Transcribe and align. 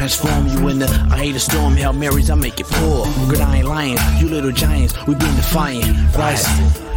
transform 0.00 0.46
you 0.46 0.68
into 0.68 0.86
I 1.10 1.18
hate 1.18 1.36
a 1.36 1.38
storm. 1.38 1.76
Hail 1.76 1.92
Marys, 1.92 2.30
I 2.30 2.34
make 2.34 2.58
it 2.58 2.66
pour. 2.66 3.04
Good, 3.28 3.42
I 3.42 3.58
ain't 3.58 3.66
lying. 3.66 3.98
You 4.18 4.30
little 4.30 4.50
giants, 4.50 4.94
we 5.06 5.14
been 5.14 5.36
defiant. 5.36 6.16
Rise. 6.16 6.89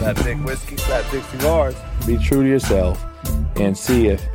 Slapdick 0.00 0.42
whiskey, 0.46 0.76
slapdick 0.76 1.22
cigars. 1.30 1.76
Be 2.06 2.16
true 2.16 2.42
to 2.42 2.48
yourself 2.48 3.04
and 3.56 3.76
see 3.76 4.08
if 4.08 4.26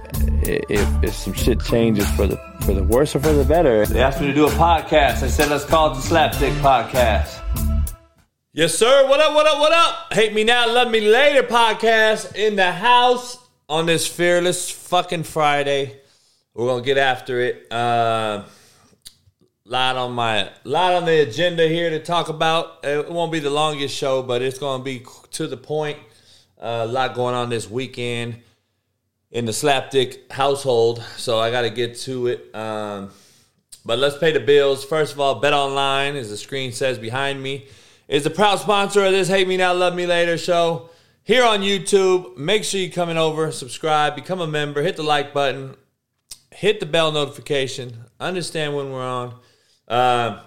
if 0.44 1.04
if 1.04 1.16
some 1.16 1.34
shit 1.34 1.60
changes 1.60 2.08
for 2.12 2.28
the 2.28 2.38
for 2.62 2.74
the 2.76 2.84
worse 2.84 3.16
or 3.16 3.20
for 3.20 3.34
the 3.34 3.44
better. 3.44 3.84
They 3.88 4.00
asked 4.00 4.22
me 4.22 4.28
to 4.28 4.34
do 4.34 4.46
a 4.46 4.52
podcast. 4.52 5.24
I 5.24 5.28
said, 5.28 5.50
let's 5.50 5.66
call 5.66 5.92
it 5.92 5.96
the 5.96 6.02
Slapdick 6.02 6.54
Podcast. 6.62 7.42
Yes, 8.54 8.76
sir. 8.76 9.08
What 9.10 9.20
up, 9.20 9.34
what 9.34 9.48
up, 9.48 9.58
what 9.58 9.74
up? 9.74 10.14
Hate 10.14 10.36
Me 10.36 10.44
Now, 10.44 10.72
Love 10.72 10.92
Me 10.92 11.02
Later 11.02 11.42
podcast 11.42 12.36
in 12.36 12.56
the 12.56 12.72
house 12.72 13.36
on 13.68 13.88
this 13.88 14.06
fearless 14.06 14.70
fucking 14.70 15.24
Friday. 15.24 16.00
We're 16.54 16.68
going 16.68 16.84
to 16.84 16.86
get 16.86 17.00
after 17.00 17.42
it. 17.42 17.72
Uh, 17.72 18.44
lot 19.66 19.96
on 19.96 20.12
my 20.12 20.48
lot 20.64 20.94
on 20.94 21.06
the 21.06 21.22
agenda 21.22 21.68
here 21.68 21.90
to 21.90 22.00
talk 22.00 22.30
about. 22.30 22.80
It 22.84 23.10
won't 23.10 23.32
be 23.32 23.40
the 23.40 23.50
longest 23.50 23.96
show, 23.96 24.22
but 24.22 24.42
it's 24.42 24.60
going 24.60 24.82
to 24.82 24.84
be 24.84 25.04
to 25.32 25.48
the 25.48 25.58
point. 25.58 25.98
Uh, 26.60 26.84
a 26.84 26.88
lot 26.88 27.16
going 27.16 27.36
on 27.36 27.50
this 27.50 27.70
weekend 27.70 28.42
in 29.32 29.46
the 29.46 29.52
Slapdick 29.52 30.32
household, 30.32 31.04
so 31.18 31.40
I 31.40 31.52
got 31.52 31.64
to 31.64 31.70
get 31.70 31.98
to 32.02 32.28
it. 32.28 32.56
Um, 32.56 33.10
but 33.84 34.00
let's 34.00 34.18
pay 34.18 34.32
the 34.32 34.40
bills. 34.40 34.86
First 34.86 35.14
of 35.14 35.20
all, 35.20 35.36
Bet 35.36 35.54
Online, 35.54 36.16
as 36.16 36.30
the 36.30 36.38
screen 36.38 36.72
says 36.72 36.98
behind 36.98 37.42
me, 37.42 37.68
is 38.08 38.24
the 38.24 38.30
proud 38.30 38.60
sponsor 38.60 39.04
of 39.04 39.12
this 39.12 39.28
Hate 39.28 39.48
Me 39.48 39.58
Now, 39.58 39.74
Love 39.74 39.96
Me 39.96 40.06
Later 40.06 40.38
show 40.38 40.90
here 41.24 41.44
on 41.44 41.62
YouTube. 41.62 42.38
Make 42.38 42.64
sure 42.64 42.80
you 42.80 42.92
coming 42.92 43.18
over, 43.18 43.52
subscribe, 43.52 44.16
become 44.16 44.42
a 44.42 44.48
member, 44.48 44.82
hit 44.82 44.96
the 44.96 45.04
like 45.04 45.34
button, 45.34 45.76
hit 46.52 46.80
the 46.80 46.86
bell 46.86 47.12
notification, 47.12 48.06
understand 48.20 48.76
when 48.76 48.92
we're 48.92 49.06
on. 49.06 49.36
Uh, 49.88 50.42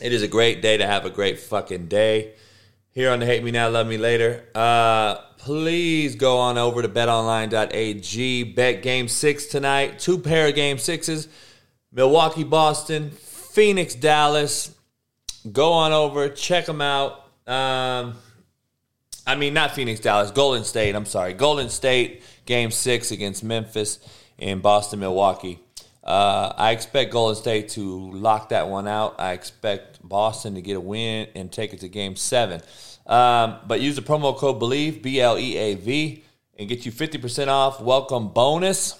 it 0.00 0.12
is 0.12 0.22
a 0.22 0.28
great 0.28 0.62
day 0.62 0.76
to 0.76 0.86
have 0.86 1.04
a 1.04 1.10
great 1.10 1.38
fucking 1.38 1.88
day 1.88 2.34
here 2.90 3.10
on 3.10 3.20
the 3.20 3.26
Hate 3.26 3.42
Me 3.42 3.50
Now, 3.50 3.68
Love 3.68 3.86
Me 3.86 3.96
Later. 3.96 4.44
Uh, 4.54 5.16
please 5.38 6.14
go 6.14 6.38
on 6.38 6.58
over 6.58 6.82
to 6.82 6.88
betonline.ag. 6.88 8.44
Bet 8.44 8.82
game 8.82 9.08
six 9.08 9.46
tonight. 9.46 9.98
Two 9.98 10.18
pair 10.18 10.48
of 10.48 10.54
game 10.54 10.78
sixes. 10.78 11.28
Milwaukee, 11.90 12.44
Boston, 12.44 13.10
Phoenix, 13.10 13.94
Dallas. 13.94 14.74
Go 15.50 15.72
on 15.72 15.92
over, 15.92 16.28
check 16.28 16.66
them 16.66 16.80
out. 16.80 17.24
Um, 17.46 18.14
I 19.26 19.34
mean, 19.36 19.54
not 19.54 19.72
Phoenix, 19.72 20.00
Dallas, 20.00 20.30
Golden 20.30 20.64
State. 20.64 20.94
I'm 20.94 21.06
sorry. 21.06 21.32
Golden 21.34 21.68
State, 21.68 22.22
game 22.46 22.70
six 22.70 23.10
against 23.10 23.42
Memphis 23.42 23.98
and 24.38 24.62
Boston, 24.62 25.00
Milwaukee. 25.00 25.60
Uh, 26.02 26.52
I 26.56 26.72
expect 26.72 27.12
Golden 27.12 27.36
State 27.36 27.68
to 27.70 28.10
lock 28.10 28.48
that 28.48 28.68
one 28.68 28.88
out. 28.88 29.20
I 29.20 29.32
expect 29.32 30.06
Boston 30.06 30.54
to 30.56 30.62
get 30.62 30.76
a 30.76 30.80
win 30.80 31.28
and 31.34 31.50
take 31.50 31.72
it 31.72 31.80
to 31.80 31.88
game 31.88 32.16
seven. 32.16 32.60
Um, 33.06 33.58
but 33.66 33.80
use 33.80 33.96
the 33.96 34.02
promo 34.02 34.36
code 34.36 34.58
BELIEVE, 34.58 35.02
B 35.02 35.20
L 35.20 35.38
E 35.38 35.56
A 35.56 35.74
V, 35.74 36.24
and 36.58 36.68
get 36.68 36.84
you 36.84 36.92
50% 36.92 37.48
off 37.48 37.80
welcome 37.80 38.28
bonus 38.28 38.98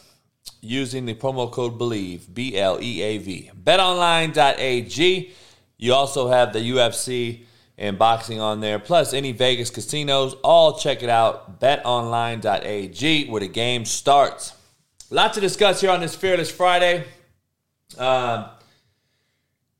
using 0.61 1.07
the 1.07 1.15
promo 1.15 1.51
code 1.51 1.79
BELIEVE, 1.79 2.33
B 2.33 2.57
L 2.57 2.81
E 2.81 3.03
A 3.03 3.19
V. 3.19 3.51
BetOnline.ag. 3.63 5.33
You 5.79 5.95
also 5.95 6.29
have 6.29 6.53
the 6.53 6.61
UFC 6.61 7.45
and 7.77 7.99
boxing 7.99 8.41
on 8.41 8.61
there, 8.61 8.79
plus 8.79 9.13
any 9.13 9.33
Vegas 9.33 9.71
casinos. 9.71 10.35
All 10.45 10.79
check 10.79 11.03
it 11.03 11.09
out. 11.09 11.61
BetOnline.ag, 11.61 13.29
where 13.29 13.41
the 13.41 13.49
game 13.49 13.85
starts. 13.85 14.55
Lots 15.13 15.35
to 15.35 15.43
discuss 15.43 15.83
here 15.83 15.91
on 15.91 16.01
this 16.01 16.15
Fearless 16.15 16.51
Friday. 16.51 17.05
Um, 17.99 18.47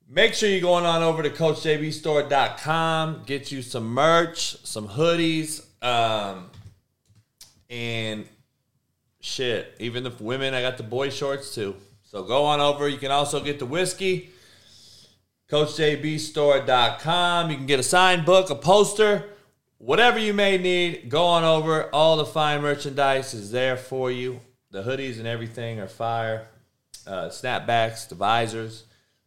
make 0.07 0.35
sure 0.35 0.51
you're 0.51 0.61
going 0.61 0.85
on 0.85 1.03
over 1.03 1.23
to 1.23 1.31
CoachJBStore.com. 1.31 3.23
Get 3.25 3.51
you 3.51 3.63
some 3.63 3.87
merch, 3.87 4.63
some 4.67 4.87
hoodies, 4.87 5.65
um, 5.83 6.51
and 7.71 8.27
shit. 9.21 9.75
Even 9.79 10.05
the 10.05 10.13
women, 10.21 10.53
I 10.53 10.61
got 10.61 10.77
the 10.77 10.83
boy 10.83 11.09
shorts 11.09 11.55
too. 11.55 11.77
So 12.03 12.25
go 12.25 12.45
on 12.45 12.61
over. 12.61 12.87
You 12.87 12.99
can 12.99 13.11
also 13.11 13.43
get 13.43 13.59
the 13.59 13.65
whiskey. 13.65 14.29
CoachJBStore.com. 15.49 17.51
You 17.51 17.57
can 17.57 17.65
get 17.65 17.81
a 17.81 17.83
signed 17.83 18.27
book, 18.27 18.51
a 18.51 18.55
poster, 18.55 19.31
whatever 19.79 20.19
you 20.19 20.35
may 20.35 20.59
need. 20.59 21.09
Go 21.09 21.25
on 21.25 21.43
over. 21.43 21.85
All 21.85 22.19
the 22.19 22.27
fine 22.27 22.61
merchandise 22.61 23.33
is 23.33 23.51
there 23.51 23.79
for 23.79 24.11
you. 24.11 24.43
The 24.73 24.83
hoodies 24.83 25.19
and 25.19 25.27
everything 25.27 25.81
are 25.81 25.87
fire. 25.87 26.49
Uh, 27.07 27.29
snapbacks, 27.29 28.09
the 28.09 28.15
visors. 28.15 28.85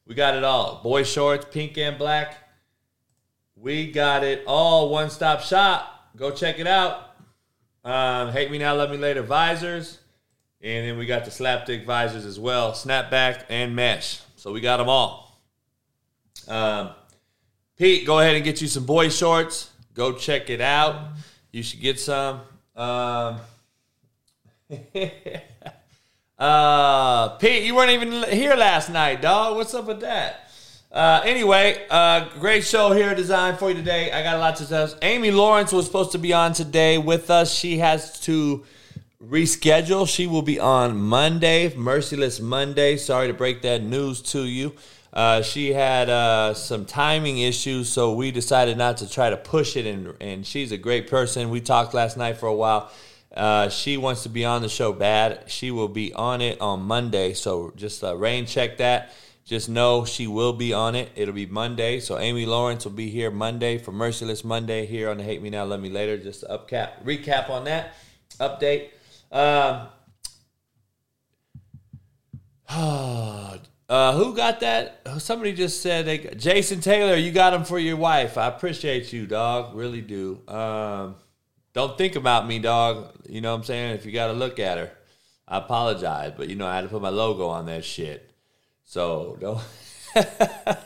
We 0.07 0.15
got 0.15 0.35
it 0.35 0.43
all. 0.43 0.81
Boy 0.81 1.03
shorts, 1.03 1.45
pink 1.51 1.77
and 1.77 1.99
black. 1.99 2.35
We 3.55 3.91
got 3.91 4.23
it 4.23 4.43
all. 4.47 4.89
One 4.89 5.11
stop 5.11 5.41
shop. 5.41 6.09
Go 6.17 6.31
check 6.31 6.57
it 6.57 6.65
out. 6.65 7.15
Um, 7.83 8.31
Hate 8.31 8.49
Me 8.49 8.57
Now, 8.57 8.73
Love 8.75 8.89
Me 8.89 8.97
Later 8.97 9.21
visors. 9.21 9.99
And 10.61 10.87
then 10.87 10.97
we 10.97 11.05
got 11.05 11.25
the 11.25 11.31
slapdick 11.31 11.85
visors 11.85 12.25
as 12.25 12.39
well, 12.39 12.71
snapback 12.71 13.43
and 13.47 13.75
mesh. 13.75 14.21
So 14.37 14.51
we 14.51 14.61
got 14.61 14.77
them 14.77 14.89
all. 14.89 15.39
Um, 16.47 16.89
Pete, 17.77 18.07
go 18.07 18.19
ahead 18.19 18.35
and 18.35 18.43
get 18.43 18.61
you 18.63 18.67
some 18.67 18.85
boy 18.85 19.09
shorts. 19.09 19.69
Go 19.93 20.13
check 20.13 20.49
it 20.49 20.61
out. 20.61 21.11
You 21.51 21.61
should 21.61 21.81
get 21.81 21.99
some. 21.99 22.41
Um, 22.75 23.39
uh, 26.39 27.29
Pete, 27.37 27.63
you 27.63 27.75
weren't 27.75 27.91
even 27.91 28.23
here 28.31 28.55
last 28.55 28.89
night, 28.89 29.21
dog. 29.21 29.55
What's 29.57 29.75
up 29.75 29.85
with 29.85 29.99
that? 30.01 30.49
Uh, 30.91 31.21
anyway, 31.23 31.85
uh, 31.89 32.27
great 32.39 32.63
show 32.63 32.91
here 32.91 33.13
designed 33.13 33.59
for 33.59 33.69
you 33.69 33.75
today. 33.75 34.11
I 34.11 34.23
got 34.23 34.37
a 34.37 34.39
lot 34.39 34.55
to 34.57 34.67
tell. 34.67 34.91
Amy 35.03 35.29
Lawrence 35.29 35.71
was 35.71 35.85
supposed 35.85 36.13
to 36.13 36.17
be 36.17 36.33
on 36.33 36.53
today 36.53 36.97
with 36.97 37.29
us. 37.29 37.53
She 37.53 37.77
has 37.77 38.19
to 38.21 38.65
reschedule. 39.23 40.07
She 40.07 40.25
will 40.25 40.41
be 40.41 40.59
on 40.59 40.99
Monday, 40.99 41.75
Merciless 41.75 42.39
Monday. 42.39 42.97
Sorry 42.97 43.27
to 43.27 43.33
break 43.33 43.61
that 43.61 43.83
news 43.83 44.21
to 44.23 44.45
you. 44.45 44.73
Uh, 45.13 45.43
she 45.43 45.73
had 45.73 46.09
uh, 46.09 46.55
some 46.55 46.85
timing 46.85 47.37
issues, 47.37 47.87
so 47.87 48.13
we 48.13 48.31
decided 48.31 48.77
not 48.77 48.97
to 48.97 49.09
try 49.09 49.29
to 49.29 49.37
push 49.37 49.77
it. 49.77 49.85
And, 49.85 50.15
and 50.19 50.45
she's 50.45 50.71
a 50.71 50.77
great 50.77 51.07
person. 51.07 51.51
We 51.51 51.61
talked 51.61 51.93
last 51.93 52.17
night 52.17 52.37
for 52.37 52.47
a 52.47 52.55
while. 52.55 52.91
Uh, 53.35 53.67
she 53.67 53.97
wants 53.97 54.23
to 54.23 54.29
be 54.29 54.45
on 54.45 54.61
the 54.61 54.69
show 54.69 54.93
bad. 54.93 55.43
She 55.47 55.69
will 55.69 55.89
be 55.89 56.13
on 56.13 56.41
it 56.41 56.61
on 56.61 56.81
Monday. 56.81 57.33
So 57.33 57.73
just 57.75 58.03
uh, 58.03 58.15
rain 58.15 58.45
check 58.45 58.77
that. 58.77 59.11
Just 59.43 59.69
know 59.69 60.05
she 60.05 60.25
will 60.25 60.53
be 60.53 60.73
on 60.73 60.95
it. 60.95 61.11
It'll 61.15 61.33
be 61.33 61.45
Monday. 61.45 61.99
So 61.99 62.17
Amy 62.17 62.45
Lawrence 62.45 62.85
will 62.85 62.93
be 62.93 63.09
here 63.09 63.29
Monday 63.29 63.77
for 63.77 63.91
Merciless 63.91 64.43
Monday 64.43 64.85
here 64.85 65.09
on 65.09 65.17
the 65.17 65.23
Hate 65.23 65.41
Me 65.41 65.49
Now, 65.51 65.65
Love 65.65 65.81
Me 65.81 65.89
Later. 65.89 66.17
Just 66.17 66.39
to 66.41 66.47
upcap, 66.47 67.03
recap 67.03 67.49
on 67.49 67.65
that 67.65 67.93
update. 68.39 68.89
Um, 69.31 69.87
uh, 73.89 74.13
who 74.13 74.35
got 74.35 74.61
that? 74.61 75.01
Somebody 75.19 75.53
just 75.53 75.81
said 75.81 76.05
they 76.05 76.17
got, 76.19 76.37
Jason 76.37 76.79
Taylor. 76.79 77.15
You 77.15 77.31
got 77.31 77.53
him 77.53 77.65
for 77.65 77.77
your 77.77 77.97
wife. 77.97 78.37
I 78.39 78.47
appreciate 78.47 79.13
you, 79.13 79.27
dog. 79.27 79.75
Really 79.75 80.01
do. 80.01 80.41
Um, 80.47 81.17
don't 81.75 81.97
think 81.97 82.15
about 82.15 82.47
me, 82.47 82.57
dog. 82.57 83.11
You 83.29 83.41
know 83.41 83.51
what 83.51 83.59
I'm 83.59 83.63
saying? 83.65 83.95
If 83.95 84.05
you 84.05 84.13
got 84.13 84.27
to 84.27 84.33
look 84.33 84.59
at 84.59 84.77
her, 84.77 84.91
I 85.47 85.57
apologize, 85.57 86.33
but 86.35 86.47
you 86.47 86.55
know 86.55 86.65
I 86.65 86.75
had 86.75 86.81
to 86.81 86.87
put 86.87 87.01
my 87.01 87.09
logo 87.09 87.47
on 87.47 87.67
that 87.67 87.83
shit. 87.83 88.31
So 88.85 89.37
don't. 89.39 89.61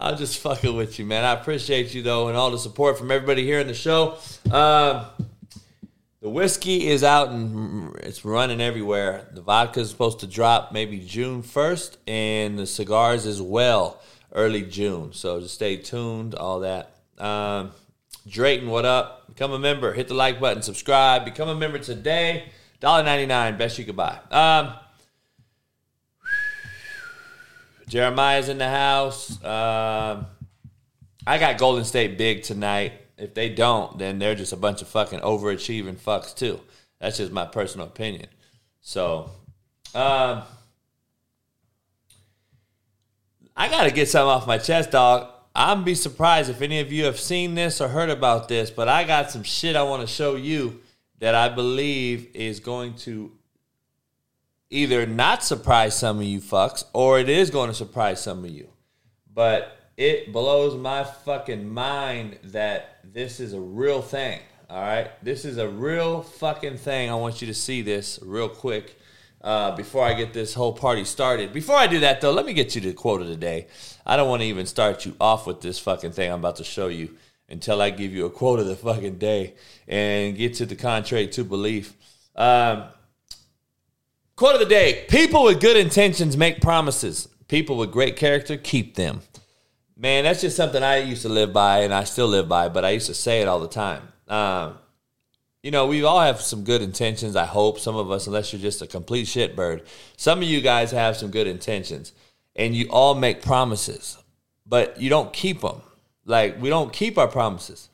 I'm 0.00 0.16
just 0.16 0.38
fucking 0.38 0.74
with 0.74 0.98
you, 0.98 1.04
man. 1.04 1.24
I 1.24 1.32
appreciate 1.32 1.94
you 1.94 2.02
though, 2.02 2.28
and 2.28 2.36
all 2.36 2.50
the 2.50 2.58
support 2.58 2.98
from 2.98 3.10
everybody 3.10 3.44
here 3.44 3.60
in 3.60 3.66
the 3.66 3.74
show. 3.74 4.16
Um, 4.50 5.04
the 6.20 6.30
whiskey 6.30 6.88
is 6.88 7.04
out 7.04 7.28
and 7.28 7.94
it's 7.96 8.24
running 8.24 8.62
everywhere. 8.62 9.28
The 9.32 9.42
vodka 9.42 9.80
is 9.80 9.90
supposed 9.90 10.20
to 10.20 10.26
drop 10.26 10.72
maybe 10.72 11.00
June 11.00 11.42
1st, 11.42 11.98
and 12.08 12.58
the 12.58 12.66
cigars 12.66 13.26
as 13.26 13.42
well 13.42 14.00
early 14.32 14.62
June. 14.62 15.12
So 15.12 15.38
just 15.40 15.54
stay 15.54 15.76
tuned, 15.76 16.34
all 16.34 16.60
that. 16.60 16.96
Um, 17.18 17.72
Drayton, 18.26 18.70
what 18.70 18.84
up? 18.84 19.26
Become 19.28 19.52
a 19.52 19.58
member. 19.58 19.92
Hit 19.92 20.08
the 20.08 20.14
like 20.14 20.40
button. 20.40 20.62
Subscribe. 20.62 21.24
Become 21.24 21.48
a 21.48 21.54
member 21.54 21.78
today. 21.78 22.50
$1.99. 22.80 23.58
Best 23.58 23.78
you 23.78 23.84
could 23.84 23.96
buy. 23.96 24.18
Um, 24.30 24.74
Jeremiah's 27.88 28.48
in 28.48 28.58
the 28.58 28.68
house. 28.68 29.42
Um, 29.44 30.26
I 31.26 31.38
got 31.38 31.58
Golden 31.58 31.84
State 31.84 32.16
big 32.16 32.42
tonight. 32.42 32.92
If 33.16 33.34
they 33.34 33.48
don't, 33.48 33.98
then 33.98 34.18
they're 34.18 34.34
just 34.34 34.52
a 34.52 34.56
bunch 34.56 34.82
of 34.82 34.88
fucking 34.88 35.20
overachieving 35.20 35.96
fucks 35.96 36.34
too. 36.34 36.60
That's 37.00 37.18
just 37.18 37.32
my 37.32 37.44
personal 37.44 37.86
opinion. 37.86 38.26
So, 38.80 39.30
um, 39.94 40.42
I 43.56 43.68
gotta 43.68 43.90
get 43.90 44.08
something 44.08 44.28
off 44.28 44.46
my 44.46 44.58
chest, 44.58 44.90
dog. 44.90 45.33
I'm 45.54 45.84
be 45.84 45.94
surprised 45.94 46.50
if 46.50 46.62
any 46.62 46.80
of 46.80 46.92
you 46.92 47.04
have 47.04 47.18
seen 47.18 47.54
this 47.54 47.80
or 47.80 47.88
heard 47.88 48.10
about 48.10 48.48
this, 48.48 48.70
but 48.70 48.88
I 48.88 49.04
got 49.04 49.30
some 49.30 49.44
shit 49.44 49.76
I 49.76 49.84
want 49.84 50.00
to 50.00 50.12
show 50.12 50.34
you 50.34 50.80
that 51.20 51.34
I 51.34 51.48
believe 51.48 52.28
is 52.34 52.58
going 52.58 52.94
to 52.96 53.30
either 54.68 55.06
not 55.06 55.44
surprise 55.44 55.96
some 55.96 56.18
of 56.18 56.24
you 56.24 56.40
fucks 56.40 56.84
or 56.92 57.20
it 57.20 57.28
is 57.28 57.50
going 57.50 57.68
to 57.68 57.74
surprise 57.74 58.20
some 58.20 58.44
of 58.44 58.50
you. 58.50 58.68
But 59.32 59.76
it 59.96 60.32
blows 60.32 60.76
my 60.76 61.04
fucking 61.04 61.68
mind 61.68 62.38
that 62.44 62.98
this 63.04 63.38
is 63.38 63.52
a 63.52 63.60
real 63.60 64.02
thing. 64.02 64.40
All 64.68 64.80
right. 64.80 65.10
This 65.22 65.44
is 65.44 65.58
a 65.58 65.68
real 65.68 66.22
fucking 66.22 66.78
thing. 66.78 67.10
I 67.10 67.14
want 67.14 67.40
you 67.40 67.46
to 67.46 67.54
see 67.54 67.82
this 67.82 68.18
real 68.22 68.48
quick 68.48 68.98
uh, 69.44 69.76
before 69.76 70.02
I 70.02 70.14
get 70.14 70.32
this 70.32 70.54
whole 70.54 70.72
party 70.72 71.04
started. 71.04 71.52
Before 71.52 71.76
I 71.76 71.86
do 71.86 72.00
that, 72.00 72.22
though, 72.22 72.32
let 72.32 72.46
me 72.46 72.54
get 72.54 72.74
you 72.74 72.80
the 72.80 72.94
quote 72.94 73.20
of 73.20 73.28
the 73.28 73.36
day. 73.36 73.66
I 74.06 74.16
don't 74.16 74.28
want 74.28 74.40
to 74.40 74.48
even 74.48 74.64
start 74.64 75.04
you 75.04 75.14
off 75.20 75.46
with 75.46 75.60
this 75.60 75.78
fucking 75.78 76.12
thing 76.12 76.32
I'm 76.32 76.38
about 76.38 76.56
to 76.56 76.64
show 76.64 76.88
you 76.88 77.14
until 77.50 77.82
I 77.82 77.90
give 77.90 78.14
you 78.14 78.24
a 78.24 78.30
quote 78.30 78.58
of 78.58 78.66
the 78.66 78.74
fucking 78.74 79.18
day 79.18 79.54
and 79.86 80.34
get 80.34 80.54
to 80.54 80.66
the 80.66 80.74
contrary 80.74 81.28
to 81.28 81.44
belief. 81.44 81.94
Um, 82.34 82.84
quote 84.34 84.54
of 84.54 84.60
the 84.60 84.66
day 84.66 85.04
People 85.10 85.44
with 85.44 85.60
good 85.60 85.76
intentions 85.76 86.38
make 86.38 86.62
promises, 86.62 87.28
people 87.46 87.76
with 87.76 87.92
great 87.92 88.16
character 88.16 88.56
keep 88.56 88.94
them. 88.94 89.20
Man, 89.94 90.24
that's 90.24 90.40
just 90.40 90.56
something 90.56 90.82
I 90.82 90.96
used 90.96 91.22
to 91.22 91.28
live 91.28 91.52
by 91.52 91.80
and 91.80 91.92
I 91.92 92.04
still 92.04 92.26
live 92.26 92.48
by, 92.48 92.70
but 92.70 92.84
I 92.84 92.90
used 92.90 93.06
to 93.06 93.14
say 93.14 93.42
it 93.42 93.46
all 93.46 93.60
the 93.60 93.68
time. 93.68 94.08
Um, 94.26 94.78
you 95.64 95.70
know, 95.70 95.86
we 95.86 96.04
all 96.04 96.20
have 96.20 96.42
some 96.42 96.62
good 96.62 96.82
intentions, 96.82 97.34
I 97.34 97.46
hope. 97.46 97.80
Some 97.80 97.96
of 97.96 98.10
us, 98.10 98.26
unless 98.26 98.52
you're 98.52 98.60
just 98.60 98.82
a 98.82 98.86
complete 98.86 99.26
shitbird. 99.26 99.86
Some 100.14 100.40
of 100.40 100.44
you 100.44 100.60
guys 100.60 100.90
have 100.90 101.16
some 101.16 101.30
good 101.30 101.46
intentions 101.46 102.12
and 102.54 102.76
you 102.76 102.86
all 102.90 103.14
make 103.14 103.40
promises, 103.40 104.18
but 104.66 105.00
you 105.00 105.08
don't 105.08 105.32
keep 105.32 105.62
them. 105.62 105.80
Like, 106.26 106.60
we 106.60 106.68
don't 106.68 106.92
keep 106.92 107.16
our 107.16 107.28
promises. 107.28 107.88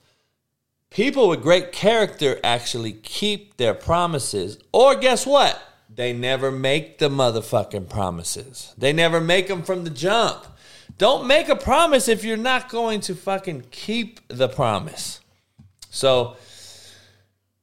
People 0.91 1.29
with 1.29 1.43
great 1.43 1.71
character 1.71 2.41
actually 2.43 2.93
keep 2.93 3.57
their 3.57 3.75
promises, 3.75 4.59
or 4.73 4.97
guess 4.97 5.25
what? 5.25 5.63
They 5.89 6.13
never 6.13 6.51
make 6.51 6.99
the 6.99 7.09
motherfucking 7.09 7.89
promises. 7.89 8.75
They 8.77 8.93
never 8.93 9.21
make 9.21 9.47
them 9.47 9.63
from 9.63 9.85
the 9.85 9.91
jump. 9.91 10.45
Don't 10.99 11.29
make 11.29 11.49
a 11.49 11.55
promise 11.55 12.09
if 12.09 12.25
you're 12.25 12.37
not 12.37 12.69
going 12.69 13.01
to 13.03 13.15
fucking 13.15 13.67
keep 13.71 14.21
the 14.27 14.49
promise. 14.49 15.21
So, 15.91 16.37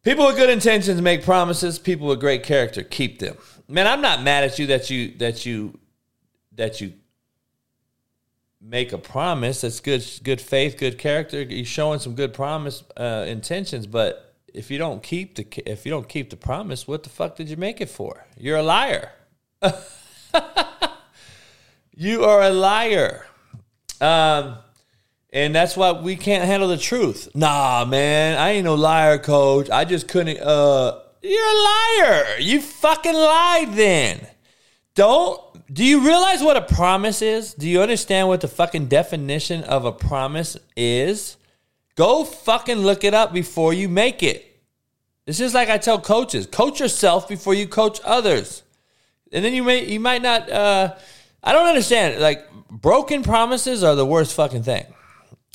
people 0.07 0.25
with 0.25 0.37
good 0.37 0.49
intentions 0.49 1.01
make 1.01 1.21
promises. 1.23 1.77
People 1.77 2.07
with 2.07 2.21
great 2.21 2.43
character 2.43 2.81
keep 2.81 3.19
them. 3.19 3.37
Man, 3.67 3.87
I'm 3.87 3.99
not 3.99 4.23
mad 4.23 4.45
at 4.45 4.57
you 4.57 4.67
that 4.67 4.89
you 4.89 5.11
that 5.17 5.45
you 5.45 5.77
that 6.55 6.79
you 6.79 6.93
make 8.61 8.93
a 8.93 8.97
promise. 8.97 9.61
That's 9.61 9.81
good, 9.81 10.05
good 10.23 10.39
faith, 10.39 10.77
good 10.77 10.97
character. 10.97 11.41
You're 11.41 11.65
showing 11.65 11.99
some 11.99 12.15
good 12.15 12.33
promise 12.33 12.85
uh, 12.95 13.25
intentions, 13.27 13.85
but 13.85 14.33
if 14.53 14.71
you 14.71 14.77
don't 14.77 15.03
keep 15.03 15.35
the 15.35 15.69
if 15.69 15.85
you 15.85 15.89
don't 15.91 16.07
keep 16.07 16.29
the 16.29 16.37
promise, 16.37 16.87
what 16.87 17.03
the 17.03 17.09
fuck 17.09 17.35
did 17.35 17.49
you 17.49 17.57
make 17.57 17.81
it 17.81 17.89
for? 17.89 18.25
You're 18.37 18.59
a 18.59 18.63
liar. 18.63 19.11
you 21.93 22.23
are 22.23 22.43
a 22.43 22.49
liar. 22.49 23.25
Um, 23.99 24.59
and 25.31 25.53
that's 25.53 25.75
why 25.75 25.91
we 25.91 26.15
can't 26.15 26.45
handle 26.45 26.69
the 26.69 26.77
truth. 26.77 27.29
Nah, 27.35 27.85
man, 27.85 28.37
I 28.37 28.51
ain't 28.51 28.65
no 28.65 28.75
liar, 28.75 29.17
coach. 29.17 29.69
I 29.69 29.85
just 29.85 30.07
couldn't. 30.07 30.39
Uh, 30.39 30.99
you're 31.21 31.45
a 31.45 31.63
liar. 31.63 32.25
You 32.39 32.61
fucking 32.61 33.13
lied 33.13 33.73
then. 33.73 34.25
Don't. 34.95 35.41
Do 35.73 35.83
you 35.83 35.99
realize 35.99 36.41
what 36.41 36.55
a 36.55 36.61
promise 36.61 37.21
is? 37.21 37.53
Do 37.53 37.67
you 37.67 37.81
understand 37.81 38.29
what 38.29 38.39
the 38.39 38.47
fucking 38.47 38.87
definition 38.87 39.63
of 39.63 39.83
a 39.83 39.91
promise 39.91 40.55
is? 40.77 41.35
Go 41.95 42.23
fucking 42.23 42.77
look 42.77 43.03
it 43.03 43.13
up 43.13 43.33
before 43.33 43.73
you 43.73 43.89
make 43.89 44.23
it. 44.23 44.43
It's 45.25 45.37
just 45.37 45.53
like 45.53 45.69
I 45.69 45.77
tell 45.77 45.99
coaches: 45.99 46.47
coach 46.47 46.79
yourself 46.79 47.27
before 47.27 47.53
you 47.53 47.67
coach 47.67 47.99
others, 48.05 48.63
and 49.33 49.43
then 49.43 49.53
you 49.53 49.63
may 49.63 49.85
you 49.85 49.99
might 49.99 50.21
not. 50.21 50.49
Uh, 50.49 50.95
I 51.43 51.51
don't 51.51 51.67
understand. 51.67 52.21
Like 52.21 52.49
broken 52.69 53.23
promises 53.23 53.83
are 53.83 53.95
the 53.95 54.05
worst 54.05 54.33
fucking 54.33 54.63
thing. 54.63 54.85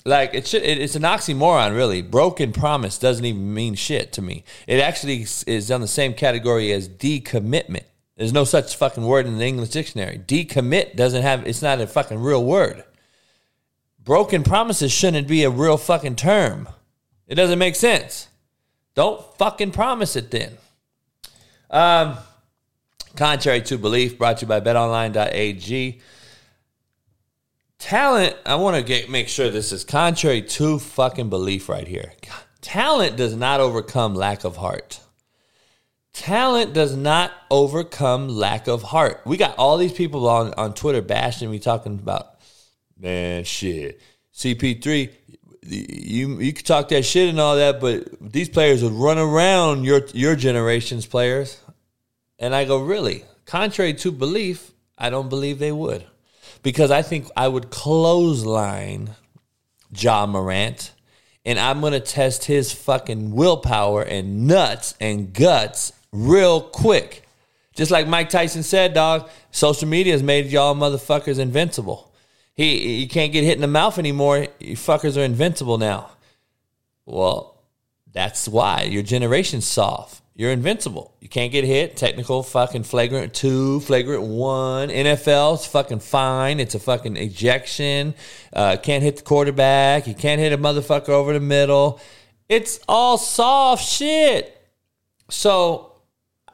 Like 0.04 0.34
it 0.34 0.46
should. 0.46 0.62
It, 0.62 0.78
it's 0.78 0.96
an 0.96 1.02
oxymoron, 1.02 1.74
really. 1.74 2.02
Broken 2.02 2.52
promise 2.52 2.98
doesn't 2.98 3.24
even 3.24 3.54
mean 3.54 3.74
shit 3.74 4.12
to 4.12 4.22
me. 4.22 4.44
It 4.66 4.80
actually 4.80 5.26
is 5.46 5.70
on 5.70 5.80
the 5.80 5.88
same 5.88 6.14
category 6.14 6.72
as 6.72 6.88
decommitment. 6.88 7.84
There's 8.16 8.32
no 8.32 8.44
such 8.44 8.76
fucking 8.76 9.04
word 9.04 9.26
in 9.26 9.38
the 9.38 9.44
English 9.44 9.70
dictionary. 9.70 10.18
Decommit 10.18 10.96
doesn't 10.96 11.22
have. 11.22 11.46
It's 11.46 11.62
not 11.62 11.80
a 11.80 11.86
fucking 11.86 12.20
real 12.20 12.44
word. 12.44 12.84
Broken 13.98 14.42
promises 14.42 14.90
shouldn't 14.90 15.28
be 15.28 15.44
a 15.44 15.50
real 15.50 15.76
fucking 15.76 16.16
term. 16.16 16.68
It 17.28 17.36
doesn't 17.36 17.58
make 17.58 17.76
sense. 17.76 18.28
Don't 18.94 19.22
fucking 19.38 19.70
promise 19.70 20.16
it 20.16 20.30
then. 20.30 20.58
Um, 21.70 22.18
contrary 23.16 23.62
to 23.62 23.78
belief, 23.78 24.18
brought 24.18 24.38
to 24.38 24.44
you 24.44 24.48
by 24.48 24.60
betonline.ag. 24.60 26.00
Talent, 27.82 28.36
I 28.46 28.54
want 28.54 28.76
to 28.76 28.82
get 28.84 29.10
make 29.10 29.26
sure 29.28 29.50
this 29.50 29.72
is 29.72 29.82
contrary 29.82 30.40
to 30.40 30.78
fucking 30.78 31.30
belief 31.30 31.68
right 31.68 31.86
here. 31.86 32.12
Talent 32.60 33.16
does 33.16 33.34
not 33.34 33.58
overcome 33.58 34.14
lack 34.14 34.44
of 34.44 34.56
heart. 34.56 35.00
Talent 36.12 36.74
does 36.74 36.94
not 36.94 37.32
overcome 37.50 38.28
lack 38.28 38.68
of 38.68 38.84
heart. 38.84 39.20
We 39.26 39.36
got 39.36 39.58
all 39.58 39.78
these 39.78 39.92
people 39.92 40.28
on, 40.28 40.54
on 40.54 40.74
Twitter 40.74 41.02
bashing 41.02 41.50
me 41.50 41.58
talking 41.58 41.98
about, 41.98 42.36
man, 42.96 43.42
shit. 43.42 44.00
CP3, 44.32 45.10
you 45.64 46.38
you 46.38 46.52
could 46.52 46.64
talk 46.64 46.88
that 46.90 47.04
shit 47.04 47.30
and 47.30 47.40
all 47.40 47.56
that, 47.56 47.80
but 47.80 48.06
these 48.20 48.48
players 48.48 48.84
would 48.84 48.92
run 48.92 49.18
around 49.18 49.82
your 49.82 50.06
your 50.14 50.36
generation's 50.36 51.04
players. 51.04 51.60
And 52.38 52.54
I 52.54 52.64
go, 52.64 52.80
really? 52.80 53.24
Contrary 53.44 53.94
to 53.94 54.12
belief, 54.12 54.70
I 54.96 55.10
don't 55.10 55.28
believe 55.28 55.58
they 55.58 55.72
would. 55.72 56.06
Because 56.62 56.90
I 56.90 57.02
think 57.02 57.28
I 57.36 57.48
would 57.48 57.70
clothesline 57.70 59.10
Ja 59.94 60.26
Morant 60.26 60.92
and 61.44 61.58
I'm 61.58 61.80
gonna 61.80 62.00
test 62.00 62.44
his 62.44 62.72
fucking 62.72 63.32
willpower 63.32 64.02
and 64.02 64.46
nuts 64.46 64.94
and 65.00 65.32
guts 65.32 65.92
real 66.12 66.60
quick. 66.60 67.24
Just 67.74 67.90
like 67.90 68.06
Mike 68.06 68.28
Tyson 68.28 68.62
said, 68.62 68.94
dog, 68.94 69.28
social 69.50 69.88
media 69.88 70.12
has 70.12 70.22
made 70.22 70.46
y'all 70.46 70.74
motherfuckers 70.74 71.38
invincible. 71.38 72.12
He 72.54 73.00
you 73.00 73.08
can't 73.08 73.32
get 73.32 73.44
hit 73.44 73.56
in 73.56 73.60
the 73.60 73.66
mouth 73.66 73.98
anymore. 73.98 74.46
You 74.60 74.76
fuckers 74.76 75.16
are 75.16 75.24
invincible 75.24 75.78
now. 75.78 76.10
Well, 77.06 77.60
that's 78.12 78.46
why 78.46 78.82
your 78.82 79.02
generation's 79.02 79.66
soft. 79.66 80.21
You're 80.34 80.50
invincible. 80.50 81.14
You 81.20 81.28
can't 81.28 81.52
get 81.52 81.64
hit. 81.64 81.96
Technical 81.96 82.42
fucking 82.42 82.84
flagrant 82.84 83.34
two, 83.34 83.80
flagrant 83.80 84.22
one. 84.22 84.88
NFL's 84.88 85.66
fucking 85.66 86.00
fine. 86.00 86.58
It's 86.58 86.74
a 86.74 86.78
fucking 86.78 87.16
ejection. 87.16 88.14
Uh, 88.52 88.76
can't 88.82 89.02
hit 89.02 89.18
the 89.18 89.22
quarterback. 89.22 90.06
You 90.06 90.14
can't 90.14 90.40
hit 90.40 90.52
a 90.52 90.58
motherfucker 90.58 91.10
over 91.10 91.34
the 91.34 91.40
middle. 91.40 92.00
It's 92.48 92.80
all 92.88 93.18
soft 93.18 93.86
shit. 93.86 94.58
So, 95.28 95.92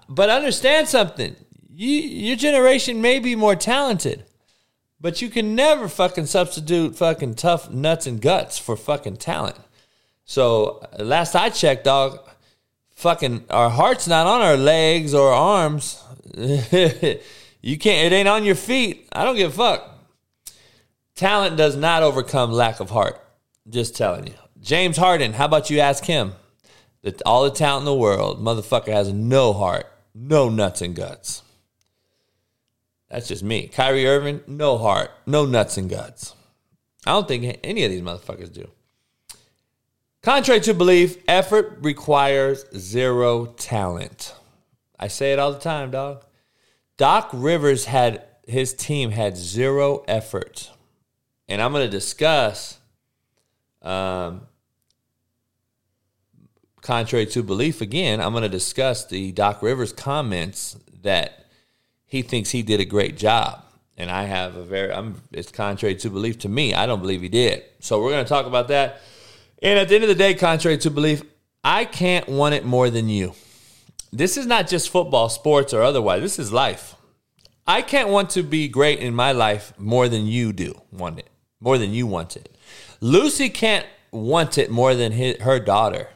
but 0.09 0.29
understand 0.29 0.89
something. 0.89 1.37
You, 1.71 1.89
your 1.89 2.37
generation 2.37 3.01
may 3.01 3.21
be 3.21 3.37
more 3.37 3.55
talented, 3.55 4.25
but 5.01 5.23
you 5.23 5.29
can 5.29 5.55
never 5.55 5.87
fucking 5.87 6.27
substitute 6.27 6.97
fucking 6.97 7.35
tough 7.35 7.71
nuts 7.71 8.07
and 8.07 8.21
guts 8.21 8.59
for 8.59 8.77
fucking 8.77 9.19
talent. 9.19 9.57
So, 10.25 10.85
last 10.99 11.37
I 11.37 11.51
checked, 11.51 11.85
dog, 11.85 12.29
fucking 12.99 13.45
our 13.49 13.71
heart's 13.71 14.09
not 14.09 14.27
on 14.27 14.43
our 14.43 14.57
legs 14.57 15.15
or 15.15 15.33
arms. 15.33 16.03
you 16.35 17.79
can't. 17.79 18.13
It 18.13 18.13
ain't 18.13 18.29
on 18.29 18.45
your 18.45 18.57
feet. 18.57 19.09
I 19.13 19.25
don't 19.25 19.37
give 19.37 19.53
a 19.53 19.57
fuck. 19.57 19.89
Talent 21.15 21.57
does 21.57 21.77
not 21.77 22.03
overcome 22.03 22.53
lack 22.53 22.81
of 22.81 22.91
heart. 22.91 23.25
Just 23.69 23.97
telling 23.97 24.27
you. 24.27 24.35
James 24.61 24.97
Harden, 24.97 25.33
how 25.33 25.45
about 25.45 25.71
you 25.71 25.79
ask 25.81 26.05
him? 26.05 26.35
That 27.03 27.23
all 27.25 27.45
the 27.45 27.51
talent 27.51 27.83
in 27.83 27.87
the 27.87 27.95
world, 27.95 28.43
motherfucker 28.43 28.93
has 28.93 29.13
no 29.13 29.53
heart, 29.53 29.87
no 30.15 30.49
nuts 30.49 30.83
and 30.83 30.97
guts. 30.97 31.43
That's 33.09 33.29
just 33.29 33.45
me. 33.45 33.69
Kyrie 33.69 34.07
Irving, 34.07 34.41
no 34.49 34.77
heart, 34.77 35.11
no 35.25 35.47
nuts 35.47 35.77
and 35.77 35.89
guts. 35.89 36.35
I 37.07 37.13
don't 37.13 37.29
think 37.29 37.61
any 37.63 37.85
of 37.85 37.91
these 37.91 38.03
motherfuckers 38.03 38.53
do. 38.53 38.69
Contrary 40.23 40.61
to 40.61 40.75
belief, 40.75 41.17
effort 41.29 41.79
requires 41.81 42.65
zero 42.77 43.47
talent. 43.47 44.35
I 44.99 45.09
say 45.09 45.33
it 45.33 45.39
all 45.39 45.53
the 45.53 45.61
time, 45.61 45.91
dog. 45.91 46.25
Doc 46.97 47.31
Rivers 47.33 47.85
had 47.85 48.25
his 48.47 48.75
team 48.75 49.11
had 49.11 49.37
zero 49.37 50.05
effort. 50.09 50.71
And 51.49 51.63
I'm 51.63 51.73
going 51.73 51.87
to 51.87 51.91
discuss 51.91 52.79
um, 53.83 54.43
contrary 56.81 57.27
to 57.27 57.43
belief 57.43 57.81
again, 57.81 58.21
I'm 58.21 58.33
going 58.33 58.43
to 58.43 58.49
discuss 58.49 59.07
the 59.07 59.33
Doc 59.33 59.63
Rivers 59.63 59.93
comments 59.93 60.77
that 61.03 61.47
he 62.07 62.23
thinks 62.23 62.51
he 62.51 62.63
did 62.63 62.81
a 62.81 62.85
great 62.85 63.17
job. 63.17 63.63
And 63.97 64.11
I 64.11 64.25
have 64.25 64.57
a 64.57 64.65
very, 64.65 64.93
I'm, 64.93 65.21
it's 65.33 65.53
contrary 65.53 65.97
to 65.97 66.11
belief 66.11 66.39
to 66.41 66.49
me. 66.49 66.73
I 66.73 66.87
don't 66.87 67.01
believe 67.01 67.21
he 67.21 67.29
did. 67.29 67.65
So 67.81 68.03
we're 68.03 68.11
going 68.11 68.25
to 68.25 68.29
talk 68.29 68.47
about 68.47 68.69
that. 68.69 69.01
And 69.63 69.79
at 69.79 69.89
the 69.89 69.95
end 69.95 70.05
of 70.05 70.09
the 70.09 70.15
day, 70.15 70.35
contrary 70.35 70.79
to 70.79 70.91
belief, 70.91 71.23
I 71.65 71.85
can't 71.85 72.29
want 72.29 72.55
it 72.55 72.65
more 72.65 72.91
than 72.91 73.09
you. 73.09 73.35
This 74.13 74.37
is 74.37 74.47
not 74.47 74.69
just 74.69 74.91
football, 74.91 75.29
sports, 75.29 75.75
or 75.75 75.83
otherwise. 75.83 76.23
This 76.23 76.39
is 76.39 76.53
life. 76.53 76.95
I 77.67 77.83
can't 77.83 78.09
want 78.09 78.31
to 78.31 78.43
be 78.43 78.69
great 78.69 79.01
in 79.01 79.15
my 79.15 79.33
life 79.33 79.75
more 79.77 80.09
than 80.09 80.27
you 80.27 80.53
do 80.53 80.81
want 80.91 81.19
it, 81.19 81.29
more 81.61 81.77
than 81.77 81.93
you 81.93 82.07
want 82.07 82.37
it. 82.37 82.57
Lucy 83.01 83.51
can't 83.51 83.87
want 84.11 84.57
it 84.57 84.71
more 84.71 84.95
than 84.95 85.13
his, 85.13 85.37
her 85.43 85.59
daughter 85.61 86.09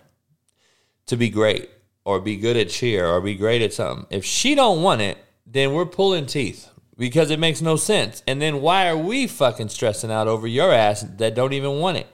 to 1.06 1.16
be 1.16 1.28
great 1.28 1.68
or 2.04 2.20
be 2.20 2.36
good 2.36 2.56
at 2.56 2.70
cheer 2.70 3.06
or 3.06 3.20
be 3.20 3.34
great 3.34 3.60
at 3.60 3.74
something. 3.74 4.06
If 4.08 4.24
she 4.24 4.54
don't 4.54 4.82
want 4.82 5.02
it, 5.02 5.18
then 5.46 5.74
we're 5.74 5.84
pulling 5.84 6.26
teeth 6.26 6.70
because 6.96 7.30
it 7.30 7.38
makes 7.38 7.60
no 7.60 7.76
sense. 7.76 8.22
And 8.26 8.40
then 8.40 8.62
why 8.62 8.88
are 8.88 8.96
we 8.96 9.26
fucking 9.26 9.68
stressing 9.68 10.10
out 10.10 10.28
over 10.28 10.46
your 10.46 10.72
ass 10.72 11.02
that 11.18 11.34
don't 11.34 11.52
even 11.52 11.80
want 11.80 11.98
it? 11.98 12.06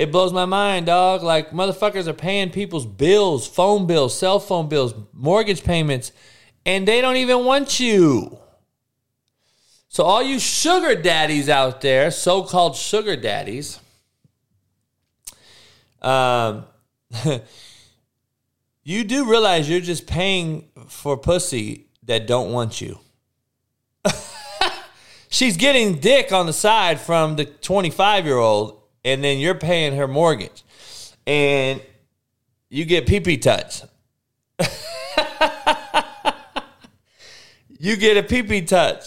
It 0.00 0.10
blows 0.10 0.32
my 0.32 0.46
mind, 0.46 0.86
dog. 0.86 1.22
Like 1.22 1.50
motherfuckers 1.50 2.06
are 2.06 2.14
paying 2.14 2.48
people's 2.48 2.86
bills, 2.86 3.46
phone 3.46 3.86
bills, 3.86 4.18
cell 4.18 4.40
phone 4.40 4.66
bills, 4.66 4.94
mortgage 5.12 5.62
payments, 5.62 6.12
and 6.64 6.88
they 6.88 7.02
don't 7.02 7.16
even 7.16 7.44
want 7.44 7.78
you. 7.78 8.38
So 9.90 10.04
all 10.04 10.22
you 10.22 10.38
sugar 10.38 10.94
daddies 10.94 11.50
out 11.50 11.82
there, 11.82 12.10
so-called 12.10 12.76
sugar 12.76 13.14
daddies, 13.14 13.78
um, 16.00 16.64
you 18.82 19.04
do 19.04 19.28
realize 19.28 19.68
you're 19.68 19.80
just 19.80 20.06
paying 20.06 20.70
for 20.88 21.18
pussy 21.18 21.88
that 22.04 22.26
don't 22.26 22.52
want 22.52 22.80
you. 22.80 22.98
She's 25.28 25.58
getting 25.58 25.98
dick 25.98 26.32
on 26.32 26.46
the 26.46 26.54
side 26.54 26.98
from 26.98 27.36
the 27.36 27.44
25 27.44 28.24
year 28.24 28.38
old, 28.38 28.79
and 29.04 29.22
then 29.24 29.38
you're 29.38 29.54
paying 29.54 29.96
her 29.96 30.08
mortgage, 30.08 30.62
and 31.26 31.82
you 32.68 32.84
get 32.84 33.06
pee 33.06 33.20
pee 33.20 33.36
touch. 33.36 33.82
you 37.78 37.96
get 37.96 38.16
a 38.16 38.22
pee 38.22 38.42
pee 38.42 38.62
touch. 38.62 39.04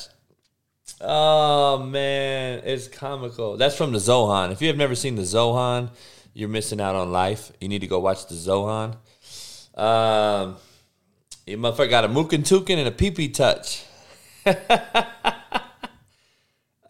Oh 0.99 1.79
man, 1.79 2.61
it's 2.63 2.87
comical. 2.87 3.57
That's 3.57 3.75
from 3.75 3.91
the 3.91 3.99
Zohan. 3.99 4.51
If 4.51 4.61
you 4.61 4.67
have 4.67 4.77
never 4.77 4.95
seen 4.95 5.15
the 5.15 5.23
Zohan, 5.23 5.89
you're 6.33 6.49
missing 6.49 6.79
out 6.79 6.95
on 6.95 7.11
life. 7.11 7.51
You 7.59 7.67
need 7.67 7.79
to 7.79 7.87
go 7.87 7.99
watch 7.99 8.27
the 8.27 8.35
Zohan. 8.35 8.95
Um, 9.75 10.57
you 11.45 11.57
motherfucker 11.57 11.89
got 11.89 12.05
a 12.05 12.07
mookin 12.07 12.47
tukin 12.47 12.77
and 12.77 12.87
a 12.87 12.91
pee 12.91 13.11
pee 13.11 13.29
touch. 13.29 13.85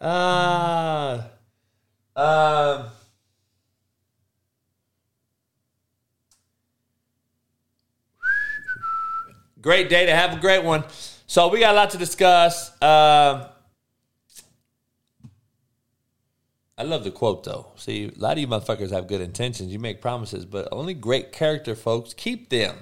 uh, 0.00 1.22
um. 2.16 2.86
Great 9.60 9.88
day 9.88 10.04
to 10.04 10.14
have 10.14 10.36
a 10.36 10.40
great 10.40 10.62
one. 10.62 10.84
So 11.26 11.48
we 11.48 11.58
got 11.58 11.72
a 11.72 11.76
lot 11.76 11.88
to 11.90 11.96
discuss. 11.96 12.70
Um, 12.82 13.46
I 16.76 16.82
love 16.82 17.02
the 17.02 17.10
quote 17.10 17.44
though. 17.44 17.68
See, 17.76 18.12
a 18.14 18.20
lot 18.20 18.32
of 18.32 18.38
you 18.38 18.46
motherfuckers 18.46 18.90
have 18.90 19.06
good 19.06 19.22
intentions. 19.22 19.72
You 19.72 19.78
make 19.78 20.02
promises, 20.02 20.44
but 20.44 20.68
only 20.70 20.92
great 20.92 21.32
character 21.32 21.74
folks 21.74 22.12
keep 22.12 22.50
them. 22.50 22.76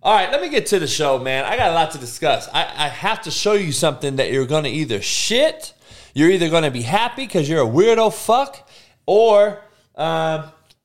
All 0.00 0.14
right, 0.14 0.30
let 0.30 0.40
me 0.40 0.48
get 0.48 0.66
to 0.66 0.78
the 0.78 0.86
show, 0.86 1.18
man. 1.18 1.44
I 1.44 1.56
got 1.56 1.70
a 1.70 1.74
lot 1.74 1.90
to 1.92 1.98
discuss. 1.98 2.48
I, 2.52 2.62
I 2.62 2.88
have 2.88 3.22
to 3.22 3.30
show 3.32 3.54
you 3.54 3.72
something 3.72 4.16
that 4.16 4.32
you're 4.32 4.46
to 4.64 4.70
either 4.70 5.02
shit, 5.02 5.74
you're 6.14 6.30
either 6.30 6.48
going 6.48 6.64
to 6.64 6.70
be 6.70 6.82
happy 6.82 7.26
because 7.26 7.48
you're 7.48 7.62
a 7.62 7.68
weirdo 7.68 8.12
fuck, 8.12 8.68
or 9.06 9.62
um, 9.96 10.44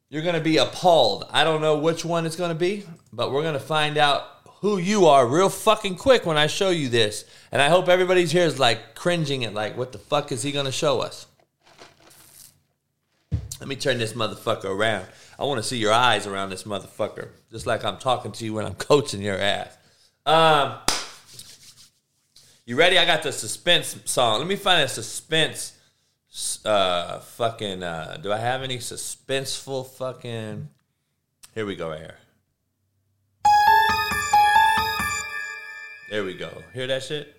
you're 0.10 0.24
going 0.24 0.36
to 0.36 0.42
be 0.42 0.58
appalled. 0.58 1.26
I 1.32 1.44
don't 1.44 1.62
know 1.62 1.78
which 1.78 2.06
one 2.06 2.26
it's 2.26 2.36
going 2.36 2.50
to 2.50 2.56
be, 2.56 2.86
but 3.12 3.32
we're 3.32 3.42
going 3.42 3.54
to 3.54 3.60
find 3.60 3.98
out 3.98 4.24
who 4.62 4.78
you 4.78 5.06
are 5.06 5.28
real 5.28 5.50
fucking 5.50 5.96
quick 5.96 6.26
when 6.26 6.38
I 6.38 6.48
show 6.48 6.70
you 6.70 6.90
this. 6.90 7.26
And 7.52 7.62
I 7.62 7.70
hope 7.70 7.88
everybody's 7.88 8.32
here 8.32 8.46
is 8.46 8.58
like 8.58 8.96
cringing 8.96 9.44
at 9.46 9.54
like, 9.54 9.78
what 9.78 9.92
the 9.92 10.00
fuck 10.00 10.32
is 10.32 10.44
he 10.44 10.52
going 10.52 10.66
to 10.66 10.72
show 10.72 11.02
us? 11.02 11.28
Let 13.60 13.68
me 13.68 13.76
turn 13.76 13.98
this 13.98 14.14
motherfucker 14.14 14.66
around. 14.66 15.08
I 15.40 15.44
want 15.44 15.62
to 15.62 15.68
see 15.68 15.78
your 15.78 15.94
eyes 15.94 16.26
around 16.26 16.50
this 16.50 16.64
motherfucker, 16.64 17.30
just 17.52 17.68
like 17.68 17.84
I'm 17.86 17.98
talking 17.98 18.32
to 18.34 18.46
you 18.46 18.54
when 18.54 18.66
I'm 18.66 18.76
coaching 18.76 19.22
your 19.22 19.38
ass. 19.38 19.78
Um, 20.26 20.78
you 22.68 22.76
ready? 22.76 22.98
I 22.98 23.06
got 23.06 23.24
the 23.24 23.32
suspense 23.32 23.98
song. 24.04 24.40
Let 24.40 24.48
me 24.48 24.58
find 24.58 24.84
a 24.84 24.90
suspense. 24.90 25.74
Uh, 26.66 27.20
fucking. 27.20 27.82
Uh, 27.82 28.20
do 28.22 28.32
I 28.32 28.38
have 28.38 28.62
any 28.62 28.80
suspenseful 28.80 29.88
fucking? 29.88 30.68
Here 31.56 31.66
we 31.66 31.78
go. 31.78 31.90
Right 31.90 32.00
here. 32.00 32.18
There 36.12 36.26
we 36.26 36.34
go. 36.34 36.50
Hear 36.74 36.88
that 36.88 37.04
shit? 37.04 37.34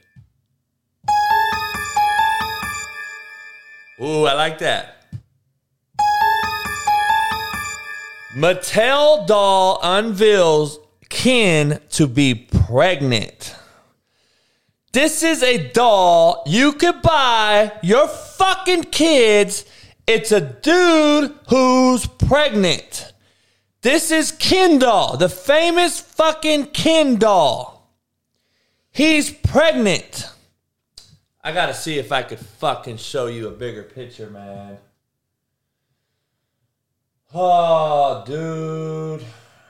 Ooh, 4.01 4.25
I 4.25 4.33
like 4.33 4.59
that. 4.61 4.95
Mattel 8.35 9.27
doll 9.27 9.79
unveils 9.83 10.79
Ken 11.11 11.81
to 11.91 12.07
be 12.07 12.35
pregnant. 12.67 13.55
This 14.99 15.23
is 15.23 15.45
a 15.45 15.59
doll 15.71 16.43
you 16.45 16.73
could 16.73 17.03
buy 17.03 17.71
your 17.85 18.09
fucking 18.09 18.83
kids. 18.83 19.65
It's 20.09 20.33
a 20.33 20.41
dude 20.41 21.39
who's 21.49 22.05
pregnant. 22.05 23.13
This 23.83 24.11
is 24.11 24.33
Ken 24.33 24.81
doll, 24.81 25.17
the 25.17 25.29
famous 25.29 26.01
fucking 26.01 26.73
Ken 26.73 27.15
doll. 27.15 27.95
He's 28.91 29.31
pregnant. 29.31 30.33
I 31.45 31.53
gotta 31.53 31.75
see 31.75 32.01
if 32.01 32.11
I 32.11 32.25
could 32.25 32.41
fucking 32.41 32.97
show 32.97 33.29
you 33.29 33.47
a 33.47 33.53
bigger 33.53 33.85
picture, 33.85 34.31
man. 34.31 34.79
Oh, 37.33 38.25
dude. 38.27 39.25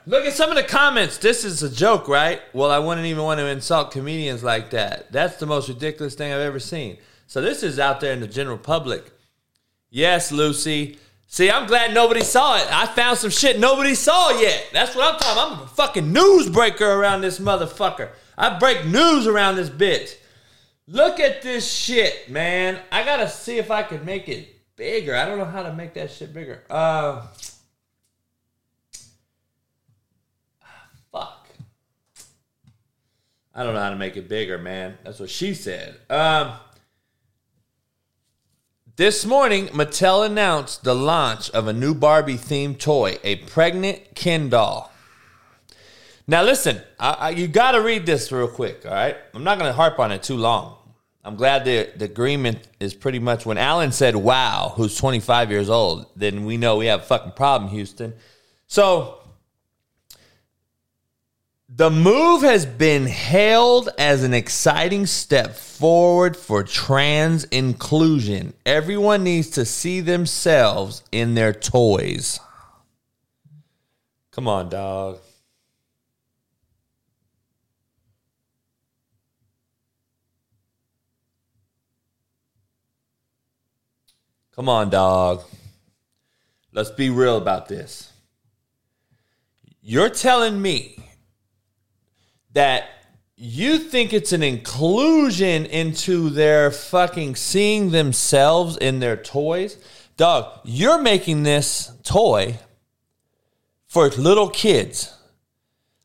Look 0.09 0.25
at 0.25 0.33
some 0.33 0.49
of 0.49 0.55
the 0.55 0.63
comments. 0.63 1.19
This 1.19 1.45
is 1.45 1.61
a 1.61 1.69
joke, 1.69 2.07
right? 2.07 2.41
Well, 2.51 2.71
I 2.71 2.79
wouldn't 2.79 3.05
even 3.05 3.23
want 3.23 3.39
to 3.39 3.45
insult 3.45 3.91
comedians 3.91 4.43
like 4.43 4.71
that. 4.71 5.11
That's 5.11 5.35
the 5.35 5.45
most 5.45 5.69
ridiculous 5.69 6.15
thing 6.15 6.33
I've 6.33 6.39
ever 6.39 6.57
seen. 6.59 6.97
So 7.27 7.41
this 7.41 7.61
is 7.61 7.77
out 7.77 7.99
there 7.99 8.11
in 8.11 8.19
the 8.19 8.27
general 8.27 8.57
public. 8.57 9.11
Yes, 9.91 10.31
Lucy. 10.31 10.97
See, 11.27 11.51
I'm 11.51 11.67
glad 11.67 11.93
nobody 11.93 12.23
saw 12.23 12.57
it. 12.57 12.65
I 12.73 12.87
found 12.87 13.19
some 13.19 13.29
shit 13.29 13.59
nobody 13.59 13.93
saw 13.93 14.31
yet. 14.31 14.69
That's 14.73 14.95
what 14.95 15.13
I'm 15.13 15.19
talking 15.19 15.43
about. 15.43 15.51
I'm 15.59 15.63
a 15.65 15.67
fucking 15.67 16.11
newsbreaker 16.11 16.81
around 16.81 17.21
this 17.21 17.37
motherfucker. 17.37 18.09
I 18.35 18.57
break 18.57 18.87
news 18.87 19.27
around 19.27 19.57
this 19.57 19.69
bitch. 19.69 20.15
Look 20.87 21.19
at 21.19 21.43
this 21.43 21.71
shit, 21.71 22.31
man. 22.31 22.79
I 22.91 23.03
gotta 23.03 23.29
see 23.29 23.59
if 23.59 23.69
I 23.69 23.83
can 23.83 24.03
make 24.05 24.27
it 24.27 24.55
bigger. 24.75 25.15
I 25.15 25.25
don't 25.25 25.37
know 25.37 25.45
how 25.45 25.61
to 25.61 25.71
make 25.71 25.93
that 25.93 26.09
shit 26.09 26.33
bigger. 26.33 26.63
Uh, 26.67 27.27
fuck. 31.11 31.47
I 33.59 33.63
don't 33.63 33.73
know 33.73 33.81
how 33.81 33.89
to 33.89 33.97
make 33.97 34.15
it 34.15 34.29
bigger, 34.29 34.57
man. 34.57 34.97
That's 35.03 35.19
what 35.19 35.29
she 35.29 35.53
said. 35.53 35.97
Um, 36.09 36.53
this 38.95 39.25
morning, 39.25 39.67
Mattel 39.67 40.25
announced 40.25 40.85
the 40.85 40.95
launch 40.95 41.49
of 41.49 41.67
a 41.67 41.73
new 41.73 41.93
Barbie 41.93 42.37
themed 42.37 42.79
toy, 42.79 43.17
a 43.21 43.35
pregnant 43.35 44.15
Ken 44.15 44.47
doll. 44.47 44.93
Now 46.25 46.41
listen, 46.41 46.81
I, 46.97 47.11
I, 47.11 47.29
you 47.31 47.49
got 47.49 47.73
to 47.73 47.81
read 47.81 48.05
this 48.05 48.31
real 48.31 48.47
quick. 48.47 48.85
All 48.85 48.93
right, 48.93 49.17
I'm 49.33 49.43
not 49.43 49.59
going 49.59 49.69
to 49.69 49.75
harp 49.75 49.99
on 49.99 50.13
it 50.13 50.23
too 50.23 50.37
long. 50.37 50.77
I'm 51.25 51.35
glad 51.35 51.65
the, 51.65 51.91
the 51.97 52.05
agreement 52.05 52.59
is 52.79 52.93
pretty 52.93 53.19
much 53.19 53.45
when 53.45 53.57
Alan 53.57 53.91
said, 53.91 54.15
"Wow," 54.15 54.71
who's 54.77 54.95
25 54.95 55.51
years 55.51 55.69
old, 55.69 56.05
then 56.15 56.45
we 56.45 56.55
know 56.55 56.77
we 56.77 56.85
have 56.85 57.01
a 57.01 57.03
fucking 57.03 57.33
problem, 57.33 57.71
Houston. 57.71 58.13
So 58.67 59.19
the 61.75 61.91
move 61.91 62.41
has 62.41 62.65
been 62.65 63.05
hailed 63.05 63.89
as 63.99 64.23
an 64.23 64.33
exciting 64.33 65.05
step 65.05 65.55
forward 65.55 66.35
for 66.35 66.63
trans 66.63 67.43
inclusion. 67.45 68.53
Everyone 68.65 69.23
needs 69.23 69.51
to 69.51 69.65
see 69.65 70.01
themselves 70.01 71.03
in 71.11 71.35
their 71.35 71.53
toys. 71.53 72.39
Come 74.31 74.47
on, 74.47 74.69
dog. 74.69 75.19
Come 84.55 84.67
on, 84.67 84.89
dog. 84.89 85.43
Let's 86.73 86.91
be 86.91 87.11
real 87.11 87.37
about 87.37 87.67
this. 87.67 88.11
You're 89.81 90.09
telling 90.09 90.61
me 90.61 91.08
that 92.53 92.89
you 93.35 93.77
think 93.77 94.13
it's 94.13 94.33
an 94.33 94.43
inclusion 94.43 95.65
into 95.65 96.29
their 96.29 96.71
fucking 96.71 97.35
seeing 97.35 97.91
themselves 97.91 98.77
in 98.77 98.99
their 98.99 99.15
toys? 99.15 99.77
Dog, 100.17 100.59
you're 100.65 101.01
making 101.01 101.43
this 101.43 101.91
toy 102.03 102.59
for 103.87 104.09
little 104.09 104.49
kids. 104.49 105.15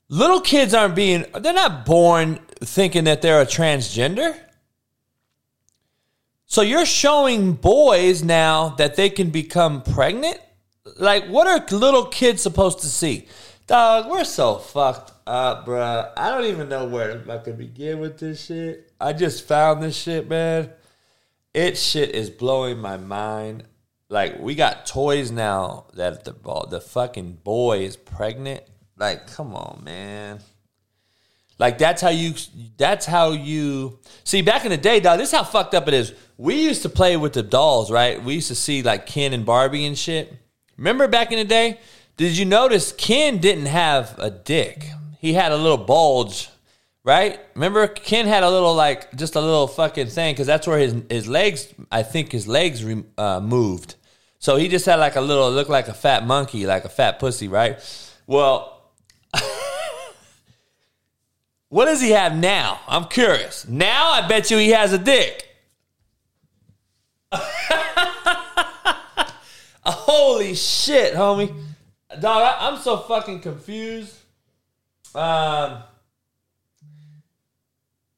Little 0.09 0.41
kids 0.41 0.75
aren't 0.75 0.95
being, 0.95 1.25
they're 1.41 1.53
not 1.53 1.85
born 1.85 2.39
thinking 2.61 3.05
that 3.05 3.23
they're 3.23 3.41
a 3.41 3.47
transgender. 3.47 4.39
So 6.47 6.63
you're 6.63 6.87
showing 6.87 7.55
boys 7.55 8.23
now 8.23 8.71
that 8.79 8.95
they 8.95 9.11
can 9.11 9.31
become 9.31 9.83
pregnant? 9.83 10.39
Like, 10.99 11.27
what 11.27 11.47
are 11.49 11.77
little 11.77 12.07
kids 12.07 12.43
supposed 12.43 12.81
to 12.81 12.87
see? 12.87 13.27
Dog, 13.67 14.11
we're 14.11 14.25
so 14.25 14.59
fucked 14.59 15.13
up, 15.27 15.65
bro. 15.65 16.11
I 16.17 16.31
don't 16.31 16.45
even 16.45 16.69
know 16.69 16.85
where 16.85 17.25
I 17.31 17.39
could 17.39 17.57
begin 17.57 17.99
with 17.99 18.19
this 18.19 18.45
shit. 18.45 18.93
I 19.01 19.15
just 19.15 19.49
found 19.49 19.83
this 19.83 19.97
shit, 19.97 20.29
man. 20.29 20.71
It 21.55 21.79
shit 21.79 22.15
is 22.15 22.29
blowing 22.29 22.79
my 22.79 22.99
mind. 22.99 23.65
Like, 24.11 24.39
we 24.39 24.55
got 24.55 24.85
toys 24.85 25.31
now 25.31 25.87
that 25.95 26.25
the 26.25 26.35
the 26.69 26.81
fucking 26.81 27.39
boy 27.43 27.85
is 27.85 27.97
pregnant. 27.97 28.65
Like, 28.99 29.29
come 29.29 29.55
on, 29.55 29.83
man. 29.83 30.41
Like 31.59 31.79
that's 31.79 32.03
how 32.03 32.11
you 32.11 32.35
that's 32.77 33.07
how 33.07 33.31
you 33.31 34.01
see 34.25 34.43
back 34.43 34.65
in 34.65 34.71
the 34.71 34.77
day, 34.77 35.01
dog, 35.01 35.19
this 35.19 35.29
is 35.29 35.39
how 35.39 35.45
fucked 35.45 35.75
up 35.75 35.87
it 35.89 35.95
is. 35.95 36.13
We 36.37 36.57
used 36.57 36.83
to 36.83 36.89
play 36.89 37.17
with 37.17 37.33
the 37.33 37.45
dolls, 37.45 37.91
right? 37.91 38.23
We 38.23 38.35
used 38.35 38.49
to 38.49 38.57
see 38.57 38.83
like 38.83 39.07
Ken 39.07 39.33
and 39.33 39.47
Barbie 39.47 39.87
and 39.87 39.97
shit. 39.97 40.37
Remember 40.77 41.07
back 41.07 41.31
in 41.31 41.39
the 41.39 41.45
day? 41.45 41.79
Did 42.17 42.39
you 42.39 42.45
notice 42.45 42.93
Ken 42.93 43.39
didn't 43.39 43.67
have 43.67 44.17
a 44.19 44.31
dick? 44.31 44.89
He 45.19 45.33
had 45.33 45.51
a 45.51 45.57
little 45.57 45.79
bulge, 45.79 46.49
right? 47.03 47.41
Remember 47.55 47.89
Ken 47.89 48.27
had 48.27 48.45
a 48.45 48.51
little 48.51 48.75
like 48.75 49.17
just 49.17 49.35
a 49.35 49.41
little 49.41 49.67
fucking 49.67 50.07
thing 50.07 50.35
because 50.35 50.47
that's 50.47 50.67
where 50.67 50.79
his 50.79 50.95
his 51.11 51.27
legs. 51.27 51.75
I 51.91 52.05
think 52.05 52.31
his 52.31 52.47
legs 52.47 52.85
re, 52.85 53.03
uh, 53.19 53.41
moved. 53.41 53.97
So 54.39 54.57
he 54.57 54.69
just 54.69 54.87
had 54.87 54.97
like 54.97 55.17
a 55.17 55.21
little 55.21 55.51
look 55.51 55.69
like 55.69 55.89
a 55.89 55.95
fat 55.95 56.25
monkey, 56.25 56.67
like 56.67 56.85
a 56.85 56.89
fat 56.89 57.19
pussy, 57.19 57.49
right? 57.49 57.79
Well. 58.27 58.71
What 61.71 61.87
does 61.87 62.01
he 62.01 62.11
have 62.11 62.37
now? 62.37 62.79
I'm 62.87 63.07
curious. 63.07 63.67
Now 63.67 64.11
I 64.11 64.29
bet 64.29 64.49
you 64.49 64.59
he 64.59 64.71
has 64.71 64.93
a 64.93 64.99
dick. 64.99 65.49
Holy 69.85 70.55
shit, 70.55 71.15
homie. 71.15 71.53
Dog, 72.21 72.57
I, 72.61 72.69
am 72.69 72.79
so 72.79 72.97
fucking 72.99 73.41
confused. 73.41 74.15
Um, 75.15 75.79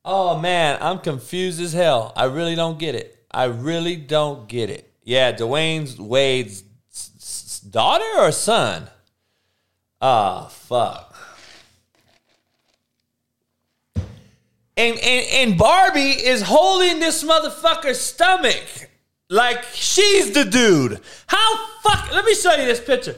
oh 0.04 0.38
man, 0.38 0.78
I'm 0.80 0.98
confused 0.98 1.60
as 1.60 1.72
hell. 1.72 2.12
I 2.16 2.24
really 2.24 2.54
don't 2.54 2.78
get 2.78 2.94
it. 2.94 3.24
I 3.30 3.44
really 3.44 3.96
don't 3.96 4.48
get 4.48 4.70
it. 4.70 4.90
Yeah, 5.04 5.32
Dwayne's 5.32 5.98
Wade's 5.98 6.62
daughter 7.70 8.04
or 8.18 8.32
son? 8.32 8.88
Ah, 10.00 10.46
oh, 10.46 10.48
fuck. 10.48 11.16
and, 14.76 14.98
and 14.98 15.26
and 15.32 15.58
Barbie 15.58 16.10
is 16.10 16.42
holding 16.42 17.00
this 17.00 17.24
motherfucker's 17.24 17.98
stomach 17.98 18.90
like 19.28 19.64
she's 19.72 20.32
the 20.32 20.44
dude. 20.44 21.00
How 21.26 21.66
fuck? 21.82 22.12
Let 22.12 22.24
me 22.24 22.34
show 22.34 22.54
you 22.54 22.66
this 22.66 22.80
picture. 22.80 23.16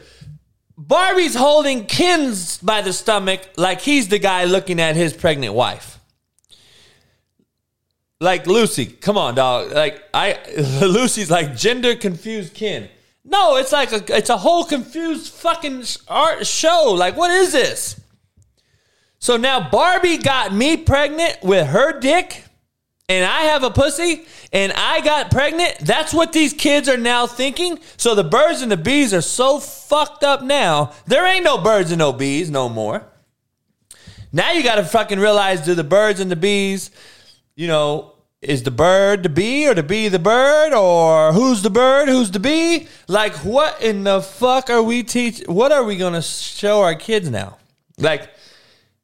Barbie's 0.81 1.35
holding 1.35 1.87
Ken's 1.87 2.59
by 2.59 2.83
the 2.83 2.93
stomach 2.93 3.43
like 3.57 3.81
he's 3.81 4.07
the 4.07 4.21
guy 4.21 4.45
looking 4.45 4.81
at 4.81 4.95
his 4.95 5.13
pregnant 5.13 5.55
wife. 5.55 5.99
Like 8.21 8.47
Lucy, 8.47 8.87
come 8.87 9.19
on, 9.19 9.35
dog. 9.35 9.73
Like 9.73 10.01
I, 10.15 10.39
Lucy's 10.81 11.33
like 11.33 11.57
gender 11.57 11.97
confused 11.97 12.55
Ken. 12.55 12.89
No, 13.25 13.57
it's 13.57 13.73
like 13.73 13.91
a, 13.91 14.17
it's 14.17 14.31
a 14.31 14.37
whole 14.37 14.65
confused 14.65 15.33
fucking 15.33 15.83
art 16.07 16.47
show. 16.47 16.95
Like, 16.97 17.17
what 17.17 17.33
is 17.33 17.53
this? 17.53 18.01
So 19.19 19.37
now 19.37 19.69
Barbie 19.69 20.19
got 20.19 20.55
me 20.55 20.77
pregnant 20.77 21.39
with 21.43 21.67
her 21.67 21.99
dick, 21.99 22.45
and 23.09 23.25
I 23.25 23.43
have 23.43 23.63
a 23.63 23.71
pussy, 23.71 24.27
and 24.53 24.73
I 24.73 25.01
got 25.01 25.31
pregnant. 25.31 25.79
That's 25.81 26.13
what 26.13 26.33
these 26.33 26.53
kids 26.53 26.89
are 26.89 26.97
now 26.97 27.27
thinking. 27.27 27.79
So 27.97 28.15
the 28.15 28.25
birds 28.25 28.63
and 28.63 28.71
the 28.71 28.77
bees 28.77 29.15
are 29.15 29.23
so 29.23 29.59
fucked 29.61 30.25
up 30.25 30.43
now. 30.43 30.93
There 31.07 31.27
ain't 31.27 31.45
no 31.45 31.59
birds 31.59 31.91
and 31.91 31.99
no 31.99 32.13
bees 32.13 32.51
no 32.51 32.69
more. 32.69 33.07
Now 34.33 34.53
you 34.53 34.63
got 34.63 34.77
to 34.77 34.85
fucking 34.85 35.19
realize 35.19 35.65
do 35.65 35.75
the 35.75 35.85
birds 35.85 36.21
and 36.21 36.31
the 36.31 36.37
bees, 36.37 36.91
you 37.57 37.67
know, 37.67 38.15
is 38.41 38.63
the 38.63 38.71
bird 38.71 39.25
the 39.25 39.29
bee 39.29 39.67
or 39.67 39.75
the 39.75 39.83
bee 39.83 40.07
the 40.07 40.19
bird 40.19 40.73
or 40.73 41.33
who's 41.33 41.61
the 41.63 41.71
bird 41.71 42.09
who's 42.09 42.31
the 42.31 42.39
bee 42.39 42.87
like 43.09 43.35
what 43.39 43.83
in 43.83 44.05
the 44.05 44.23
fuck 44.23 44.71
are 44.71 44.81
we 44.81 45.03
teach 45.03 45.43
what 45.49 45.73
are 45.73 45.83
we 45.83 45.97
going 45.97 46.13
to 46.13 46.23
show 46.23 46.83
our 46.83 46.95
kids 46.95 47.29
now 47.29 47.59
like 47.99 48.31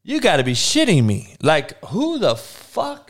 you 0.05 0.21
got 0.21 0.37
to 0.37 0.45
be 0.45 0.53
shitting 0.53 1.05
me. 1.05 1.35
Like, 1.41 1.83
who 1.87 2.19
the 2.19 2.37
fuck? 2.37 3.04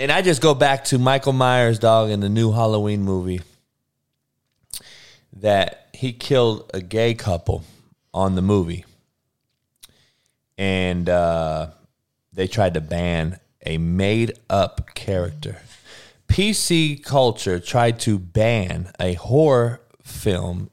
And 0.00 0.12
I 0.12 0.22
just 0.22 0.40
go 0.40 0.54
back 0.54 0.84
to 0.84 0.98
Michael 0.98 1.32
Myers, 1.32 1.80
dog, 1.80 2.10
in 2.10 2.20
the 2.20 2.28
new 2.28 2.52
Halloween 2.52 3.02
movie 3.02 3.40
that 5.32 5.88
he 5.92 6.12
killed 6.12 6.70
a 6.72 6.80
gay 6.80 7.14
couple 7.14 7.64
on 8.14 8.36
the 8.36 8.42
movie. 8.42 8.84
And 10.56 11.08
uh, 11.08 11.70
they 12.32 12.46
tried 12.46 12.74
to 12.74 12.80
ban 12.80 13.40
a 13.66 13.78
made 13.78 14.38
up 14.48 14.94
character. 14.94 15.62
PC 16.28 17.02
culture 17.02 17.58
tried 17.58 17.98
to 18.00 18.20
ban 18.20 18.92
a 19.00 19.14
horror 19.14 19.80
film 20.04 20.70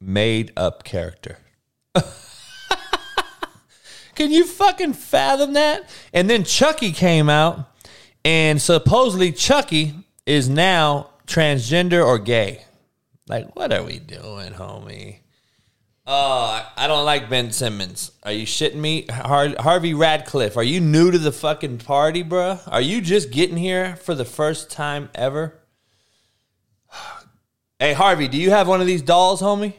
made 0.00 0.52
up 0.56 0.84
character. 0.84 1.38
Can 4.14 4.30
you 4.30 4.46
fucking 4.46 4.92
fathom 4.92 5.54
that? 5.54 5.88
And 6.12 6.30
then 6.30 6.44
Chucky 6.44 6.92
came 6.92 7.28
out, 7.28 7.68
and 8.24 8.60
supposedly 8.60 9.32
Chucky 9.32 9.94
is 10.26 10.48
now 10.48 11.10
transgender 11.26 12.04
or 12.04 12.18
gay. 12.18 12.64
Like, 13.28 13.54
what 13.54 13.72
are 13.72 13.84
we 13.84 13.98
doing, 13.98 14.52
homie? 14.52 15.18
Oh, 16.06 16.66
I 16.74 16.86
don't 16.86 17.04
like 17.04 17.28
Ben 17.28 17.52
Simmons. 17.52 18.12
Are 18.22 18.32
you 18.32 18.46
shitting 18.46 18.76
me? 18.76 19.04
Har- 19.10 19.54
Harvey 19.58 19.92
Radcliffe, 19.92 20.56
are 20.56 20.62
you 20.62 20.80
new 20.80 21.10
to 21.10 21.18
the 21.18 21.32
fucking 21.32 21.78
party, 21.78 22.24
bruh? 22.24 22.60
Are 22.66 22.80
you 22.80 23.02
just 23.02 23.30
getting 23.30 23.58
here 23.58 23.96
for 23.96 24.14
the 24.14 24.24
first 24.24 24.70
time 24.70 25.10
ever? 25.14 25.54
Hey, 27.80 27.92
Harvey, 27.92 28.26
do 28.26 28.36
you 28.36 28.50
have 28.50 28.66
one 28.66 28.80
of 28.80 28.88
these 28.88 29.02
dolls, 29.02 29.40
homie? 29.40 29.72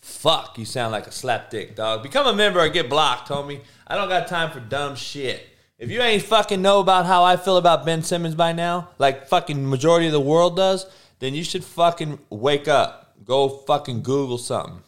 Fuck, 0.00 0.56
you 0.56 0.64
sound 0.64 0.92
like 0.92 1.06
a 1.06 1.10
slapdick, 1.10 1.74
dog. 1.74 2.02
Become 2.02 2.26
a 2.26 2.32
member 2.32 2.58
or 2.58 2.70
get 2.70 2.88
blocked, 2.88 3.28
homie. 3.28 3.60
I 3.86 3.96
don't 3.96 4.08
got 4.08 4.28
time 4.28 4.50
for 4.50 4.60
dumb 4.60 4.96
shit. 4.96 5.46
If 5.78 5.90
you 5.90 6.00
ain't 6.00 6.22
fucking 6.22 6.62
know 6.62 6.80
about 6.80 7.06
how 7.06 7.24
I 7.24 7.36
feel 7.36 7.56
about 7.56 7.84
Ben 7.84 8.02
Simmons 8.02 8.34
by 8.34 8.52
now, 8.52 8.90
like 8.98 9.26
fucking 9.26 9.68
majority 9.68 10.06
of 10.06 10.12
the 10.12 10.20
world 10.20 10.56
does, 10.56 10.86
then 11.18 11.34
you 11.34 11.42
should 11.42 11.64
fucking 11.64 12.18
wake 12.30 12.68
up. 12.68 13.16
Go 13.24 13.48
fucking 13.48 14.02
Google 14.02 14.38
something. 14.38 14.82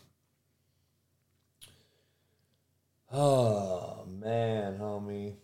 Oh, 3.13 4.05
man, 4.07 4.79
homie. 4.79 5.35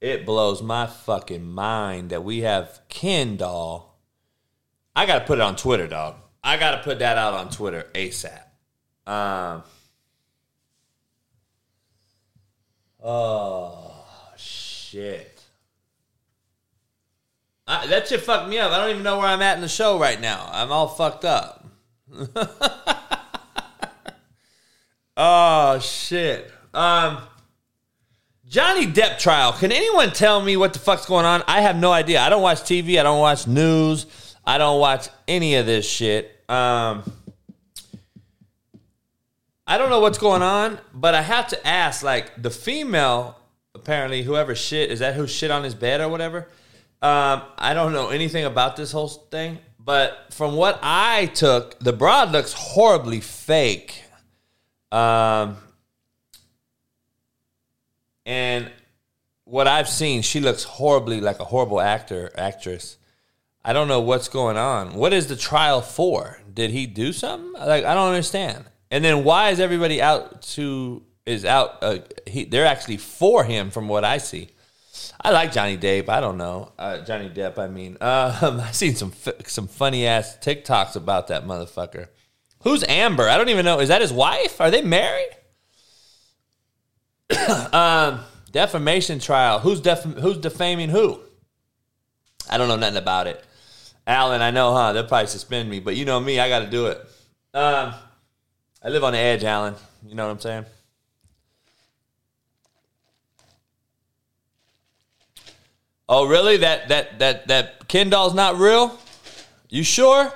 It 0.00 0.26
blows 0.26 0.62
my 0.62 0.86
fucking 0.86 1.50
mind 1.50 2.10
that 2.10 2.22
we 2.22 2.40
have 2.40 2.80
Ken 2.88 3.36
doll. 3.36 3.98
I 4.94 5.06
got 5.06 5.20
to 5.20 5.24
put 5.24 5.38
it 5.38 5.42
on 5.42 5.56
Twitter, 5.56 5.88
dog. 5.88 6.16
I 6.42 6.58
got 6.58 6.72
to 6.72 6.82
put 6.82 6.98
that 6.98 7.16
out 7.16 7.34
on 7.34 7.48
Twitter 7.48 7.88
ASAP. 7.94 8.42
Um, 9.10 9.64
Oh 13.04 14.06
shit. 14.38 15.42
I, 17.68 17.86
that 17.86 18.08
shit 18.08 18.22
fucked 18.22 18.48
me 18.48 18.58
up. 18.58 18.72
I 18.72 18.78
don't 18.78 18.90
even 18.90 19.02
know 19.02 19.18
where 19.18 19.26
I'm 19.26 19.42
at 19.42 19.56
in 19.56 19.60
the 19.60 19.68
show 19.68 19.98
right 19.98 20.18
now. 20.18 20.48
I'm 20.50 20.72
all 20.72 20.88
fucked 20.88 21.26
up. 21.26 21.66
oh 25.18 25.78
shit. 25.80 26.50
Um 26.72 27.18
Johnny 28.46 28.86
Depp 28.86 29.18
trial. 29.18 29.52
Can 29.52 29.70
anyone 29.70 30.12
tell 30.12 30.40
me 30.40 30.56
what 30.56 30.72
the 30.72 30.78
fuck's 30.78 31.06
going 31.06 31.26
on? 31.26 31.42
I 31.46 31.60
have 31.60 31.76
no 31.76 31.92
idea. 31.92 32.20
I 32.20 32.30
don't 32.30 32.42
watch 32.42 32.60
TV. 32.60 32.98
I 32.98 33.02
don't 33.02 33.20
watch 33.20 33.46
news. 33.46 34.06
I 34.46 34.58
don't 34.58 34.78
watch 34.78 35.08
any 35.28 35.56
of 35.56 35.66
this 35.66 35.88
shit. 35.88 36.30
Um, 36.48 37.02
I 39.66 39.78
don't 39.78 39.88
know 39.88 40.00
what's 40.00 40.18
going 40.18 40.42
on, 40.42 40.78
but 40.92 41.14
I 41.14 41.22
have 41.22 41.48
to 41.48 41.66
ask. 41.66 42.02
Like 42.02 42.42
the 42.42 42.50
female, 42.50 43.38
apparently, 43.74 44.22
whoever 44.22 44.54
shit 44.54 44.90
is 44.90 44.98
that 44.98 45.14
who 45.14 45.26
shit 45.26 45.50
on 45.50 45.64
his 45.64 45.74
bed 45.74 46.00
or 46.00 46.08
whatever. 46.08 46.48
Um, 47.00 47.42
I 47.58 47.74
don't 47.74 47.92
know 47.92 48.08
anything 48.08 48.44
about 48.44 48.76
this 48.76 48.92
whole 48.92 49.08
thing, 49.08 49.58
but 49.78 50.28
from 50.30 50.56
what 50.56 50.78
I 50.82 51.26
took, 51.26 51.78
the 51.80 51.92
broad 51.92 52.32
looks 52.32 52.52
horribly 52.52 53.20
fake. 53.20 54.02
Um, 54.90 55.58
and 58.24 58.70
what 59.44 59.66
I've 59.66 59.88
seen, 59.88 60.22
she 60.22 60.40
looks 60.40 60.64
horribly 60.64 61.20
like 61.20 61.40
a 61.40 61.44
horrible 61.44 61.80
actor, 61.80 62.30
actress. 62.36 62.96
I 63.64 63.72
don't 63.72 63.88
know 63.88 64.00
what's 64.00 64.28
going 64.28 64.56
on. 64.56 64.94
What 64.94 65.12
is 65.12 65.26
the 65.26 65.36
trial 65.36 65.80
for? 65.80 66.40
Did 66.52 66.70
he 66.70 66.86
do 66.86 67.12
something? 67.12 67.52
Like 67.52 67.84
I 67.84 67.94
don't 67.94 68.08
understand. 68.08 68.64
And 68.90 69.04
then 69.04 69.24
why 69.24 69.50
is 69.50 69.60
everybody 69.60 70.00
out 70.00 70.42
to 70.42 71.02
is 71.26 71.44
out? 71.44 71.78
Uh, 71.82 71.98
he, 72.26 72.44
they're 72.44 72.66
actually 72.66 72.98
for 72.98 73.44
him, 73.44 73.70
from 73.70 73.88
what 73.88 74.04
I 74.04 74.18
see. 74.18 74.50
I 75.20 75.30
like 75.30 75.52
Johnny 75.52 75.76
Depp. 75.76 76.08
I 76.08 76.20
don't 76.20 76.38
know 76.38 76.72
uh, 76.78 76.98
Johnny 76.98 77.28
Depp. 77.28 77.58
I 77.58 77.66
mean, 77.66 77.96
um, 78.00 78.60
I 78.60 78.70
seen 78.72 78.94
some 78.94 79.12
some 79.46 79.66
funny 79.66 80.06
ass 80.06 80.36
TikToks 80.40 80.96
about 80.96 81.28
that 81.28 81.46
motherfucker. 81.46 82.08
Who's 82.62 82.84
Amber? 82.88 83.28
I 83.28 83.36
don't 83.36 83.48
even 83.50 83.64
know. 83.64 83.80
Is 83.80 83.88
that 83.88 84.00
his 84.00 84.12
wife? 84.12 84.60
Are 84.60 84.70
they 84.70 84.82
married? 84.82 85.30
um, 87.72 88.20
defamation 88.52 89.18
trial. 89.18 89.58
Who's 89.58 89.80
def- 89.80 90.04
Who's 90.04 90.38
defaming 90.38 90.88
who? 90.88 91.20
I 92.48 92.58
don't 92.58 92.68
know 92.68 92.76
nothing 92.76 92.96
about 92.96 93.26
it. 93.26 93.44
Alan, 94.06 94.42
I 94.42 94.50
know, 94.50 94.74
huh? 94.74 94.92
They'll 94.92 95.06
probably 95.06 95.28
suspend 95.28 95.68
me, 95.68 95.80
but 95.80 95.96
you 95.96 96.04
know 96.04 96.20
me, 96.20 96.38
I 96.38 96.48
got 96.48 96.60
to 96.60 96.70
do 96.70 96.86
it. 96.86 97.00
Um, 97.54 97.94
I 98.84 98.90
live 98.90 99.02
on 99.02 99.14
the 99.14 99.18
edge, 99.18 99.44
Alan. 99.44 99.74
You 100.06 100.14
know 100.14 100.26
what 100.26 100.32
I'm 100.32 100.40
saying? 100.40 100.66
Oh, 106.06 106.26
really? 106.26 106.58
That 106.58 106.88
that 106.88 107.18
that 107.18 107.48
that 107.48 107.88
Ken 107.88 108.10
doll's 108.10 108.34
not 108.34 108.58
real? 108.58 108.98
You 109.70 109.82
sure? 109.82 110.30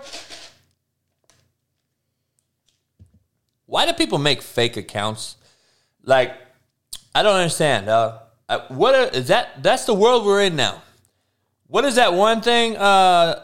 Why 3.66 3.84
do 3.84 3.92
people 3.92 4.16
make 4.16 4.40
fake 4.40 4.78
accounts? 4.78 5.36
Like, 6.02 6.34
I 7.14 7.22
don't 7.22 7.36
understand. 7.36 7.90
Uh, 7.90 8.20
what 8.68 8.94
are, 8.94 9.14
is 9.14 9.28
that? 9.28 9.62
That's 9.62 9.84
the 9.84 9.92
world 9.92 10.24
we're 10.24 10.42
in 10.42 10.56
now. 10.56 10.80
What 11.66 11.84
is 11.84 11.96
that 11.96 12.14
one 12.14 12.40
thing? 12.40 12.78
Uh, 12.78 13.42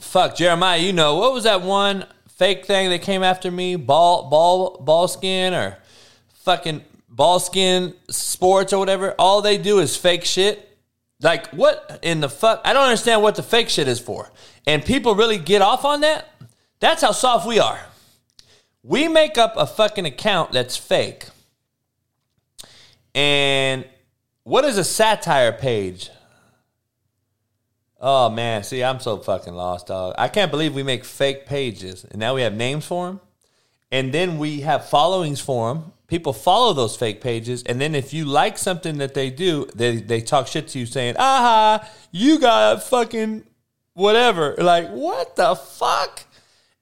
fuck 0.00 0.34
Jeremiah, 0.34 0.78
you 0.78 0.92
know 0.92 1.14
what 1.14 1.32
was 1.32 1.44
that 1.44 1.62
one 1.62 2.06
fake 2.36 2.64
thing 2.66 2.90
that 2.90 3.02
came 3.02 3.22
after 3.22 3.50
me? 3.50 3.76
Ball, 3.76 4.28
ball, 4.30 4.78
ball 4.78 5.08
skin 5.08 5.52
or 5.52 5.78
fucking 6.44 6.84
ball 7.08 7.40
skin 7.40 7.94
sports 8.08 8.72
or 8.72 8.78
whatever. 8.78 9.14
All 9.18 9.42
they 9.42 9.58
do 9.58 9.80
is 9.80 9.96
fake 9.96 10.24
shit. 10.24 10.62
Like 11.20 11.50
what 11.50 11.98
in 12.02 12.20
the 12.20 12.28
fuck? 12.28 12.60
I 12.64 12.72
don't 12.72 12.84
understand 12.84 13.22
what 13.22 13.34
the 13.36 13.42
fake 13.42 13.68
shit 13.68 13.88
is 13.88 13.98
for. 13.98 14.30
And 14.66 14.84
people 14.84 15.14
really 15.14 15.38
get 15.38 15.62
off 15.62 15.84
on 15.84 16.02
that. 16.02 16.28
That's 16.78 17.02
how 17.02 17.12
soft 17.12 17.46
we 17.46 17.58
are. 17.58 17.80
We 18.82 19.08
make 19.08 19.38
up 19.38 19.54
a 19.56 19.66
fucking 19.66 20.06
account 20.06 20.52
that's 20.52 20.76
fake. 20.76 21.26
And 23.14 23.86
what 24.44 24.64
is 24.64 24.78
a 24.78 24.84
satire 24.84 25.52
page? 25.52 26.10
Oh 27.98 28.28
man, 28.28 28.62
see, 28.62 28.84
I'm 28.84 29.00
so 29.00 29.18
fucking 29.18 29.54
lost, 29.54 29.86
dog. 29.86 30.14
I 30.18 30.28
can't 30.28 30.50
believe 30.50 30.74
we 30.74 30.82
make 30.82 31.04
fake 31.04 31.46
pages 31.46 32.04
and 32.04 32.18
now 32.18 32.34
we 32.34 32.42
have 32.42 32.54
names 32.54 32.84
for 32.84 33.06
them. 33.06 33.20
And 33.90 34.12
then 34.12 34.38
we 34.38 34.60
have 34.60 34.88
followings 34.88 35.40
for 35.40 35.72
them. 35.72 35.92
People 36.08 36.32
follow 36.32 36.72
those 36.72 36.96
fake 36.96 37.20
pages. 37.20 37.62
And 37.64 37.80
then 37.80 37.94
if 37.94 38.12
you 38.12 38.24
like 38.24 38.58
something 38.58 38.98
that 38.98 39.14
they 39.14 39.30
do, 39.30 39.68
they, 39.74 39.96
they 39.96 40.20
talk 40.20 40.46
shit 40.46 40.68
to 40.68 40.78
you 40.78 40.86
saying, 40.86 41.16
aha, 41.18 41.88
you 42.10 42.38
got 42.38 42.82
fucking 42.82 43.44
whatever. 43.94 44.54
Like, 44.58 44.88
what 44.90 45.36
the 45.36 45.54
fuck? 45.54 46.24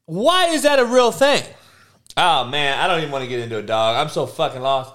Why 0.06 0.48
is 0.48 0.62
that 0.62 0.78
a 0.78 0.84
real 0.84 1.12
thing? 1.12 1.42
Oh 2.16 2.44
man, 2.44 2.78
I 2.78 2.86
don't 2.86 3.00
even 3.00 3.10
want 3.10 3.24
to 3.24 3.28
get 3.28 3.40
into 3.40 3.58
it, 3.58 3.66
dog. 3.66 3.96
I'm 3.96 4.08
so 4.08 4.26
fucking 4.26 4.60
lost. 4.62 4.94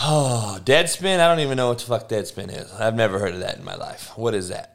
Oh, 0.00 0.58
Deadspin? 0.64 1.20
I 1.20 1.28
don't 1.28 1.40
even 1.40 1.56
know 1.56 1.68
what 1.68 1.78
the 1.78 1.86
fuck 1.86 2.08
Deadspin 2.08 2.56
is. 2.56 2.72
I've 2.72 2.94
never 2.94 3.18
heard 3.18 3.34
of 3.34 3.40
that 3.40 3.58
in 3.58 3.64
my 3.64 3.76
life. 3.76 4.16
What 4.16 4.34
is 4.34 4.48
that? 4.48 4.73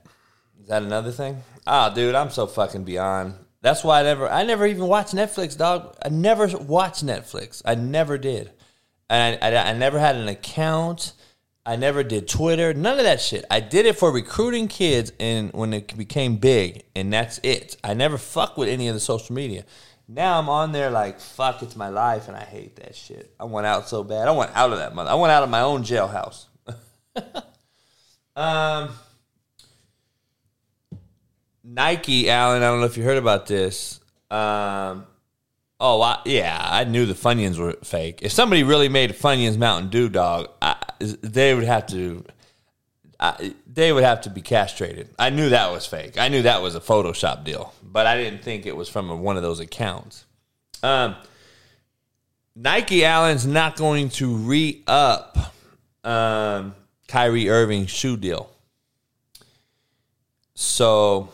That 0.69 0.83
another 0.83 1.11
thing? 1.11 1.41
Ah, 1.65 1.89
oh, 1.91 1.95
dude, 1.95 2.13
I'm 2.13 2.29
so 2.29 2.45
fucking 2.45 2.83
beyond. 2.83 3.33
That's 3.61 3.83
why 3.83 4.01
I 4.01 4.03
never, 4.03 4.29
I 4.29 4.43
never 4.43 4.67
even 4.67 4.85
watched 4.85 5.15
Netflix, 5.15 5.57
dog. 5.57 5.95
I 6.05 6.09
never 6.09 6.47
watched 6.59 7.03
Netflix. 7.03 7.63
I 7.65 7.73
never 7.73 8.19
did, 8.19 8.51
and 9.09 9.39
I, 9.41 9.49
I, 9.49 9.69
I 9.71 9.73
never 9.73 9.97
had 9.97 10.15
an 10.15 10.27
account. 10.27 11.13
I 11.65 11.75
never 11.75 12.03
did 12.03 12.27
Twitter. 12.27 12.71
None 12.75 12.99
of 12.99 13.03
that 13.03 13.19
shit. 13.19 13.45
I 13.49 13.61
did 13.61 13.87
it 13.87 13.97
for 13.97 14.11
recruiting 14.11 14.67
kids, 14.67 15.11
and 15.19 15.51
when 15.53 15.73
it 15.73 15.97
became 15.97 16.37
big, 16.37 16.83
and 16.95 17.11
that's 17.11 17.39
it. 17.41 17.75
I 17.83 17.95
never 17.95 18.19
fuck 18.19 18.55
with 18.55 18.69
any 18.69 18.87
of 18.89 18.93
the 18.93 18.99
social 18.99 19.33
media. 19.33 19.65
Now 20.07 20.37
I'm 20.37 20.49
on 20.49 20.71
there 20.71 20.91
like 20.91 21.19
fuck, 21.19 21.63
it's 21.63 21.75
my 21.75 21.89
life, 21.89 22.27
and 22.27 22.37
I 22.37 22.43
hate 22.43 22.75
that 22.75 22.95
shit. 22.95 23.33
I 23.39 23.45
went 23.45 23.65
out 23.65 23.89
so 23.89 24.03
bad. 24.03 24.27
I 24.27 24.31
went 24.31 24.51
out 24.55 24.71
of 24.71 24.77
that 24.77 24.93
mother. 24.93 25.09
I 25.09 25.15
went 25.15 25.31
out 25.31 25.41
of 25.41 25.49
my 25.49 25.61
own 25.61 25.83
jailhouse. 25.83 26.45
um, 28.35 28.89
Nike, 31.69 32.29
Alan. 32.29 32.63
I 32.63 32.67
don't 32.67 32.79
know 32.79 32.87
if 32.87 32.97
you 32.97 33.03
heard 33.03 33.17
about 33.17 33.45
this. 33.45 33.99
Um, 34.31 35.05
oh 35.79 36.01
I, 36.01 36.19
yeah, 36.25 36.59
I 36.59 36.83
knew 36.83 37.05
the 37.05 37.13
Funyuns 37.13 37.57
were 37.57 37.73
fake. 37.83 38.19
If 38.21 38.31
somebody 38.31 38.63
really 38.63 38.89
made 38.89 39.11
Funyuns 39.11 39.57
Mountain 39.57 39.89
Dew 39.89 40.09
dog, 40.09 40.49
I, 40.61 40.75
they 40.99 41.53
would 41.53 41.63
have 41.63 41.87
to. 41.87 42.25
I, 43.19 43.53
they 43.67 43.91
would 43.91 44.03
have 44.03 44.21
to 44.21 44.29
be 44.29 44.41
castrated. 44.41 45.09
I 45.19 45.29
knew 45.29 45.49
that 45.49 45.71
was 45.71 45.85
fake. 45.85 46.17
I 46.17 46.29
knew 46.29 46.41
that 46.43 46.61
was 46.61 46.75
a 46.75 46.79
Photoshop 46.79 47.43
deal, 47.43 47.73
but 47.83 48.07
I 48.07 48.15
didn't 48.15 48.43
think 48.43 48.65
it 48.65 48.75
was 48.75 48.87
from 48.87 49.09
a, 49.09 49.15
one 49.15 49.35
of 49.35 49.43
those 49.43 49.59
accounts. 49.59 50.25
Um, 50.81 51.15
Nike 52.55 53.03
Allen's 53.03 53.45
not 53.45 53.75
going 53.75 54.09
to 54.11 54.35
re 54.35 54.83
up 54.87 55.53
um, 56.03 56.75
Kyrie 57.07 57.49
Irving's 57.49 57.89
shoe 57.89 58.15
deal. 58.15 58.49
So, 60.55 61.29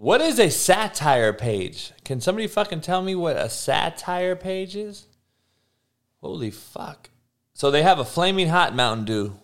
what 0.00 0.22
is 0.22 0.38
a 0.38 0.50
satire 0.50 1.34
page? 1.34 1.92
Can 2.06 2.22
somebody 2.22 2.46
fucking 2.46 2.80
tell 2.80 3.02
me 3.02 3.14
what 3.14 3.36
a 3.36 3.50
satire 3.50 4.34
page 4.34 4.74
is? 4.74 5.06
Holy 6.22 6.50
fuck. 6.50 7.10
So 7.52 7.70
they 7.70 7.82
have 7.82 7.98
a 7.98 8.04
flaming 8.06 8.48
hot 8.48 8.74
Mountain 8.74 9.04
Dew, 9.04 9.36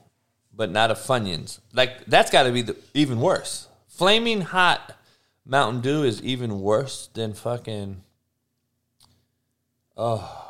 but 0.55 0.71
not 0.71 0.91
a 0.91 0.95
Funyuns. 0.95 1.59
Like 1.75 2.07
that's 2.07 2.31
got 2.31 2.45
to 2.45 2.53
be 2.53 2.63
the, 2.63 2.77
even 2.95 3.21
worse. 3.21 3.69
Flaming 3.87 4.41
hot 4.41 4.97
Mountain 5.45 5.83
Dew 5.83 6.05
is 6.05 6.23
even 6.23 6.63
worse 6.63 7.11
than 7.13 7.35
fucking. 7.35 8.03
Oh. 9.95 10.43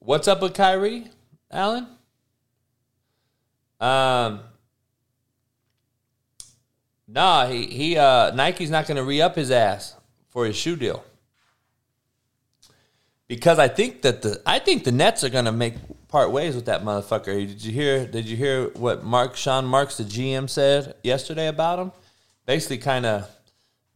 What's 0.00 0.26
up 0.26 0.42
with 0.42 0.54
Kyrie, 0.54 1.12
Allen? 1.48 1.86
Um. 3.78 4.40
Nah, 7.12 7.46
he 7.46 7.66
he 7.66 7.96
uh 7.98 8.34
Nike's 8.34 8.70
not 8.70 8.86
going 8.86 8.96
to 8.96 9.04
re 9.04 9.20
up 9.20 9.36
his 9.36 9.50
ass 9.50 9.94
for 10.28 10.46
his 10.46 10.56
shoe 10.56 10.76
deal 10.76 11.04
because 13.28 13.58
I 13.58 13.68
think 13.68 14.02
that 14.02 14.22
the 14.22 14.40
I 14.46 14.58
think 14.58 14.84
the 14.84 14.92
Nets 14.92 15.24
are 15.24 15.30
going 15.30 15.46
to 15.46 15.52
make 15.52 15.74
part 16.08 16.30
ways 16.30 16.54
with 16.54 16.66
that 16.66 16.84
motherfucker. 16.84 17.46
Did 17.46 17.64
you 17.64 17.72
hear? 17.72 18.06
Did 18.06 18.26
you 18.26 18.36
hear 18.36 18.68
what 18.70 19.04
Mark 19.04 19.36
Sean 19.36 19.64
Marks, 19.64 19.96
the 19.96 20.04
GM, 20.04 20.50
said 20.50 20.94
yesterday 21.02 21.48
about 21.48 21.78
him? 21.78 21.92
Basically, 22.44 22.76
kind 22.76 23.06
of, 23.06 23.30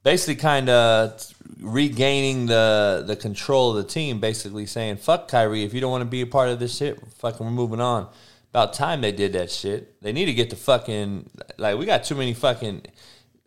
basically, 0.02 0.37
kind 0.37 0.70
of 0.70 1.22
regaining 1.61 2.46
the 2.46 3.05
the 3.07 3.14
control 3.14 3.70
of 3.70 3.76
the 3.76 3.92
team. 3.92 4.20
Basically, 4.20 4.64
saying 4.64 4.96
"fuck 4.96 5.29
Kyrie." 5.29 5.64
If 5.64 5.74
you 5.74 5.83
don't 5.83 5.90
want 5.90 6.02
to 6.02 6.11
be 6.11 6.22
a 6.22 6.26
part 6.26 6.48
of 6.48 6.59
this 6.59 6.74
shit, 6.74 6.98
fucking, 7.18 7.44
we're 7.44 7.52
moving 7.52 7.81
on. 7.81 8.09
About 8.50 8.72
time 8.72 9.00
they 9.00 9.12
did 9.12 9.32
that 9.35 9.50
shit. 9.50 10.00
They 10.02 10.12
need 10.12 10.26
to 10.26 10.35
get 10.35 10.50
the 10.50 10.56
fucking 10.56 11.30
like 11.59 11.78
we 11.78 11.85
got 11.85 12.04
too 12.04 12.14
many 12.14 12.32
fucking 12.35 12.82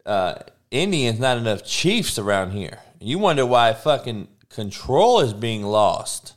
uh, 0.06 0.36
Indians, 0.72 1.20
not 1.20 1.38
enough 1.38 1.66
Chiefs 1.66 2.20
around 2.20 2.52
here. 2.52 2.80
You 3.00 3.18
wonder 3.18 3.46
why 3.46 3.74
fucking 3.74 4.28
control 4.50 5.22
is 5.22 5.34
being 5.34 5.64
lost. 5.64 6.36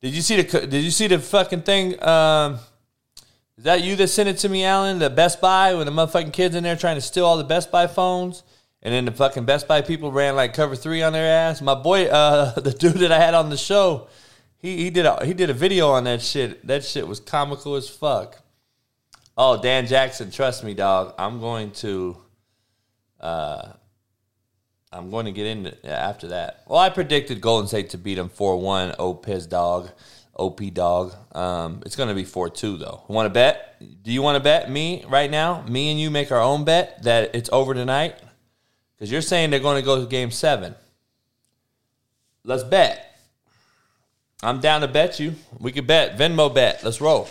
Did 0.00 0.14
you 0.14 0.22
see 0.22 0.42
the 0.42 0.66
Did 0.66 0.84
you 0.84 0.90
see 0.90 1.06
the 1.06 1.18
fucking 1.18 1.62
thing? 1.62 2.02
Um, 2.02 2.58
is 3.56 3.64
that 3.64 3.82
you 3.82 3.96
that 3.96 4.08
sent 4.08 4.28
it 4.28 4.38
to 4.38 4.48
me, 4.48 4.64
Alan? 4.64 5.00
The 5.00 5.10
Best 5.10 5.40
Buy 5.40 5.74
when 5.74 5.86
the 5.86 5.92
motherfucking 5.92 6.32
kids 6.32 6.54
in 6.54 6.62
there 6.62 6.76
trying 6.76 6.94
to 6.94 7.00
steal 7.00 7.24
all 7.24 7.36
the 7.36 7.44
Best 7.44 7.72
Buy 7.72 7.88
phones, 7.88 8.44
and 8.82 8.94
then 8.94 9.04
the 9.04 9.10
fucking 9.10 9.46
Best 9.46 9.66
Buy 9.66 9.82
people 9.82 10.12
ran 10.12 10.36
like 10.36 10.54
cover 10.54 10.76
three 10.76 11.02
on 11.02 11.12
their 11.12 11.26
ass. 11.26 11.60
My 11.60 11.74
boy, 11.74 12.06
uh, 12.06 12.54
the 12.60 12.70
dude 12.70 12.98
that 12.98 13.10
I 13.10 13.18
had 13.18 13.34
on 13.34 13.50
the 13.50 13.56
show, 13.56 14.06
he 14.58 14.76
he 14.76 14.90
did 14.90 15.06
a 15.06 15.24
he 15.24 15.34
did 15.34 15.50
a 15.50 15.54
video 15.54 15.90
on 15.90 16.04
that 16.04 16.20
shit. 16.20 16.66
That 16.66 16.84
shit 16.84 17.06
was 17.06 17.20
comical 17.20 17.74
as 17.74 17.88
fuck. 17.88 18.42
Oh, 19.36 19.60
Dan 19.60 19.86
Jackson, 19.86 20.30
trust 20.30 20.64
me, 20.64 20.74
dog. 20.74 21.14
I'm 21.16 21.38
going 21.38 21.70
to, 21.70 22.16
uh, 23.20 23.72
I'm 24.90 25.10
going 25.10 25.26
to 25.26 25.32
get 25.32 25.46
into 25.46 25.88
after 25.88 26.28
that. 26.28 26.64
Well, 26.66 26.80
I 26.80 26.90
predicted 26.90 27.40
Golden 27.40 27.68
State 27.68 27.90
to 27.90 27.98
beat 27.98 28.16
them 28.16 28.28
four 28.28 28.60
one. 28.60 28.94
Oh, 28.98 29.14
piss 29.14 29.46
dog. 29.46 29.90
OP 30.38 30.60
dog. 30.72 31.14
Um, 31.32 31.82
it's 31.84 31.96
going 31.96 32.08
to 32.08 32.14
be 32.14 32.24
4 32.24 32.48
2, 32.48 32.76
though. 32.76 33.02
Want 33.08 33.26
to 33.26 33.30
bet? 33.30 33.82
Do 34.02 34.12
you 34.12 34.22
want 34.22 34.36
to 34.36 34.40
bet 34.40 34.70
me 34.70 35.04
right 35.08 35.30
now? 35.30 35.62
Me 35.62 35.90
and 35.90 36.00
you 36.00 36.10
make 36.10 36.30
our 36.30 36.40
own 36.40 36.64
bet 36.64 37.02
that 37.02 37.34
it's 37.34 37.50
over 37.52 37.74
tonight? 37.74 38.14
Because 38.94 39.10
you're 39.10 39.20
saying 39.20 39.50
they're 39.50 39.60
going 39.60 39.80
to 39.80 39.84
go 39.84 40.00
to 40.00 40.06
game 40.08 40.30
seven. 40.30 40.74
Let's 42.44 42.62
bet. 42.62 43.07
I'm 44.42 44.60
down 44.60 44.82
to 44.82 44.88
bet 44.88 45.18
you. 45.18 45.34
We 45.58 45.72
could 45.72 45.86
bet. 45.86 46.16
Venmo 46.16 46.52
bet. 46.54 46.84
Let's 46.84 47.00
roll. 47.00 47.28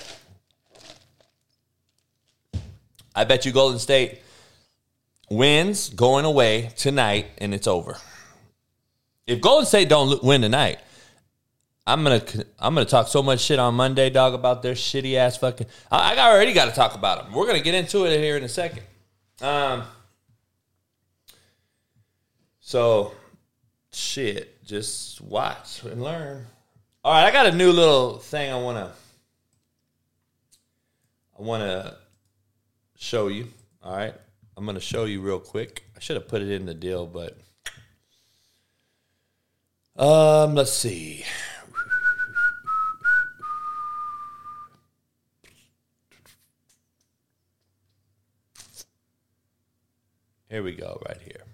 I 3.16 3.24
bet 3.24 3.46
you 3.46 3.52
Golden 3.52 3.80
State 3.80 4.22
wins 5.30 5.90
going 5.90 6.26
away 6.26 6.72
tonight 6.76 7.28
and 7.38 7.54
it's 7.54 7.68
over. 7.68 7.98
If 9.26 9.42
Golden 9.42 9.66
State 9.66 9.90
don't 9.90 10.24
win 10.24 10.42
tonight, 10.42 10.80
I'm 11.86 12.04
gonna 12.04 12.22
I'm 12.60 12.76
gonna 12.76 12.86
talk 12.86 13.08
so 13.08 13.24
much 13.24 13.40
shit 13.40 13.60
on 13.60 13.74
Monday, 13.76 14.10
dog, 14.10 14.34
about 14.34 14.62
their 14.62 14.74
shitty 14.74 15.16
ass 15.16 15.38
fucking. 15.38 15.68
I, 15.90 16.16
I 16.16 16.32
already 16.32 16.52
got 16.52 16.66
to 16.66 16.72
talk 16.72 16.96
about 16.96 17.24
them. 17.24 17.34
We're 17.34 17.48
gonna 17.48 17.62
get 17.62 17.74
into 17.74 18.06
it 18.06 18.20
here 18.20 18.36
in 18.38 18.44
a 18.44 18.50
second. 18.50 18.84
Um. 19.42 19.84
So, 22.60 23.14
shit, 23.94 24.66
just 24.66 25.22
watch 25.22 25.84
and 25.84 26.04
learn. 26.04 26.46
All 27.08 27.14
right, 27.14 27.24
I 27.24 27.32
got 27.32 27.46
a 27.46 27.54
new 27.54 27.72
little 27.72 28.18
thing 28.18 28.52
I 28.52 28.60
wanna 28.60 28.92
I 31.40 31.42
wanna 31.42 31.96
show 32.98 33.30
you. 33.30 33.48
All 33.82 33.96
right, 33.96 34.14
I'm 34.58 34.66
gonna 34.66 34.82
show 34.82 35.06
you 35.06 35.22
real 35.22 35.40
quick. 35.40 35.86
I 35.96 36.02
should 36.02 36.18
have 36.18 36.28
put 36.28 36.42
it 36.42 36.52
in 36.52 36.66
the 36.66 36.74
deal, 36.74 37.06
but 37.06 37.38
um, 39.96 40.54
let's 40.54 40.74
see. 40.74 41.24
Here 50.50 50.62
we 50.62 50.74
go, 50.74 51.02
right 51.08 51.22
here. 51.22 51.47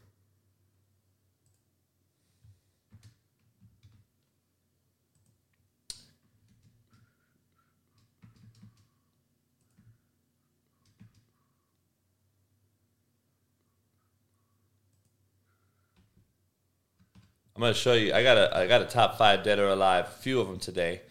Gonna 17.63 17.73
show 17.73 17.93
you. 17.93 18.13
I 18.13 18.23
got 18.23 18.37
a 18.37 18.55
I 18.57 18.67
got 18.67 18.81
a 18.81 18.85
top 18.85 19.17
five 19.17 19.43
dead 19.43 19.59
or 19.59 19.69
alive. 19.69 20.05
A 20.05 20.21
few 20.21 20.39
of 20.39 20.47
them 20.47 20.59
today. 20.59 21.01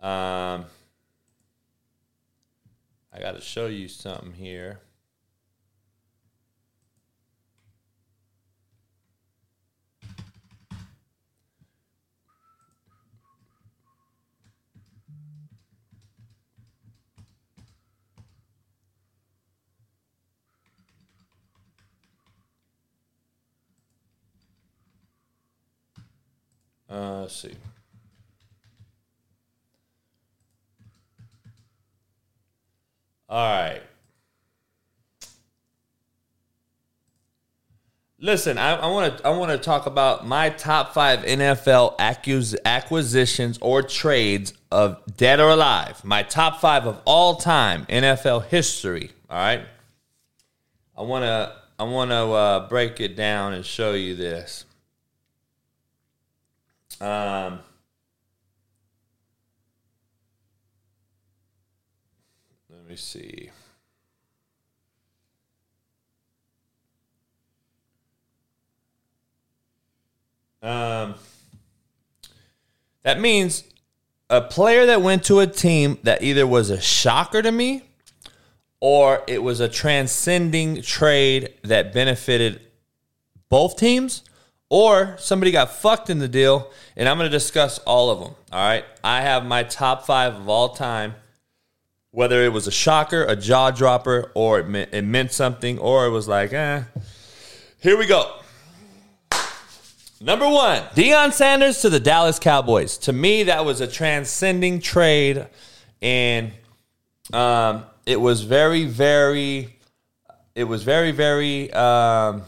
Um, 0.00 0.64
I 3.12 3.18
got 3.18 3.32
to 3.32 3.40
show 3.40 3.66
you 3.66 3.88
something 3.88 4.32
here. 4.32 4.80
Uh, 26.88 27.19
let's 27.30 27.42
see. 27.42 27.54
All 33.28 33.38
right. 33.38 33.80
Listen, 38.18 38.58
I 38.58 38.86
want 38.88 39.16
to 39.16 39.26
I 39.26 39.30
want 39.30 39.52
to 39.52 39.58
talk 39.58 39.86
about 39.86 40.26
my 40.26 40.50
top 40.50 40.92
five 40.92 41.20
NFL 41.20 41.96
accus- 41.98 42.56
acquisitions 42.64 43.58
or 43.62 43.82
trades 43.82 44.52
of 44.72 45.00
dead 45.16 45.38
or 45.38 45.50
alive. 45.50 46.04
My 46.04 46.24
top 46.24 46.60
five 46.60 46.86
of 46.86 47.00
all 47.04 47.36
time 47.36 47.86
NFL 47.86 48.46
history. 48.46 49.12
All 49.30 49.38
right. 49.38 49.62
I 50.98 51.02
want 51.02 51.22
to 51.22 51.54
I 51.78 51.84
want 51.84 52.10
to 52.10 52.16
uh, 52.16 52.68
break 52.68 53.00
it 53.00 53.14
down 53.16 53.54
and 53.54 53.64
show 53.64 53.92
you 53.92 54.16
this. 54.16 54.64
Um, 57.00 57.60
let 62.68 62.88
me 62.88 62.96
see. 62.96 63.50
Um, 70.62 71.14
that 73.02 73.18
means 73.18 73.64
a 74.28 74.42
player 74.42 74.84
that 74.86 75.00
went 75.00 75.24
to 75.24 75.40
a 75.40 75.46
team 75.46 75.98
that 76.02 76.22
either 76.22 76.46
was 76.46 76.68
a 76.68 76.80
shocker 76.80 77.40
to 77.40 77.50
me 77.50 77.82
or 78.78 79.22
it 79.26 79.42
was 79.42 79.60
a 79.60 79.68
transcending 79.68 80.82
trade 80.82 81.54
that 81.62 81.94
benefited 81.94 82.60
both 83.48 83.76
teams 83.76 84.22
or 84.70 85.16
somebody 85.18 85.50
got 85.50 85.72
fucked 85.72 86.08
in 86.08 86.20
the 86.20 86.28
deal, 86.28 86.70
and 86.96 87.08
I'm 87.08 87.18
going 87.18 87.30
to 87.30 87.36
discuss 87.36 87.78
all 87.80 88.08
of 88.08 88.20
them. 88.20 88.34
All 88.52 88.66
right. 88.66 88.84
I 89.04 89.20
have 89.20 89.44
my 89.44 89.64
top 89.64 90.06
five 90.06 90.36
of 90.36 90.48
all 90.48 90.70
time, 90.70 91.16
whether 92.12 92.42
it 92.44 92.52
was 92.52 92.66
a 92.66 92.70
shocker, 92.70 93.24
a 93.24 93.36
jaw 93.36 93.72
dropper, 93.72 94.30
or 94.34 94.60
it 94.60 94.68
meant, 94.68 94.94
it 94.94 95.02
meant 95.02 95.32
something, 95.32 95.78
or 95.78 96.06
it 96.06 96.10
was 96.10 96.28
like, 96.28 96.52
eh. 96.52 96.84
Here 97.80 97.98
we 97.98 98.06
go. 98.06 98.36
Number 100.22 100.48
one, 100.48 100.82
Deion 100.94 101.32
Sanders 101.32 101.80
to 101.80 101.88
the 101.88 101.98
Dallas 101.98 102.38
Cowboys. 102.38 102.98
To 102.98 103.12
me, 103.12 103.44
that 103.44 103.64
was 103.64 103.80
a 103.80 103.86
transcending 103.86 104.80
trade, 104.80 105.46
and 106.02 106.52
um, 107.32 107.84
it 108.04 108.20
was 108.20 108.42
very, 108.42 108.84
very, 108.84 109.78
it 110.54 110.64
was 110.64 110.82
very, 110.82 111.10
very. 111.10 111.72
Um, 111.72 112.42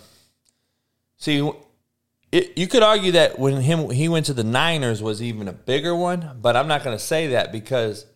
see, 1.16 1.50
it, 2.32 2.56
you 2.56 2.66
could 2.66 2.82
argue 2.82 3.12
that 3.12 3.38
when 3.38 3.60
him 3.60 3.90
he 3.90 4.08
went 4.08 4.26
to 4.26 4.32
the 4.34 4.42
Niners 4.42 5.02
was 5.02 5.22
even 5.22 5.46
a 5.46 5.52
bigger 5.52 5.94
one, 5.94 6.38
but 6.40 6.56
I'm 6.56 6.66
not 6.66 6.82
going 6.82 6.96
to 6.96 7.02
say 7.02 7.28
that 7.28 7.52
because 7.52 8.06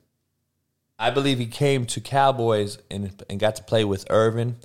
I 0.99 1.11
believe 1.11 1.39
he 1.39 1.47
came 1.47 1.85
to 1.87 2.01
Cowboys 2.01 2.79
and 2.91 3.23
and 3.29 3.39
got 3.39 3.57
to 3.57 3.63
play 3.63 3.85
with 3.85 4.07
Irvin. 4.11 4.57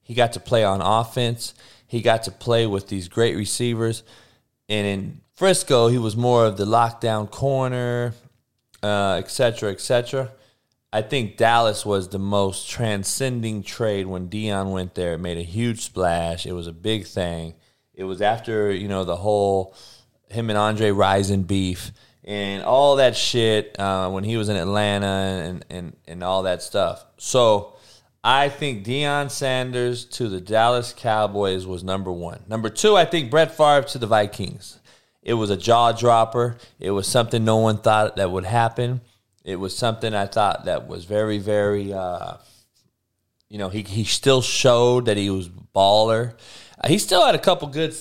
He 0.00 0.14
got 0.14 0.32
to 0.34 0.40
play 0.40 0.64
on 0.64 0.80
offense. 0.80 1.54
He 1.86 2.02
got 2.02 2.22
to 2.24 2.30
play 2.30 2.66
with 2.66 2.88
these 2.88 3.08
great 3.08 3.36
receivers. 3.36 4.04
And 4.68 4.86
in 4.86 5.20
Frisco, 5.34 5.88
he 5.88 5.98
was 5.98 6.16
more 6.16 6.46
of 6.46 6.56
the 6.56 6.64
lockdown 6.64 7.28
corner, 7.30 8.14
uh, 8.82 9.14
et 9.18 9.30
cetera, 9.30 9.72
et. 9.72 10.30
I 10.92 11.02
think 11.02 11.36
Dallas 11.36 11.86
was 11.86 12.08
the 12.08 12.18
most 12.18 12.68
transcending 12.68 13.62
trade 13.62 14.06
when 14.06 14.28
Deion 14.28 14.72
went 14.72 14.94
there. 14.94 15.14
It 15.14 15.18
made 15.18 15.38
a 15.38 15.42
huge 15.42 15.80
splash. 15.80 16.46
It 16.46 16.52
was 16.52 16.66
a 16.66 16.72
big 16.72 17.06
thing. 17.06 17.54
It 18.00 18.04
was 18.04 18.22
after 18.22 18.72
you 18.72 18.88
know 18.88 19.04
the 19.04 19.16
whole 19.16 19.74
him 20.30 20.48
and 20.48 20.58
Andre 20.58 20.88
Rison 20.88 21.46
beef 21.46 21.92
and 22.24 22.62
all 22.64 22.96
that 22.96 23.14
shit 23.14 23.78
uh, 23.78 24.08
when 24.08 24.24
he 24.24 24.38
was 24.38 24.48
in 24.48 24.56
Atlanta 24.56 25.06
and, 25.06 25.64
and 25.68 25.96
and 26.08 26.24
all 26.24 26.44
that 26.44 26.62
stuff. 26.62 27.04
So 27.18 27.76
I 28.24 28.48
think 28.48 28.86
Deion 28.86 29.30
Sanders 29.30 30.06
to 30.16 30.30
the 30.30 30.40
Dallas 30.40 30.94
Cowboys 30.96 31.66
was 31.66 31.84
number 31.84 32.10
one. 32.10 32.42
Number 32.48 32.70
two, 32.70 32.96
I 32.96 33.04
think 33.04 33.30
Brett 33.30 33.54
Favre 33.54 33.86
to 33.88 33.98
the 33.98 34.06
Vikings. 34.06 34.80
It 35.22 35.34
was 35.34 35.50
a 35.50 35.56
jaw 35.58 35.92
dropper. 35.92 36.56
It 36.78 36.92
was 36.92 37.06
something 37.06 37.44
no 37.44 37.58
one 37.58 37.76
thought 37.76 38.16
that 38.16 38.30
would 38.30 38.46
happen. 38.46 39.02
It 39.44 39.56
was 39.56 39.76
something 39.76 40.14
I 40.14 40.24
thought 40.24 40.64
that 40.64 40.88
was 40.88 41.04
very, 41.04 41.36
very 41.36 41.92
uh, 41.92 42.38
you 43.50 43.58
know, 43.58 43.68
he 43.68 43.82
he 43.82 44.04
still 44.04 44.40
showed 44.40 45.06
that 45.06 45.16
he 45.16 45.28
was 45.28 45.48
baller. 45.48 46.34
Uh, 46.82 46.88
he 46.88 46.98
still 46.98 47.26
had 47.26 47.34
a 47.34 47.38
couple 47.38 47.68
good. 47.68 47.94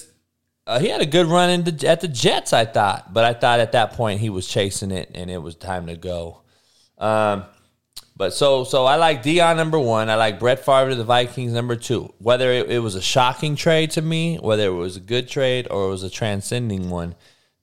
Uh, 0.65 0.79
he 0.79 0.87
had 0.87 1.01
a 1.01 1.05
good 1.05 1.25
run 1.25 1.49
in 1.49 1.63
the, 1.63 1.87
at 1.87 1.99
the 1.99 2.07
Jets, 2.07 2.53
I 2.53 2.63
thought, 2.63 3.11
but 3.11 3.25
I 3.25 3.33
thought 3.33 3.59
at 3.59 3.71
that 3.71 3.93
point 3.93 4.19
he 4.19 4.29
was 4.29 4.47
chasing 4.47 4.91
it 4.91 5.09
and 5.15 5.31
it 5.31 5.39
was 5.39 5.55
time 5.55 5.87
to 5.87 5.97
go. 5.97 6.41
Um, 6.99 7.45
but 8.15 8.33
so 8.33 8.63
so 8.63 8.85
I 8.85 8.97
like 8.97 9.23
Deion 9.23 9.55
number 9.55 9.79
one. 9.79 10.09
I 10.09 10.15
like 10.15 10.39
Brett 10.39 10.63
Favre 10.63 10.91
to 10.91 10.95
the 10.95 11.03
Vikings 11.03 11.53
number 11.53 11.75
two. 11.75 12.13
Whether 12.19 12.51
it, 12.51 12.69
it 12.69 12.79
was 12.79 12.93
a 12.93 13.01
shocking 13.01 13.55
trade 13.55 13.91
to 13.91 14.03
me, 14.03 14.37
whether 14.37 14.67
it 14.67 14.75
was 14.75 14.97
a 14.97 15.01
good 15.01 15.27
trade 15.27 15.67
or 15.71 15.87
it 15.87 15.89
was 15.89 16.03
a 16.03 16.09
transcending 16.09 16.91
one, 16.91 17.15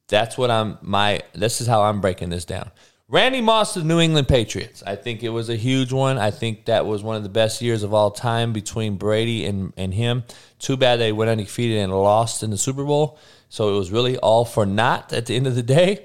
that's 0.08 0.36
what 0.36 0.50
I'm 0.50 0.78
my. 0.82 1.22
This 1.34 1.60
is 1.60 1.68
how 1.68 1.82
I'm 1.82 2.00
breaking 2.00 2.30
this 2.30 2.44
down. 2.44 2.72
Randy 3.08 3.40
Moss 3.40 3.74
to 3.74 3.80
the 3.80 3.84
New 3.84 4.00
England 4.00 4.26
Patriots. 4.26 4.82
I 4.84 4.96
think 4.96 5.22
it 5.22 5.28
was 5.28 5.48
a 5.48 5.54
huge 5.54 5.92
one. 5.92 6.18
I 6.18 6.32
think 6.32 6.64
that 6.64 6.86
was 6.86 7.04
one 7.04 7.14
of 7.14 7.22
the 7.22 7.28
best 7.28 7.62
years 7.62 7.84
of 7.84 7.94
all 7.94 8.10
time 8.10 8.52
between 8.52 8.96
Brady 8.96 9.46
and, 9.46 9.72
and 9.76 9.94
him. 9.94 10.24
Too 10.58 10.76
bad 10.76 10.98
they 10.98 11.12
went 11.12 11.30
undefeated 11.30 11.78
and 11.78 11.92
lost 11.92 12.42
in 12.42 12.50
the 12.50 12.58
Super 12.58 12.84
Bowl. 12.84 13.18
So 13.48 13.72
it 13.72 13.78
was 13.78 13.92
really 13.92 14.16
all 14.18 14.44
for 14.44 14.66
naught 14.66 15.12
at 15.12 15.26
the 15.26 15.36
end 15.36 15.46
of 15.46 15.54
the 15.54 15.62
day. 15.62 16.04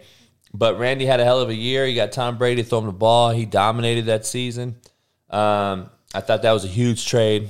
But 0.53 0.77
Randy 0.77 1.05
had 1.05 1.19
a 1.19 1.23
hell 1.23 1.39
of 1.39 1.49
a 1.49 1.55
year. 1.55 1.87
He 1.87 1.95
got 1.95 2.11
Tom 2.11 2.37
Brady 2.37 2.61
throwing 2.61 2.85
the 2.85 2.91
ball. 2.91 3.31
He 3.31 3.45
dominated 3.45 4.05
that 4.05 4.27
season. 4.27 4.75
Um, 5.31 5.89
I 6.13 6.21
thought 6.21 6.43
that 6.43 6.51
was 6.51 6.65
a 6.65 6.67
huge 6.67 7.07
trade. 7.07 7.49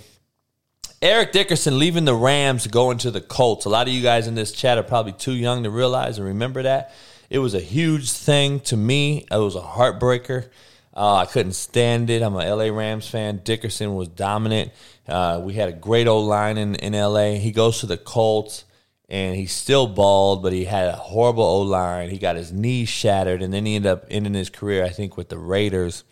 Eric 1.01 1.33
Dickerson 1.33 1.77
leaving 1.77 2.05
the 2.05 2.15
Rams, 2.15 2.67
going 2.67 2.99
to 2.99 3.11
the 3.11 3.21
Colts. 3.21 3.65
A 3.65 3.69
lot 3.69 3.87
of 3.87 3.93
you 3.93 4.01
guys 4.01 4.27
in 4.27 4.35
this 4.35 4.53
chat 4.53 4.77
are 4.77 4.83
probably 4.83 5.13
too 5.13 5.33
young 5.33 5.63
to 5.63 5.69
realize 5.71 6.19
and 6.19 6.27
remember 6.27 6.63
that. 6.63 6.93
It 7.31 7.39
was 7.39 7.53
a 7.53 7.61
huge 7.61 8.11
thing 8.11 8.59
to 8.59 8.75
me. 8.75 9.25
It 9.31 9.37
was 9.37 9.55
a 9.55 9.61
heartbreaker. 9.61 10.49
Uh, 10.93 11.15
I 11.15 11.25
couldn't 11.25 11.53
stand 11.53 12.09
it. 12.09 12.21
I'm 12.21 12.35
a 12.35 12.53
LA 12.53 12.65
Rams 12.65 13.07
fan. 13.07 13.39
Dickerson 13.45 13.95
was 13.95 14.09
dominant. 14.09 14.73
Uh, 15.07 15.39
we 15.41 15.53
had 15.53 15.69
a 15.69 15.71
great 15.71 16.09
old 16.09 16.27
line 16.27 16.57
in, 16.57 16.75
in 16.75 16.91
LA. 16.91 17.35
He 17.35 17.51
goes 17.51 17.79
to 17.79 17.85
the 17.85 17.95
Colts 17.95 18.65
and 19.07 19.37
he's 19.37 19.53
still 19.53 19.87
bald, 19.87 20.43
but 20.43 20.51
he 20.51 20.65
had 20.65 20.89
a 20.89 20.97
horrible 20.97 21.45
O 21.45 21.61
line. 21.61 22.09
He 22.09 22.17
got 22.17 22.35
his 22.35 22.51
knees 22.51 22.89
shattered, 22.89 23.41
and 23.41 23.53
then 23.53 23.65
he 23.65 23.75
ended 23.75 23.91
up 23.91 24.05
ending 24.09 24.33
his 24.33 24.49
career, 24.49 24.83
I 24.83 24.89
think, 24.89 25.15
with 25.15 25.29
the 25.29 25.37
Raiders, 25.37 26.03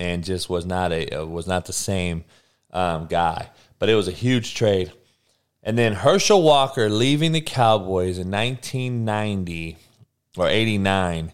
and 0.00 0.24
just 0.24 0.50
was 0.50 0.66
not 0.66 0.92
a 0.92 1.20
uh, 1.20 1.24
was 1.24 1.46
not 1.46 1.66
the 1.66 1.72
same 1.72 2.24
um, 2.72 3.06
guy. 3.06 3.50
But 3.78 3.90
it 3.90 3.94
was 3.94 4.08
a 4.08 4.12
huge 4.12 4.56
trade. 4.56 4.92
And 5.62 5.78
then 5.78 5.92
Herschel 5.92 6.42
Walker 6.42 6.88
leaving 6.88 7.30
the 7.30 7.40
Cowboys 7.40 8.18
in 8.18 8.28
1990 8.30 9.76
or 10.38 10.48
89 10.48 11.32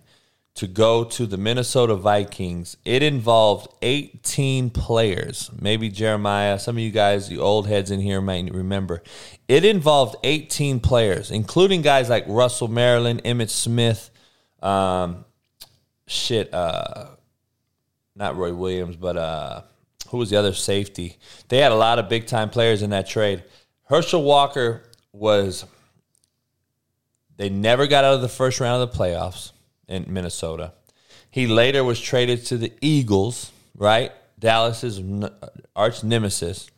to 0.54 0.68
go 0.68 1.02
to 1.02 1.26
the 1.26 1.36
Minnesota 1.36 1.96
Vikings. 1.96 2.76
It 2.84 3.02
involved 3.02 3.68
18 3.82 4.70
players. 4.70 5.50
Maybe 5.60 5.88
Jeremiah, 5.88 6.58
some 6.58 6.76
of 6.76 6.80
you 6.80 6.92
guys, 6.92 7.30
you 7.30 7.40
old 7.40 7.66
heads 7.66 7.90
in 7.90 8.00
here 8.00 8.20
might 8.20 8.52
remember. 8.54 9.02
It 9.48 9.64
involved 9.64 10.16
18 10.22 10.80
players, 10.80 11.30
including 11.30 11.82
guys 11.82 12.08
like 12.08 12.24
Russell 12.28 12.68
Maryland, 12.68 13.22
Emmitt 13.24 13.50
Smith, 13.50 14.10
um, 14.62 15.24
shit, 16.06 16.54
uh, 16.54 17.06
not 18.14 18.36
Roy 18.36 18.54
Williams, 18.54 18.94
but 18.94 19.16
uh, 19.16 19.62
who 20.08 20.18
was 20.18 20.30
the 20.30 20.36
other 20.36 20.54
safety? 20.54 21.18
They 21.48 21.58
had 21.58 21.72
a 21.72 21.76
lot 21.76 21.98
of 21.98 22.08
big 22.08 22.26
time 22.26 22.48
players 22.48 22.82
in 22.82 22.90
that 22.90 23.08
trade. 23.08 23.42
Herschel 23.84 24.22
Walker 24.22 24.84
was 25.12 25.64
they 27.36 27.48
never 27.48 27.86
got 27.86 28.04
out 28.04 28.14
of 28.14 28.22
the 28.22 28.28
first 28.28 28.60
round 28.60 28.82
of 28.82 28.92
the 28.92 28.98
playoffs 28.98 29.52
in 29.88 30.06
Minnesota. 30.08 30.72
He 31.30 31.46
later 31.46 31.82
was 31.82 32.00
traded 32.00 32.46
to 32.46 32.56
the 32.56 32.72
Eagles, 32.80 33.50
right? 33.76 34.12
Dallas's 34.38 35.02
arch 35.74 36.04
nemesis. 36.04 36.70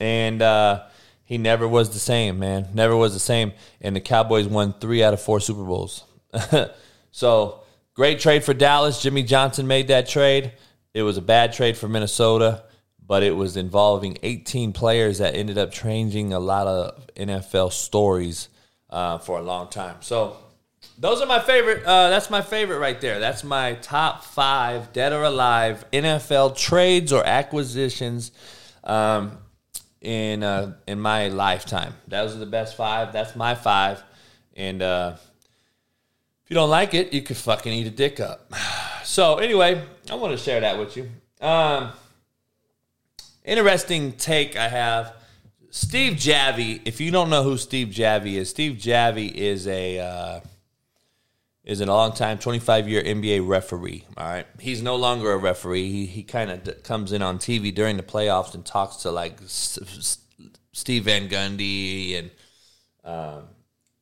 And 0.00 0.40
uh, 0.40 0.84
he 1.24 1.38
never 1.38 1.68
was 1.68 1.90
the 1.90 1.98
same, 1.98 2.38
man. 2.38 2.68
Never 2.74 2.96
was 2.96 3.12
the 3.12 3.20
same. 3.20 3.52
And 3.80 3.94
the 3.94 4.00
Cowboys 4.00 4.46
won 4.46 4.72
three 4.72 5.02
out 5.02 5.14
of 5.14 5.20
four 5.20 5.40
Super 5.40 5.64
Bowls. 5.64 6.04
so 7.10 7.60
great 7.94 8.18
trade 8.20 8.44
for 8.44 8.54
Dallas. 8.54 9.02
Jimmy 9.02 9.22
Johnson 9.22 9.66
made 9.66 9.88
that 9.88 10.08
trade. 10.08 10.52
It 10.94 11.02
was 11.02 11.16
a 11.16 11.22
bad 11.22 11.52
trade 11.52 11.76
for 11.76 11.88
Minnesota, 11.88 12.64
but 13.06 13.22
it 13.22 13.36
was 13.36 13.56
involving 13.56 14.18
18 14.22 14.72
players 14.72 15.18
that 15.18 15.34
ended 15.34 15.58
up 15.58 15.70
changing 15.70 16.32
a 16.32 16.40
lot 16.40 16.66
of 16.66 17.06
NFL 17.14 17.72
stories 17.72 18.48
uh, 18.92 19.18
for 19.18 19.38
a 19.38 19.42
long 19.42 19.68
time. 19.68 19.96
So 20.00 20.36
those 20.98 21.20
are 21.20 21.26
my 21.26 21.40
favorite. 21.40 21.84
Uh, 21.84 22.10
that's 22.10 22.30
my 22.30 22.42
favorite 22.42 22.78
right 22.78 23.00
there. 23.00 23.18
That's 23.18 23.42
my 23.42 23.74
top 23.74 24.22
five 24.22 24.92
dead 24.92 25.12
or 25.12 25.24
alive 25.24 25.84
NFL 25.92 26.56
trades 26.56 27.12
or 27.12 27.26
acquisitions 27.26 28.30
um, 28.84 29.38
in 30.00 30.42
uh, 30.44 30.74
in 30.86 31.00
my 31.00 31.28
lifetime. 31.28 31.94
Those 32.06 32.36
are 32.36 32.38
the 32.38 32.46
best 32.46 32.76
five. 32.76 33.12
That's 33.12 33.34
my 33.34 33.54
five. 33.54 34.02
And 34.54 34.82
uh, 34.82 35.16
if 35.16 36.50
you 36.50 36.54
don't 36.54 36.70
like 36.70 36.92
it, 36.92 37.14
you 37.14 37.22
could 37.22 37.38
fucking 37.38 37.72
eat 37.72 37.86
a 37.86 37.90
dick 37.90 38.20
up. 38.20 38.52
So 39.04 39.38
anyway, 39.38 39.84
I 40.08 40.14
want 40.14 40.30
to 40.30 40.42
share 40.42 40.60
that 40.60 40.78
with 40.78 40.96
you. 40.96 41.10
Um, 41.40 41.90
interesting 43.44 44.12
take 44.12 44.56
I 44.56 44.68
have 44.68 45.12
Steve 45.74 46.18
Javie, 46.18 46.82
if 46.84 47.00
you 47.00 47.10
don't 47.10 47.30
know 47.30 47.42
who 47.42 47.56
Steve 47.56 47.88
Javie 47.88 48.34
is, 48.34 48.50
Steve 48.50 48.76
Javie 48.76 49.32
is 49.32 49.66
a 49.66 49.98
uh, 50.00 50.40
is 51.64 51.80
a 51.80 51.86
long 51.86 52.12
time, 52.12 52.38
25 52.38 52.90
year 52.90 53.02
NBA 53.02 53.48
referee. 53.48 54.04
All 54.18 54.26
right, 54.26 54.46
he's 54.60 54.82
no 54.82 54.96
longer 54.96 55.32
a 55.32 55.38
referee. 55.38 55.90
He 55.90 56.04
he 56.04 56.24
kind 56.24 56.50
of 56.50 56.62
d- 56.62 56.72
comes 56.84 57.10
in 57.10 57.22
on 57.22 57.38
TV 57.38 57.74
during 57.74 57.96
the 57.96 58.02
playoffs 58.02 58.54
and 58.54 58.66
talks 58.66 58.96
to 58.96 59.10
like 59.10 59.40
S- 59.42 59.78
S- 59.80 60.18
Steve 60.74 61.04
Van 61.04 61.30
Gundy 61.30 62.18
and 62.18 62.30
um, 63.02 63.44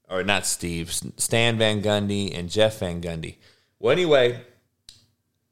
or 0.09 0.25
not 0.25 0.47
Steve, 0.47 0.93
Stan 0.93 1.57
Van 1.57 1.81
Gundy 1.83 2.37
and 2.37 2.51
Jeff 2.51 2.81
Van 2.81 3.01
Gundy. 3.01 3.37
Well, 3.79 3.93
anyway, 3.93 4.41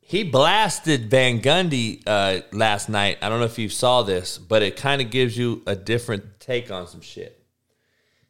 he 0.08 0.24
blasted 0.24 1.10
Van 1.10 1.38
Gundy 1.38 2.02
uh, 2.06 2.40
last 2.50 2.88
night. 2.88 3.18
I 3.20 3.28
don't 3.28 3.40
know 3.40 3.44
if 3.44 3.58
you 3.58 3.68
saw 3.68 4.02
this, 4.02 4.38
but 4.38 4.62
it 4.62 4.74
kind 4.74 5.02
of 5.02 5.10
gives 5.10 5.36
you 5.36 5.60
a 5.66 5.76
different 5.76 6.40
take 6.40 6.70
on 6.70 6.86
some 6.86 7.02
shit. 7.02 7.44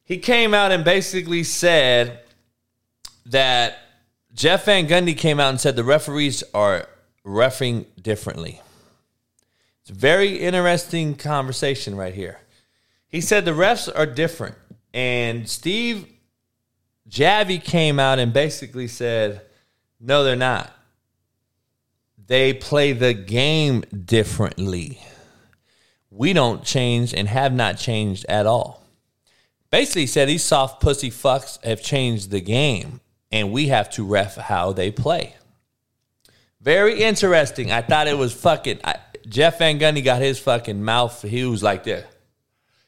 He 0.02 0.18
came 0.18 0.54
out 0.54 0.72
and 0.72 0.84
basically 0.84 1.44
said 1.44 2.18
that 3.26 3.78
Jeff 4.34 4.64
Van 4.64 4.88
Gundy 4.88 5.16
came 5.16 5.38
out 5.38 5.50
and 5.50 5.60
said 5.60 5.76
the 5.76 5.84
referees 5.84 6.42
are 6.52 6.88
refing 7.24 7.86
differently. 8.02 8.60
It's 9.82 9.90
a 9.90 9.94
very 9.94 10.36
interesting 10.36 11.14
conversation 11.14 11.96
right 11.96 12.12
here. 12.12 12.40
He 13.06 13.20
said 13.20 13.44
the 13.44 13.52
refs 13.52 13.88
are 13.94 14.04
different. 14.04 14.56
And 14.92 15.48
Steve 15.48 16.08
Javie 17.08 17.62
came 17.62 18.00
out 18.00 18.18
and 18.18 18.32
basically 18.32 18.88
said, 18.88 19.42
no, 20.00 20.24
they're 20.24 20.34
not 20.34 20.72
they 22.28 22.52
play 22.52 22.92
the 22.92 23.14
game 23.14 23.80
differently. 24.04 25.00
We 26.10 26.32
don't 26.32 26.62
change 26.62 27.12
and 27.12 27.26
have 27.26 27.52
not 27.52 27.78
changed 27.78 28.26
at 28.28 28.46
all. 28.46 28.82
Basically, 29.70 30.06
said 30.06 30.28
these 30.28 30.44
soft 30.44 30.80
pussy 30.80 31.10
fucks 31.10 31.62
have 31.64 31.82
changed 31.82 32.30
the 32.30 32.40
game, 32.40 33.00
and 33.32 33.52
we 33.52 33.68
have 33.68 33.90
to 33.90 34.04
ref 34.04 34.36
how 34.36 34.72
they 34.72 34.90
play. 34.90 35.34
Very 36.60 37.02
interesting. 37.02 37.70
I 37.70 37.82
thought 37.82 38.08
it 38.08 38.16
was 38.16 38.32
fucking. 38.32 38.80
I, 38.84 38.96
Jeff 39.26 39.58
Van 39.58 39.78
Gundy 39.78 40.02
got 40.02 40.22
his 40.22 40.38
fucking 40.38 40.82
mouth. 40.82 41.22
He 41.22 41.44
was 41.44 41.62
like 41.62 41.84
this. 41.84 42.06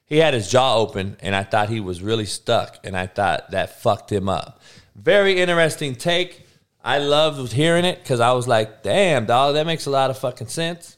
He 0.07 0.17
had 0.19 0.35
his 0.35 0.51
jaw 0.51 0.77
open, 0.77 1.17
and 1.21 1.37
I 1.37 1.45
thought 1.45 1.69
he 1.69 1.81
was 1.81 2.03
really 2.03 2.27
stuck, 2.27 2.79
and 2.83 2.97
I 2.97 3.07
thought 3.07 3.53
that 3.53 3.81
fucked 3.81 4.11
him 4.11 4.29
up. 4.29 4.61
Very 4.97 5.39
interesting 5.39 5.95
take. 5.95 6.47
I 6.83 6.99
loved 6.99 7.53
hearing 7.53 7.85
it 7.85 7.99
because 8.03 8.21
I 8.21 8.33
was 8.33 8.49
like, 8.49 8.83
damn, 8.83 9.27
dog, 9.27 9.55
that 9.55 9.67
makes 9.67 9.87
a 9.87 9.91
lot 9.91 10.11
of 10.11 10.19
fucking 10.19 10.49
sense. 10.49 10.97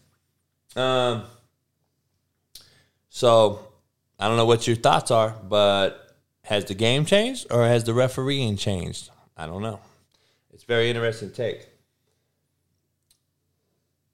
Um, 0.76 1.24
so 3.08 3.66
I 4.18 4.28
don't 4.28 4.36
know 4.36 4.46
what 4.46 4.66
your 4.66 4.76
thoughts 4.76 5.10
are, 5.10 5.36
but 5.48 6.16
has 6.44 6.64
the 6.66 6.74
game 6.74 7.04
changed 7.04 7.46
or 7.50 7.64
has 7.66 7.84
the 7.84 7.94
refereeing 7.94 8.56
changed? 8.56 9.10
I 9.36 9.46
don't 9.46 9.62
know. 9.62 9.80
It's 10.52 10.64
very 10.64 10.88
interesting 10.88 11.32
take. 11.32 11.68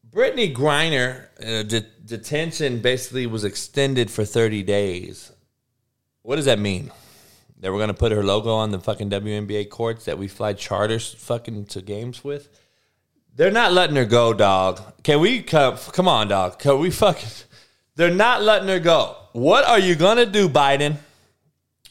Brittany 0.05 0.55
Griner 0.55 1.27
uh, 1.45 1.63
de- 1.65 1.87
detention 2.05 2.81
basically 2.81 3.27
was 3.27 3.45
extended 3.45 4.11
for 4.11 4.25
30 4.25 4.63
days. 4.63 5.33
What 6.23 6.37
does 6.37 6.47
that 6.47 6.59
mean? 6.59 6.91
That 7.61 7.73
we're 7.73 7.79
gonna 7.79 7.95
put 7.95 8.13
her 8.13 8.23
logo 8.23 8.55
on 8.55 8.71
the 8.71 8.79
fucking 8.79 9.11
WNBA 9.11 9.69
courts 9.69 10.05
that 10.05 10.19
we 10.19 10.29
fly 10.29 10.53
charters 10.53 11.15
fucking 11.15 11.67
to 11.67 11.83
games 11.83 12.23
with. 12.23 12.49
They're 13.35 13.51
not 13.51 13.73
letting 13.73 13.97
her 13.97 14.05
go, 14.05 14.33
dog. 14.33 14.81
Can 15.03 15.21
we 15.21 15.43
come? 15.43 15.77
Come 15.77 16.09
on, 16.09 16.29
dog. 16.29 16.59
Can 16.59 16.81
we 16.81 16.91
fucking? 16.91 17.29
They're 17.97 18.15
not 18.15 18.43
letting 18.43 18.69
her 18.69 18.79
go. 18.79 19.17
What 19.33 19.65
are 19.65 19.79
you 19.79 19.95
gonna 19.95 20.27
do, 20.27 20.49
Biden? 20.49 20.97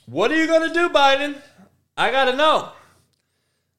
What 0.06 0.32
are 0.32 0.36
you 0.36 0.48
gonna 0.48 0.74
do, 0.74 0.90
Biden? 0.90 1.36
I 1.98 2.12
gotta 2.12 2.36
know. 2.36 2.72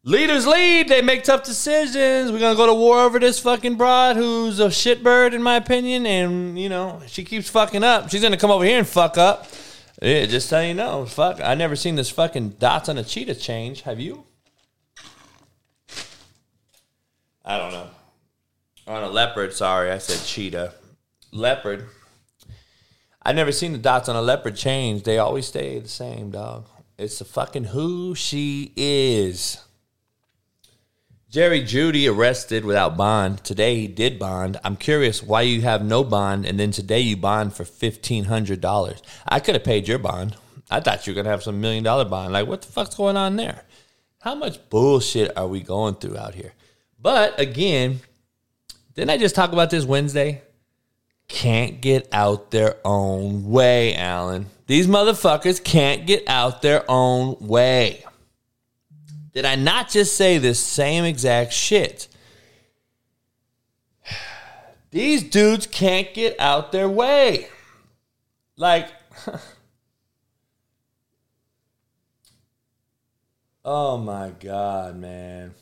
Leaders 0.02 0.46
lead. 0.46 0.88
They 0.88 1.02
make 1.02 1.24
tough 1.24 1.44
decisions. 1.44 2.30
We're 2.32 2.38
gonna 2.38 2.56
go 2.56 2.66
to 2.66 2.74
war 2.74 3.00
over 3.00 3.18
this 3.18 3.40
fucking 3.40 3.76
broad 3.76 4.16
who's 4.16 4.60
a 4.60 4.68
shitbird, 4.68 5.32
in 5.32 5.42
my 5.42 5.56
opinion. 5.56 6.06
And 6.06 6.58
you 6.58 6.68
know, 6.68 7.00
she 7.06 7.24
keeps 7.24 7.48
fucking 7.48 7.82
up. 7.82 8.10
She's 8.10 8.22
gonna 8.22 8.36
come 8.36 8.50
over 8.50 8.64
here 8.64 8.78
and 8.78 8.86
fuck 8.86 9.18
up. 9.18 9.46
Yeah, 10.00 10.26
just 10.26 10.48
so 10.48 10.60
you 10.60 10.74
know, 10.74 11.06
fuck. 11.06 11.40
I 11.42 11.54
never 11.54 11.74
seen 11.74 11.96
this 11.96 12.10
fucking 12.10 12.50
dots 12.60 12.88
on 12.88 12.98
a 12.98 13.04
cheetah 13.04 13.34
change. 13.34 13.82
Have 13.82 13.98
you? 13.98 14.24
I 17.44 17.58
don't 17.58 17.72
know. 17.72 17.88
On 18.86 19.02
a 19.02 19.08
leopard. 19.08 19.52
Sorry, 19.52 19.90
I 19.90 19.98
said 19.98 20.24
cheetah. 20.24 20.74
Leopard. 21.32 21.88
I 23.22 23.32
never 23.32 23.50
seen 23.50 23.72
the 23.72 23.78
dots 23.78 24.08
on 24.08 24.16
a 24.16 24.22
leopard 24.22 24.56
change. 24.56 25.02
They 25.02 25.18
always 25.18 25.46
stay 25.46 25.78
the 25.78 25.88
same, 25.88 26.30
dog. 26.30 26.66
It's 26.96 27.18
the 27.18 27.24
fucking 27.24 27.64
who 27.64 28.14
she 28.14 28.72
is. 28.76 29.58
Jerry 31.30 31.60
Jeudy 31.60 32.10
arrested 32.10 32.64
without 32.64 32.96
bond. 32.96 33.44
Today 33.44 33.76
he 33.76 33.86
did 33.86 34.18
bond. 34.18 34.58
I'm 34.64 34.76
curious 34.76 35.22
why 35.22 35.42
you 35.42 35.60
have 35.60 35.84
no 35.84 36.02
bond 36.02 36.46
and 36.46 36.58
then 36.58 36.70
today 36.70 37.00
you 37.00 37.18
bond 37.18 37.52
for 37.52 37.66
fifteen 37.66 38.24
hundred 38.24 38.62
dollars. 38.62 39.02
I 39.26 39.38
could 39.38 39.54
have 39.54 39.62
paid 39.64 39.86
your 39.86 39.98
bond. 39.98 40.36
I 40.70 40.80
thought 40.80 41.06
you 41.06 41.12
were 41.12 41.16
gonna 41.16 41.28
have 41.28 41.42
some 41.42 41.60
million 41.60 41.84
dollar 41.84 42.06
bond. 42.06 42.32
Like 42.32 42.48
what 42.48 42.62
the 42.62 42.72
fuck's 42.72 42.94
going 42.94 43.18
on 43.18 43.36
there? 43.36 43.64
How 44.20 44.34
much 44.34 44.70
bullshit 44.70 45.36
are 45.36 45.46
we 45.46 45.60
going 45.60 45.96
through 45.96 46.16
out 46.16 46.34
here? 46.34 46.54
But 46.98 47.38
again, 47.38 48.00
didn't 48.94 49.10
I 49.10 49.18
just 49.18 49.34
talk 49.34 49.52
about 49.52 49.68
this 49.68 49.84
Wednesday? 49.84 50.40
Can't 51.28 51.82
get 51.82 52.08
out 52.10 52.50
their 52.50 52.76
own 52.86 53.50
way, 53.50 53.94
Alan. 53.94 54.46
These 54.66 54.86
motherfuckers 54.86 55.62
can't 55.62 56.06
get 56.06 56.26
out 56.26 56.62
their 56.62 56.90
own 56.90 57.36
way. 57.38 58.02
Did 59.38 59.44
I 59.44 59.54
not 59.54 59.88
just 59.88 60.16
say 60.16 60.38
the 60.38 60.52
same 60.52 61.04
exact 61.04 61.52
shit? 61.52 62.08
These 64.90 65.22
dudes 65.30 65.64
can't 65.64 66.12
get 66.12 66.34
out 66.40 66.72
their 66.72 66.88
way. 66.88 67.46
Like, 68.56 68.88
oh 73.64 73.96
my 73.98 74.32
God, 74.40 74.96
man. 74.96 75.54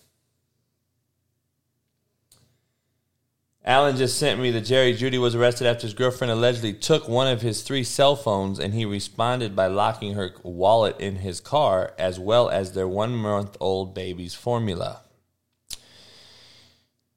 Alan 3.67 3.97
just 3.97 4.17
sent 4.17 4.41
me 4.41 4.53
that 4.53 4.61
Jerry 4.61 4.95
Jeudy 4.95 5.19
was 5.19 5.35
arrested 5.35 5.67
after 5.67 5.83
his 5.83 5.95
girlfriend 5.95 6.31
allegedly 6.31 6.73
took 6.73 7.09
one 7.09 7.27
of 7.27 7.43
his 7.43 7.63
three 7.63 7.83
cell 7.83 8.15
phones 8.15 8.61
and 8.61 8.73
he 8.73 8.85
responded 8.85 9.57
by 9.57 9.67
locking 9.67 10.15
her 10.15 10.33
wallet 10.45 11.01
in 11.01 11.17
his 11.17 11.41
car 11.41 11.93
as 11.99 12.17
well 12.21 12.49
as 12.49 12.73
their 12.73 12.87
one 12.87 13.17
month 13.17 13.57
old 13.59 13.93
baby's 13.93 14.35
formula. 14.35 15.01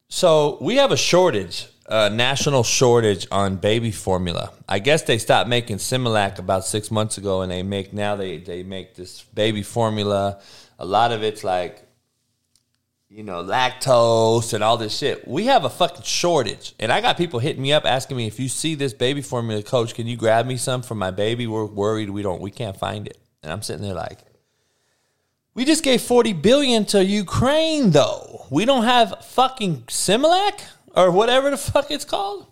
So 0.08 0.58
we 0.60 0.78
have 0.78 0.92
a 0.92 0.98
shortage, 0.98 1.68
a 1.86 2.10
national 2.10 2.64
shortage 2.64 3.28
on 3.30 3.58
baby 3.58 3.92
formula. 3.92 4.52
I 4.68 4.80
guess 4.80 5.04
they 5.04 5.20
stopped 5.20 5.48
making 5.48 5.78
Similac 5.78 6.40
about 6.40 6.66
six 6.66 6.90
months 6.90 7.20
ago 7.20 7.44
and 7.44 7.52
they 7.52 7.62
make 7.62 7.94
now 7.94 8.16
they, 8.16 8.38
they 8.38 8.64
make 8.64 8.96
this 8.96 9.22
baby 9.36 9.62
formula. 9.62 10.42
A 10.80 10.86
lot 10.86 11.12
of 11.12 11.22
it's 11.22 11.44
like 11.44 11.89
you 13.10 13.24
know, 13.24 13.44
lactose 13.44 14.54
and 14.54 14.64
all 14.64 14.78
this 14.78 14.96
shit. 14.96 15.28
We 15.28 15.46
have 15.46 15.66
a 15.66 15.70
fucking 15.70 16.04
shortage. 16.04 16.76
And 16.80 16.92
I 16.92 17.02
got 17.02 17.18
people 17.18 17.40
hitting 17.40 17.62
me 17.62 17.74
up 17.74 17.86
asking 17.86 18.18
me 18.18 18.28
if 18.28 18.40
you 18.40 18.48
see 18.48 18.76
this 18.76 18.94
baby 18.94 19.22
formula 19.24 19.64
coach, 19.64 19.96
can 19.96 20.06
you 20.06 20.16
grab 20.16 20.46
me 20.46 20.58
some 20.58 20.84
for 20.84 20.94
my 20.94 21.10
baby? 21.10 21.48
We're 21.48 21.66
worried 21.66 22.12
we 22.12 22.22
don't 22.22 22.40
we 22.40 22.52
can't 22.52 22.78
find 22.78 23.08
it. 23.08 23.18
And 23.42 23.52
I'm 23.52 23.64
sitting 23.64 23.82
there 23.82 23.96
like 23.96 24.20
we 25.56 25.66
just 25.66 25.84
gave 25.84 26.02
40 26.02 26.34
billion 26.34 26.86
to 26.86 27.04
Ukraine 27.04 27.92
though. 27.92 28.46
We 28.52 28.66
don't 28.66 28.84
have 28.84 29.26
fucking 29.26 29.84
Similac 29.88 30.62
or 30.96 31.10
whatever 31.10 31.50
the 31.50 31.58
fuck 31.58 31.90
it's 31.90 32.06
called. 32.06 32.46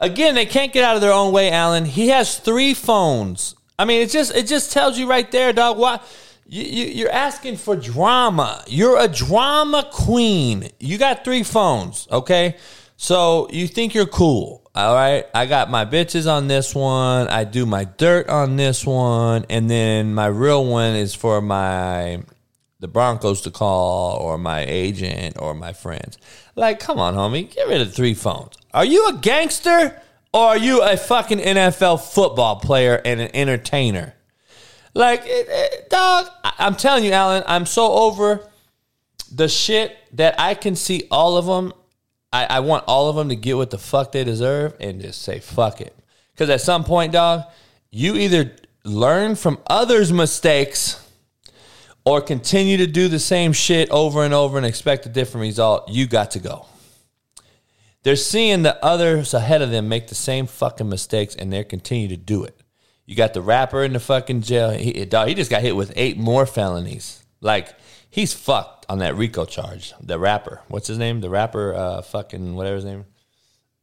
Again, 0.00 0.34
they 0.34 0.46
can't 0.46 0.72
get 0.72 0.82
out 0.82 0.96
of 0.96 1.02
their 1.02 1.12
own 1.12 1.32
way, 1.32 1.50
Alan. 1.50 1.84
He 1.84 2.08
has 2.08 2.38
three 2.38 2.74
phones. 2.74 3.54
I 3.78 3.84
mean, 3.84 4.02
it 4.02 4.10
just 4.10 4.34
it 4.34 4.46
just 4.46 4.72
tells 4.72 4.98
you 4.98 5.06
right 5.08 5.30
there, 5.30 5.52
dog. 5.52 5.78
Why 5.78 6.00
you, 6.46 6.84
you're 6.84 7.10
asking 7.10 7.56
for 7.56 7.76
drama. 7.76 8.62
You're 8.66 9.00
a 9.00 9.08
drama 9.08 9.88
queen. 9.90 10.68
You 10.78 10.98
got 10.98 11.24
three 11.24 11.42
phones, 11.42 12.06
okay? 12.10 12.56
So 12.96 13.48
you 13.50 13.66
think 13.66 13.94
you're 13.94 14.06
cool. 14.06 14.62
All 14.74 14.94
right. 14.94 15.26
I 15.34 15.46
got 15.46 15.70
my 15.70 15.84
bitches 15.84 16.30
on 16.30 16.48
this 16.48 16.74
one. 16.74 17.28
I 17.28 17.44
do 17.44 17.64
my 17.64 17.84
dirt 17.84 18.28
on 18.28 18.56
this 18.56 18.84
one. 18.84 19.46
And 19.48 19.70
then 19.70 20.14
my 20.14 20.26
real 20.26 20.64
one 20.64 20.94
is 20.94 21.14
for 21.14 21.40
my 21.40 22.22
the 22.80 22.88
Broncos 22.88 23.40
to 23.42 23.50
call 23.50 24.16
or 24.18 24.36
my 24.36 24.64
agent 24.68 25.36
or 25.38 25.54
my 25.54 25.72
friends. 25.72 26.18
Like, 26.54 26.80
come 26.80 26.98
on, 26.98 27.14
homie. 27.14 27.54
Get 27.54 27.68
rid 27.68 27.80
of 27.80 27.94
three 27.94 28.14
phones. 28.14 28.56
Are 28.74 28.84
you 28.84 29.08
a 29.08 29.14
gangster 29.14 30.02
or 30.32 30.48
are 30.48 30.58
you 30.58 30.82
a 30.82 30.96
fucking 30.96 31.38
NFL 31.38 32.00
football 32.12 32.56
player 32.56 33.00
and 33.04 33.20
an 33.20 33.30
entertainer? 33.32 34.14
Like, 34.94 35.22
it, 35.24 35.46
it, 35.48 35.90
dog, 35.90 36.28
I, 36.44 36.52
I'm 36.58 36.76
telling 36.76 37.04
you, 37.04 37.12
Alan, 37.12 37.42
I'm 37.46 37.66
so 37.66 37.92
over 37.92 38.48
the 39.32 39.48
shit 39.48 39.96
that 40.12 40.38
I 40.38 40.54
can 40.54 40.76
see 40.76 41.06
all 41.10 41.36
of 41.36 41.46
them. 41.46 41.72
I, 42.32 42.46
I 42.46 42.60
want 42.60 42.84
all 42.86 43.08
of 43.08 43.16
them 43.16 43.28
to 43.28 43.36
get 43.36 43.56
what 43.56 43.70
the 43.70 43.78
fuck 43.78 44.12
they 44.12 44.24
deserve 44.24 44.74
and 44.80 45.00
just 45.00 45.22
say 45.22 45.40
fuck 45.40 45.80
it. 45.80 45.94
Because 46.32 46.50
at 46.50 46.60
some 46.60 46.84
point, 46.84 47.12
dog, 47.12 47.44
you 47.90 48.14
either 48.16 48.56
learn 48.84 49.34
from 49.34 49.58
others' 49.66 50.12
mistakes 50.12 51.00
or 52.04 52.20
continue 52.20 52.76
to 52.76 52.86
do 52.86 53.08
the 53.08 53.18
same 53.18 53.52
shit 53.52 53.88
over 53.90 54.24
and 54.24 54.34
over 54.34 54.56
and 54.56 54.66
expect 54.66 55.06
a 55.06 55.08
different 55.08 55.42
result. 55.42 55.88
You 55.88 56.06
got 56.06 56.32
to 56.32 56.38
go. 56.38 56.66
They're 58.02 58.16
seeing 58.16 58.62
the 58.62 58.84
others 58.84 59.32
ahead 59.32 59.62
of 59.62 59.70
them 59.70 59.88
make 59.88 60.08
the 60.08 60.14
same 60.14 60.46
fucking 60.46 60.88
mistakes 60.88 61.34
and 61.34 61.52
they 61.52 61.64
continue 61.64 62.08
to 62.08 62.16
do 62.16 62.44
it. 62.44 62.60
You 63.06 63.14
got 63.14 63.34
the 63.34 63.42
rapper 63.42 63.84
in 63.84 63.92
the 63.92 64.00
fucking 64.00 64.42
jail. 64.42 64.70
He, 64.70 65.04
dog, 65.04 65.28
he 65.28 65.34
just 65.34 65.50
got 65.50 65.62
hit 65.62 65.76
with 65.76 65.92
eight 65.96 66.16
more 66.16 66.46
felonies. 66.46 67.22
Like 67.40 67.74
he's 68.08 68.32
fucked 68.32 68.86
on 68.88 68.98
that 68.98 69.16
RICO 69.16 69.44
charge. 69.44 69.92
The 70.00 70.18
rapper, 70.18 70.62
what's 70.68 70.88
his 70.88 70.98
name? 70.98 71.20
The 71.20 71.28
rapper, 71.28 71.74
uh, 71.74 72.02
fucking 72.02 72.54
whatever 72.54 72.76
his 72.76 72.84
name. 72.84 73.04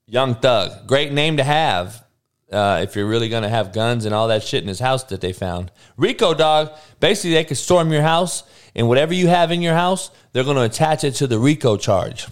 Young 0.07 0.35
Thug, 0.35 0.87
great 0.87 1.11
name 1.11 1.37
to 1.37 1.43
have. 1.43 2.03
Uh, 2.51 2.81
if 2.83 2.95
you're 2.95 3.07
really 3.07 3.29
gonna 3.29 3.47
have 3.47 3.71
guns 3.71 4.03
and 4.03 4.13
all 4.13 4.27
that 4.27 4.43
shit 4.43 4.61
in 4.61 4.67
his 4.67 4.79
house 4.79 5.03
that 5.05 5.21
they 5.21 5.31
found, 5.31 5.71
RICO 5.95 6.33
dog. 6.33 6.71
Basically, 6.99 7.33
they 7.33 7.45
could 7.45 7.57
storm 7.57 7.93
your 7.93 8.01
house 8.01 8.43
and 8.75 8.89
whatever 8.89 9.13
you 9.13 9.27
have 9.27 9.51
in 9.51 9.61
your 9.61 9.75
house, 9.75 10.11
they're 10.33 10.43
gonna 10.43 10.63
attach 10.63 11.03
it 11.03 11.11
to 11.11 11.27
the 11.27 11.39
RICO 11.39 11.77
charge. 11.77 12.27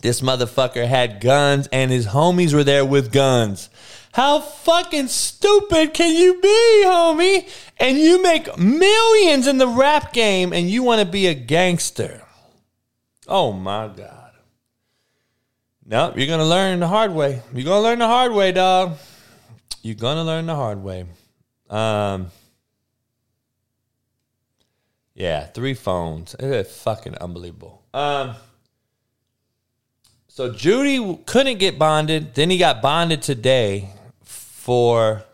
This 0.00 0.20
motherfucker 0.20 0.86
had 0.86 1.20
guns 1.20 1.68
and 1.72 1.90
his 1.90 2.06
homies 2.06 2.54
were 2.54 2.64
there 2.64 2.84
with 2.84 3.12
guns. 3.12 3.68
How 4.18 4.40
fucking 4.40 5.06
stupid 5.06 5.94
can 5.94 6.12
you 6.12 6.40
be, 6.40 6.82
homie? 6.84 7.48
And 7.78 7.96
you 7.96 8.20
make 8.20 8.58
millions 8.58 9.46
in 9.46 9.58
the 9.58 9.68
rap 9.68 10.12
game 10.12 10.52
and 10.52 10.68
you 10.68 10.82
want 10.82 11.00
to 11.00 11.06
be 11.06 11.28
a 11.28 11.34
gangster. 11.34 12.26
Oh 13.28 13.52
my 13.52 13.86
God. 13.86 14.32
Nope, 15.86 16.18
you're 16.18 16.26
going 16.26 16.40
to 16.40 16.44
learn 16.44 16.80
the 16.80 16.88
hard 16.88 17.14
way. 17.14 17.42
You're 17.54 17.64
going 17.64 17.80
to 17.80 17.88
learn 17.88 18.00
the 18.00 18.08
hard 18.08 18.32
way, 18.32 18.50
dog. 18.50 18.96
You're 19.82 19.94
going 19.94 20.16
to 20.16 20.24
learn 20.24 20.46
the 20.46 20.56
hard 20.56 20.82
way. 20.82 21.06
Um, 21.70 22.32
yeah, 25.14 25.46
three 25.46 25.74
phones. 25.74 26.34
It's 26.40 26.82
fucking 26.82 27.14
unbelievable. 27.18 27.84
Um, 27.94 28.34
so 30.26 30.50
Jeudy 30.50 31.24
couldn't 31.24 31.58
get 31.58 31.78
bonded. 31.78 32.34
Then 32.34 32.50
he 32.50 32.58
got 32.58 32.82
bonded 32.82 33.22
today 33.22 33.92
for 34.68 35.24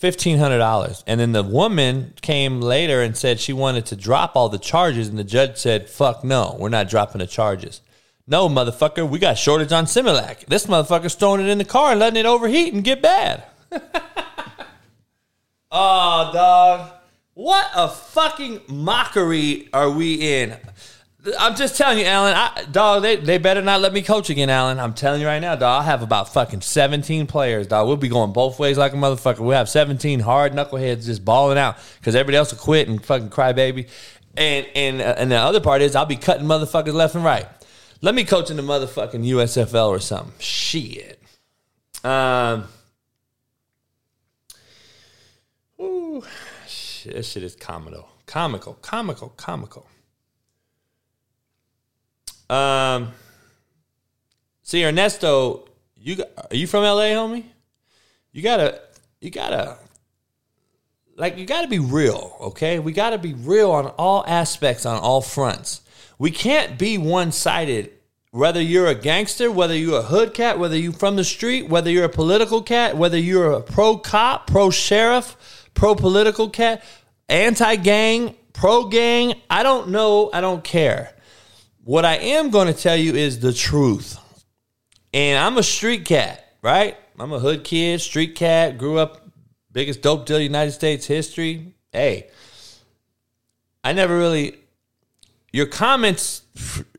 $1,500. 0.00 1.04
And 1.06 1.20
then 1.20 1.32
the 1.32 1.42
woman 1.42 2.14
came 2.22 2.62
later 2.62 3.02
and 3.02 3.14
said 3.14 3.38
she 3.38 3.52
wanted 3.52 3.84
to 3.86 3.96
drop 3.96 4.36
all 4.36 4.48
the 4.48 4.58
charges. 4.58 5.08
And 5.08 5.18
the 5.18 5.22
judge 5.22 5.58
said, 5.58 5.86
fuck 5.86 6.24
no, 6.24 6.56
we're 6.58 6.70
not 6.70 6.88
dropping 6.88 7.18
the 7.18 7.26
charges. 7.26 7.82
No, 8.26 8.48
motherfucker, 8.48 9.06
we 9.06 9.18
got 9.18 9.36
shortage 9.36 9.70
on 9.70 9.84
Similac. 9.84 10.46
This 10.46 10.64
motherfucker's 10.66 11.14
throwing 11.14 11.42
it 11.42 11.48
in 11.50 11.58
the 11.58 11.64
car 11.66 11.90
and 11.90 12.00
letting 12.00 12.18
it 12.18 12.24
overheat 12.24 12.72
and 12.72 12.82
get 12.82 13.02
bad. 13.02 13.44
oh, 15.70 16.30
dog. 16.32 16.90
What 17.34 17.70
a 17.74 17.88
fucking 17.88 18.62
mockery 18.66 19.68
are 19.74 19.90
we 19.90 20.14
in? 20.14 20.56
I'm 21.38 21.54
just 21.54 21.76
telling 21.76 21.98
you, 21.98 22.06
Alan. 22.06 22.34
I, 22.34 22.64
dog, 22.70 23.02
they, 23.02 23.16
they 23.16 23.36
better 23.36 23.60
not 23.60 23.80
let 23.80 23.92
me 23.92 24.00
coach 24.00 24.30
again, 24.30 24.48
Alan. 24.48 24.80
I'm 24.80 24.94
telling 24.94 25.20
you 25.20 25.26
right 25.26 25.38
now, 25.38 25.54
dog. 25.54 25.82
I 25.82 25.84
have 25.84 26.02
about 26.02 26.32
fucking 26.32 26.62
17 26.62 27.26
players, 27.26 27.66
dog. 27.66 27.86
We'll 27.88 27.98
be 27.98 28.08
going 28.08 28.32
both 28.32 28.58
ways 28.58 28.78
like 28.78 28.94
a 28.94 28.96
motherfucker. 28.96 29.40
We'll 29.40 29.56
have 29.56 29.68
17 29.68 30.20
hard 30.20 30.52
knuckleheads 30.52 31.04
just 31.04 31.24
balling 31.24 31.58
out 31.58 31.76
because 31.98 32.14
everybody 32.14 32.38
else 32.38 32.52
will 32.52 32.58
quit 32.58 32.88
and 32.88 33.04
fucking 33.04 33.28
cry 33.28 33.52
baby. 33.52 33.86
And 34.36 34.66
and 34.74 35.02
uh, 35.02 35.16
and 35.18 35.30
the 35.30 35.36
other 35.36 35.60
part 35.60 35.82
is 35.82 35.94
I'll 35.94 36.06
be 36.06 36.16
cutting 36.16 36.46
motherfuckers 36.46 36.94
left 36.94 37.14
and 37.14 37.24
right. 37.24 37.46
Let 38.00 38.14
me 38.14 38.24
coach 38.24 38.50
in 38.50 38.56
the 38.56 38.62
motherfucking 38.62 39.26
USFL 39.26 39.88
or 39.88 39.98
something. 39.98 40.32
Shit. 40.38 41.20
Um. 42.02 42.64
Ooh, 45.80 46.22
shit, 46.66 47.14
that 47.14 47.24
shit 47.24 47.42
is 47.42 47.56
comical, 47.56 48.08
comical, 48.26 48.74
comical, 48.74 49.30
comical. 49.30 49.86
Um, 52.50 53.12
see, 54.62 54.84
Ernesto, 54.84 55.68
you 55.96 56.24
are 56.36 56.56
you 56.56 56.66
from 56.66 56.82
LA, 56.82 57.14
homie? 57.14 57.44
You 58.32 58.42
gotta, 58.42 58.80
you 59.20 59.30
gotta, 59.30 59.76
like, 61.16 61.38
you 61.38 61.46
gotta 61.46 61.68
be 61.68 61.78
real, 61.78 62.36
okay? 62.40 62.80
We 62.80 62.90
gotta 62.90 63.18
be 63.18 63.34
real 63.34 63.70
on 63.70 63.86
all 63.86 64.24
aspects, 64.26 64.84
on 64.84 64.98
all 64.98 65.20
fronts. 65.20 65.82
We 66.18 66.32
can't 66.32 66.76
be 66.76 66.98
one 66.98 67.30
sided. 67.30 67.92
Whether 68.32 68.60
you're 68.60 68.88
a 68.88 68.94
gangster, 68.96 69.50
whether 69.50 69.76
you're 69.76 70.00
a 70.00 70.02
hood 70.02 70.34
cat, 70.34 70.58
whether 70.58 70.76
you're 70.76 70.92
from 70.92 71.16
the 71.16 71.24
street, 71.24 71.68
whether 71.68 71.90
you're 71.90 72.04
a 72.04 72.08
political 72.08 72.62
cat, 72.62 72.96
whether 72.96 73.18
you're 73.18 73.52
a 73.52 73.60
pro 73.60 73.96
cop, 73.96 74.48
pro 74.48 74.70
sheriff, 74.70 75.68
pro 75.74 75.94
political 75.94 76.50
cat, 76.50 76.82
anti 77.28 77.76
gang, 77.76 78.34
pro 78.52 78.86
gang, 78.86 79.34
I 79.48 79.62
don't 79.62 79.90
know, 79.90 80.30
I 80.32 80.40
don't 80.40 80.62
care. 80.64 81.12
What 81.84 82.04
I 82.04 82.16
am 82.16 82.50
going 82.50 82.66
to 82.66 82.74
tell 82.74 82.96
you 82.96 83.14
is 83.14 83.40
the 83.40 83.52
truth. 83.52 84.18
And 85.14 85.38
I'm 85.38 85.56
a 85.58 85.62
street 85.62 86.04
cat, 86.04 86.54
right? 86.62 86.96
I'm 87.18 87.32
a 87.32 87.38
hood 87.38 87.64
kid, 87.64 88.00
street 88.00 88.34
cat, 88.34 88.78
grew 88.78 88.98
up 88.98 89.26
biggest 89.72 90.02
dope 90.02 90.26
deal 90.26 90.38
United 90.38 90.72
States 90.72 91.06
history. 91.06 91.74
Hey, 91.92 92.28
I 93.82 93.92
never 93.92 94.16
really 94.16 94.56
your 95.52 95.66
comments 95.66 96.42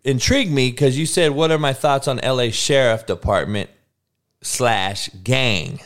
intrigued 0.04 0.52
me 0.52 0.72
because 0.72 0.98
you 0.98 1.06
said, 1.06 1.32
"What 1.32 1.52
are 1.52 1.60
my 1.60 1.74
thoughts 1.74 2.08
on 2.08 2.20
LA 2.20 2.50
Sheriff 2.50 3.06
Department 3.06 3.70
slash 4.42 5.10
gang?" 5.24 5.80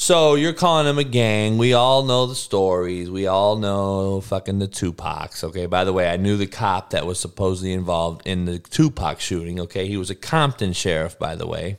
So 0.00 0.34
you're 0.34 0.54
calling 0.54 0.86
them 0.86 0.96
a 0.96 1.04
gang. 1.04 1.58
We 1.58 1.74
all 1.74 2.04
know 2.04 2.24
the 2.24 2.34
stories. 2.34 3.10
We 3.10 3.26
all 3.26 3.56
know 3.56 4.22
fucking 4.22 4.58
the 4.58 4.66
Tupacs. 4.66 5.44
Okay. 5.44 5.66
By 5.66 5.84
the 5.84 5.92
way, 5.92 6.08
I 6.08 6.16
knew 6.16 6.38
the 6.38 6.46
cop 6.46 6.90
that 6.90 7.04
was 7.04 7.20
supposedly 7.20 7.74
involved 7.74 8.26
in 8.26 8.46
the 8.46 8.58
Tupac 8.58 9.20
shooting. 9.20 9.60
Okay. 9.60 9.86
He 9.86 9.98
was 9.98 10.08
a 10.08 10.14
Compton 10.14 10.72
sheriff, 10.72 11.18
by 11.18 11.36
the 11.36 11.46
way, 11.46 11.76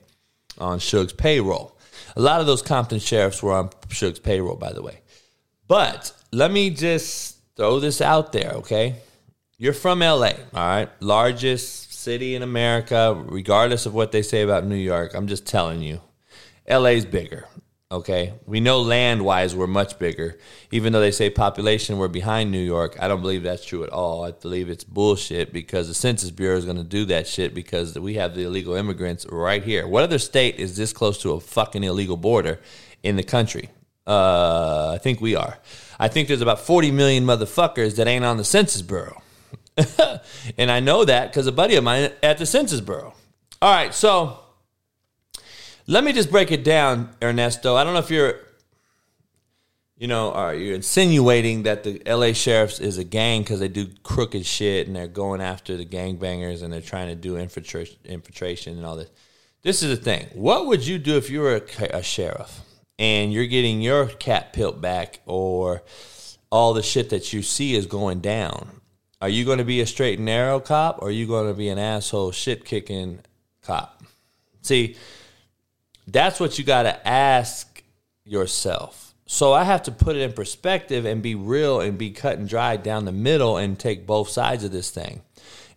on 0.59 0.79
Suge's 0.79 1.13
payroll. 1.13 1.75
A 2.15 2.21
lot 2.21 2.41
of 2.41 2.45
those 2.45 2.61
Compton 2.61 2.99
sheriffs 2.99 3.41
were 3.41 3.53
on 3.53 3.71
Suge's 3.89 4.19
payroll, 4.19 4.55
by 4.55 4.71
the 4.71 4.83
way. 4.83 4.99
But 5.67 6.13
let 6.31 6.51
me 6.51 6.69
just 6.69 7.39
throw 7.55 7.79
this 7.79 8.01
out 8.01 8.33
there, 8.33 8.51
okay? 8.57 8.97
You're 9.57 9.73
from 9.73 10.01
LA, 10.01 10.33
all 10.53 10.67
right? 10.67 10.89
Largest 10.99 11.91
city 11.91 12.35
in 12.35 12.43
America, 12.43 13.19
regardless 13.25 13.87
of 13.87 13.95
what 13.95 14.11
they 14.11 14.21
say 14.21 14.43
about 14.43 14.63
New 14.63 14.75
York. 14.75 15.15
I'm 15.15 15.25
just 15.25 15.47
telling 15.47 15.81
you. 15.81 16.01
LA's 16.69 17.05
bigger, 17.05 17.47
okay? 17.91 18.33
We 18.45 18.59
know 18.59 18.81
land 18.81 19.23
wise 19.23 19.55
we're 19.55 19.67
much 19.67 19.99
bigger. 19.99 20.37
Even 20.71 20.93
though 20.93 21.01
they 21.01 21.11
say 21.11 21.29
population 21.29 21.97
we're 21.97 22.07
behind 22.07 22.51
New 22.51 22.63
York, 22.63 22.97
I 22.99 23.07
don't 23.07 23.21
believe 23.21 23.43
that's 23.43 23.65
true 23.65 23.83
at 23.83 23.89
all. 23.89 24.23
I 24.23 24.31
believe 24.31 24.69
it's 24.69 24.83
bullshit 24.83 25.51
because 25.51 25.87
the 25.87 25.93
Census 25.93 26.31
Bureau 26.31 26.57
is 26.57 26.65
going 26.65 26.77
to 26.77 26.83
do 26.83 27.05
that 27.05 27.27
shit 27.27 27.53
because 27.53 27.97
we 27.99 28.15
have 28.15 28.33
the 28.33 28.43
illegal 28.43 28.75
immigrants 28.75 29.25
right 29.29 29.63
here. 29.63 29.87
What 29.87 30.03
other 30.03 30.19
state 30.19 30.55
is 30.55 30.77
this 30.77 30.93
close 30.93 31.21
to 31.23 31.33
a 31.33 31.39
fucking 31.39 31.83
illegal 31.83 32.17
border 32.17 32.59
in 33.03 33.17
the 33.17 33.23
country? 33.23 33.69
Uh, 34.07 34.93
I 34.95 34.97
think 34.97 35.21
we 35.21 35.35
are. 35.35 35.59
I 35.99 36.07
think 36.07 36.27
there's 36.27 36.41
about 36.41 36.59
40 36.59 36.91
million 36.91 37.25
motherfuckers 37.25 37.97
that 37.97 38.07
ain't 38.07 38.25
on 38.25 38.37
the 38.37 38.43
Census 38.43 38.81
Bureau. 38.81 39.21
and 40.57 40.71
I 40.71 40.79
know 40.79 41.05
that 41.05 41.31
because 41.31 41.47
a 41.47 41.51
buddy 41.51 41.75
of 41.75 41.83
mine 41.83 42.11
at 42.23 42.37
the 42.37 42.45
Census 42.45 42.81
Bureau. 42.81 43.13
All 43.61 43.73
right, 43.73 43.93
so 43.93 44.39
let 45.91 46.05
me 46.05 46.13
just 46.13 46.31
break 46.31 46.53
it 46.53 46.63
down, 46.63 47.09
Ernesto. 47.21 47.75
I 47.75 47.83
don't 47.83 47.93
know 47.93 47.99
if 47.99 48.09
you're, 48.09 48.39
you 49.97 50.07
know, 50.07 50.31
are 50.31 50.55
you 50.55 50.73
insinuating 50.73 51.63
that 51.63 51.83
the 51.83 52.01
LA 52.05 52.31
sheriffs 52.31 52.79
is 52.79 52.97
a 52.97 53.03
gang 53.03 53.41
because 53.41 53.59
they 53.59 53.67
do 53.67 53.87
crooked 54.01 54.45
shit 54.45 54.87
and 54.87 54.95
they're 54.95 55.09
going 55.09 55.41
after 55.41 55.75
the 55.75 55.85
gangbangers 55.85 56.63
and 56.63 56.71
they're 56.71 56.79
trying 56.79 57.09
to 57.09 57.15
do 57.15 57.35
infiltration, 57.35 57.97
infiltration 58.05 58.77
and 58.77 58.85
all 58.85 58.95
this. 58.95 59.09
This 59.63 59.83
is 59.83 59.89
the 59.89 60.01
thing. 60.01 60.27
What 60.33 60.65
would 60.67 60.87
you 60.87 60.97
do 60.97 61.17
if 61.17 61.29
you 61.29 61.41
were 61.41 61.57
a, 61.57 61.97
a 61.97 62.03
sheriff 62.03 62.61
and 62.97 63.33
you're 63.33 63.45
getting 63.45 63.81
your 63.81 64.07
cat 64.07 64.53
pilt 64.53 64.79
back 64.79 65.19
or 65.25 65.83
all 66.49 66.73
the 66.73 66.83
shit 66.83 67.09
that 67.09 67.33
you 67.33 67.41
see 67.41 67.75
is 67.75 67.85
going 67.85 68.21
down? 68.21 68.79
Are 69.21 69.29
you 69.29 69.43
going 69.43 69.57
to 69.57 69.65
be 69.65 69.81
a 69.81 69.85
straight 69.85 70.19
and 70.19 70.25
narrow 70.25 70.61
cop 70.61 70.99
or 71.01 71.09
are 71.09 71.11
you 71.11 71.27
going 71.27 71.47
to 71.47 71.53
be 71.53 71.67
an 71.67 71.77
asshole 71.77 72.31
shit 72.31 72.63
kicking 72.63 73.19
cop? 73.61 74.01
See, 74.61 74.95
that's 76.07 76.39
what 76.39 76.57
you 76.57 76.63
got 76.63 76.83
to 76.83 77.07
ask 77.07 77.83
yourself. 78.23 79.13
So 79.25 79.53
I 79.53 79.63
have 79.63 79.83
to 79.83 79.91
put 79.91 80.17
it 80.17 80.21
in 80.21 80.33
perspective 80.33 81.05
and 81.05 81.21
be 81.21 81.35
real 81.35 81.79
and 81.79 81.97
be 81.97 82.11
cut 82.11 82.37
and 82.37 82.49
dry 82.49 82.75
down 82.75 83.05
the 83.05 83.11
middle 83.11 83.57
and 83.57 83.79
take 83.79 84.05
both 84.05 84.29
sides 84.29 84.63
of 84.63 84.71
this 84.71 84.89
thing. 84.89 85.21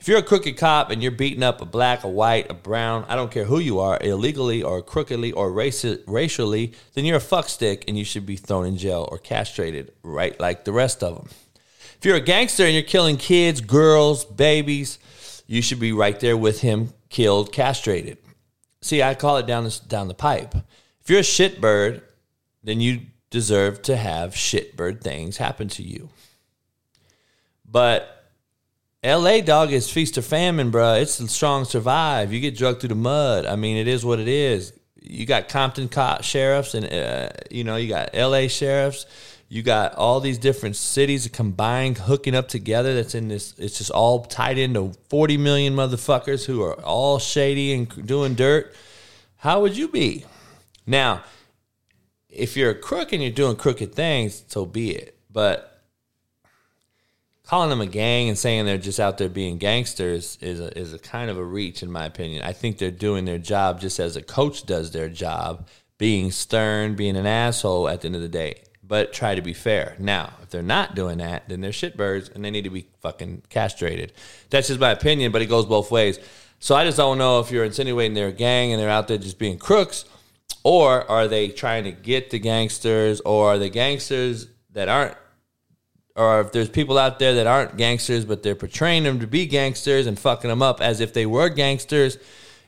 If 0.01 0.09
you're 0.09 0.19
a 0.19 0.23
crooked 0.23 0.59
cop 0.59 0.91
and 0.91 1.03
you're 1.03 1.13
beating 1.13 1.43
up 1.43 1.63
a 1.63 1.65
black, 1.65 2.05
a 2.05 2.09
white, 2.09 2.51
a 2.51 2.55
brown, 2.55 3.07
I 3.09 3.15
don't 3.15 3.31
care 3.31 3.45
who 3.45 3.59
you 3.59 3.79
are, 3.79 3.99
illegally 4.03 4.63
or 4.63 4.83
crookedly 4.83 5.33
or 5.33 5.51
raci- 5.51 6.03
racially, 6.07 6.75
then 6.95 7.05
you're 7.05 7.17
a 7.17 7.21
fuckstick 7.21 7.85
and 7.89 7.97
you 7.97 8.05
should 8.05 8.27
be 8.27 8.37
thrown 8.37 8.67
in 8.67 8.77
jail 8.77 9.09
or 9.11 9.19
castrated, 9.19 9.93
right? 10.03 10.39
Like 10.39 10.65
the 10.65 10.73
rest 10.73 11.03
of 11.03 11.15
them. 11.15 11.29
If 11.97 12.05
you're 12.05 12.17
a 12.17 12.21
gangster 12.21 12.65
and 12.65 12.75
you're 12.75 12.83
killing 12.83 13.17
kids, 13.17 13.61
girls, 13.63 14.25
babies, 14.25 14.99
you 15.47 15.63
should 15.63 15.81
be 15.81 15.93
right 15.93 16.19
there 16.21 16.37
with 16.37 16.61
him, 16.61 16.93
killed, 17.09 17.53
castrated. 17.53 18.19
See, 18.85 19.03
I 19.03 19.15
call 19.15 19.39
it 19.39 19.47
down 19.47 19.65
the, 19.65 19.81
down 19.89 20.09
the 20.09 20.15
pipe. 20.15 20.55
If 21.01 21.09
you're 21.09 21.21
a 21.21 21.23
shitbird, 21.23 22.03
then 22.63 22.83
you 22.83 23.01
deserve 23.31 23.81
to 23.85 23.97
have 23.97 24.35
shitbird 24.35 25.01
things 25.01 25.39
happen 25.39 25.69
to 25.69 25.83
you. 25.83 26.11
But 27.65 28.31
LA 29.03 29.41
dog 29.41 29.73
is 29.73 29.91
feast 29.91 30.19
or 30.19 30.23
famine, 30.23 30.71
bruh. 30.71 31.01
It's 31.01 31.17
the 31.17 31.27
strong 31.29 31.65
survive. 31.65 32.31
You 32.31 32.41
get 32.41 32.59
drugged 32.59 32.81
through 32.81 32.91
the 32.91 32.95
mud. 32.95 33.47
I 33.47 33.57
mean, 33.57 33.79
it 33.79 33.89
is 33.89 34.05
what 34.05 34.21
it 34.21 34.29
is. 34.29 34.75
You 35.01 35.25
got 35.25 35.49
Compton 35.49 35.89
cop 35.89 36.23
sheriffs, 36.23 36.75
and 36.75 36.85
uh, 36.85 37.31
you 37.51 37.65
know 37.65 37.77
you 37.77 37.89
got 37.89 38.15
LA 38.15 38.49
sheriffs. 38.49 39.07
You 39.49 39.63
got 39.63 39.95
all 39.95 40.21
these 40.21 40.39
different 40.39 40.75
cities 40.75 41.29
combined, 41.29 41.99
hooking 41.99 42.35
up 42.35 42.49
together. 42.49 42.95
That's 42.95 43.15
in 43.15 43.29
this. 43.29 43.55
It's 43.59 43.79
just 43.79 43.91
all 43.91 44.25
tied 44.25 44.59
into 44.59 44.93
forty 45.09 45.37
million 45.37 45.75
motherfuckers 45.75 46.45
who 46.45 46.63
are 46.63 46.75
all 46.83 47.19
shady 47.19 47.73
and 47.73 48.07
doing 48.07 48.35
dirt. 48.35 48.75
How 49.37 49.61
would 49.61 49.77
you 49.77 49.89
be? 49.89 50.25
Now, 50.87 51.23
if 52.29 52.57
you're 52.57 52.71
a 52.71 52.75
crook 52.75 53.13
and 53.13 53.23
you're 53.23 53.31
doing 53.31 53.57
crooked 53.57 53.95
things, 53.95 54.45
so 54.49 54.67
be 54.67 54.91
it. 54.91 55.17
But 55.31 55.83
calling 57.47 57.71
them 57.71 57.83
a 57.83 57.87
gang 57.87 58.29
and 58.29 58.39
saying 58.39 58.65
they're 58.65 58.79
just 58.79 58.99
out 58.99 59.19
there 59.19 59.29
being 59.29 59.59
gangsters 59.59 60.39
is 60.41 60.61
a, 60.61 60.77
is 60.77 60.95
a 60.95 60.99
kind 60.99 61.31
of 61.31 61.37
a 61.37 61.45
reach, 61.45 61.83
in 61.83 61.93
my 61.93 62.07
opinion. 62.07 62.43
I 62.43 62.53
think 62.53 62.79
they're 62.79 62.91
doing 62.91 63.25
their 63.27 63.39
job 63.39 63.81
just 63.81 64.01
as 64.01 64.17
a 64.17 64.23
coach 64.23 64.65
does 64.65 64.93
their 64.93 65.11
job, 65.11 65.69
being 65.99 66.31
stern, 66.31 66.97
being 66.97 67.17
an 67.17 67.27
asshole 67.27 67.89
at 67.89 68.01
the 68.01 68.07
end 68.07 68.17
of 68.17 68.23
the 68.23 68.29
day. 68.29 68.63
But 68.87 69.13
try 69.13 69.35
to 69.35 69.43
be 69.43 69.55
fair. 69.55 69.97
Now, 69.99 70.35
if 70.43 70.51
they're 70.51 70.63
not 70.63 70.95
doing 70.95 71.19
that, 71.19 71.49
then 71.49 71.61
they're 71.61 71.71
shitbirds 71.71 72.35
and 72.35 72.45
they 72.45 72.51
need 72.51 72.65
to 72.65 72.71
be 72.71 72.87
fucking 73.01 73.43
castrated. 73.49 74.13
That's 74.51 74.69
just 74.69 74.81
my 74.81 74.91
opinion, 74.91 75.33
but 75.33 75.41
it 75.41 75.47
goes 75.47 75.65
both 75.65 75.91
ways. 75.91 76.19
So 76.59 76.75
I 76.75 76.85
just 76.85 76.97
don't 76.99 77.19
know 77.19 77.41
if 77.41 77.51
you're 77.51 77.65
insinuating 77.65 78.15
they're 78.15 78.29
a 78.29 78.33
gang 78.33 78.73
and 78.73 78.81
they're 78.81 78.91
out 78.91 79.09
there 79.09 79.19
just 79.19 79.39
being 79.39 79.59
crooks, 79.59 80.05
or 80.63 81.11
are 81.11 81.29
they 81.29 81.49
trying 81.49 81.85
to 81.85 81.93
get 81.93 82.31
the 82.31 82.39
gangsters, 82.39 83.21
or 83.21 83.55
are 83.55 83.59
the 83.59 83.71
gangsters 83.71 84.49
that 84.73 84.89
aren't 84.89 85.17
or 86.17 86.41
if 86.43 86.53
there's 86.53 86.69
people 86.69 86.97
out 86.97 87.19
there 87.19 87.35
that 87.35 87.47
aren't 87.47 87.77
gangsters, 87.77 88.25
but 88.25 88.43
they're 88.43 88.55
portraying 88.55 89.03
them 89.03 89.21
to 89.21 89.27
be 89.27 89.47
gangsters 89.47 90.07
and 90.07 90.19
fucking 90.19 90.49
them 90.49 90.63
up 90.63 90.81
as 90.81 91.01
if 91.01 91.13
they 91.13 91.27
were 91.27 91.49
gangsters. 91.49 92.19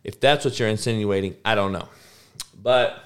If 0.03 0.21
that's 0.21 0.45
what 0.45 0.59
you're 0.59 0.69
insinuating, 0.69 1.37
I 1.45 1.55
don't 1.55 1.73
know. 1.73 1.89
But 2.61 3.06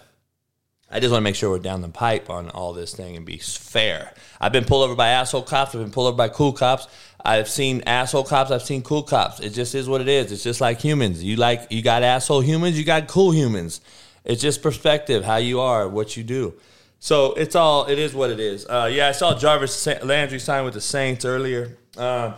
I 0.91 0.99
just 0.99 1.13
want 1.13 1.21
to 1.21 1.25
make 1.25 1.37
sure 1.37 1.51
we're 1.51 1.61
down 1.61 1.83
the 1.83 1.89
pipe 1.89 2.31
on 2.31 2.51
all 2.51 2.73
this 2.73 2.95
thing 2.95 3.17
and 3.17 3.25
be 3.25 3.39
fair. 3.39 4.13
I've 4.41 4.53
been 4.53 4.65
pulled 4.65 4.85
over 4.85 4.97
by 4.97 5.09
asshole 5.11 5.43
cops. 5.43 5.75
I've 5.75 5.81
been 5.81 5.93
pulled 5.93 6.09
over 6.09 6.17
by 6.17 6.29
cool 6.29 6.53
cops. 6.53 6.89
I've 7.25 7.49
seen 7.49 7.83
asshole 7.87 8.25
cops. 8.25 8.51
I've 8.51 8.63
seen 8.63 8.83
cool 8.83 9.03
cops. 9.05 9.41
It 9.41 9.51
just 9.51 9.75
is 9.75 9.89
what 9.89 10.01
it 10.01 10.09
is. 10.09 10.33
It's 10.33 10.43
just 10.43 10.61
like 10.61 10.81
humans. 10.81 11.23
You 11.23 11.37
like 11.37 11.69
you 11.71 11.83
got 11.83 12.03
asshole 12.03 12.41
humans. 12.41 12.77
You 12.77 12.85
got 12.85 13.07
cool 13.07 13.31
humans. 13.31 13.81
It's 14.25 14.43
just 14.43 14.63
perspective, 14.63 15.25
how 15.25 15.37
you 15.37 15.61
are, 15.61 15.89
what 15.89 16.17
you 16.17 16.25
do. 16.25 16.55
So 16.99 17.35
it's 17.35 17.55
all 17.55 17.87
it 17.87 17.99
is 17.99 18.13
what 18.13 18.31
it 18.31 18.41
is. 18.41 18.67
Uh, 18.67 18.91
yeah, 18.93 19.09
I 19.09 19.13
saw 19.13 19.39
Jarvis 19.39 19.87
Landry 20.03 20.39
sign 20.39 20.65
with 20.65 20.75
the 20.75 20.81
Saints 20.81 21.25
earlier. 21.25 21.79
Uh, 21.97 22.35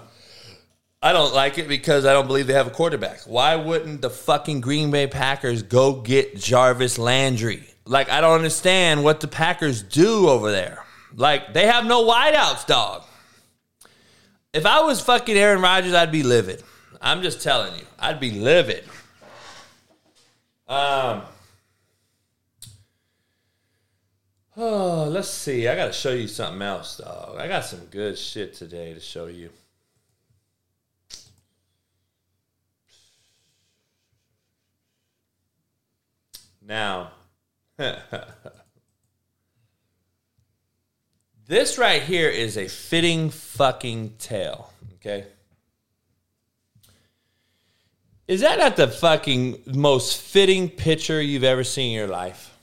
I 1.03 1.13
don't 1.13 1.35
like 1.35 1.59
it 1.59 1.67
because 1.67 2.05
I 2.05 2.13
don't 2.13 2.29
believe 2.29 2.47
they 2.47 2.53
have 2.53 2.69
a 2.69 2.71
quarterback. 2.71 3.23
Why 3.23 3.57
wouldn't 3.57 4.03
the 4.03 4.11
fucking 4.11 4.61
Green 4.61 4.91
Bay 4.93 5.09
Packers 5.09 5.63
go 5.63 6.01
get 6.01 6.37
Jarvis 6.37 6.97
Landry? 6.99 7.72
Like 7.85 8.11
I 8.11 8.21
don't 8.21 8.35
understand 8.35 9.03
what 9.03 9.21
the 9.21 9.29
Packers 9.29 9.83
do 9.83 10.29
over 10.29 10.51
there. 10.51 10.85
Like 11.15 11.53
they 11.53 11.67
have 11.67 11.85
no 11.85 12.05
wideouts, 12.05 12.67
dog. 12.67 13.03
If 14.53 14.67
I 14.67 14.83
was 14.83 15.01
fucking 15.01 15.37
Aaron 15.37 15.63
Rodgers, 15.63 15.95
I'd 15.95 16.13
be 16.13 16.23
livid. 16.23 16.63
I'm 17.01 17.23
just 17.23 17.43
telling 17.43 17.75
you, 17.77 17.85
I'd 17.99 18.21
be 18.21 18.31
livid. 18.31 18.85
Um. 20.69 21.23
Oh, 24.55 25.09
let's 25.11 25.31
see. 25.31 25.67
I 25.67 25.75
got 25.75 25.87
to 25.87 25.93
show 25.93 26.13
you 26.13 26.29
something 26.29 26.61
else, 26.61 26.99
dog. 26.99 27.39
I 27.39 27.49
got 27.49 27.65
some 27.65 27.81
good 27.91 28.19
shit 28.19 28.55
today 28.55 28.93
to 28.93 29.01
show 29.01 29.27
you. 29.27 29.49
Now, 36.65 37.13
this 41.47 41.79
right 41.79 42.03
here 42.03 42.29
is 42.29 42.57
a 42.57 42.69
fitting 42.69 43.31
fucking 43.31 44.15
tale, 44.19 44.73
okay? 44.95 45.27
Is 48.29 48.41
that 48.41 48.59
not 48.59 48.77
the 48.77 48.89
fucking 48.89 49.63
most 49.67 50.21
fitting 50.21 50.69
picture 50.71 51.21
you've 51.21 51.45
ever 51.45 51.65
seen 51.65 51.93
in 51.93 51.99
your 51.99 52.07
life? 52.07 52.57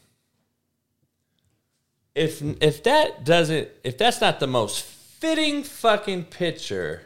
If 2.15 2.41
if 2.61 2.83
that 2.83 3.23
doesn't 3.23 3.67
if 3.83 3.97
that's 3.97 4.19
not 4.19 4.39
the 4.39 4.47
most 4.47 4.83
fitting 4.83 5.63
fucking 5.63 6.25
picture 6.25 7.03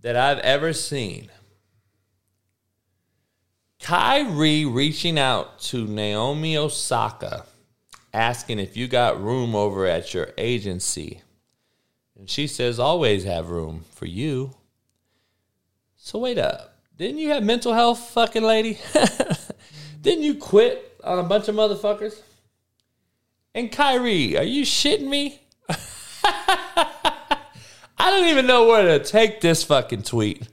that 0.00 0.16
I've 0.16 0.38
ever 0.40 0.72
seen. 0.72 1.30
Kyrie 3.80 4.64
reaching 4.64 5.18
out 5.18 5.60
to 5.60 5.86
Naomi 5.86 6.56
Osaka 6.56 7.46
asking 8.12 8.58
if 8.58 8.76
you 8.76 8.88
got 8.88 9.22
room 9.22 9.54
over 9.54 9.86
at 9.86 10.12
your 10.12 10.30
agency. 10.36 11.22
And 12.18 12.28
she 12.28 12.46
says, 12.46 12.78
always 12.78 13.24
have 13.24 13.50
room 13.50 13.84
for 13.92 14.06
you. 14.06 14.54
So 15.96 16.18
wait 16.18 16.38
up. 16.38 16.76
Didn't 16.96 17.18
you 17.18 17.28
have 17.28 17.44
mental 17.44 17.72
health, 17.72 18.10
fucking 18.10 18.42
lady? 18.42 18.78
Didn't 20.02 20.24
you 20.24 20.34
quit 20.34 21.00
on 21.04 21.20
a 21.20 21.22
bunch 21.22 21.48
of 21.48 21.54
motherfuckers? 21.54 22.20
And 23.54 23.70
Kyrie, 23.70 24.36
are 24.36 24.44
you 24.44 24.64
shitting 24.64 25.08
me? 25.08 25.40
I 25.68 27.40
don't 27.98 28.28
even 28.28 28.46
know 28.46 28.66
where 28.66 28.98
to 28.98 29.04
take 29.04 29.40
this 29.40 29.62
fucking 29.62 30.02
tweet. 30.02 30.48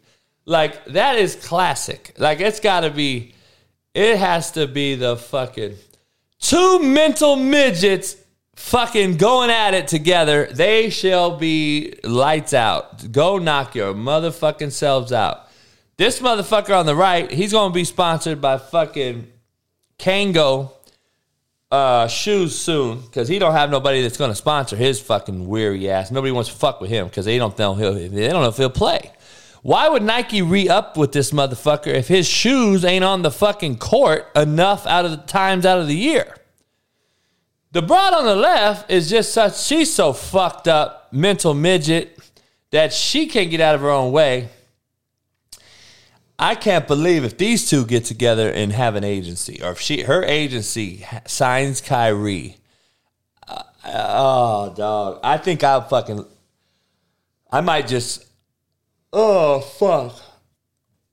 Like, 0.45 0.85
that 0.85 1.17
is 1.17 1.35
classic. 1.35 2.13
Like, 2.17 2.39
it's 2.39 2.59
gotta 2.59 2.91
be, 2.91 3.33
it 3.93 4.17
has 4.17 4.51
to 4.51 4.67
be 4.67 4.95
the 4.95 5.17
fucking 5.17 5.75
two 6.39 6.79
mental 6.79 7.35
midgets 7.35 8.17
fucking 8.55 9.17
going 9.17 9.49
at 9.49 9.73
it 9.73 9.87
together. 9.87 10.47
They 10.51 10.89
shall 10.89 11.37
be 11.37 11.95
lights 12.03 12.53
out. 12.53 13.11
Go 13.11 13.37
knock 13.37 13.75
your 13.75 13.93
motherfucking 13.93 14.71
selves 14.71 15.11
out. 15.11 15.49
This 15.97 16.19
motherfucker 16.19 16.77
on 16.77 16.85
the 16.85 16.95
right, 16.95 17.31
he's 17.31 17.51
gonna 17.51 17.73
be 17.73 17.85
sponsored 17.85 18.41
by 18.41 18.57
fucking 18.57 19.31
Kango 19.97 20.71
uh, 21.71 22.07
shoes 22.07 22.57
soon 22.57 23.01
because 23.01 23.27
he 23.27 23.39
don't 23.39 23.53
have 23.53 23.69
nobody 23.69 24.01
that's 24.01 24.17
gonna 24.17 24.35
sponsor 24.35 24.75
his 24.75 24.99
fucking 24.99 25.47
weary 25.47 25.89
ass. 25.89 26.11
Nobody 26.11 26.31
wants 26.31 26.49
to 26.49 26.55
fuck 26.55 26.81
with 26.81 26.89
him 26.89 27.07
because 27.07 27.25
they 27.25 27.37
don't 27.37 27.57
know 27.57 27.75
he'll 27.75 27.93
they 27.93 28.27
don't 28.27 28.41
know 28.41 28.49
if 28.49 28.57
he'll 28.57 28.69
play. 28.69 29.11
Why 29.65 29.89
would 29.89 30.03
Nike 30.03 30.43
re 30.43 30.69
up 30.69 30.95
with 30.95 31.11
this 31.11 31.31
motherfucker 31.31 31.87
if 31.87 32.07
his 32.07 32.27
shoes 32.27 32.85
ain't 32.85 33.03
on 33.03 33.23
the 33.23 33.31
fucking 33.31 33.79
court 33.79 34.27
enough 34.35 34.85
out 34.85 35.05
of 35.05 35.11
the 35.11 35.17
times 35.17 35.65
out 35.65 35.79
of 35.79 35.87
the 35.87 35.95
year? 35.95 36.35
The 37.71 37.81
broad 37.81 38.13
on 38.13 38.25
the 38.25 38.35
left 38.35 38.91
is 38.91 39.09
just 39.09 39.33
such 39.33 39.57
she's 39.57 39.91
so 39.91 40.13
fucked 40.13 40.67
up 40.67 41.11
mental 41.11 41.55
midget 41.55 42.15
that 42.69 42.93
she 42.93 43.25
can't 43.25 43.49
get 43.49 43.59
out 43.59 43.73
of 43.73 43.81
her 43.81 43.89
own 43.89 44.11
way. 44.11 44.49
I 46.37 46.53
can't 46.53 46.87
believe 46.87 47.23
if 47.23 47.35
these 47.39 47.67
two 47.67 47.87
get 47.87 48.05
together 48.05 48.51
and 48.51 48.71
have 48.71 48.93
an 48.93 49.03
agency, 49.03 49.63
or 49.63 49.71
if 49.71 49.81
she 49.81 50.03
her 50.03 50.23
agency 50.23 51.07
signs 51.25 51.81
Kyrie. 51.81 52.57
Uh, 53.47 53.63
oh, 53.83 54.73
dog! 54.75 55.21
I 55.23 55.39
think 55.39 55.63
I'll 55.63 55.81
fucking. 55.81 56.23
I 57.51 57.61
might 57.61 57.87
just. 57.87 58.24
Oh 59.13 59.59
fuck. 59.59 60.21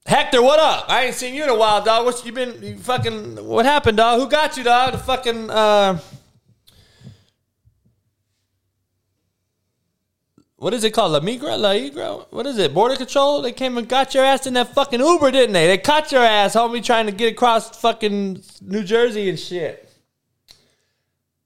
Hector, 0.07 0.43
what 0.43 0.59
up? 0.59 0.87
I 0.89 1.05
ain't 1.05 1.15
seen 1.15 1.35
you 1.35 1.45
in 1.45 1.49
a 1.49 1.55
while, 1.55 1.83
dog. 1.83 2.05
What's 2.05 2.25
you 2.27 2.33
been? 2.33 2.61
You 2.63 2.77
fucking. 2.77 3.45
What 3.47 3.65
happened, 3.67 3.99
dog? 3.99 4.21
Who 4.21 4.29
got 4.29 4.57
you, 4.57 4.65
dog? 4.65 4.93
The 4.93 4.99
fucking. 4.99 5.51
uh 5.51 5.99
what 10.57 10.75
is 10.75 10.85
it 10.85 10.93
called? 10.93 11.13
La 11.13 11.21
Migra? 11.21 11.59
La 11.59 11.71
Igra? 11.71 12.27
What 12.31 12.47
is 12.47 12.57
it? 12.59 12.73
Border 12.73 12.95
Control? 12.95 13.43
They 13.43 13.53
came 13.53 13.77
and 13.79 13.89
got 13.89 14.15
your 14.15 14.25
ass 14.25 14.47
in 14.47 14.55
that 14.55 14.73
fucking 14.75 15.01
Uber, 15.01 15.33
didn't 15.33 15.53
they? 15.53 15.67
They 15.67 15.79
caught 15.79 16.13
your 16.13 16.23
ass, 16.23 16.55
homie, 16.55 16.85
trying 16.85 17.07
to 17.07 17.13
get 17.13 17.33
across 17.33 17.81
fucking 17.81 18.43
New 18.61 18.85
Jersey 18.85 19.29
and 19.29 19.39
shit. 19.39 19.89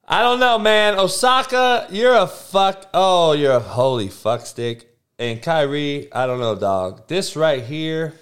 I 0.07 0.23
don't 0.23 0.39
know, 0.39 0.59
man. 0.59 0.99
Osaka, 0.99 1.89
you're 1.91 2.15
a 2.15 2.27
fuck. 2.27 2.89
Oh, 2.93 3.33
you're 3.33 3.55
a 3.55 3.61
holy 3.61 4.09
fuck 4.09 4.45
stick. 4.45 4.96
And 5.19 5.41
Kyrie, 5.41 6.13
I 6.13 6.27
don't 6.27 6.41
know, 6.41 6.55
dog. 6.55 7.09
This 7.09 7.37
right 7.37 7.63
here, 7.63 8.13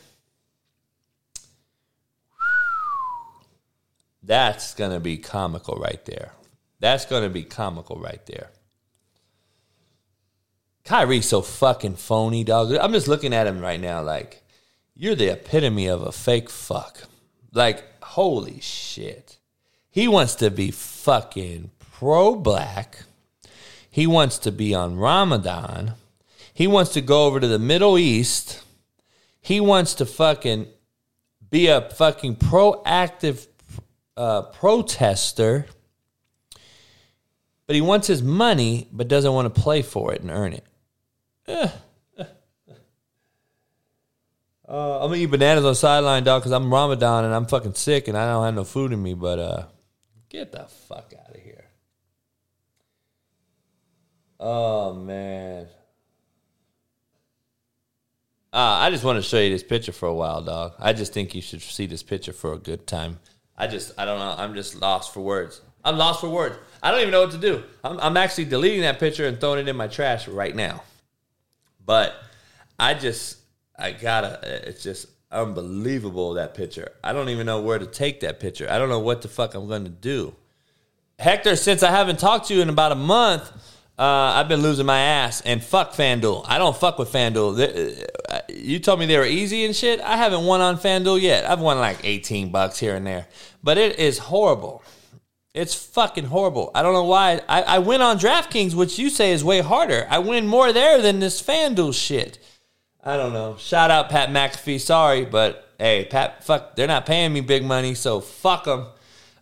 that's 4.22 4.74
to 4.92 5.00
be 5.00 5.16
comical 5.16 5.76
right 5.76 6.04
there. 6.04 6.32
That's 6.78 7.04
to 7.24 7.30
be 7.30 7.42
comical 7.42 7.96
right 7.96 8.24
there. 8.26 8.50
Kyrie's 10.84 11.26
so 11.26 11.40
fucking 11.42 11.96
phony, 11.96 12.44
dog. 12.44 12.72
I'm 12.74 12.92
just 12.92 13.08
looking 13.08 13.32
at 13.32 13.46
him 13.46 13.60
right 13.60 13.80
now 13.80 14.02
like, 14.02 14.42
you're 14.94 15.16
the 15.16 15.32
epitome 15.32 15.86
of 15.86 16.02
a 16.02 16.12
fake 16.12 16.48
fuck. 16.48 17.04
Like, 17.52 18.02
holy 18.02 18.60
shit. 18.60 19.38
He 19.90 20.06
wants 20.06 20.36
to 20.36 20.50
be 20.50 20.70
fucking 20.70 21.70
pro 21.78 22.36
black. 22.36 23.04
He 23.90 24.06
wants 24.06 24.38
to 24.38 24.52
be 24.52 24.74
on 24.74 24.96
Ramadan. 24.96 25.94
He 26.54 26.66
wants 26.68 26.92
to 26.92 27.00
go 27.00 27.26
over 27.26 27.40
to 27.40 27.48
the 27.48 27.58
Middle 27.58 27.98
East. 27.98 28.62
He 29.40 29.60
wants 29.60 29.94
to 29.94 30.06
fucking 30.06 30.68
be 31.50 31.66
a 31.66 31.90
fucking 31.90 32.36
proactive 32.36 33.46
uh, 34.16 34.42
protester. 34.42 35.66
But 37.66 37.74
he 37.74 37.82
wants 37.82 38.06
his 38.06 38.22
money, 38.22 38.88
but 38.92 39.08
doesn't 39.08 39.32
want 39.32 39.52
to 39.52 39.60
play 39.60 39.82
for 39.82 40.14
it 40.14 40.20
and 40.20 40.30
earn 40.30 40.52
it. 40.52 40.64
Uh, 44.66 45.00
I'm 45.02 45.10
gonna 45.10 45.16
eat 45.16 45.26
bananas 45.26 45.64
on 45.64 45.74
sideline, 45.74 46.24
dog, 46.24 46.40
because 46.40 46.52
I'm 46.52 46.72
Ramadan 46.72 47.26
and 47.26 47.34
I'm 47.34 47.46
fucking 47.46 47.74
sick 47.74 48.08
and 48.08 48.16
I 48.16 48.26
don't 48.26 48.44
have 48.44 48.54
no 48.54 48.64
food 48.64 48.92
in 48.92 49.02
me. 49.02 49.12
But 49.12 49.38
uh, 49.38 49.66
get 50.30 50.52
the 50.52 50.64
fuck 50.64 51.12
out 51.18 51.34
of 51.34 51.42
here. 51.42 51.66
Oh 54.40 54.94
man. 54.94 55.66
Uh, 58.54 58.78
I 58.82 58.90
just 58.90 59.02
want 59.02 59.16
to 59.16 59.22
show 59.22 59.40
you 59.40 59.50
this 59.50 59.64
picture 59.64 59.90
for 59.90 60.06
a 60.06 60.14
while, 60.14 60.40
dog. 60.40 60.74
I 60.78 60.92
just 60.92 61.12
think 61.12 61.34
you 61.34 61.42
should 61.42 61.60
see 61.60 61.86
this 61.86 62.04
picture 62.04 62.32
for 62.32 62.52
a 62.52 62.56
good 62.56 62.86
time. 62.86 63.18
I 63.58 63.66
just, 63.66 63.92
I 63.98 64.04
don't 64.04 64.20
know. 64.20 64.32
I'm 64.38 64.54
just 64.54 64.76
lost 64.76 65.12
for 65.12 65.22
words. 65.22 65.60
I'm 65.84 65.98
lost 65.98 66.20
for 66.20 66.28
words. 66.28 66.56
I 66.80 66.92
don't 66.92 67.00
even 67.00 67.10
know 67.10 67.22
what 67.22 67.32
to 67.32 67.38
do. 67.38 67.64
I'm, 67.82 67.98
I'm 67.98 68.16
actually 68.16 68.44
deleting 68.44 68.82
that 68.82 69.00
picture 69.00 69.26
and 69.26 69.40
throwing 69.40 69.58
it 69.58 69.66
in 69.66 69.74
my 69.74 69.88
trash 69.88 70.28
right 70.28 70.54
now. 70.54 70.84
But 71.84 72.14
I 72.78 72.94
just, 72.94 73.38
I 73.76 73.90
gotta, 73.90 74.38
it's 74.68 74.84
just 74.84 75.08
unbelievable 75.32 76.34
that 76.34 76.54
picture. 76.54 76.92
I 77.02 77.12
don't 77.12 77.30
even 77.30 77.46
know 77.46 77.60
where 77.60 77.80
to 77.80 77.86
take 77.86 78.20
that 78.20 78.38
picture. 78.38 78.70
I 78.70 78.78
don't 78.78 78.88
know 78.88 79.00
what 79.00 79.22
the 79.22 79.28
fuck 79.28 79.56
I'm 79.56 79.66
gonna 79.66 79.88
do. 79.88 80.32
Hector, 81.18 81.56
since 81.56 81.82
I 81.82 81.90
haven't 81.90 82.20
talked 82.20 82.46
to 82.48 82.54
you 82.54 82.62
in 82.62 82.68
about 82.68 82.92
a 82.92 82.96
month, 82.96 83.50
uh, 83.98 84.02
I've 84.02 84.48
been 84.48 84.60
losing 84.62 84.86
my 84.86 84.98
ass. 84.98 85.40
And 85.42 85.62
fuck 85.62 85.92
FanDuel. 85.92 86.44
I 86.48 86.58
don't 86.58 86.76
fuck 86.76 86.98
with 86.98 87.12
FanDuel. 87.12 88.06
Uh, 88.28 88.40
you 88.48 88.78
told 88.78 88.98
me 88.98 89.06
they 89.06 89.18
were 89.18 89.24
easy 89.24 89.64
and 89.64 89.74
shit. 89.74 90.00
I 90.00 90.16
haven't 90.16 90.44
won 90.44 90.60
on 90.60 90.78
FanDuel 90.78 91.20
yet. 91.20 91.48
I've 91.48 91.60
won 91.60 91.78
like 91.78 92.04
18 92.04 92.50
bucks 92.50 92.78
here 92.78 92.96
and 92.96 93.06
there. 93.06 93.26
But 93.62 93.78
it 93.78 93.98
is 93.98 94.18
horrible. 94.18 94.82
It's 95.54 95.74
fucking 95.74 96.24
horrible. 96.24 96.72
I 96.74 96.82
don't 96.82 96.94
know 96.94 97.04
why. 97.04 97.40
I, 97.48 97.62
I 97.62 97.78
win 97.78 98.02
on 98.02 98.18
DraftKings, 98.18 98.74
which 98.74 98.98
you 98.98 99.08
say 99.08 99.30
is 99.30 99.44
way 99.44 99.60
harder. 99.60 100.06
I 100.10 100.18
win 100.18 100.48
more 100.48 100.72
there 100.72 101.00
than 101.00 101.20
this 101.20 101.40
FanDuel 101.40 101.94
shit. 101.94 102.38
I 103.04 103.16
don't 103.16 103.32
know. 103.32 103.56
Shout 103.58 103.92
out 103.92 104.10
Pat 104.10 104.30
McAfee. 104.30 104.80
Sorry, 104.80 105.24
but 105.24 105.72
hey, 105.78 106.08
Pat, 106.10 106.42
fuck, 106.42 106.74
they're 106.74 106.88
not 106.88 107.06
paying 107.06 107.32
me 107.32 107.40
big 107.40 107.64
money, 107.64 107.94
so 107.94 108.20
fuck 108.20 108.64
them. 108.64 108.86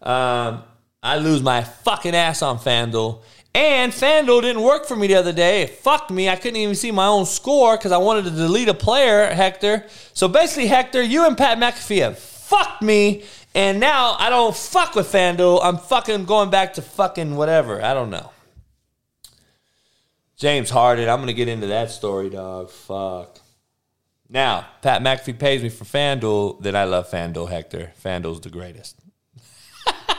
Um, 0.02 0.64
I 1.02 1.16
lose 1.16 1.42
my 1.42 1.62
fucking 1.62 2.14
ass 2.14 2.42
on 2.42 2.58
FanDuel. 2.58 3.22
And 3.54 3.92
FanDuel 3.92 4.42
didn't 4.42 4.62
work 4.62 4.86
for 4.86 4.96
me 4.96 5.06
the 5.06 5.16
other 5.16 5.32
day. 5.32 5.62
It 5.62 5.70
fucked 5.70 6.10
me. 6.10 6.28
I 6.28 6.36
couldn't 6.36 6.56
even 6.56 6.74
see 6.74 6.90
my 6.90 7.06
own 7.06 7.26
score 7.26 7.76
because 7.76 7.92
I 7.92 7.98
wanted 7.98 8.24
to 8.24 8.30
delete 8.30 8.68
a 8.68 8.74
player, 8.74 9.26
Hector. 9.26 9.86
So 10.14 10.26
basically, 10.26 10.68
Hector, 10.68 11.02
you 11.02 11.26
and 11.26 11.36
Pat 11.36 11.58
McAfee 11.58 12.00
have 12.00 12.18
fucked 12.18 12.82
me 12.82 13.24
and 13.54 13.80
now 13.80 14.16
I 14.18 14.30
don't 14.30 14.56
fuck 14.56 14.94
with 14.94 15.12
FanDuel. 15.12 15.60
I'm 15.62 15.76
fucking 15.76 16.24
going 16.24 16.50
back 16.50 16.74
to 16.74 16.82
fucking 16.82 17.36
whatever. 17.36 17.82
I 17.82 17.92
don't 17.92 18.10
know. 18.10 18.30
James 20.36 20.70
Harden. 20.70 21.08
I'm 21.08 21.18
going 21.18 21.26
to 21.28 21.34
get 21.34 21.48
into 21.48 21.66
that 21.68 21.90
story, 21.90 22.30
dog. 22.30 22.70
Fuck. 22.70 23.38
Now, 24.28 24.66
Pat 24.80 25.02
McAfee 25.02 25.38
pays 25.38 25.62
me 25.62 25.68
for 25.68 25.84
FanDuel, 25.84 26.62
then 26.62 26.74
I 26.74 26.84
love 26.84 27.10
FanDuel, 27.10 27.50
Hector. 27.50 27.92
FanDuel's 28.02 28.40
the 28.40 28.48
greatest. 28.48 28.96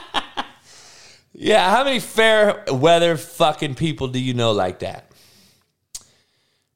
Yeah, 1.36 1.68
how 1.70 1.82
many 1.82 1.98
fair 1.98 2.62
weather 2.68 3.16
fucking 3.16 3.74
people 3.74 4.06
do 4.06 4.20
you 4.20 4.34
know 4.34 4.52
like 4.52 4.78
that? 4.78 5.10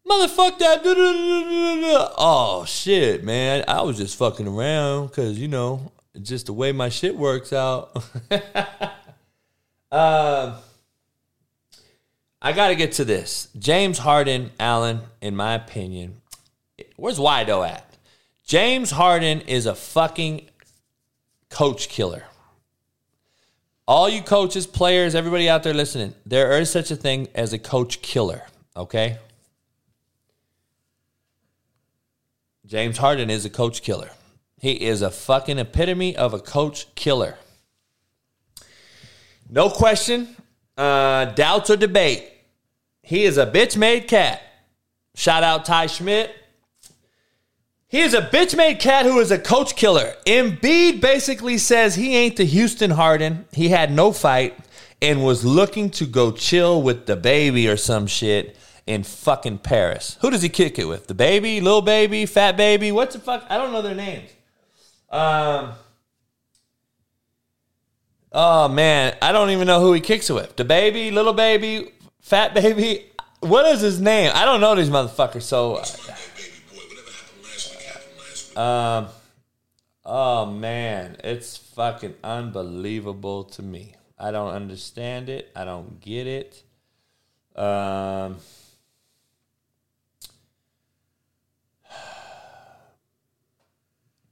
Motherfuck 0.09 0.59
that. 0.59 0.81
Oh 2.19 2.65
shit, 2.67 3.23
man. 3.23 3.65
I 3.69 3.83
was 3.83 3.99
just 3.99 4.17
fucking 4.17 4.49
around 4.49 5.09
because, 5.09 5.39
you 5.39 5.47
know, 5.47 5.93
just 6.21 6.47
the 6.47 6.53
way 6.53 6.73
my 6.73 6.89
shit 6.89 7.17
works 7.17 7.53
out. 7.53 8.03
uh, 9.93 10.59
I 12.43 12.53
got 12.53 12.69
to 12.69 12.75
get 12.75 12.93
to 12.93 13.05
this. 13.05 13.49
James 13.59 13.99
Harden, 13.99 14.51
Alan, 14.59 15.03
in 15.21 15.37
my 15.37 15.55
opinion, 15.55 16.21
where's 16.97 17.19
Wido 17.19 17.69
at? 17.69 17.85
James 18.45 18.91
Harden 18.93 19.43
is 19.43 19.67
a 19.67 19.75
fucking 19.75 20.49
coach 21.51 21.89
killer. 21.89 22.25
All 23.89 24.07
you 24.07 24.21
coaches, 24.21 24.67
players, 24.67 25.15
everybody 25.15 25.49
out 25.49 25.63
there 25.63 25.73
listening, 25.73 26.13
there 26.27 26.61
is 26.61 26.71
such 26.71 26.91
a 26.91 26.97
thing 26.97 27.27
as 27.35 27.55
a 27.55 27.59
coach 27.59 28.03
killer, 28.03 28.43
okay? 28.77 29.17
James 32.67 32.99
Harden 32.99 33.31
is 33.31 33.47
a 33.47 33.51
coach 33.51 33.81
killer. 33.81 34.11
He 34.59 34.73
is 34.73 35.01
a 35.01 35.11
fucking 35.11 35.59
epitome 35.59 36.15
of 36.15 36.35
a 36.35 36.39
coach 36.39 36.95
killer. 36.97 37.39
No 39.49 39.71
question, 39.71 40.37
uh, 40.77 41.25
doubts 41.25 41.71
or 41.71 41.77
debate. 41.77 42.31
He 43.03 43.25
is 43.25 43.39
a 43.39 43.47
bitch 43.47 43.75
made 43.79 44.07
cat. 44.07 44.43
Shout 45.15 45.43
out 45.43 45.65
Ty 45.65 45.87
Schmidt. 45.87 46.31
He 47.91 48.01
is 48.01 48.13
a 48.13 48.21
bitch 48.21 48.55
made 48.55 48.81
cat 48.81 49.07
who 49.07 49.19
is 49.19 49.31
a 49.31 49.39
coach 49.39 49.75
killer. 49.75 50.15
Embiid 50.27 51.01
basically 51.01 51.57
says 51.57 51.95
he 51.95 52.15
ain't 52.15 52.37
the 52.37 52.45
Houston 52.45 52.91
Harden. 52.91 53.47
He 53.53 53.69
had 53.69 53.91
no 53.91 54.13
fight 54.13 54.59
and 55.01 55.25
was 55.25 55.43
looking 55.43 55.89
to 55.93 56.05
go 56.05 56.31
chill 56.31 56.83
with 56.83 57.07
the 57.07 57.17
baby 57.17 57.67
or 57.67 57.79
some 57.79 58.07
shit 58.07 58.59
in 58.87 59.05
fucking 59.05 59.59
Paris. 59.59 60.19
Who 60.21 60.31
does 60.31 60.43
he 60.43 60.51
kick 60.51 60.79
it 60.79 60.85
with? 60.85 61.07
The 61.07 61.15
baby, 61.15 61.63
little 61.63 61.81
baby, 61.81 62.27
fat 62.27 62.59
baby? 62.59 62.93
What's 62.93 63.15
the 63.15 63.23
fuck? 63.23 63.47
I 63.49 63.57
don't 63.57 63.73
know 63.73 63.81
their 63.81 63.95
names. 63.95 64.31
Um. 65.11 65.73
Oh 68.31 68.69
man, 68.69 69.17
I 69.23 69.33
don't 69.33 69.49
even 69.49 69.67
know 69.67 69.81
who 69.81 69.95
he 69.95 70.03
kicks 70.03 70.29
it 70.29 70.35
with. 70.35 70.57
The 70.57 70.65
baby, 70.65 71.11
little 71.11 71.33
baby, 71.33 71.93
fat 72.21 72.55
baby. 72.55 73.07
What 73.41 73.67
is 73.67 73.81
his 73.81 74.01
name? 74.01 74.33
I 74.35 74.45
don't 74.45 74.61
know 74.61 74.75
these 74.75 74.91
motherfuckers. 74.91 75.43
So. 75.43 75.81
Um. 78.59 79.07
Oh 80.05 80.47
man, 80.47 81.17
it's 81.23 81.57
fucking 81.57 82.15
unbelievable 82.25 83.45
to 83.45 83.63
me. 83.63 83.95
I 84.19 84.33
don't 84.33 84.53
understand 84.53 85.29
it. 85.29 85.53
I 85.55 85.65
don't 85.65 86.01
get 86.01 86.27
it. 86.27 86.63
Um. 87.55 88.39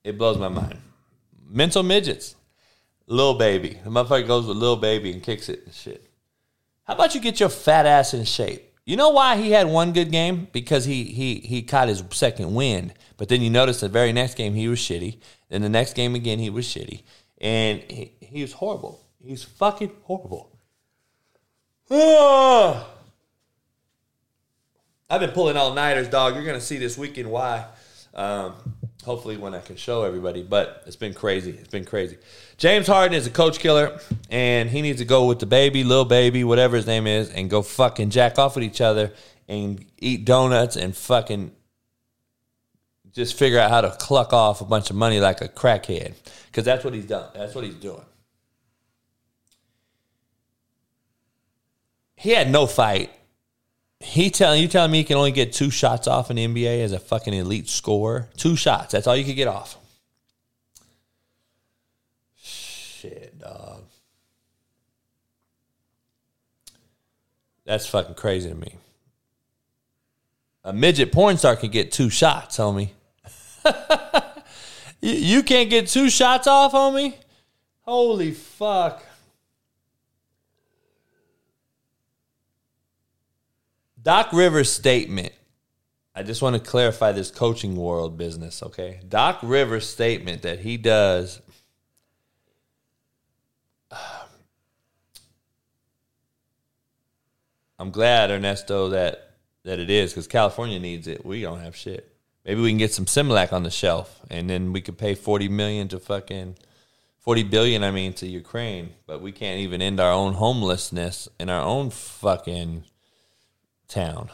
It 0.03 0.18
blows 0.18 0.39
my 0.39 0.49
mind. 0.49 0.79
Mental 1.49 1.83
midgets. 1.83 2.35
Lil 3.07 3.35
baby. 3.35 3.79
The 3.85 3.91
motherfucker 3.91 4.27
goes 4.27 4.47
with 4.47 4.57
Lil 4.57 4.77
baby 4.77 5.12
and 5.12 5.22
kicks 5.22 5.49
it 5.49 5.62
and 5.66 5.74
shit. 5.74 6.11
How 6.85 6.95
about 6.95 7.14
you 7.14 7.20
get 7.20 7.39
your 7.39 7.49
fat 7.49 7.87
ass 7.87 8.14
in 8.14 8.24
shape? 8.24 8.66
You 8.87 8.97
know 8.97 9.11
why 9.11 9.37
he 9.37 9.51
had 9.51 9.66
one 9.66 9.93
good 9.93 10.12
game? 10.12 10.47
Because 10.53 10.84
he 10.84 11.05
he 11.05 11.41
he 11.41 11.62
caught 11.62 11.89
his 11.89 12.05
second 12.12 12.55
wind. 12.55 12.95
But 13.16 13.28
then 13.28 13.43
you 13.43 13.51
notice 13.51 13.80
the 13.80 13.89
very 13.89 14.12
next 14.12 14.37
game 14.37 14.55
he 14.55 14.68
was 14.68 14.78
shitty. 14.78 15.18
Then 15.49 15.62
the 15.62 15.68
next 15.68 15.95
game 15.95 16.14
again 16.14 16.39
he 16.39 16.51
was 16.51 16.66
shitty. 16.66 17.03
And 17.41 17.82
he, 17.91 18.12
he 18.20 18.43
was 18.43 18.53
horrible. 18.53 19.05
He's 19.22 19.43
fucking 19.43 19.91
horrible. 20.05 20.57
Ah. 21.91 22.87
I've 25.11 25.20
been 25.20 25.30
pulling 25.30 25.57
all 25.57 25.72
nighters, 25.72 26.09
dog. 26.09 26.34
You're 26.34 26.45
gonna 26.45 26.61
see 26.61 26.78
this 26.78 26.97
weekend 26.97 27.30
why. 27.30 27.66
Um, 28.14 28.55
hopefully, 29.07 29.39
when 29.39 29.55
I 29.55 29.61
can 29.61 29.77
show 29.77 30.03
everybody. 30.03 30.43
But 30.43 30.83
it's 30.85 30.97
been 30.97 31.15
crazy. 31.15 31.53
It's 31.53 31.69
been 31.69 31.87
crazy. 31.87 32.19
James 32.59 32.87
Harden 32.87 33.17
is 33.17 33.27
a 33.27 33.31
coach 33.31 33.59
killer, 33.59 33.99
and 34.29 34.69
he 34.69 34.83
needs 34.83 34.99
to 34.99 35.07
go 35.07 35.27
with 35.27 35.39
the 35.39 35.47
baby, 35.47 35.85
little 35.85 36.05
baby, 36.05 36.45
whatever 36.45 36.77
his 36.77 36.87
name 36.87 37.07
is, 37.07 37.31
and 37.31 37.49
go 37.49 37.63
fucking 37.63 38.11
jack 38.11 38.39
off 38.39 38.57
with 38.57 38.65
each 38.65 38.83
other 38.83 39.13
and 39.49 39.83
eat 39.99 40.27
donuts 40.27 40.77
and 40.77 40.95
fucking 40.95 41.53
just 43.13 43.39
figure 43.39 43.59
out 43.59 43.71
how 43.71 43.81
to 43.81 43.91
cluck 43.93 44.35
off 44.35 44.61
a 44.61 44.65
bunch 44.65 44.91
of 44.91 44.97
money 44.97 45.21
like 45.21 45.41
a 45.41 45.49
crackhead. 45.49 46.15
Because 46.47 46.65
that's 46.65 46.85
what 46.85 46.93
he's 46.93 47.07
done. 47.07 47.31
That's 47.35 47.55
what 47.55 47.65
he's 47.65 47.75
doing. 47.75 48.05
He 52.17 52.31
had 52.31 52.51
no 52.51 52.67
fight. 52.67 53.11
He 54.01 54.30
telling 54.30 54.61
you 54.61 54.68
telling 54.68 54.90
me 54.90 54.99
he 54.99 55.05
can 55.05 55.16
only 55.16 55.32
get 55.32 55.53
two 55.53 55.70
shots 55.70 56.07
off 56.07 56.30
in 56.30 56.36
the 56.36 56.47
NBA 56.47 56.82
as 56.82 56.92
a 56.92 56.99
fucking 56.99 57.32
elite 57.32 57.68
scorer. 57.68 58.28
Two 58.36 58.55
shots. 58.57 58.92
That's 58.92 59.07
all 59.07 59.16
you 59.16 59.24
could 59.24 59.36
get 59.36 59.49
off. 59.49 59.78
Shit, 62.36 63.38
dog. 63.38 63.84
That's 67.64 67.86
fucking 67.86 68.14
crazy 68.14 68.51
to 68.51 68.55
me. 68.55 68.76
A 70.62 70.72
midget 70.72 71.12
porn 71.12 71.38
star 71.38 71.57
can 71.57 71.70
get 71.70 71.90
two 71.90 72.11
shots, 72.11 72.59
homie. 72.59 72.90
you, 75.01 75.12
you 75.12 75.42
can't 75.42 75.70
get 75.70 75.88
two 75.88 76.11
shots 76.11 76.47
off, 76.47 76.72
homie? 76.72 77.14
Holy 77.82 78.32
fuck. 78.32 79.06
Doc 84.07 84.33
Rivers' 84.33 84.73
statement. 84.73 85.33
I 86.15 86.23
just 86.23 86.41
want 86.41 86.55
to 86.55 86.61
clarify 86.61 87.11
this 87.11 87.33
coaching 87.33 87.75
world 87.75 88.17
business, 88.17 88.63
okay? 88.63 89.01
Doc 89.09 89.41
Rivers' 89.43 89.91
statement 89.91 90.43
that 90.43 90.61
he 90.61 90.77
does. 90.77 91.41
I'm 97.81 97.91
glad, 97.91 98.31
Ernesto, 98.31 98.91
that 98.91 99.33
that 99.65 99.81
it 99.81 99.91
is 99.91 100.13
because 100.13 100.29
California 100.29 100.79
needs 100.79 101.09
it. 101.09 101.27
We 101.27 101.43
don't 101.43 101.59
have 101.59 101.75
shit. 101.75 102.09
Maybe 102.45 102.61
we 102.61 102.71
can 102.71 102.79
get 102.79 102.95
some 102.95 103.07
Similac 103.07 103.53
on 103.53 103.65
the 103.65 103.73
shelf, 103.73 104.21
and 104.31 104.49
then 104.49 104.73
we 104.73 104.83
could 104.83 104.99
pay 104.99 105.17
forty 105.17 105.49
million 105.49 105.89
to 105.89 105.99
fucking 105.99 106.55
forty 107.19 107.43
billion. 107.43 107.83
I 107.83 107.91
mean, 107.91 108.13
to 108.13 108.29
Ukraine, 108.29 108.91
but 109.09 109.21
we 109.21 109.33
can't 109.33 109.59
even 109.59 109.83
end 109.83 109.99
our 109.99 110.13
own 110.13 110.35
homelessness 110.35 111.29
in 111.41 111.51
our 111.51 111.65
own 111.65 111.91
fucking 111.91 112.85
town 113.89 114.30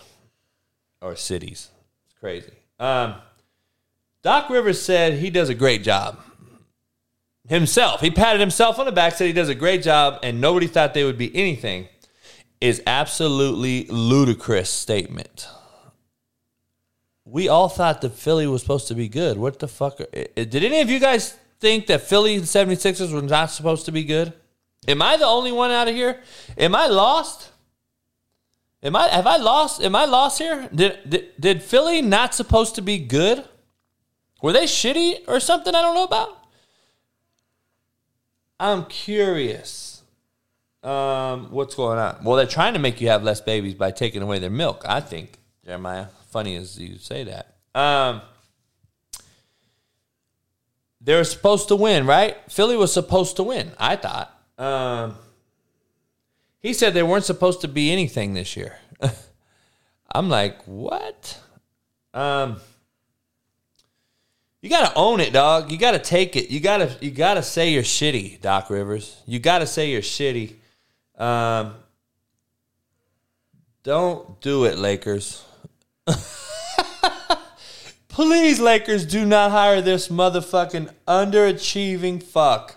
or 1.01 1.17
cities. 1.17 1.71
It's 2.07 2.19
crazy. 2.19 2.53
Um, 2.79 3.15
Doc 4.23 4.51
Rivers 4.51 4.81
said 4.81 5.15
he 5.15 5.31
does 5.31 5.49
a 5.49 5.55
great 5.55 5.83
job 5.83 6.19
himself. 7.49 8.01
He 8.01 8.11
patted 8.11 8.41
himself 8.41 8.79
on 8.79 8.87
the 8.87 8.93
back, 8.93 9.15
said 9.15 9.27
he 9.27 9.33
does 9.33 9.49
a 9.49 9.55
great 9.55 9.83
job, 9.83 10.21
and 10.23 10.41
nobody 10.41 10.67
thought 10.67 10.95
they 10.95 11.05
would 11.05 11.19
be 11.19 11.35
anything. 11.35 11.89
Is 12.61 12.81
absolutely 12.87 13.87
ludicrous 13.87 14.71
statement. 14.71 15.49
We 17.25 17.49
all 17.49 17.69
thought 17.69 18.03
that 18.03 18.13
Philly 18.13 18.47
was 18.47 18.63
supposed 18.63 18.87
to 18.89 18.95
be 18.95 19.09
good. 19.09 19.37
What 19.37 19.59
the 19.59 19.67
fuck? 19.67 20.01
Are, 20.01 20.07
did 20.35 20.63
any 20.63 20.81
of 20.81 20.89
you 20.89 21.01
guys 21.01 21.37
think 21.59 21.87
that 21.89 22.03
Philly 22.03 22.37
and 22.37 22.45
76ers 22.45 23.13
were 23.13 23.23
not 23.23 23.51
supposed 23.51 23.87
to 23.87 23.93
be 23.93 24.05
good? 24.05 24.33
Am 24.87 25.03
I 25.03 25.17
the 25.17 25.27
only 25.27 25.51
one 25.51 25.71
out 25.71 25.89
of 25.89 25.95
here? 25.95 26.21
Am 26.59 26.75
I 26.75 26.87
lost? 26.87 27.52
Am 28.83 28.97
I 28.97 29.09
have 29.09 29.27
I 29.27 29.37
lost? 29.37 29.83
Am 29.83 29.95
I 29.95 30.05
lost 30.05 30.39
here? 30.39 30.69
Did, 30.75 30.99
did 31.09 31.31
did 31.39 31.63
Philly 31.63 32.03
not 32.03 32.35
supposed 32.35 32.75
to 32.75 32.83
be 32.83 32.99
good? 32.99 33.45
Were 34.43 34.53
they 34.53 34.65
shitty 34.65 35.21
or 35.29 35.39
something 35.39 35.75
I 35.75 35.83
don't 35.83 35.95
know 35.95 36.05
about? 36.05 36.37
I'm 38.59 38.85
curious. 38.87 40.03
Um, 40.83 41.53
what's 41.53 41.77
going 41.77 41.99
on? 41.99 42.25
Well, 42.25 42.37
they're 42.37 42.47
trying 42.47 42.73
to 42.73 42.81
make 42.81 43.01
you 43.01 43.09
have 43.09 43.23
less 43.23 43.41
babies 43.41 43.75
by 43.75 43.93
taking 43.93 44.21
away 44.21 44.41
their 44.41 44.51
milk. 44.51 44.85
I 44.87 45.01
think 45.01 45.39
Jeremiah. 45.65 46.07
Funny 46.31 46.57
as 46.57 46.79
you 46.79 46.99
say 46.99 47.25
that. 47.25 47.57
Um, 47.75 48.23
they 51.01 51.15
were 51.15 51.25
supposed 51.25 51.69
to 51.69 51.77
win, 51.77 52.07
right? 52.07 52.37
Philly 52.51 52.77
was 52.77 52.93
supposed 52.93 53.37
to 53.37 53.43
win. 53.43 53.71
I 53.79 53.97
thought. 53.97 54.35
Um, 54.59 55.17
he 56.63 56.73
said 56.73 56.95
they 56.95 57.03
weren't 57.03 57.25
supposed 57.25 57.61
to 57.63 57.69
be 57.69 57.91
anything 57.91 58.35
this 58.35 58.57
year. 58.57 58.79
I'm 60.15 60.29
like, 60.29 60.63
what? 60.65 61.41
Um, 62.15 62.61
you 64.61 64.71
gotta 64.71 64.95
own 64.95 65.21
it, 65.21 65.33
dog. 65.33 65.73
You 65.73 65.79
gotta 65.79 65.99
take 65.99 66.37
it. 66.37 66.51
You 66.51 66.61
gotta 66.61 66.97
you 67.01 67.11
gotta 67.11 67.43
say 67.43 67.73
you're 67.73 67.83
shitty, 67.83 68.41
Doc 68.41 68.71
Rivers. 68.71 69.21
You 69.27 69.41
gotta 69.41 69.67
say 69.67 69.91
you're 69.91 70.03
shitty. 70.03 70.55
Um, 71.19 71.75
don't 73.83 74.41
do 74.41 74.65
it, 74.65 74.79
Lakers. 74.79 75.45
Please, 78.09 78.61
Lakers, 78.61 79.05
do 79.07 79.25
not 79.25 79.51
hire 79.51 79.81
this 79.81 80.09
motherfucking 80.09 80.93
underachieving 81.09 82.23
fuck. 82.23 82.77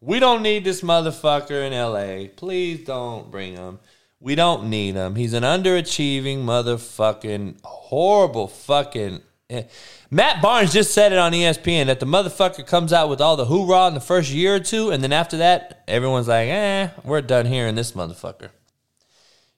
We 0.00 0.18
don't 0.18 0.42
need 0.42 0.64
this 0.64 0.80
motherfucker 0.80 1.66
in 1.66 1.72
LA. 1.72 2.28
Please 2.34 2.84
don't 2.84 3.30
bring 3.30 3.54
him. 3.54 3.78
We 4.18 4.34
don't 4.34 4.68
need 4.70 4.94
him. 4.94 5.14
He's 5.14 5.32
an 5.34 5.42
underachieving 5.42 6.38
motherfucking 6.44 7.60
horrible 7.64 8.48
fucking. 8.48 9.20
eh. 9.50 9.64
Matt 10.10 10.42
Barnes 10.42 10.72
just 10.72 10.92
said 10.92 11.12
it 11.12 11.18
on 11.18 11.32
ESPN 11.32 11.86
that 11.86 12.00
the 12.00 12.06
motherfucker 12.06 12.66
comes 12.66 12.92
out 12.92 13.08
with 13.08 13.20
all 13.20 13.36
the 13.36 13.46
hoorah 13.46 13.88
in 13.88 13.94
the 13.94 14.00
first 14.00 14.30
year 14.30 14.56
or 14.56 14.60
two, 14.60 14.90
and 14.90 15.02
then 15.02 15.12
after 15.12 15.36
that, 15.38 15.84
everyone's 15.86 16.28
like, 16.28 16.48
eh, 16.48 16.88
we're 17.04 17.20
done 17.22 17.46
hearing 17.46 17.74
this 17.74 17.92
motherfucker. 17.92 18.50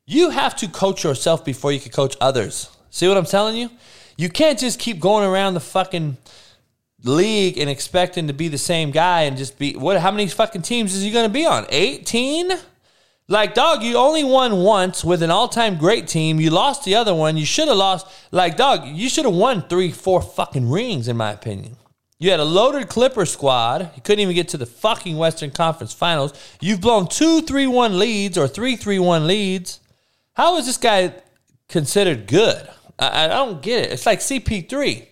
You 0.06 0.30
have 0.30 0.56
to 0.56 0.68
coach 0.68 1.04
yourself 1.04 1.44
before 1.44 1.72
you 1.72 1.80
can 1.80 1.92
coach 1.92 2.16
others. 2.20 2.68
See 2.90 3.08
what 3.08 3.16
I'm 3.16 3.24
telling 3.24 3.56
you? 3.56 3.70
You 4.16 4.28
can't 4.28 4.58
just 4.58 4.78
keep 4.78 5.00
going 5.00 5.26
around 5.28 5.54
the 5.54 5.60
fucking 5.60 6.18
league 7.04 7.58
and 7.58 7.68
expecting 7.68 8.28
to 8.28 8.32
be 8.32 8.48
the 8.48 8.58
same 8.58 8.90
guy 8.90 9.22
and 9.22 9.36
just 9.36 9.58
be 9.58 9.74
what 9.74 9.98
how 10.00 10.10
many 10.10 10.26
fucking 10.28 10.62
teams 10.62 10.94
is 10.94 11.02
he 11.02 11.10
going 11.10 11.26
to 11.28 11.32
be 11.32 11.46
on? 11.46 11.66
18 11.68 12.52
like 13.28 13.54
dog 13.54 13.82
you 13.82 13.96
only 13.96 14.24
won 14.24 14.58
once 14.58 15.04
with 15.04 15.22
an 15.22 15.30
all-time 15.30 15.76
great 15.76 16.06
team. 16.06 16.38
You 16.38 16.50
lost 16.50 16.84
the 16.84 16.94
other 16.94 17.14
one. 17.14 17.36
You 17.36 17.46
should 17.46 17.68
have 17.68 17.76
lost 17.76 18.06
like 18.30 18.56
dog 18.56 18.86
you 18.86 19.08
should 19.08 19.24
have 19.24 19.34
won 19.34 19.62
three 19.68 19.90
four 19.90 20.22
fucking 20.22 20.70
rings 20.70 21.08
in 21.08 21.16
my 21.16 21.32
opinion. 21.32 21.76
You 22.18 22.30
had 22.30 22.38
a 22.38 22.44
loaded 22.44 22.88
clipper 22.88 23.26
squad. 23.26 23.90
You 23.96 24.02
couldn't 24.02 24.20
even 24.20 24.36
get 24.36 24.48
to 24.50 24.56
the 24.56 24.66
fucking 24.66 25.16
western 25.16 25.50
conference 25.50 25.92
finals. 25.92 26.32
You've 26.60 26.80
blown 26.80 27.08
two 27.08 27.40
three 27.42 27.66
one 27.66 27.98
leads 27.98 28.38
or 28.38 28.46
three 28.46 28.76
three 28.76 29.00
one 29.00 29.26
leads. 29.26 29.80
How 30.34 30.56
is 30.56 30.66
this 30.66 30.76
guy 30.76 31.14
considered 31.68 32.28
good? 32.28 32.68
I, 32.98 33.24
I 33.24 33.26
don't 33.26 33.60
get 33.60 33.86
it. 33.86 33.92
It's 33.92 34.06
like 34.06 34.20
cp3 34.20 35.08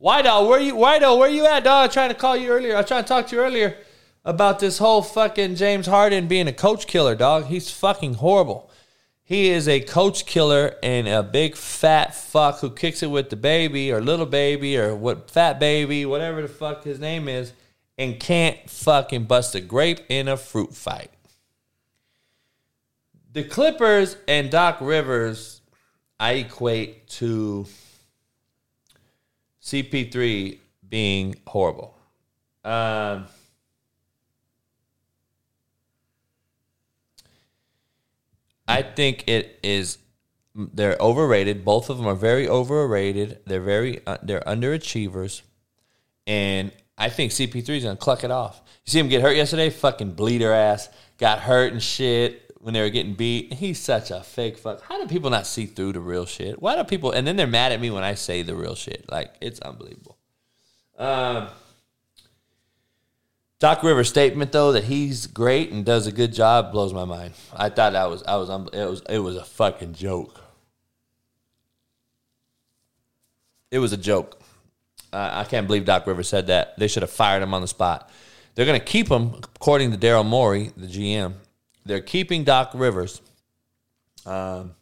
Whiteo, 0.00 0.46
where 0.48 0.60
you 0.60 0.74
Whiteo, 0.74 1.18
where 1.18 1.30
you 1.30 1.46
at, 1.46 1.64
dog? 1.64 1.72
I 1.72 1.86
was 1.86 1.94
trying 1.94 2.10
to 2.10 2.14
call 2.14 2.36
you 2.36 2.50
earlier. 2.50 2.74
I 2.74 2.80
was 2.80 2.88
trying 2.88 3.04
to 3.04 3.08
talk 3.08 3.28
to 3.28 3.36
you 3.36 3.42
earlier 3.42 3.78
about 4.24 4.58
this 4.58 4.78
whole 4.78 5.02
fucking 5.02 5.54
James 5.54 5.86
Harden 5.86 6.28
being 6.28 6.48
a 6.48 6.52
coach 6.52 6.86
killer, 6.86 7.14
dog. 7.14 7.46
He's 7.46 7.70
fucking 7.70 8.14
horrible. 8.14 8.70
He 9.22 9.48
is 9.48 9.66
a 9.66 9.80
coach 9.80 10.26
killer 10.26 10.76
and 10.82 11.08
a 11.08 11.22
big 11.22 11.56
fat 11.56 12.14
fuck 12.14 12.60
who 12.60 12.70
kicks 12.70 13.02
it 13.02 13.10
with 13.10 13.30
the 13.30 13.36
baby 13.36 13.90
or 13.90 14.00
little 14.00 14.26
baby 14.26 14.76
or 14.76 14.94
what 14.94 15.30
fat 15.30 15.58
baby, 15.58 16.04
whatever 16.04 16.42
the 16.42 16.48
fuck 16.48 16.84
his 16.84 17.00
name 17.00 17.28
is, 17.28 17.52
and 17.96 18.20
can't 18.20 18.68
fucking 18.68 19.24
bust 19.24 19.54
a 19.54 19.60
grape 19.60 20.00
in 20.08 20.28
a 20.28 20.36
fruit 20.36 20.74
fight. 20.74 21.10
The 23.32 23.44
Clippers 23.44 24.16
and 24.28 24.50
Doc 24.50 24.78
Rivers, 24.80 25.60
I 26.20 26.32
equate 26.32 27.08
to 27.10 27.66
CP3 29.66 30.58
being 30.88 31.34
horrible. 31.44 31.98
Um, 32.64 33.26
I 38.68 38.82
think 38.82 39.24
it 39.26 39.58
is. 39.64 39.98
They're 40.54 40.96
overrated. 41.00 41.64
Both 41.64 41.90
of 41.90 41.98
them 41.98 42.06
are 42.06 42.14
very 42.14 42.48
overrated. 42.48 43.40
They're 43.44 43.60
very. 43.60 44.06
Uh, 44.06 44.18
they're 44.22 44.40
underachievers, 44.42 45.42
and 46.28 46.70
I 46.96 47.08
think 47.08 47.32
CP3 47.32 47.68
is 47.68 47.82
gonna 47.82 47.96
cluck 47.96 48.22
it 48.22 48.30
off. 48.30 48.62
You 48.84 48.92
see 48.92 49.00
him 49.00 49.08
get 49.08 49.20
hurt 49.20 49.34
yesterday? 49.34 49.70
Fucking 49.70 50.12
bleeder 50.12 50.52
ass. 50.52 50.88
Got 51.18 51.40
hurt 51.40 51.72
and 51.72 51.82
shit 51.82 52.45
when 52.60 52.74
they 52.74 52.80
were 52.80 52.90
getting 52.90 53.14
beat. 53.14 53.54
He's 53.54 53.78
such 53.78 54.10
a 54.10 54.22
fake 54.22 54.58
fuck. 54.58 54.82
How 54.82 55.00
do 55.00 55.06
people 55.06 55.30
not 55.30 55.46
see 55.46 55.66
through 55.66 55.92
the 55.92 56.00
real 56.00 56.26
shit? 56.26 56.60
Why 56.60 56.76
do 56.76 56.84
people? 56.84 57.12
And 57.12 57.26
then 57.26 57.36
they're 57.36 57.46
mad 57.46 57.72
at 57.72 57.80
me 57.80 57.90
when 57.90 58.04
I 58.04 58.14
say 58.14 58.42
the 58.42 58.54
real 58.54 58.74
shit. 58.74 59.10
Like 59.10 59.34
it's 59.40 59.60
unbelievable. 59.60 60.16
Um, 60.98 61.48
Doc 63.58 63.82
Rivers' 63.82 64.08
statement 64.08 64.52
though 64.52 64.72
that 64.72 64.84
he's 64.84 65.26
great 65.26 65.70
and 65.70 65.84
does 65.84 66.06
a 66.06 66.12
good 66.12 66.32
job 66.32 66.72
blows 66.72 66.92
my 66.92 67.04
mind. 67.04 67.34
I 67.54 67.68
thought 67.68 67.92
that 67.92 68.10
was 68.10 68.22
I 68.24 68.36
was 68.36 68.48
it 68.72 68.84
was 68.88 69.02
it 69.08 69.18
was 69.18 69.36
a 69.36 69.44
fucking 69.44 69.94
joke. 69.94 70.40
It 73.70 73.78
was 73.78 73.92
a 73.92 73.96
joke. 73.96 74.40
Uh, 75.12 75.30
I 75.32 75.44
can't 75.44 75.66
believe 75.66 75.84
Doc 75.84 76.06
Rivers 76.06 76.28
said 76.28 76.48
that. 76.48 76.78
They 76.78 76.88
should 76.88 77.02
have 77.02 77.10
fired 77.10 77.42
him 77.42 77.54
on 77.54 77.62
the 77.62 77.68
spot. 77.68 78.10
They're 78.54 78.66
going 78.66 78.78
to 78.78 78.84
keep 78.84 79.08
him, 79.08 79.34
according 79.54 79.92
to 79.92 79.98
Daryl 79.98 80.24
Morey, 80.24 80.72
the 80.76 80.86
GM. 80.86 81.34
They're 81.86 82.00
keeping 82.00 82.44
Doc 82.44 82.72
Rivers. 82.74 83.22
Um, 84.24 84.74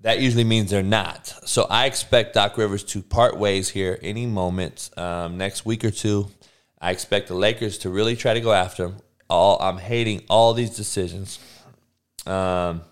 that 0.00 0.20
usually 0.20 0.44
means 0.44 0.70
they're 0.70 0.82
not. 0.82 1.26
So 1.44 1.66
I 1.70 1.86
expect 1.86 2.34
Doc 2.34 2.56
Rivers 2.56 2.84
to 2.84 3.02
part 3.02 3.36
ways 3.36 3.68
here 3.68 3.98
any 4.02 4.26
moment 4.26 4.90
um, 4.96 5.38
next 5.38 5.64
week 5.64 5.84
or 5.84 5.90
two. 5.90 6.28
I 6.80 6.90
expect 6.90 7.28
the 7.28 7.34
Lakers 7.34 7.78
to 7.78 7.90
really 7.90 8.16
try 8.16 8.34
to 8.34 8.40
go 8.40 8.52
after 8.52 8.86
him. 8.86 8.96
All 9.30 9.60
I'm 9.60 9.78
hating 9.78 10.24
all 10.28 10.54
these 10.54 10.74
decisions. 10.74 11.38
Um, 12.26 12.82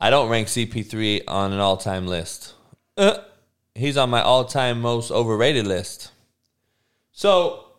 I 0.00 0.10
don't 0.10 0.28
rank 0.28 0.48
CP3 0.48 1.22
on 1.28 1.52
an 1.52 1.60
all-time 1.60 2.06
list. 2.06 2.54
Uh, 2.96 3.18
he's 3.74 3.96
on 3.96 4.10
my 4.10 4.22
all-time 4.22 4.80
most 4.80 5.10
overrated 5.10 5.66
list. 5.66 6.10
So 7.12 7.71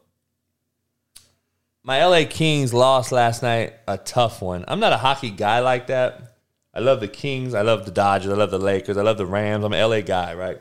my 1.83 2.03
LA 2.05 2.23
Kings 2.29 2.73
lost 2.73 3.11
last 3.11 3.43
night, 3.43 3.73
a 3.87 3.97
tough 3.97 4.41
one. 4.41 4.63
I'm 4.67 4.79
not 4.79 4.93
a 4.93 4.97
hockey 4.97 5.29
guy 5.29 5.59
like 5.59 5.87
that. 5.87 6.37
I 6.73 6.79
love 6.79 7.01
the 7.01 7.07
Kings, 7.07 7.53
I 7.53 7.61
love 7.61 7.85
the 7.85 7.91
Dodgers, 7.91 8.31
I 8.31 8.35
love 8.35 8.49
the 8.49 8.57
Lakers, 8.57 8.97
I 8.97 9.03
love 9.03 9.17
the 9.17 9.25
Rams. 9.25 9.63
I'm 9.63 9.73
an 9.73 9.89
LA 9.89 10.01
guy, 10.01 10.33
right? 10.33 10.59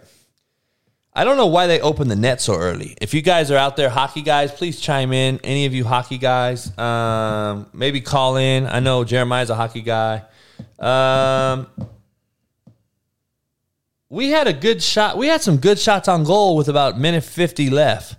I 1.14 1.25
don't 1.25 1.37
know 1.37 1.47
why 1.47 1.66
they 1.66 1.81
opened 1.81 2.11
the 2.11 2.16
net 2.16 2.41
so 2.41 2.57
early. 2.57 2.97
If 3.01 3.14
you 3.14 3.23
guys 3.23 3.51
are 3.51 3.57
out 3.57 3.77
there, 3.77 3.89
hockey 3.91 4.23
guys, 4.23 4.51
please 4.51 4.81
chime 4.81 5.12
in. 5.12 5.41
Any 5.45 5.66
of 5.66 5.75
you 5.75 5.85
hockey 5.85 6.18
guys, 6.18 6.77
um, 6.79 7.68
maybe 7.73 8.01
call 8.01 8.37
in. 8.37 8.66
I 8.66 8.81
know 8.81 9.05
Jeremiah's 9.05 9.51
a 9.51 9.55
hockey 9.55 9.83
guy. 9.83 10.23
Um, 10.79 11.66
we 14.09 14.31
had 14.31 14.47
a 14.47 14.53
good 14.53 14.83
shot. 14.83 15.16
We 15.16 15.27
had 15.27 15.43
some 15.43 15.59
good 15.59 15.79
shots 15.79 16.09
on 16.09 16.25
goal 16.25 16.57
with 16.57 16.68
about 16.68 16.99
minute 16.99 17.25
50 17.25 17.70
left. 17.70 18.16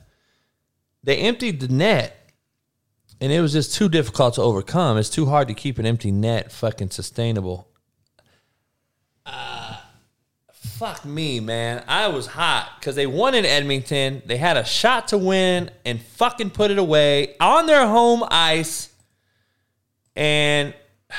They 1.04 1.18
emptied 1.18 1.60
the 1.60 1.68
net, 1.68 2.22
and 3.24 3.32
it 3.32 3.39
was 3.39 3.53
just 3.53 3.74
too 3.74 3.88
difficult 3.88 4.34
to 4.34 4.41
overcome. 4.41 4.97
It's 4.97 5.09
too 5.09 5.28
hard 5.28 5.47
to 5.47 5.53
keep 5.53 5.80
an 5.80 5.86
empty 5.86 6.11
net 6.11 6.51
fucking 6.51 6.89
sustainable. 6.89 7.69
Uh, 9.26 9.78
fuck 10.51 11.05
me, 11.05 11.39
man. 11.39 11.86
I 11.88 12.09
was 12.09 12.28
hot 12.28 12.74
because 12.78 12.95
they 12.97 13.07
won 13.07 13.34
in 13.34 13.45
Edmonton. 13.45 14.24
They 14.26 14.36
had 14.36 14.57
a 14.57 14.65
shot 14.65 15.07
to 15.07 15.17
win 15.17 15.71
and 15.86 16.01
fucking 16.01 16.49
put 16.49 16.69
it 16.69 16.78
away 16.78 17.38
on 17.39 17.65
their 17.65 17.88
home 17.88 18.26
ice. 18.30 18.89
And 20.17 20.74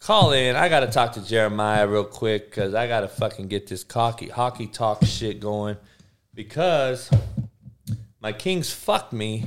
call 0.00 0.32
in. 0.32 0.54
I 0.54 0.68
got 0.68 0.80
to 0.80 0.88
talk 0.88 1.14
to 1.14 1.24
Jeremiah 1.24 1.88
real 1.88 2.04
quick 2.04 2.50
because 2.50 2.74
I 2.74 2.86
got 2.86 3.00
to 3.00 3.08
fucking 3.08 3.48
get 3.48 3.68
this 3.68 3.86
hockey, 3.90 4.28
hockey 4.28 4.66
talk 4.66 5.02
shit 5.06 5.40
going 5.40 5.78
because 6.34 7.10
my 8.20 8.32
Kings 8.32 8.72
fucked 8.72 9.12
me 9.12 9.46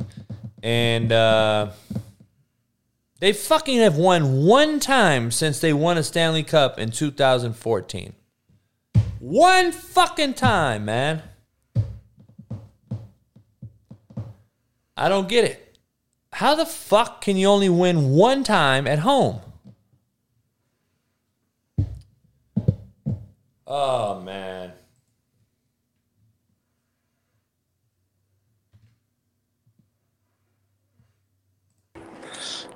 and 0.62 1.12
uh, 1.12 1.72
they 3.20 3.34
fucking 3.34 3.80
have 3.80 3.98
won 3.98 4.46
one 4.46 4.80
time 4.80 5.30
since 5.32 5.60
they 5.60 5.74
won 5.74 5.98
a 5.98 6.04
Stanley 6.04 6.44
Cup 6.44 6.80
in 6.80 6.92
2014. 6.92 8.14
One 9.20 9.72
fucking 9.72 10.34
time, 10.34 10.86
man. 10.86 11.24
I 14.98 15.10
don't 15.10 15.28
get 15.28 15.46
it. 15.46 15.78
How 16.34 16.56
the 16.56 16.66
fuck 16.66 17.22
can 17.22 17.38
you 17.38 17.48
only 17.48 17.70
win 17.70 18.10
one 18.10 18.44
time 18.44 18.88
at 18.88 19.00
home? 19.00 19.40
Oh, 23.66 24.20
man. 24.22 24.74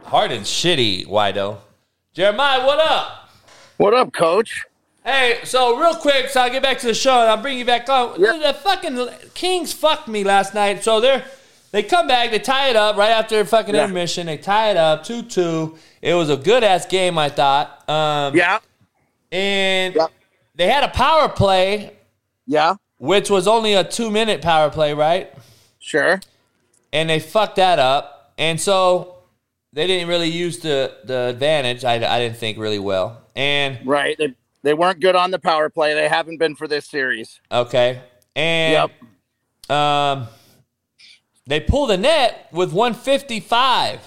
Harden's 0.08 0.48
shitty, 0.50 1.06
Wido. 1.08 1.58
Jeremiah, 2.14 2.66
what 2.66 2.80
up? 2.80 3.30
What 3.78 3.94
up, 3.94 4.14
coach? 4.14 4.64
Hey, 5.04 5.40
so 5.44 5.78
real 5.78 5.96
quick, 5.96 6.30
so 6.30 6.42
I'll 6.42 6.50
get 6.50 6.64
back 6.64 6.80
to 6.80 6.88
the 6.88 6.94
show 6.94 7.12
and 7.22 7.30
I'll 7.30 7.42
bring 7.42 7.58
you 7.58 7.66
back 7.66 7.88
on. 7.90 8.20
Yep. 8.20 8.42
The 8.42 8.54
fucking 8.54 9.10
Kings 9.34 9.72
fucked 9.74 10.08
me 10.08 10.24
last 10.24 10.54
night. 10.54 10.84
So 10.84 11.00
they're 11.00 11.24
they 11.72 11.84
come 11.84 12.08
back, 12.08 12.32
they 12.32 12.40
tie 12.40 12.70
it 12.70 12.76
up 12.76 12.96
right 12.98 13.12
after 13.12 13.44
fucking 13.46 13.76
Yeah. 13.76 13.84
intermission. 13.84 14.28
They 14.28 14.38
tie 14.38 14.72
it 14.72 14.78
up 14.78 15.04
2 15.04 15.24
2. 15.24 15.78
It 16.02 16.14
was 16.14 16.30
a 16.30 16.38
good 16.38 16.64
ass 16.64 16.86
game, 16.86 17.18
I 17.18 17.30
thought. 17.30 17.88
Um, 17.90 18.36
Yeah, 18.36 18.60
And 19.32 19.94
Yep. 19.96 20.12
they 20.56 20.68
had 20.68 20.84
a 20.84 20.90
power 20.90 21.28
play, 21.30 21.92
yeah, 22.46 22.76
which 22.98 23.30
was 23.30 23.48
only 23.48 23.74
a 23.74 23.84
two 23.84 24.10
minute 24.10 24.42
power 24.42 24.70
play, 24.70 24.94
right? 24.94 25.32
sure. 25.80 26.20
And 26.94 27.10
they 27.10 27.20
fucked 27.20 27.58
that 27.58 27.80
up. 27.80 28.34
And 28.38 28.60
so 28.60 29.17
they 29.74 29.88
didn't 29.88 30.08
really 30.08 30.30
use 30.30 30.60
the, 30.60 30.98
the 31.04 31.28
advantage, 31.28 31.84
I, 31.84 31.96
I 31.96 32.20
didn't 32.20 32.38
think, 32.38 32.58
really 32.58 32.80
well. 32.80 33.22
And 33.36 33.80
Right. 33.86 34.18
They 34.18 34.34
they 34.64 34.74
weren't 34.74 35.00
good 35.00 35.16
on 35.16 35.32
the 35.32 35.40
power 35.40 35.70
play. 35.70 35.94
They 35.94 36.10
haven't 36.10 36.38
been 36.38 36.56
for 36.56 36.68
this 36.68 36.86
series. 36.88 37.40
Okay. 37.52 38.02
And 38.36 38.92
Yep. 39.70 39.78
Um, 39.78 40.28
they 41.46 41.60
pulled 41.60 41.90
the 41.90 41.98
net 41.98 42.48
with 42.52 42.74
155. 42.74 44.02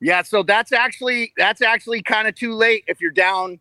Yeah, 0.00 0.22
so 0.22 0.42
that's 0.42 0.72
actually 0.72 1.32
that's 1.36 1.62
actually 1.62 2.02
kind 2.02 2.26
of 2.26 2.34
too 2.34 2.54
late 2.54 2.82
if 2.88 3.00
you're 3.00 3.12
down, 3.12 3.60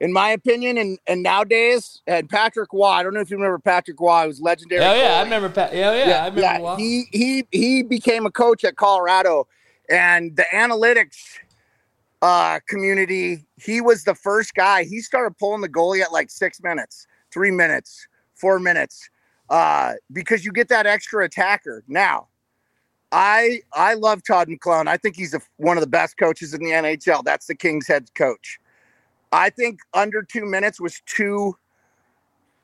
in 0.00 0.10
my 0.10 0.30
opinion. 0.30 0.78
And 0.78 0.98
and 1.06 1.22
nowadays, 1.22 2.00
and 2.06 2.30
Patrick 2.30 2.72
Roy, 2.72 2.86
I 2.86 3.02
don't 3.02 3.12
know 3.12 3.20
if 3.20 3.30
you 3.30 3.36
remember 3.36 3.58
Patrick 3.58 4.00
Roy, 4.00 4.22
he 4.22 4.28
was 4.28 4.40
legendary. 4.40 4.82
Oh 4.82 4.94
yeah, 4.94 5.18
I 5.18 5.22
remember. 5.22 5.50
Pa- 5.50 5.68
yeah, 5.72 6.06
yeah, 6.06 6.24
I 6.24 6.28
remember. 6.28 6.64
Roy. 6.64 6.76
He 6.76 7.04
he 7.12 7.46
he 7.52 7.82
became 7.82 8.24
a 8.24 8.30
coach 8.30 8.64
at 8.64 8.76
Colorado, 8.76 9.48
and 9.90 10.36
the 10.36 10.44
analytics 10.52 11.38
uh, 12.22 12.60
community. 12.68 13.46
He 13.56 13.80
was 13.80 14.04
the 14.04 14.14
first 14.14 14.54
guy. 14.54 14.84
He 14.84 15.00
started 15.00 15.36
pulling 15.38 15.60
the 15.60 15.68
goalie 15.68 16.02
at 16.02 16.12
like 16.12 16.30
six 16.30 16.62
minutes, 16.62 17.06
three 17.32 17.50
minutes, 17.50 18.06
four 18.34 18.58
minutes, 18.58 19.08
uh, 19.50 19.94
because 20.12 20.44
you 20.44 20.52
get 20.52 20.68
that 20.68 20.86
extra 20.86 21.24
attacker. 21.24 21.84
Now, 21.88 22.28
I 23.12 23.60
I 23.72 23.94
love 23.94 24.22
Todd 24.26 24.48
McLellan. 24.48 24.88
I 24.88 24.96
think 24.96 25.16
he's 25.16 25.34
a, 25.34 25.40
one 25.56 25.76
of 25.76 25.82
the 25.82 25.88
best 25.88 26.18
coaches 26.18 26.52
in 26.54 26.60
the 26.60 26.70
NHL. 26.70 27.22
That's 27.24 27.46
the 27.46 27.54
Kings 27.54 27.86
head 27.86 28.12
coach. 28.14 28.58
I 29.32 29.50
think 29.50 29.80
under 29.94 30.22
two 30.22 30.46
minutes 30.46 30.80
was 30.80 31.02
too 31.06 31.56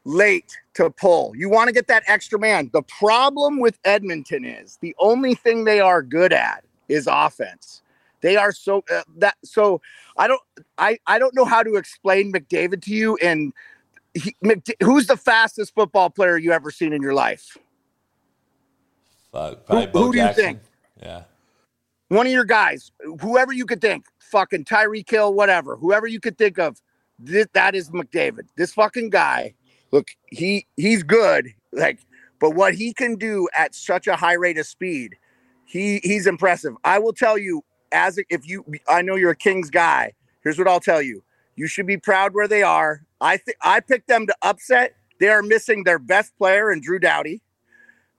late 0.05 0.57
to 0.75 0.91
pull. 0.91 1.37
You 1.37 1.49
want 1.49 1.69
to 1.69 1.73
get 1.73 1.87
that 1.89 2.03
extra 2.07 2.39
man. 2.39 2.71
The 2.73 2.83
problem 2.83 3.61
with 3.61 3.79
Edmonton 3.85 4.45
is 4.45 4.79
the 4.81 4.95
only 4.99 5.35
thing 5.35 5.65
they 5.65 5.81
are 5.81 6.03
good 6.03 6.33
at 6.33 6.65
is 6.93 7.09
offense. 7.11 7.83
They 8.21 8.37
are 8.37 8.53
so 8.53 8.85
uh, 8.93 9.03
that 9.17 9.35
so 9.45 9.81
I 10.17 10.29
don't 10.29 10.41
I 10.79 10.99
I 11.07 11.19
don't 11.19 11.35
know 11.35 11.45
how 11.45 11.63
to 11.63 11.75
explain 11.75 12.33
McDavid 12.33 12.83
to 12.83 12.95
you 12.95 13.17
and 13.17 13.53
he, 14.15 14.37
McD- 14.45 14.81
who's 14.83 15.07
the 15.07 15.17
fastest 15.17 15.75
football 15.75 16.11
player 16.11 16.37
you 16.37 16.53
ever 16.53 16.71
seen 16.71 16.93
in 16.93 17.03
your 17.03 17.15
life? 17.15 17.57
Fuck, 19.33 19.65
probably 19.67 19.87
Who- 19.93 20.07
who 20.07 20.13
do 20.13 20.19
you 20.19 20.33
think? 20.35 20.61
Yeah. 21.03 21.25
one 22.09 22.27
of 22.27 22.33
your 22.33 22.45
guys, 22.45 22.93
whoever 23.21 23.53
you 23.53 23.65
could 23.65 23.81
think, 23.81 24.05
fucking 24.21 24.65
Tyreek 24.67 25.11
Hill, 25.11 25.33
whatever, 25.35 25.77
whoever 25.77 26.07
you 26.07 26.21
could 26.21 26.37
think 26.37 26.59
of, 26.59 26.81
this, 27.19 27.47
that 27.55 27.75
is 27.75 27.91
McDavid. 27.91 28.47
This 28.57 28.73
fucking 28.75 29.09
guy, 29.11 29.55
look, 29.91 30.09
he 30.27 30.67
he's 30.77 31.03
good, 31.03 31.49
like, 31.73 32.01
but 32.39 32.51
what 32.51 32.75
he 32.75 32.93
can 32.93 33.17
do 33.17 33.49
at 33.57 33.75
such 33.75 34.07
a 34.07 34.15
high 34.15 34.35
rate 34.35 34.59
of 34.59 34.67
speed, 34.67 35.17
he 35.73 36.01
he's 36.03 36.27
impressive. 36.27 36.75
I 36.85 36.99
will 36.99 37.15
tell 37.15 37.39
you, 37.39 37.65
as 37.93 38.21
if 38.29 38.47
you, 38.47 38.63
I 38.87 39.01
know 39.01 39.17
you're 39.17 39.31
a 39.31 39.37
Kings 39.37 39.71
guy. 39.71 40.13
Here's 40.43 40.59
what 40.59 40.69
I'll 40.69 40.81
tell 40.81 41.01
you: 41.01 41.25
you 41.57 41.67
should 41.67 41.87
be 41.87 41.97
proud 41.97 42.35
where 42.35 42.47
they 42.47 42.63
are. 42.63 43.07
I 43.23 43.39
think 43.39 43.57
I 43.63 43.81
picked 43.81 44.07
them 44.07 44.27
to 44.27 44.37
upset. 44.43 44.95
They 45.19 45.31
are 45.31 45.43
missing 45.43 45.85
their 45.85 45.99
best 45.99 46.37
player 46.37 46.71
in 46.73 46.83
Drew 46.83 46.99
Doughty. 46.99 47.41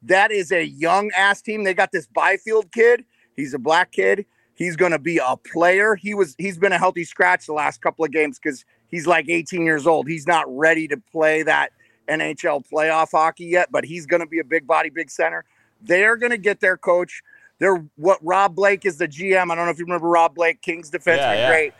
That 0.01 0.31
is 0.31 0.51
a 0.51 0.65
young 0.65 1.11
ass 1.15 1.43
team. 1.43 1.63
They 1.63 1.75
got 1.75 1.91
this 1.91 2.07
Byfield 2.07 2.71
kid. 2.71 3.05
He's 3.35 3.53
a 3.53 3.59
black 3.59 3.91
kid. 3.91 4.25
He's 4.55 4.75
going 4.75 4.91
to 4.91 4.99
be 4.99 5.19
a 5.19 5.37
player. 5.37 5.93
He 5.93 6.15
was 6.15 6.33
he's 6.39 6.57
been 6.57 6.71
a 6.71 6.79
healthy 6.79 7.03
scratch 7.03 7.45
the 7.45 7.53
last 7.53 7.83
couple 7.83 8.03
of 8.03 8.11
games 8.11 8.39
cuz 8.39 8.65
he's 8.87 9.05
like 9.05 9.29
18 9.29 9.63
years 9.63 9.85
old. 9.85 10.07
He's 10.07 10.25
not 10.25 10.45
ready 10.49 10.87
to 10.87 10.97
play 10.97 11.43
that 11.43 11.71
NHL 12.09 12.67
playoff 12.67 13.11
hockey 13.11 13.45
yet, 13.45 13.71
but 13.71 13.85
he's 13.85 14.07
to 14.21 14.27
be 14.27 14.39
a 14.39 14.43
big 14.43 14.65
body, 14.65 14.89
big 14.89 15.11
center. 15.11 15.45
They're 15.83 16.17
to 16.31 16.37
get 16.37 16.61
their 16.61 16.77
coach. 16.77 17.21
They're 17.59 17.85
what 17.95 18.19
Rob 18.21 18.55
Blake 18.55 18.85
is 18.85 18.97
the 18.97 19.07
GM. 19.07 19.51
I 19.51 19.55
don't 19.55 19.65
know 19.65 19.71
if 19.71 19.79
you 19.79 19.85
remember 19.85 20.07
Rob 20.09 20.35
Blake, 20.35 20.61
Kings 20.61 20.91
defenseman, 20.91 21.17
Yeah, 21.17 21.33
yeah. 21.33 21.49
great. 21.49 21.73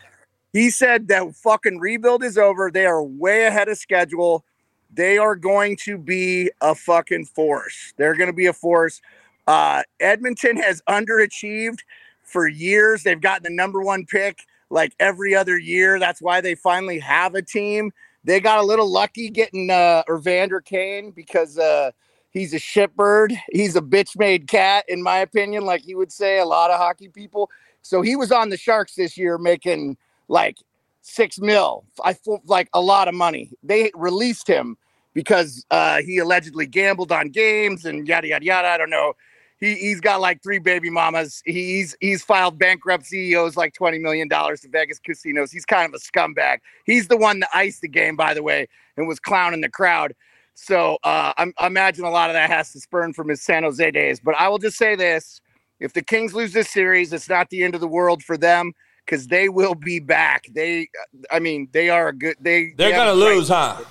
He 0.54 0.70
said 0.70 1.08
that 1.08 1.36
fucking 1.36 1.80
rebuild 1.80 2.24
is 2.24 2.38
over. 2.38 2.70
They 2.72 2.86
are 2.86 3.04
way 3.04 3.46
ahead 3.46 3.70
of 3.70 3.78
schedule. 3.78 4.46
They 4.94 5.18
are 5.18 5.36
going 5.36 5.78
to 5.78 5.98
be 5.98 6.52
a 6.62 6.76
fucking 6.76 7.26
force. 7.26 7.94
They're 7.98 8.16
going 8.16 8.28
to 8.28 8.34
be 8.34 8.46
a 8.46 8.54
force. 8.54 9.02
Uh, 9.48 9.82
Edmonton 10.00 10.58
has 10.58 10.82
underachieved 10.88 11.80
for 12.22 12.48
years. 12.48 13.04
They've 13.04 13.20
gotten 13.20 13.44
the 13.44 13.50
number 13.50 13.82
one 13.82 14.06
pick 14.06 14.46
like 14.70 14.94
every 15.00 15.36
other 15.36 15.58
year. 15.58 16.00
That's 16.00 16.22
why 16.22 16.42
they 16.42 16.56
finally 16.56 17.00
have 17.00 17.34
a 17.36 17.42
team. 17.42 17.92
They 18.24 18.40
got 18.40 18.60
a 18.60 18.64
little 18.64 18.90
lucky 18.90 19.30
getting 19.30 19.70
uh, 19.70 20.04
Evander 20.10 20.62
Kane 20.62 21.12
because 21.12 21.58
uh, 21.58 21.92
he's 22.34 22.54
a 22.54 22.60
shitbird. 22.60 23.38
He's 23.52 23.76
a 23.76 23.82
bitch 23.82 24.18
made 24.18 24.48
cat, 24.48 24.86
in 24.88 25.02
my 25.02 25.20
opinion, 25.20 25.66
like 25.66 25.82
he 25.82 25.96
would 25.96 26.12
say 26.12 26.40
a 26.40 26.46
lot 26.46 26.72
of 26.72 26.80
hockey 26.80 27.08
people. 27.08 27.50
So 27.82 28.02
he 28.02 28.16
was 28.16 28.32
on 28.32 28.50
the 28.50 28.58
Sharks 28.58 28.96
this 28.96 29.18
year 29.18 29.38
making 29.38 29.98
like 30.28 30.58
six 31.02 31.40
mil. 31.40 31.86
I 32.04 32.16
like 32.46 32.70
a 32.74 32.82
lot 32.82 33.08
of 33.08 33.14
money. 33.14 33.52
They 33.62 33.92
released 33.94 34.48
him 34.48 34.78
because 35.14 35.66
uh, 35.70 36.02
he 36.02 36.18
allegedly 36.18 36.66
gambled 36.66 37.12
on 37.12 37.30
games 37.30 37.86
and 37.86 38.08
yada 38.08 38.28
yada 38.28 38.46
yada. 38.46 38.68
I 38.68 38.78
don't 38.78 38.90
know. 38.90 39.14
He 39.60 39.76
he's 39.76 40.02
got 40.02 40.20
like 40.20 40.42
three 40.42 40.60
baby 40.60 40.90
mamas. 40.90 41.42
He's 41.46 41.96
he's 42.02 42.24
filed 42.24 42.58
bankruptcy. 42.58 43.28
He 43.28 43.36
owes 43.36 43.56
like 43.56 43.74
twenty 43.74 44.00
million 44.00 44.28
dollars 44.28 44.62
to 44.62 44.70
Vegas 44.70 45.00
casinos. 45.00 45.52
He's 45.52 45.66
kind 45.66 45.94
of 45.94 45.94
a 45.94 46.04
scumbag. 46.04 46.60
He's 46.86 47.08
the 47.08 47.18
one 47.18 47.40
that 47.42 47.50
iced 47.54 47.82
the 47.82 47.88
game, 47.88 48.16
by 48.16 48.34
the 48.34 48.44
way, 48.44 48.68
and 48.98 49.08
was 49.08 49.20
clowning 49.20 49.62
the 49.62 49.70
crowd. 49.70 50.16
So 50.56 50.98
uh, 51.04 51.34
I'm, 51.38 51.54
I 51.58 51.68
imagine 51.68 52.06
a 52.06 52.10
lot 52.10 52.30
of 52.30 52.36
that 52.36 52.50
has 52.50 52.72
to 52.74 52.80
spurn 52.80 53.14
from 53.14 53.30
his 53.30 53.42
San 53.42 53.64
Jose 53.64 53.92
days. 53.92 54.20
But 54.20 54.36
I 54.36 54.48
will 54.50 54.60
just 54.60 54.78
say 54.78 54.96
this: 54.96 55.42
if 55.80 55.94
the 55.94 56.04
Kings 56.04 56.34
lose 56.34 56.54
this 56.54 56.70
series, 56.70 57.12
it's 57.12 57.30
not 57.30 57.50
the 57.50 57.64
end 57.64 57.76
of 57.76 57.82
the 57.82 57.88
world 57.88 58.24
for 58.24 58.38
them 58.38 58.74
because 59.06 59.28
they 59.28 59.50
will 59.50 59.76
be 59.76 60.00
back. 60.00 60.46
They, 60.52 60.90
I 61.32 61.40
mean, 61.40 61.68
they 61.72 61.90
are 61.90 62.10
a 62.10 62.14
good. 62.14 62.36
They 62.40 62.74
They're 62.78 62.92
they 62.92 62.98
gonna 62.98 63.14
lose, 63.14 63.50
huh? 63.50 63.84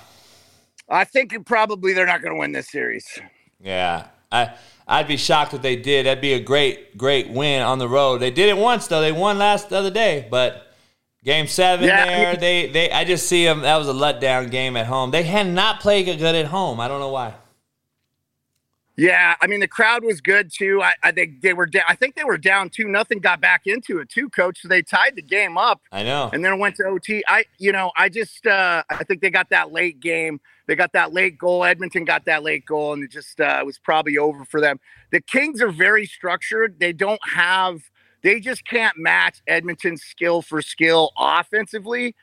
I 0.89 1.03
think 1.05 1.45
probably 1.45 1.93
they're 1.93 2.05
not 2.05 2.21
going 2.21 2.33
to 2.33 2.39
win 2.39 2.51
this 2.51 2.69
series. 2.69 3.05
Yeah. 3.59 4.07
I 4.31 4.53
I'd 4.87 5.07
be 5.07 5.17
shocked 5.17 5.53
if 5.53 5.61
they 5.61 5.75
did. 5.75 6.05
That'd 6.05 6.21
be 6.21 6.33
a 6.33 6.39
great, 6.39 6.97
great 6.97 7.29
win 7.29 7.61
on 7.61 7.79
the 7.79 7.87
road. 7.87 8.17
They 8.17 8.31
did 8.31 8.49
it 8.49 8.57
once 8.57 8.87
though. 8.87 8.99
They 8.99 9.11
won 9.11 9.37
last 9.37 9.69
the 9.69 9.77
other 9.77 9.91
day, 9.91 10.27
but 10.29 10.72
game 11.23 11.47
seven 11.47 11.85
Yeah, 11.87 12.05
there, 12.05 12.35
they 12.35 12.67
they 12.67 12.91
I 12.91 13.03
just 13.03 13.27
see 13.27 13.45
them. 13.45 13.61
That 13.61 13.77
was 13.77 13.87
a 13.87 13.93
letdown 13.93 14.51
game 14.51 14.75
at 14.77 14.87
home. 14.87 15.11
They 15.11 15.23
had 15.23 15.47
not 15.47 15.79
played 15.79 16.05
good 16.05 16.35
at 16.35 16.45
home. 16.47 16.79
I 16.79 16.87
don't 16.87 16.99
know 16.99 17.09
why. 17.11 17.33
Yeah, 18.95 19.35
I 19.41 19.47
mean 19.47 19.59
the 19.59 19.67
crowd 19.67 20.03
was 20.03 20.21
good 20.21 20.51
too. 20.53 20.83
I, 20.83 20.93
I 21.01 21.11
think 21.11 21.41
they 21.41 21.53
were. 21.53 21.65
Da- 21.65 21.81
I 21.87 21.95
think 21.95 22.15
they 22.15 22.23
were 22.23 22.37
down 22.37 22.69
two 22.69 22.87
nothing. 22.87 23.17
Got 23.19 23.41
back 23.41 23.65
into 23.65 23.97
it 23.99 24.09
too, 24.09 24.29
coach. 24.29 24.61
So 24.61 24.67
they 24.67 24.83
tied 24.83 25.15
the 25.15 25.23
game 25.23 25.57
up. 25.57 25.81
I 25.91 26.03
know. 26.03 26.29
and 26.31 26.45
then 26.45 26.53
it 26.53 26.59
went 26.59 26.75
to 26.75 26.85
OT. 26.85 27.23
I, 27.27 27.45
you 27.57 27.71
know, 27.71 27.91
I 27.97 28.09
just, 28.09 28.45
uh, 28.45 28.83
I 28.91 29.03
think 29.03 29.21
they 29.21 29.31
got 29.31 29.49
that 29.49 29.71
late 29.71 29.99
game. 29.99 30.39
They 30.67 30.75
got 30.75 30.93
that 30.93 31.11
late 31.11 31.39
goal. 31.39 31.65
Edmonton 31.65 32.05
got 32.05 32.25
that 32.25 32.43
late 32.43 32.65
goal, 32.67 32.93
and 32.93 33.03
it 33.03 33.09
just 33.09 33.41
uh, 33.41 33.63
was 33.65 33.79
probably 33.79 34.19
over 34.19 34.45
for 34.45 34.61
them. 34.61 34.79
The 35.11 35.21
Kings 35.21 35.59
are 35.59 35.71
very 35.71 36.05
structured. 36.05 36.79
They 36.79 36.93
don't 36.93 37.19
have, 37.27 37.81
they 38.23 38.39
just 38.39 38.65
can't 38.65 38.97
match 38.97 39.41
Edmonton's 39.47 40.03
skill 40.03 40.41
for 40.41 40.61
skill 40.61 41.11
offensively. 41.17 42.15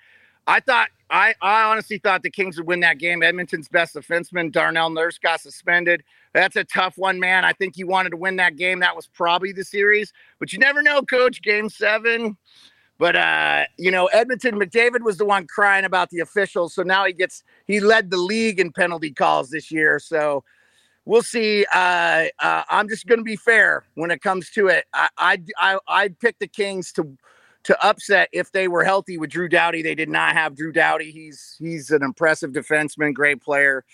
I 0.47 0.61
thought, 0.61 0.89
I, 1.11 1.35
I 1.43 1.65
honestly 1.65 1.99
thought 1.99 2.23
the 2.23 2.31
Kings 2.31 2.57
would 2.57 2.67
win 2.67 2.81
that 2.81 2.99
game. 2.99 3.23
Edmonton's 3.23 3.69
best 3.69 3.95
defenseman, 3.95 4.51
Darnell 4.51 4.91
Nurse, 4.91 5.19
got 5.19 5.41
suspended. 5.41 6.03
That's 6.33 6.57
a 6.57 6.65
tough 6.65 6.97
one, 6.97 7.21
man. 7.21 7.45
I 7.45 7.53
think 7.53 7.77
he 7.77 7.85
wanted 7.85 8.11
to 8.11 8.17
win 8.17 8.37
that 8.37 8.57
game. 8.57 8.81
That 8.81 8.97
was 8.97 9.07
probably 9.07 9.53
the 9.53 9.65
series, 9.65 10.13
but 10.39 10.53
you 10.53 10.59
never 10.59 10.83
know, 10.83 11.03
coach. 11.03 11.43
Game 11.43 11.69
seven. 11.69 12.37
But 12.99 13.17
uh, 13.17 13.65
you 13.79 13.91
know, 13.91 14.07
Edmonton 14.07 14.59
McDavid 14.61 15.01
was 15.03 15.17
the 15.17 15.25
one 15.25 15.47
crying 15.47 15.85
about 15.85 16.11
the 16.11 16.21
officials, 16.21 16.75
so 16.75 16.83
now 16.83 17.07
he 17.07 17.13
gets 17.13 17.43
he 17.67 17.81
led 17.81 18.11
the 18.11 18.19
league 18.19 18.61
in 18.61 18.73
penalty 18.73 19.11
calls 19.11 19.51
this 19.51 19.71
year. 19.71 19.99
So 19.99 20.45
we'll 21.05 21.23
see. 21.23 21.67
Uh, 21.75 22.27
uh, 22.39 22.63
I'm 22.69 22.89
just 22.89 23.07
going 23.07 23.19
to 23.19 23.25
be 23.25 23.37
fair 23.37 23.85
when 23.95 24.11
it 24.11 24.23
comes 24.23 24.51
to 24.51 24.69
it. 24.69 24.87
I 24.93 25.09
I 25.19 25.39
I 25.59 25.79
I'd 25.89 26.19
pick 26.19 26.39
the 26.39 26.49
Kings 26.49 26.93
to 26.93 27.17
to 27.65 27.87
upset 27.87 28.29
if 28.33 28.53
they 28.53 28.69
were 28.69 28.85
healthy 28.85 29.19
with 29.19 29.31
Drew 29.31 29.49
Doughty. 29.49 29.83
They 29.83 29.95
did 29.95 30.09
not 30.09 30.33
have 30.33 30.57
Drew 30.57 30.73
Doughty. 30.73 31.11
He's 31.11 31.57
he's 31.59 31.91
an 31.91 32.03
impressive 32.03 32.53
defenseman, 32.53 33.15
great 33.15 33.41
player. 33.41 33.85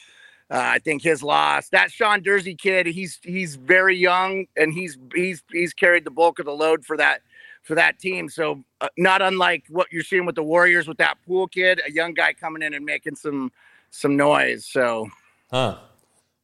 Uh, 0.48 0.62
I 0.62 0.78
think 0.78 1.02
his 1.02 1.24
loss. 1.24 1.70
That 1.70 1.90
Sean 1.90 2.20
Durzi 2.20 2.56
kid, 2.56 2.86
he's 2.86 3.18
he's 3.22 3.56
very 3.56 3.96
young 3.96 4.46
and 4.56 4.72
he's 4.72 4.96
he's 5.14 5.42
he's 5.50 5.74
carried 5.74 6.04
the 6.04 6.10
bulk 6.10 6.38
of 6.38 6.46
the 6.46 6.52
load 6.52 6.84
for 6.84 6.96
that 6.96 7.22
for 7.62 7.74
that 7.74 7.98
team. 7.98 8.28
So 8.28 8.62
uh, 8.80 8.88
not 8.96 9.22
unlike 9.22 9.64
what 9.68 9.88
you're 9.90 10.04
seeing 10.04 10.24
with 10.24 10.36
the 10.36 10.44
Warriors 10.44 10.86
with 10.86 10.98
that 10.98 11.18
Poole 11.26 11.48
kid, 11.48 11.80
a 11.84 11.90
young 11.90 12.14
guy 12.14 12.32
coming 12.32 12.62
in 12.62 12.74
and 12.74 12.84
making 12.84 13.16
some 13.16 13.50
some 13.90 14.16
noise. 14.16 14.64
So 14.66 15.08
Huh. 15.50 15.78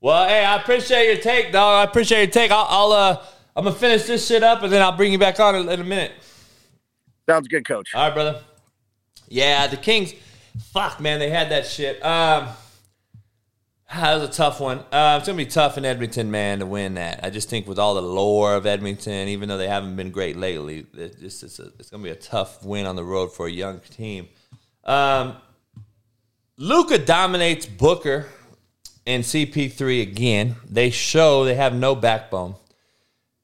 Well, 0.03 0.27
hey, 0.27 0.45
I 0.45 0.57
appreciate 0.57 1.07
your 1.07 1.19
take, 1.19 1.53
dog. 1.53 1.87
I 1.87 1.89
appreciate 1.89 2.23
your 2.23 2.31
take. 2.33 2.51
I'll, 2.51 2.67
I'll 2.69 2.93
uh, 2.93 3.25
I'm 3.55 3.63
gonna 3.63 3.77
finish 3.77 4.03
this 4.03 4.27
shit 4.27 4.43
up 4.43 4.65
and 4.65 4.73
then 4.73 4.83
I'll 4.83 4.97
bring 4.97 5.13
you 5.13 5.19
back 5.19 5.39
on 5.39 5.55
in, 5.55 5.69
in 5.69 5.81
a 5.81 5.85
minute. 5.85 6.11
sounds 7.29 7.47
good, 7.47 7.65
coach. 7.65 7.95
All 7.95 8.09
right, 8.09 8.13
brother. 8.13 8.43
Yeah, 9.29 9.69
the 9.69 9.77
Kings. 9.77 10.13
Fuck, 10.73 11.01
man, 11.01 11.21
they 11.21 11.31
had 11.31 11.51
that 11.51 11.67
shit. 11.67 12.05
Um, 12.05 12.49
that 13.95 14.15
was 14.19 14.29
a 14.29 14.33
tough 14.33 14.59
one. 14.59 14.81
Uh, 14.91 15.19
it's 15.19 15.29
gonna 15.29 15.37
be 15.37 15.47
tough 15.47 15.79
in 15.79 15.85
Edmonton, 15.85 16.33
man, 16.33 16.59
to 16.59 16.67
win 16.67 16.95
that. 16.95 17.21
I 17.23 17.31
just 17.31 17.49
think 17.49 17.69
with 17.69 17.79
all 17.79 17.95
the 17.95 18.03
lore 18.03 18.57
of 18.57 18.67
Edmonton, 18.67 19.29
even 19.29 19.49
though 19.49 19.59
they 19.59 19.69
haven't 19.69 19.95
been 19.95 20.11
great 20.11 20.37
lately, 20.37 20.85
it 20.95 21.21
just 21.21 21.45
it's, 21.45 21.61
a, 21.61 21.71
it's 21.79 21.91
gonna 21.91 22.03
be 22.03 22.11
a 22.11 22.17
tough 22.17 22.65
win 22.65 22.87
on 22.87 22.97
the 22.97 23.05
road 23.05 23.33
for 23.33 23.47
a 23.47 23.53
young 23.53 23.79
team. 23.79 24.29
Um, 24.83 25.37
Luka 26.57 26.99
dominates 26.99 27.67
Booker. 27.67 28.27
And 29.07 29.25
CP3 29.25 30.03
again. 30.03 30.57
They 30.69 30.91
show 30.91 31.45
they 31.45 31.55
have 31.55 31.75
no 31.75 31.95
backbone. 31.95 32.57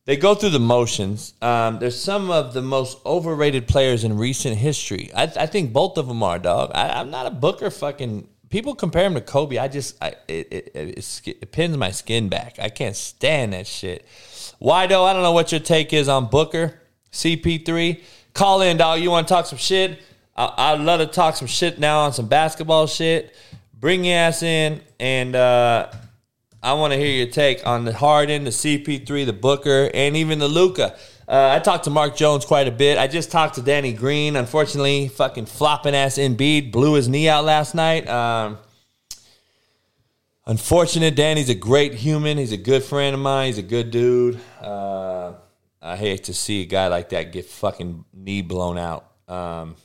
They 0.05 0.17
go 0.17 0.35
through 0.35 0.51
the 0.51 0.59
motions. 0.59 1.35
Um, 1.43 1.81
they're 1.81 1.91
some 1.91 2.31
of 2.31 2.55
the 2.55 2.63
most 2.63 2.99
overrated 3.05 3.69
players 3.69 4.05
in 4.05 4.17
recent 4.17 4.57
history. 4.57 5.11
I, 5.15 5.25
I 5.25 5.47
think 5.47 5.73
both 5.73 5.99
of 5.99 6.09
them 6.09 6.23
are, 6.23 6.39
dog. 6.39 6.71
I, 6.75 6.89
I'm 7.01 7.11
not 7.11 7.27
a 7.27 7.31
Booker 7.31 7.71
fucking. 7.71 8.27
People 8.49 8.75
compare 8.75 9.05
him 9.05 9.13
to 9.15 9.21
Kobe. 9.21 9.59
I 9.59 9.69
just, 9.69 10.03
I, 10.03 10.15
it, 10.27 10.49
it, 10.51 10.71
it, 10.75 11.27
it 11.27 11.53
pins 11.53 11.77
my 11.77 11.91
skin 11.91 12.31
back. 12.31 12.59
I 12.59 12.71
can't 12.71 12.97
stand 12.97 13.53
that 13.53 13.67
shit. 13.67 14.07
Though? 14.61 14.71
I 14.71 14.87
don't 14.87 15.23
know 15.23 15.33
what 15.33 15.53
your 15.53 15.61
take 15.61 15.93
is 15.93 16.09
on 16.09 16.31
Booker, 16.31 16.81
CP3. 17.13 18.01
Call 18.33 18.63
in, 18.63 18.79
dog. 18.79 19.01
You 19.01 19.11
want 19.11 19.29
to 19.29 19.35
talk 19.35 19.45
some 19.45 19.59
shit? 19.59 20.01
I, 20.35 20.73
I'd 20.73 20.81
love 20.81 21.01
to 21.01 21.07
talk 21.07 21.37
some 21.37 21.49
shit 21.49 21.79
now 21.79 22.01
on 22.01 22.15
some 22.15 22.29
basketball 22.29 22.87
shit. 22.87 23.35
Bring 23.81 24.05
your 24.05 24.17
ass 24.17 24.43
in, 24.43 24.81
and 24.99 25.37
uh, 25.37 25.93
I 26.61 26.73
want 26.73 26.93
to 26.93 26.99
hear 26.99 27.15
your 27.15 27.29
take 27.29 27.65
on 27.65 27.85
the 27.85 27.93
Harden, 27.93 28.43
the 28.43 28.51
CP3, 28.51 29.25
the 29.25 29.33
Booker, 29.33 29.89
and 29.95 30.17
even 30.17 30.41
the 30.41 30.49
Luka. 30.49 30.97
Uh, 31.29 31.51
I 31.55 31.61
talked 31.61 31.85
to 31.85 31.91
Mark 31.91 32.17
Jones 32.17 32.45
quite 32.45 32.67
a 32.67 32.73
bit. 32.73 32.99
I 32.99 33.07
just 33.07 33.31
talked 33.31 33.55
to 33.55 33.63
Danny 33.63 33.93
Green. 33.93 34.35
Unfortunately, 34.35 35.07
fucking 35.07 35.47
flopping 35.47 35.95
ass 35.95 36.19
Embiid 36.19 36.73
blew 36.73 36.95
his 36.95 37.09
knee 37.09 37.29
out 37.29 37.45
last 37.45 37.77
night. 37.77 38.09
Um, 38.09 38.59
unfortunate. 40.45 41.15
Danny's 41.15 41.51
a 41.51 41.55
great 41.55 41.95
human. 41.95 42.37
He's 42.37 42.53
a 42.53 42.57
good 42.57 42.83
friend 42.83 43.15
of 43.15 43.21
mine. 43.21 43.47
He's 43.47 43.59
a 43.59 43.63
good 43.63 43.93
dude. 43.93 44.41
Uh, 44.61 45.35
I 45.81 45.95
hate 45.95 46.25
to 46.25 46.35
see 46.35 46.63
a 46.63 46.67
guy 46.67 46.89
like 46.89 47.11
that 47.11 47.31
get 47.31 47.45
fucking 47.45 48.07
knee 48.13 48.43
blown 48.43 48.77
out. 48.77 49.07
Um, 49.29 49.77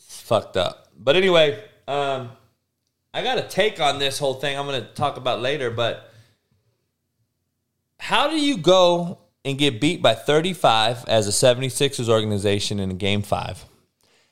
fucked 0.00 0.56
up. 0.56 0.83
But 0.98 1.16
anyway, 1.16 1.62
um, 1.86 2.30
I 3.12 3.22
got 3.22 3.38
a 3.38 3.42
take 3.42 3.80
on 3.80 3.98
this 3.98 4.18
whole 4.18 4.34
thing. 4.34 4.58
I'm 4.58 4.66
going 4.66 4.82
to 4.82 4.88
talk 4.94 5.16
about 5.16 5.40
later. 5.40 5.70
But 5.70 6.10
how 7.98 8.28
do 8.28 8.36
you 8.36 8.56
go 8.56 9.18
and 9.44 9.58
get 9.58 9.80
beat 9.80 10.02
by 10.02 10.14
35 10.14 11.04
as 11.06 11.28
a 11.28 11.30
76ers 11.30 12.08
organization 12.08 12.80
in 12.80 12.90
a 12.90 12.94
game 12.94 13.22
five? 13.22 13.64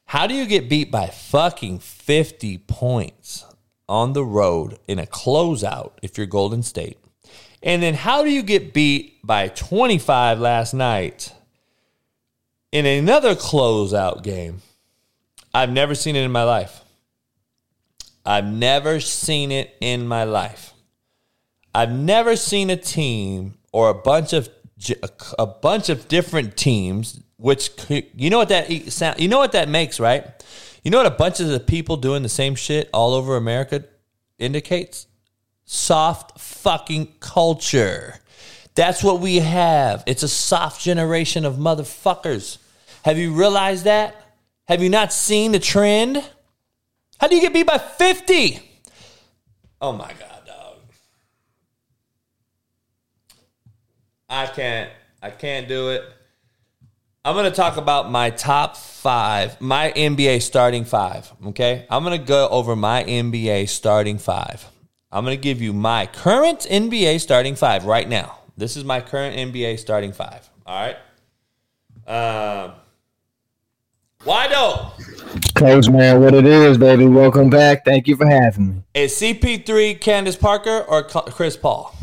How 0.07 0.27
do 0.27 0.35
you 0.35 0.47
get 0.47 0.69
beat 0.69 0.91
by 0.91 1.07
fucking 1.07 1.79
50 1.79 2.59
points 2.59 3.45
on 3.89 4.13
the 4.13 4.25
road 4.25 4.79
in 4.89 4.99
a 4.99 5.07
closeout 5.07 5.93
if 6.03 6.19
you're 6.19 6.27
Golden 6.27 6.63
State? 6.63 6.99
And 7.63 7.83
then 7.83 7.95
how 7.95 8.23
do 8.23 8.31
you 8.31 8.43
get 8.43 8.75
beat 8.75 9.25
by 9.25 9.49
25 9.49 10.41
last 10.41 10.75
night 10.75 11.33
in 12.73 12.85
another 12.85 13.35
closeout 13.35 14.23
game? 14.23 14.63
I've 15.55 15.71
never 15.71 15.95
seen 15.95 16.17
it 16.17 16.23
in 16.23 16.33
my 16.33 16.45
life. 16.45 16.81
I've 18.25 18.47
never 18.47 19.01
seen 19.01 19.51
it 19.51 19.75
in 19.81 20.07
my 20.07 20.25
life. 20.25 20.73
I've 21.75 21.93
never 21.93 22.37
seen 22.37 22.71
a 22.71 22.77
team 22.77 23.55
or 23.73 23.89
a 23.89 23.95
bunch 23.95 24.33
of 24.33 24.49
a 25.39 25.47
bunch 25.47 25.89
of 25.89 26.09
different 26.09 26.57
teams 26.57 27.21
which 27.37 27.71
you 27.89 28.31
know 28.31 28.39
what 28.39 28.49
that 28.49 28.71
sound 28.93 29.21
you 29.21 29.29
know 29.29 29.39
what 29.39 29.53
that 29.53 29.69
makes, 29.69 29.99
right? 30.01 30.27
You 30.83 30.91
know 30.91 30.99
what 30.99 31.07
a 31.07 31.11
bunch 31.11 31.41
of 31.41 31.67
people 31.67 31.97
doing 31.97 32.23
the 32.23 32.29
same 32.29 32.55
shit 32.55 32.89
all 32.93 33.15
over 33.15 33.37
America 33.37 33.85
indicates? 34.39 35.07
Soft 35.65 36.41
fucking 36.41 37.15
culture. 37.21 38.17
That's 38.75 39.03
what 39.03 39.21
we 39.21 39.37
have. 39.37 40.03
It's 40.07 40.23
a 40.23 40.29
soft 40.29 40.81
generation 40.83 41.45
of 41.45 41.57
motherfuckers. 41.57 42.59
Have 43.05 43.19
you 43.19 43.33
realized 43.35 43.85
that? 43.85 44.22
Have 44.73 44.83
you 44.83 44.89
not 44.89 45.13
seen 45.13 45.53
the 45.53 45.59
trend? 45.59 46.25
How 47.21 47.29
do 47.29 47.37
you 47.37 47.43
get 47.43 47.53
beat 47.53 47.67
by 47.67 47.77
50? 47.77 48.59
Oh 49.83 49.93
my 49.93 50.09
God, 50.09 50.47
dog. 50.47 50.77
I 54.31 54.47
can't. 54.47 54.91
I 55.21 55.29
can't 55.29 55.69
do 55.69 55.91
it. 55.91 56.03
I'm 57.23 57.35
going 57.35 57.45
to 57.45 57.55
talk 57.55 57.77
about 57.77 58.11
my 58.11 58.31
top 58.31 58.79
five, 58.79 59.61
my 59.61 59.93
NBA 59.95 60.41
starting 60.41 60.87
five. 60.87 61.31
Okay. 61.49 61.85
I'm 61.91 62.03
going 62.03 62.19
to 62.19 62.27
go 62.27 62.49
over 62.49 62.75
my 62.75 63.05
NBA 63.05 63.69
starting 63.69 64.17
five. 64.17 64.67
I'm 65.11 65.23
going 65.23 65.37
to 65.37 65.43
give 65.43 65.61
you 65.61 65.75
my 65.75 66.07
current 66.07 66.61
NBA 66.61 67.21
starting 67.21 67.57
five 67.57 67.85
right 67.85 68.09
now. 68.09 68.39
This 68.57 68.79
is 68.79 68.85
my 68.85 69.03
current 69.03 69.37
NBA 69.37 69.81
starting 69.81 70.15
five. 70.15 70.49
All 70.65 70.81
right. 70.81 70.97
Um, 72.09 72.73
why 74.25 74.49
don't? 74.49 74.93
Coach, 75.55 75.89
man, 75.89 76.21
what 76.21 76.35
it 76.35 76.47
is, 76.47 76.79
baby. 76.79 77.07
Welcome 77.07 77.51
back. 77.51 77.85
Thank 77.85 78.07
you 78.07 78.17
for 78.17 78.27
having 78.27 78.69
me. 78.69 78.83
Is 78.95 79.13
CP3 79.15 80.01
Candace 80.01 80.37
Parker 80.37 80.85
or 80.89 81.03
Chris 81.03 81.57
Paul? 81.57 81.95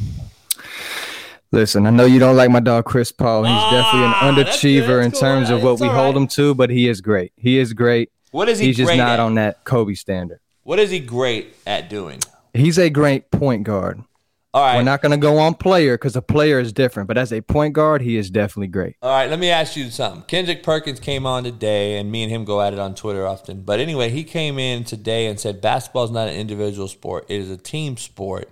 Listen, 1.52 1.86
I 1.88 1.90
know 1.90 2.06
you 2.06 2.20
don't 2.20 2.36
like 2.36 2.52
my 2.52 2.60
dog 2.60 2.86
Chris 2.86 3.12
Paul. 3.12 3.44
He's 3.44 3.54
ah, 3.54 3.72
definitely 3.72 4.08
an 4.08 4.54
underachiever 4.54 5.04
in 5.04 5.12
terms 5.12 5.50
of 5.50 5.64
what 5.64 5.80
we 5.80 5.88
hold 5.88 6.16
him 6.16 6.28
to, 6.28 6.54
but 6.54 6.70
he 6.70 6.88
is 6.88 7.02
great. 7.02 7.32
He 7.38 7.58
is 7.58 7.74
great. 7.74 8.12
What 8.32 8.50
is 8.50 8.60
he? 8.60 8.68
He's 8.68 8.78
just 8.78 8.96
not 8.96 9.14
at? 9.14 9.20
on 9.20 9.36
that 9.36 9.64
Kobe 9.64 9.96
standard. 9.96 10.40
What 10.64 10.78
is 10.78 10.92
he 10.92 11.00
great 11.00 11.56
at 11.66 11.90
doing? 11.90 12.20
He's 12.54 12.78
a 12.78 12.90
great 12.90 13.32
point 13.32 13.64
guard. 13.64 14.04
All 14.52 14.64
right. 14.64 14.78
We're 14.78 14.84
not 14.84 15.04
going 15.04 15.12
to 15.12 15.18
go 15.18 15.38
on 15.38 15.54
player 15.54 15.96
because 15.96 16.16
a 16.16 16.24
player 16.24 16.60
is 16.60 16.74
different, 16.74 17.08
but 17.08 17.20
as 17.20 17.32
a 17.32 17.42
point 17.42 17.74
guard, 17.74 18.02
he 18.02 18.18
is 18.18 18.32
definitely 18.32 18.68
great. 18.68 18.96
All 19.02 19.12
right, 19.12 19.30
let 19.30 19.38
me 19.38 19.52
ask 19.52 19.78
you 19.78 19.92
something. 19.92 20.24
Kendrick 20.24 20.64
Perkins 20.64 21.00
came 21.00 21.28
on 21.28 21.44
today, 21.44 22.00
and 22.00 22.12
me 22.12 22.24
and 22.24 22.32
him 22.32 22.46
go 22.46 22.60
at 22.60 22.74
it 22.74 22.80
on 22.80 22.96
Twitter 22.96 23.28
often. 23.28 23.62
But 23.62 23.80
anyway, 23.80 24.10
he 24.10 24.24
came 24.24 24.58
in 24.58 24.86
today 24.86 25.28
and 25.28 25.40
said 25.40 25.62
basketball 25.62 26.06
is 26.06 26.12
not 26.12 26.30
an 26.30 26.36
individual 26.36 26.88
sport; 26.88 27.26
it 27.30 27.40
is 27.40 27.52
a 27.52 27.58
team 27.58 27.96
sport, 27.98 28.52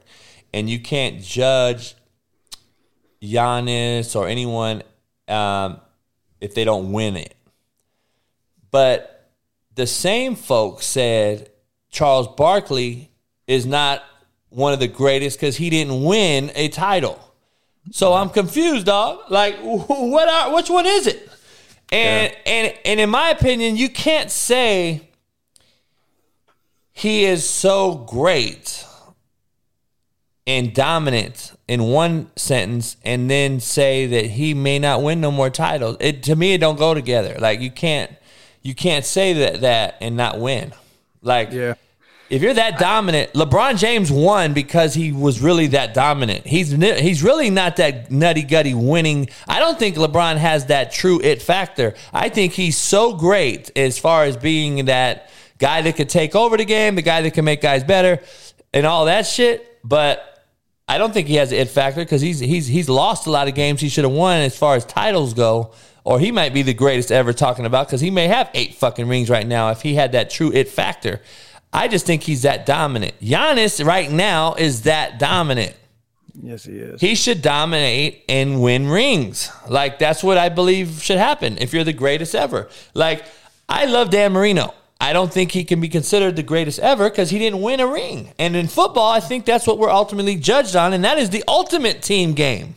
and 0.54 0.70
you 0.70 0.80
can't 0.80 1.20
judge 1.24 1.96
Giannis 3.20 4.16
or 4.16 4.28
anyone 4.28 4.84
um, 5.28 5.82
if 6.40 6.54
they 6.54 6.64
don't 6.64 6.92
win 6.92 7.18
it. 7.18 7.36
But 8.70 9.32
the 9.74 9.88
same 9.88 10.36
folks 10.36 10.86
said 10.86 11.50
Charles 11.90 12.28
Barkley 12.28 13.10
is 13.48 13.66
not 13.66 14.04
one 14.50 14.74
of 14.74 14.80
the 14.80 14.88
greatest 14.88 15.40
because 15.40 15.58
he 15.58 15.70
didn't 15.70 16.04
win 16.04 16.52
a 16.56 16.70
title. 16.70 17.20
So 17.92 18.14
I'm 18.14 18.30
confused, 18.30 18.86
dog. 18.86 19.20
Like, 19.30 19.58
what 19.60 20.28
are 20.28 20.54
which 20.54 20.70
one 20.70 20.86
is 20.86 21.08
it? 21.08 21.30
And 21.92 22.32
yeah. 22.32 22.52
and 22.52 22.74
and 22.86 23.00
in 23.00 23.10
my 23.10 23.30
opinion, 23.30 23.78
you 23.78 23.90
can't 23.90 24.30
say 24.30 25.10
he 26.92 27.26
is 27.26 27.48
so 27.48 27.94
great 27.94 28.86
and 30.48 30.74
dominant 30.74 31.52
in 31.68 31.84
one 31.84 32.32
sentence 32.36 32.98
and 33.04 33.30
then 33.30 33.60
say 33.60 34.08
that 34.08 34.26
he 34.26 34.54
may 34.54 34.80
not 34.80 35.04
win 35.04 35.22
no 35.22 35.30
more 35.30 35.50
titles. 35.50 35.98
It 36.00 36.24
to 36.24 36.36
me 36.36 36.54
it 36.54 36.60
don't 36.60 36.80
go 36.80 36.94
together. 36.94 37.36
Like 37.40 37.60
you 37.60 37.70
can't 37.70 38.12
you 38.64 38.74
can't 38.74 39.06
say 39.06 39.34
that 39.34 39.62
that 39.62 39.98
and 40.02 40.18
not 40.18 40.40
win. 40.40 40.74
Like 41.22 41.52
yeah. 41.52 41.76
If 42.30 42.42
you're 42.42 42.54
that 42.56 42.78
dominant, 42.78 43.32
LeBron 43.34 43.78
James 43.78 44.12
won 44.12 44.54
because 44.54 44.94
he 44.94 45.14
was 45.14 45.40
really 45.40 45.68
that 45.68 45.94
dominant. 45.94 46.46
He's 46.46 46.72
he's 46.72 47.24
really 47.24 47.50
not 47.50 47.78
that 47.78 48.12
nutty 48.12 48.44
gutty 48.44 48.74
winning. 48.74 49.30
I 49.48 49.60
don't 49.60 49.80
think 49.80 49.96
LeBron 49.96 50.36
has 50.36 50.66
that 50.66 50.92
true 50.92 51.22
it 51.24 51.42
factor. 51.42 51.94
I 52.12 52.28
think 52.28 52.54
he's 52.54 52.76
so 52.76 53.14
great 53.14 53.72
as 53.78 53.98
far 53.98 54.26
as 54.26 54.36
being 54.36 54.86
that 54.86 55.30
guy 55.58 55.82
that 55.82 55.96
could 55.96 56.10
take 56.10 56.36
over 56.36 56.58
the 56.58 56.66
game, 56.66 56.96
the 56.96 57.02
guy 57.02 57.22
that 57.22 57.34
can 57.34 57.46
make 57.46 57.62
guys 57.62 57.86
better, 57.86 58.22
and 58.74 58.86
all 58.86 59.06
that 59.06 59.26
shit. 59.26 59.80
But 59.84 60.44
I 60.90 60.98
don't 60.98 61.14
think 61.14 61.28
he 61.28 61.36
has 61.36 61.52
the 61.52 61.60
it 61.60 61.70
factor 61.70 62.02
because 62.02 62.22
he's 62.22 62.40
he's 62.40 62.68
he's 62.68 62.90
lost 62.90 63.28
a 63.28 63.32
lot 63.32 63.48
of 63.48 63.56
games 63.56 63.80
he 63.80 63.88
should 63.88 64.04
have 64.04 64.14
won 64.14 64.42
as 64.42 64.58
far 64.58 64.76
as 64.76 64.84
titles 64.86 65.34
go. 65.34 65.72
Or 66.04 66.22
he 66.22 66.32
might 66.32 66.54
be 66.54 66.62
the 66.62 66.74
greatest 66.74 67.12
ever 67.12 67.34
talking 67.34 67.66
about 67.66 67.88
because 67.88 68.00
he 68.00 68.12
may 68.12 68.28
have 68.28 68.50
eight 68.54 68.76
fucking 68.76 69.10
rings 69.10 69.30
right 69.30 69.46
now 69.46 69.72
if 69.72 69.82
he 69.82 69.96
had 69.96 70.14
that 70.14 70.30
true 70.30 70.54
it 70.54 70.70
factor. 70.70 71.20
I 71.78 71.88
just 71.88 72.08
think 72.08 72.24
he's 72.24 72.42
that 72.42 72.66
dominant. 72.66 73.14
Giannis 73.22 73.86
right 73.86 74.10
now 74.10 74.56
is 74.56 74.82
that 74.84 75.20
dominant. 75.20 75.76
Yes, 76.42 76.66
he 76.66 76.74
is. 76.74 77.00
He 77.00 77.14
should 77.14 77.44
dominate 77.44 78.24
and 78.28 78.64
win 78.64 78.88
rings. 78.88 79.52
Like 79.70 80.00
that's 80.00 80.24
what 80.24 80.40
I 80.40 80.50
believe 80.50 81.04
should 81.04 81.20
happen 81.20 81.60
if 81.60 81.74
you're 81.74 81.84
the 81.84 81.94
greatest 81.94 82.34
ever. 82.34 82.68
Like 82.96 83.26
I 83.70 83.86
love 83.86 84.10
Dan 84.10 84.34
Marino. 84.34 84.74
I 85.00 85.14
don't 85.14 85.32
think 85.32 85.52
he 85.52 85.64
can 85.64 85.80
be 85.80 85.88
considered 85.88 86.36
the 86.36 86.42
greatest 86.42 86.80
ever 86.80 87.12
because 87.12 87.30
he 87.30 87.38
didn't 87.38 87.62
win 87.62 87.80
a 87.80 87.86
ring. 87.86 88.34
And 88.40 88.56
in 88.56 88.68
football, 88.68 89.12
I 89.12 89.20
think 89.20 89.46
that's 89.46 89.68
what 89.68 89.78
we're 89.78 89.92
ultimately 89.92 90.36
judged 90.36 90.76
on, 90.76 90.94
and 90.94 91.06
that 91.06 91.20
is 91.20 91.30
the 91.30 91.44
ultimate 91.48 92.02
team 92.02 92.34
game. 92.34 92.76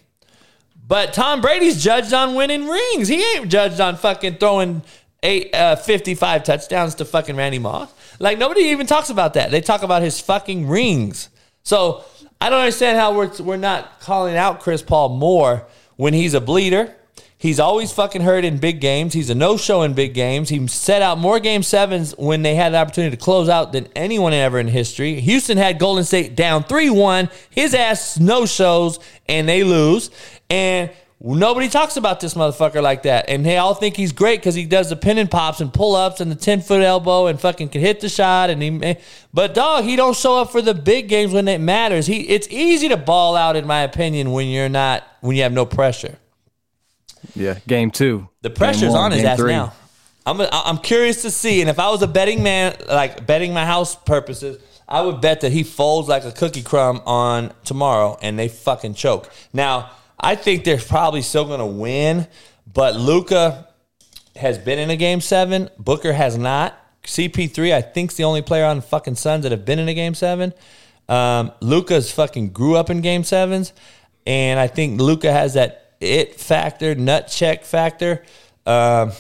But 0.87 1.15
Tom 1.15 1.41
Brady's 1.41 1.83
judged 1.83 2.13
on 2.13 2.35
winning 2.35 2.69
rings. 2.69 3.09
He 3.09 3.23
ain't 3.35 3.49
judged 3.49 3.81
on 3.81 3.97
fucking 3.97 4.37
throwing 4.37 4.83
eight, 5.23 5.55
uh, 5.55 5.77
55 5.77 6.45
touchdowns 6.45 6.97
to 6.97 7.07
fucking 7.07 7.37
Randy 7.37 7.59
Moss. 7.59 7.91
Like 8.21 8.39
nobody 8.39 8.61
even 8.67 8.87
talks 8.87 9.11
about 9.11 9.35
that. 9.35 9.51
They 9.51 9.63
talk 9.63 9.83
about 9.83 10.03
his 10.03 10.21
fucking 10.21 10.69
rings. 10.69 11.31
So 11.65 12.05
I 12.41 12.51
don't 12.51 12.61
understand 12.61 12.99
how 12.99 13.17
we're 13.17 13.33
we're 13.41 13.57
not 13.57 14.01
calling 14.01 14.37
out 14.37 14.61
Chris 14.61 14.83
Paul 14.83 15.09
more 15.09 15.67
when 15.97 16.15
he's 16.15 16.35
a 16.35 16.41
bleeder. 16.41 16.95
He's 17.39 17.59
always 17.59 17.91
fucking 17.91 18.21
hurt 18.21 18.45
in 18.45 18.59
big 18.59 18.83
games. 18.83 19.15
He's 19.15 19.31
a 19.31 19.35
no 19.35 19.57
show 19.57 19.81
in 19.81 19.95
big 19.95 20.13
games. 20.13 20.51
He 20.51 20.67
set 20.67 21.01
out 21.01 21.17
more 21.17 21.41
game 21.41 21.63
sevens 21.63 22.15
when 22.19 22.43
they 22.43 22.55
had 22.55 22.75
the 22.75 22.77
opportunity 22.77 23.17
to 23.17 23.23
close 23.23 23.49
out 23.49 23.73
than 23.73 23.89
anyone 23.97 24.35
ever 24.35 24.59
in 24.59 24.69
history. 24.69 25.19
Houston 25.21 25.57
had 25.57 25.79
Golden 25.79 26.05
State 26.05 26.37
down 26.37 26.65
3 26.65 26.91
1. 26.91 27.31
His 27.49 27.73
ass 27.73 28.21
no 28.21 28.45
shows 28.45 28.99
and 29.27 29.49
they 29.49 29.65
lose. 29.65 30.11
And 30.51 30.91
nobody 31.21 31.69
talks 31.69 31.97
about 31.97 32.21
this 32.21 32.35
motherfucker 32.35 32.83
like 32.83 33.03
that. 33.03 33.29
And 33.29 33.45
they 33.45 33.59
all 33.59 33.75
think 33.75 33.97
he's 33.97 34.13
great 34.13 34.41
because 34.41 34.55
he 34.55 34.65
does 34.65 34.89
the 34.89 34.97
pin 34.97 35.19
and 35.19 35.31
pops 35.31 35.61
and 35.61 35.73
pull 35.73 35.95
ups 35.95 36.21
and 36.21 36.31
the 36.31 36.37
10 36.37 36.63
foot 36.63 36.83
elbow 36.83 37.27
and 37.27 37.39
fucking 37.41 37.69
can 37.69 37.81
hit 37.81 38.01
the 38.01 38.09
shot. 38.09 38.51
And 38.51 38.63
he, 38.63 38.97
but 39.33 39.55
dog, 39.55 39.85
he 39.85 39.97
don't 39.97 40.17
show 40.17 40.41
up 40.41 40.51
for 40.51 40.63
the 40.63 40.75
big 40.75 41.09
games 41.09 41.33
when 41.33 41.47
it 41.47 41.61
matters. 41.61 42.07
He, 42.07 42.29
it's 42.29 42.49
easy 42.49 42.89
to 42.89 42.97
ball 42.97 43.37
out, 43.37 43.57
in 43.57 43.67
my 43.67 43.83
opinion, 43.83 44.33
when 44.33 44.49
you're 44.49 44.69
not, 44.69 45.05
when 45.21 45.37
you 45.37 45.43
have 45.43 45.53
no 45.53 45.67
pressure. 45.67 46.17
Yeah, 47.35 47.59
game 47.67 47.91
two. 47.91 48.29
The 48.41 48.51
pressure's 48.51 48.93
one, 48.93 49.01
on 49.01 49.13
his 49.13 49.25
ass 49.25 49.39
three. 49.39 49.53
now. 49.53 49.75
I'm 50.27 50.41
I'm 50.41 50.79
curious 50.79 51.23
to 51.23 51.31
see, 51.31 51.61
and 51.61 51.71
if 51.71 51.79
I 51.79 51.91
was 51.91 52.03
a 52.03 52.07
betting 52.07 52.43
man, 52.43 52.77
like 52.89 53.27
betting 53.27 53.55
my 53.55 53.65
house 53.65 53.97
purposes, 53.97 54.63
I 54.87 55.01
would 55.01 55.21
bet 55.21 55.41
that 55.41 55.53
he 55.53 55.63
folds 55.63 56.09
like 56.09 56.25
a 56.25 56.33
cookie 56.33 56.63
crumb 56.63 57.01
on 57.07 57.53
tomorrow, 57.65 58.19
and 58.21 58.39
they 58.39 58.49
fucking 58.49 58.95
choke. 58.95 59.31
Now, 59.53 59.91
I 60.21 60.35
think 60.35 60.65
they're 60.65 60.79
probably 60.79 61.23
still 61.23 61.47
going 61.47 61.61
to 61.61 61.67
win, 61.67 62.29
but 62.73 62.97
Luka 62.97 63.69
has 64.37 64.59
been 64.59 64.79
in 64.79 64.91
a 64.91 64.97
game 64.97 65.21
seven. 65.21 65.71
Booker 65.79 66.13
has 66.13 66.37
not. 66.37 66.77
CP3, 67.05 67.73
I 67.73 67.81
think, 67.81 68.11
is 68.11 68.17
the 68.17 68.25
only 68.25 68.43
player 68.43 68.65
on 68.65 68.77
the 68.77 68.83
fucking 68.83 69.15
Suns 69.15 69.45
that 69.45 69.53
have 69.53 69.65
been 69.65 69.79
in 69.79 69.89
a 69.89 69.95
game 69.95 70.15
seven. 70.15 70.53
Um, 71.09 71.53
Luka's 71.61 72.13
fucking 72.13 72.51
grew 72.51 72.77
up 72.77 72.91
in 72.91 73.01
game 73.01 73.25
sevens, 73.25 73.73
and 74.27 74.61
I 74.61 74.67
think 74.67 75.01
Luka 75.01 75.33
has 75.33 75.55
that 75.55 75.95
it 76.01 76.39
factor, 76.39 76.95
nut 76.95 77.29
check 77.29 77.65
factor. 77.65 78.23
Um, 78.67 79.13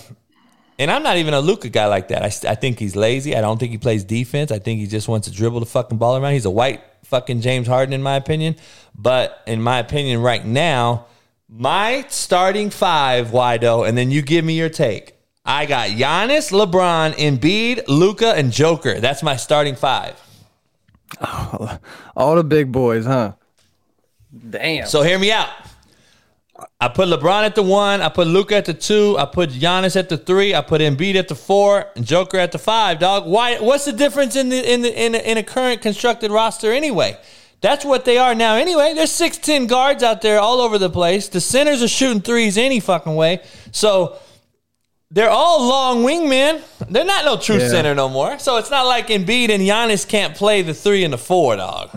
and 0.78 0.90
I'm 0.90 1.02
not 1.02 1.18
even 1.18 1.34
a 1.34 1.40
Luka 1.40 1.68
guy 1.68 1.86
like 1.86 2.08
that. 2.08 2.22
I, 2.22 2.50
I 2.50 2.54
think 2.54 2.78
he's 2.78 2.96
lazy. 2.96 3.36
I 3.36 3.40
don't 3.40 3.58
think 3.58 3.72
he 3.72 3.78
plays 3.78 4.04
defense. 4.04 4.50
I 4.50 4.58
think 4.58 4.80
he 4.80 4.86
just 4.86 5.08
wants 5.08 5.28
to 5.28 5.34
dribble 5.34 5.60
the 5.60 5.66
fucking 5.66 5.98
ball 5.98 6.16
around. 6.16 6.32
He's 6.32 6.46
a 6.46 6.50
white 6.50 6.82
fucking 7.04 7.40
James 7.40 7.66
Harden, 7.66 7.92
in 7.92 8.02
my 8.02 8.16
opinion. 8.16 8.56
But 8.94 9.42
in 9.46 9.62
my 9.62 9.78
opinion, 9.78 10.20
right 10.20 10.44
now, 10.44 11.06
my 11.48 12.04
starting 12.08 12.70
five, 12.70 13.28
Wido, 13.28 13.88
and 13.88 13.96
then 13.96 14.10
you 14.10 14.22
give 14.22 14.44
me 14.44 14.56
your 14.56 14.68
take. 14.68 15.14
I 15.44 15.66
got 15.66 15.88
Giannis, 15.90 16.52
LeBron, 16.52 17.14
Embiid, 17.14 17.88
Luka, 17.88 18.34
and 18.34 18.52
Joker. 18.52 19.00
That's 19.00 19.22
my 19.22 19.36
starting 19.36 19.74
five. 19.74 20.20
All 22.16 22.36
the 22.36 22.44
big 22.44 22.70
boys, 22.70 23.06
huh? 23.06 23.32
Damn. 24.48 24.86
So 24.86 25.02
hear 25.02 25.18
me 25.18 25.32
out. 25.32 25.48
I 26.82 26.88
put 26.88 27.08
LeBron 27.08 27.44
at 27.44 27.54
the 27.54 27.62
one. 27.62 28.00
I 28.00 28.08
put 28.08 28.26
Luka 28.26 28.56
at 28.56 28.64
the 28.64 28.72
two. 28.72 29.16
I 29.18 29.26
put 29.26 29.50
Giannis 29.50 29.96
at 29.96 30.08
the 30.08 30.16
three. 30.16 30.54
I 30.54 30.62
put 30.62 30.80
Embiid 30.80 31.14
at 31.14 31.28
the 31.28 31.34
four 31.34 31.86
and 31.94 32.06
Joker 32.06 32.38
at 32.38 32.52
the 32.52 32.58
five. 32.58 32.98
Dog, 32.98 33.26
why? 33.26 33.58
What's 33.58 33.84
the 33.84 33.92
difference 33.92 34.34
in 34.34 34.48
the 34.48 34.72
in 34.72 34.80
the 34.82 35.04
in 35.04 35.14
a, 35.14 35.18
in 35.18 35.36
a 35.36 35.42
current 35.42 35.82
constructed 35.82 36.30
roster 36.30 36.72
anyway? 36.72 37.18
That's 37.60 37.84
what 37.84 38.06
they 38.06 38.16
are 38.16 38.34
now 38.34 38.54
anyway. 38.56 38.94
There's 38.94 39.10
six 39.12 39.36
ten 39.36 39.66
guards 39.66 40.02
out 40.02 40.22
there 40.22 40.40
all 40.40 40.62
over 40.62 40.78
the 40.78 40.88
place. 40.88 41.28
The 41.28 41.42
centers 41.42 41.82
are 41.82 41.88
shooting 41.88 42.22
threes 42.22 42.56
any 42.56 42.80
fucking 42.80 43.14
way. 43.14 43.42
So 43.72 44.16
they're 45.10 45.28
all 45.28 45.68
long 45.68 46.02
wingmen. 46.02 46.62
They're 46.88 47.04
not 47.04 47.26
no 47.26 47.36
true 47.36 47.58
Yeah. 47.58 47.68
center 47.68 47.94
no 47.94 48.08
more. 48.08 48.38
So 48.38 48.56
it's 48.56 48.70
not 48.70 48.86
like 48.86 49.08
Embiid 49.08 49.50
and 49.50 49.62
Giannis 49.62 50.08
can't 50.08 50.34
play 50.34 50.62
the 50.62 50.72
three 50.72 51.04
and 51.04 51.12
the 51.12 51.18
four, 51.18 51.56
dog. 51.56 51.90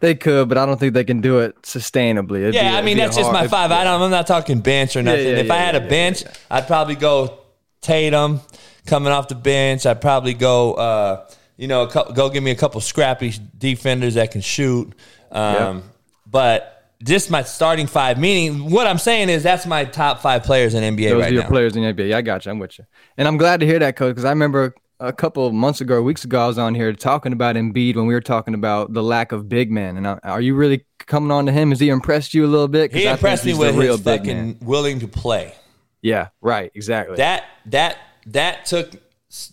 They 0.00 0.14
could, 0.14 0.48
but 0.48 0.56
I 0.58 0.66
don't 0.66 0.80
think 0.80 0.94
they 0.94 1.04
can 1.04 1.20
do 1.20 1.38
it 1.40 1.60
sustainably. 1.62 2.40
It'd 2.40 2.54
Yeah, 2.54 2.70
be- 2.72 2.76
I 2.78 2.82
mean 2.82 2.96
that's 2.96 3.16
just 3.16 3.30
hard- 3.30 3.42
my 3.44 3.48
five. 3.48 3.70
I 3.70 3.84
don't. 3.84 4.00
I'm 4.02 4.10
not 4.10 4.26
talking 4.26 4.60
bench 4.60 4.96
or 4.96 5.02
nothing. 5.02 5.24
yeah, 5.26 5.36
if 5.36 5.50
I 5.50 5.56
yeah, 5.56 5.64
had 5.66 5.74
a 5.76 5.80
bench, 5.86 6.22
yeah, 6.22 6.32
I'd 6.50 6.66
probably 6.66 6.94
go 6.96 7.38
Tatum 7.82 8.40
coming 8.86 9.12
off 9.12 9.28
the 9.28 9.34
bench. 9.34 9.84
I'd 9.86 10.00
probably 10.00 10.34
go, 10.34 10.74
uh, 10.74 11.26
you 11.56 11.68
know, 11.68 11.82
a 11.82 11.88
couple, 11.90 12.14
go 12.14 12.30
give 12.30 12.42
me 12.42 12.50
a 12.50 12.54
couple 12.56 12.80
scrappy 12.80 13.32
defenders 13.56 14.14
that 14.14 14.30
can 14.32 14.40
shoot. 14.40 14.92
Um, 15.30 15.84
But 16.26 16.76
just 17.02 17.30
my 17.30 17.42
starting 17.42 17.86
five. 17.86 18.18
Meaning, 18.18 18.70
what 18.70 18.86
I'm 18.86 18.98
saying 18.98 19.28
is 19.30 19.42
that's 19.42 19.66
my 19.66 19.84
top 19.84 20.20
five 20.20 20.44
players 20.44 20.74
in 20.74 20.82
NBA 20.82 21.10
Those 21.10 21.20
right 21.22 21.30
are 21.30 21.34
your 21.34 21.42
now. 21.42 21.48
players 21.48 21.76
in 21.76 21.82
NBA. 21.82 22.08
Yeah, 22.08 22.18
I 22.18 22.22
got 22.22 22.44
you. 22.46 22.52
I'm 22.52 22.58
with 22.58 22.78
you. 22.78 22.84
And 23.18 23.26
I'm 23.28 23.36
glad 23.36 23.60
to 23.60 23.66
hear 23.66 23.78
that, 23.80 23.96
coach, 23.96 24.10
because 24.10 24.24
I 24.24 24.30
remember 24.30 24.74
a 25.00 25.12
couple 25.12 25.46
of 25.46 25.54
months 25.54 25.80
ago, 25.80 26.02
weeks 26.02 26.24
ago, 26.24 26.44
I 26.44 26.46
was 26.46 26.58
on 26.58 26.74
here 26.74 26.92
talking 26.92 27.32
about 27.32 27.56
Embiid 27.56 27.96
when 27.96 28.06
we 28.06 28.14
were 28.14 28.20
talking 28.20 28.54
about 28.54 28.92
the 28.92 29.02
lack 29.02 29.32
of 29.32 29.48
big 29.48 29.70
men. 29.70 29.96
And 29.96 30.06
I, 30.06 30.18
are 30.22 30.40
you 30.40 30.54
really 30.54 30.84
coming 30.98 31.30
on 31.30 31.46
to 31.46 31.52
him? 31.52 31.70
Has 31.70 31.80
he 31.80 31.88
impressed 31.88 32.34
you 32.34 32.44
a 32.44 32.48
little 32.48 32.68
bit? 32.68 32.92
He 32.92 33.06
impressed 33.06 33.44
me 33.44 33.54
with 33.54 33.74
real 33.76 33.96
his 33.96 34.02
fucking 34.02 34.58
willing 34.60 35.00
to 35.00 35.08
play. 35.08 35.54
Yeah, 36.02 36.28
right. 36.40 36.70
Exactly. 36.74 37.16
that 37.16 37.44
that 37.66 37.98
that 38.26 38.66
took 38.66 38.92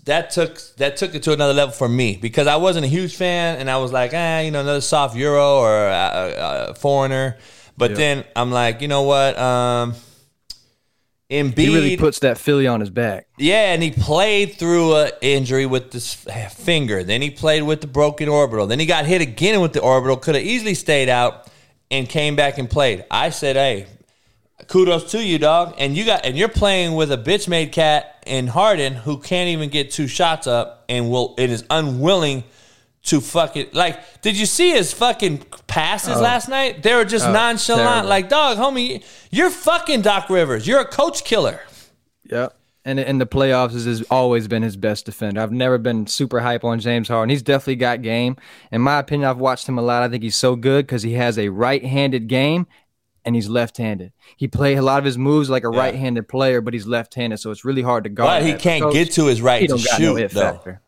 that 0.06 0.30
took 0.32 0.60
that 0.78 0.98
took 0.98 1.16
it 1.16 1.24
to 1.24 1.34
another 1.34 1.54
level 1.54 1.74
for 1.74 1.90
me 1.90 2.18
because 2.18 2.48
I 2.48 2.58
wasn't 2.58 2.86
a 2.86 2.90
huge 2.90 3.16
fan 3.16 3.58
and 3.58 3.70
I 3.70 3.78
was 3.78 3.92
like, 3.92 4.14
eh, 4.14 4.42
you 4.42 4.52
know, 4.52 4.62
another 4.62 4.82
soft 4.82 5.16
Euro 5.16 5.58
or 5.58 5.88
a, 5.88 6.70
a 6.70 6.74
foreigner. 6.74 7.38
But 7.78 7.96
then 7.96 8.26
I'm 8.36 8.52
like, 8.52 8.82
you 8.82 8.88
know 8.88 9.04
what? 9.04 9.38
Um, 9.38 9.94
Embiid, 11.30 11.58
he 11.58 11.68
really 11.68 11.98
puts 11.98 12.20
that 12.20 12.38
Philly 12.38 12.68
on 12.68 12.80
his 12.80 12.90
back. 12.90 13.28
yeah, 13.38 13.74
and 13.74 13.84
he 13.84 13.92
played 13.92 14.56
through 14.56 14.96
an 14.96 15.12
injury 15.22 15.66
with 15.66 15.92
this 15.92 16.14
finger. 16.52 17.04
Then 17.04 17.22
he 17.22 17.30
played 17.30 17.64
with 17.64 17.82
the 17.82 17.88
broken 17.88 18.30
orbital. 18.30 18.66
Then 18.66 18.80
he 18.80 18.86
got 18.86 19.06
hit 19.06 19.22
again 19.22 19.60
with 19.60 19.74
the 19.74 19.82
orbital. 19.82 20.16
Could 20.16 20.36
have 20.36 20.44
easily 20.44 20.74
stayed 20.74 21.10
out 21.10 21.48
and 21.92 22.08
came 22.08 22.36
back 22.38 22.58
and 22.58 22.70
played. 22.70 23.04
I 23.12 23.30
said, 23.30 23.58
hey, 23.58 23.88
kudos 24.68 25.12
to 25.12 25.24
you, 25.24 25.38
dog. 25.38 25.76
And 25.78 25.98
you 25.98 26.06
got 26.06 26.26
and 26.26 26.38
you're 26.38 26.48
playing 26.48 26.96
with 26.96 27.12
a 27.12 27.18
bitch 27.18 27.48
made 27.48 27.74
cat 27.74 28.24
in 28.26 28.48
Harden 28.48 28.94
who 28.94 29.20
can't 29.20 29.50
even 29.50 29.70
get 29.70 29.92
two 29.92 30.08
shots 30.08 30.48
up 30.48 30.86
and 30.88 31.10
will 31.10 31.36
it 31.38 31.50
is 31.50 31.66
unwilling 31.70 32.46
to 33.08 33.22
fucking 33.22 33.68
like. 33.74 34.22
Did 34.22 34.38
you 34.38 34.46
see 34.46 34.72
his 34.72 34.94
fucking 34.94 35.40
passes 35.68 36.18
oh. 36.18 36.22
last 36.22 36.48
night? 36.50 36.84
They 36.84 36.94
were 36.96 37.06
just 37.06 37.26
Oh, 37.26 37.34
nonchalant. 37.34 37.88
terrible. 37.88 38.10
Like, 38.10 38.30
dog, 38.30 38.58
homie, 38.58 39.04
you're 39.32 39.50
fucking 39.50 40.02
Doc 40.02 40.30
Rivers. 40.30 40.68
You're 40.68 40.82
a 40.82 40.86
coach 40.88 41.24
killer. 41.24 41.62
Yep. 42.26 42.54
And 42.86 43.00
in 43.02 43.18
the 43.18 43.26
playoffs, 43.28 43.74
this 43.74 43.86
has 43.86 44.02
always 44.04 44.48
been 44.48 44.64
his 44.64 44.78
best 44.78 45.06
defender. 45.06 45.42
I've 45.42 45.52
never 45.52 45.78
been 45.78 46.08
super 46.08 46.40
hype 46.40 46.64
on 46.64 46.80
James 46.80 47.10
Harden. 47.10 47.30
He's 47.30 47.42
definitely 47.42 47.76
got 47.76 48.02
game. 48.02 48.38
In 48.72 48.80
my 48.82 49.00
opinion, 49.00 49.30
I've 49.30 49.40
watched 49.40 49.68
him 49.68 49.78
a 49.78 49.82
lot. 49.82 50.04
I 50.04 50.10
think 50.10 50.24
he's 50.24 50.38
so 50.38 50.56
good 50.56 50.86
because 50.86 51.04
he 51.04 51.14
has 51.14 51.38
a 51.38 51.50
right-handed 51.50 52.28
game 52.28 52.66
and 53.26 53.36
he's 53.36 53.50
left-handed. 53.50 54.14
He 54.38 54.48
play 54.48 54.76
a 54.76 54.82
lot 54.82 55.00
of 55.00 55.04
his 55.06 55.18
moves 55.18 55.50
like 55.50 55.66
a 55.66 55.70
right-handed 55.70 56.30
player, 56.30 56.62
but 56.62 56.74
he's 56.74 56.88
left-handed, 56.88 57.40
so 57.40 57.52
it's 57.52 57.66
really 57.66 57.82
hard 57.82 58.06
to 58.06 58.10
guard. 58.10 58.42
But 58.42 58.48
he 58.48 58.54
can't 58.54 58.84
Coach, 58.84 58.94
get 58.94 59.12
to 59.14 59.26
his 59.26 59.42
right 59.42 59.62
he 59.62 59.68
to 59.68 59.74
got 59.74 60.00
no 60.00 60.16
shoot 60.18 60.32
though. 60.32 60.40
factor. 60.54 60.82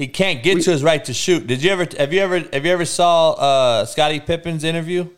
He 0.00 0.08
can't 0.08 0.42
get 0.42 0.62
to 0.62 0.70
his 0.70 0.82
right 0.82 1.04
to 1.04 1.12
shoot. 1.12 1.46
Did 1.46 1.62
you 1.62 1.70
ever 1.70 1.86
have 1.98 2.10
you 2.10 2.20
ever 2.22 2.38
have 2.38 2.64
you 2.64 2.72
ever 2.72 2.86
saw 2.86 3.32
uh 3.32 3.84
Scottie 3.84 4.18
Pippen's 4.18 4.64
interview? 4.64 5.10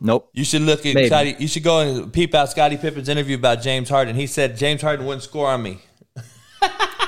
Nope. 0.00 0.30
You 0.32 0.44
should 0.44 0.62
look 0.62 0.86
at 0.86 0.94
Maybe. 0.94 1.08
Scottie. 1.08 1.34
You 1.40 1.48
should 1.48 1.64
go 1.64 1.80
and 1.80 2.12
peep 2.12 2.32
out 2.32 2.48
Scottie 2.48 2.76
Pippen's 2.76 3.08
interview 3.08 3.34
about 3.34 3.60
James 3.60 3.88
Harden. 3.88 4.14
He 4.14 4.28
said 4.28 4.56
James 4.56 4.82
Harden 4.82 5.04
wouldn't 5.04 5.24
score 5.24 5.48
on 5.48 5.64
me. 5.64 5.80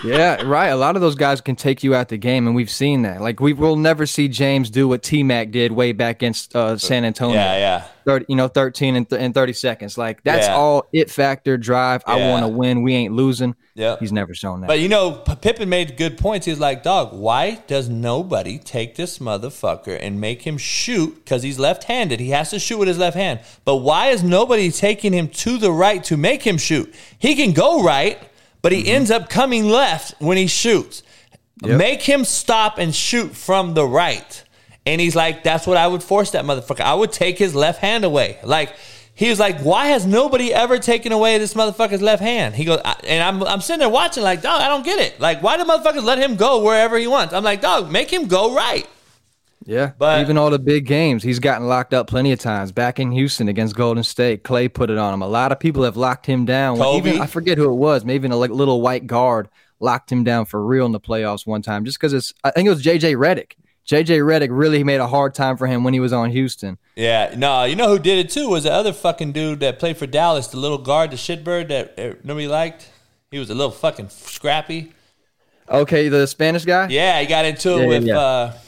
Yeah, 0.04 0.42
right. 0.42 0.68
A 0.68 0.76
lot 0.76 0.94
of 0.96 1.02
those 1.02 1.14
guys 1.14 1.40
can 1.40 1.56
take 1.56 1.82
you 1.82 1.94
out 1.94 2.08
the 2.08 2.16
game, 2.16 2.46
and 2.46 2.54
we've 2.54 2.70
seen 2.70 3.02
that. 3.02 3.20
Like 3.20 3.40
we 3.40 3.52
will 3.52 3.76
never 3.76 4.06
see 4.06 4.28
James 4.28 4.70
do 4.70 4.86
what 4.88 5.02
T 5.02 5.22
Mac 5.22 5.50
did 5.50 5.72
way 5.72 5.92
back 5.92 6.16
against 6.16 6.54
uh, 6.54 6.76
San 6.78 7.04
Antonio. 7.04 7.36
Yeah, 7.36 7.56
yeah. 7.58 7.84
30, 8.04 8.26
you 8.28 8.36
know, 8.36 8.46
13 8.46 8.94
and, 8.94 9.10
th- 9.10 9.20
and 9.20 9.34
30 9.34 9.52
seconds. 9.52 9.98
Like 9.98 10.22
that's 10.22 10.46
Yeah. 10.46 10.54
all 10.54 10.86
it 10.92 11.10
factor 11.10 11.56
drive. 11.56 12.02
I 12.06 12.30
want 12.30 12.44
to 12.44 12.48
win. 12.48 12.82
We 12.82 12.94
ain't 12.94 13.14
losing. 13.14 13.56
Yeah. 13.74 13.96
He's 13.98 14.12
never 14.12 14.32
shown 14.32 14.60
that. 14.60 14.68
But 14.68 14.78
you 14.78 14.88
know, 14.88 15.10
Pippen 15.12 15.68
made 15.68 15.96
good 15.96 16.16
points. 16.16 16.46
He's 16.46 16.60
like, 16.60 16.82
dog, 16.84 17.12
why 17.12 17.62
does 17.66 17.88
nobody 17.88 18.58
take 18.58 18.94
this 18.94 19.18
motherfucker 19.18 19.98
and 20.00 20.20
make 20.20 20.42
him 20.42 20.56
shoot? 20.56 21.16
Because 21.16 21.42
he's 21.42 21.58
left 21.58 21.84
handed. 21.84 22.20
He 22.20 22.30
has 22.30 22.50
to 22.50 22.60
shoot 22.60 22.78
with 22.78 22.88
his 22.88 22.98
left 22.98 23.16
hand. 23.16 23.40
But 23.64 23.76
why 23.76 24.08
is 24.08 24.22
nobody 24.22 24.70
taking 24.70 25.12
him 25.12 25.26
to 25.28 25.58
the 25.58 25.72
right 25.72 26.02
to 26.04 26.16
make 26.16 26.42
him 26.42 26.58
shoot? 26.58 26.94
He 27.18 27.34
can 27.34 27.52
go 27.52 27.82
right, 27.82 28.18
but 28.66 28.72
he 28.72 28.82
mm-hmm. 28.82 28.96
ends 28.96 29.12
up 29.12 29.30
coming 29.30 29.68
left 29.68 30.20
when 30.20 30.36
he 30.36 30.48
shoots. 30.48 31.04
Make 31.62 32.02
him 32.02 32.24
stop 32.24 32.78
and 32.78 32.92
shoot 32.92 33.36
from 33.36 33.74
the 33.74 33.86
right. 33.86 34.42
And 34.84 35.00
he's 35.00 35.14
like, 35.14 35.44
that's 35.44 35.68
what 35.68 35.76
I 35.76 35.86
would 35.86 36.02
force 36.02 36.32
that 36.32 36.44
motherfucker. 36.44 36.80
I 36.80 36.94
would 36.94 37.12
take 37.12 37.38
his 37.38 37.54
left 37.54 37.78
hand 37.78 38.02
away. 38.02 38.40
Like, 38.42 38.74
he 39.14 39.30
was 39.30 39.38
like, 39.38 39.60
why 39.60 39.86
has 39.86 40.04
nobody 40.04 40.52
ever 40.52 40.80
taken 40.80 41.12
away 41.12 41.38
this 41.38 41.54
motherfucker's 41.54 42.02
left 42.02 42.20
hand? 42.20 42.56
He 42.56 42.64
goes, 42.64 42.80
I- 42.84 42.98
and 43.04 43.22
I'm, 43.22 43.40
I'm 43.44 43.60
sitting 43.60 43.78
there 43.78 43.88
watching, 43.88 44.24
like, 44.24 44.42
dog, 44.42 44.60
I 44.60 44.66
don't 44.66 44.84
get 44.84 44.98
it. 44.98 45.20
Like, 45.20 45.44
why 45.44 45.58
do 45.58 45.62
motherfuckers 45.62 46.02
let 46.02 46.18
him 46.18 46.34
go 46.34 46.64
wherever 46.64 46.98
he 46.98 47.06
wants? 47.06 47.34
I'm 47.34 47.44
like, 47.44 47.60
dog, 47.60 47.88
make 47.88 48.12
him 48.12 48.26
go 48.26 48.52
right. 48.52 48.88
Yeah, 49.66 49.92
but- 49.98 50.20
even 50.20 50.38
all 50.38 50.50
the 50.50 50.58
big 50.58 50.86
games, 50.86 51.22
he's 51.22 51.40
gotten 51.40 51.66
locked 51.66 51.92
up 51.92 52.06
plenty 52.06 52.32
of 52.32 52.38
times. 52.38 52.70
Back 52.72 53.00
in 53.00 53.10
Houston 53.10 53.48
against 53.48 53.74
Golden 53.74 54.04
State, 54.04 54.44
Klay 54.44 54.72
put 54.72 54.90
it 54.90 54.96
on 54.96 55.12
him. 55.12 55.22
A 55.22 55.26
lot 55.26 55.50
of 55.52 55.58
people 55.58 55.82
have 55.82 55.96
locked 55.96 56.26
him 56.26 56.44
down. 56.44 56.78
Kobe? 56.78 57.10
Even 57.10 57.20
I 57.20 57.26
forget 57.26 57.58
who 57.58 57.70
it 57.70 57.76
was. 57.76 58.04
Maybe 58.04 58.14
even 58.16 58.32
a 58.32 58.36
like, 58.36 58.50
little 58.50 58.80
white 58.80 59.06
guard 59.06 59.48
locked 59.80 60.10
him 60.10 60.24
down 60.24 60.44
for 60.46 60.64
real 60.64 60.86
in 60.86 60.92
the 60.92 61.00
playoffs 61.00 61.46
one 61.46 61.62
time, 61.62 61.84
just 61.84 61.98
because 61.98 62.12
it's. 62.12 62.32
I 62.44 62.50
think 62.52 62.66
it 62.66 62.70
was 62.70 62.82
JJ 62.82 63.16
Redick. 63.16 63.52
JJ 63.88 64.20
Redick 64.20 64.48
really 64.50 64.82
made 64.82 64.98
a 64.98 65.06
hard 65.06 65.34
time 65.34 65.56
for 65.56 65.66
him 65.66 65.84
when 65.84 65.94
he 65.94 66.00
was 66.00 66.12
on 66.12 66.30
Houston. 66.30 66.78
Yeah, 66.96 67.34
no, 67.36 67.64
you 67.64 67.76
know 67.76 67.88
who 67.88 67.98
did 67.98 68.18
it 68.18 68.30
too 68.30 68.48
was 68.48 68.64
the 68.64 68.72
other 68.72 68.92
fucking 68.92 69.32
dude 69.32 69.60
that 69.60 69.78
played 69.78 69.96
for 69.96 70.06
Dallas, 70.06 70.48
the 70.48 70.56
little 70.56 70.78
guard, 70.78 71.10
the 71.10 71.16
shitbird 71.16 71.68
that 71.68 72.24
nobody 72.24 72.48
liked. 72.48 72.90
He 73.30 73.38
was 73.38 73.50
a 73.50 73.54
little 73.54 73.70
fucking 73.72 74.08
scrappy. 74.08 74.92
Okay, 75.68 76.08
the 76.08 76.26
Spanish 76.26 76.64
guy? 76.64 76.88
Yeah, 76.88 77.20
he 77.20 77.26
got 77.26 77.44
into 77.44 77.70
it 77.70 77.76
Yeah, 77.76 77.82
yeah, 77.82 77.88
with 77.88 78.04
yeah. 78.04 78.18
Uh, 78.18 78.58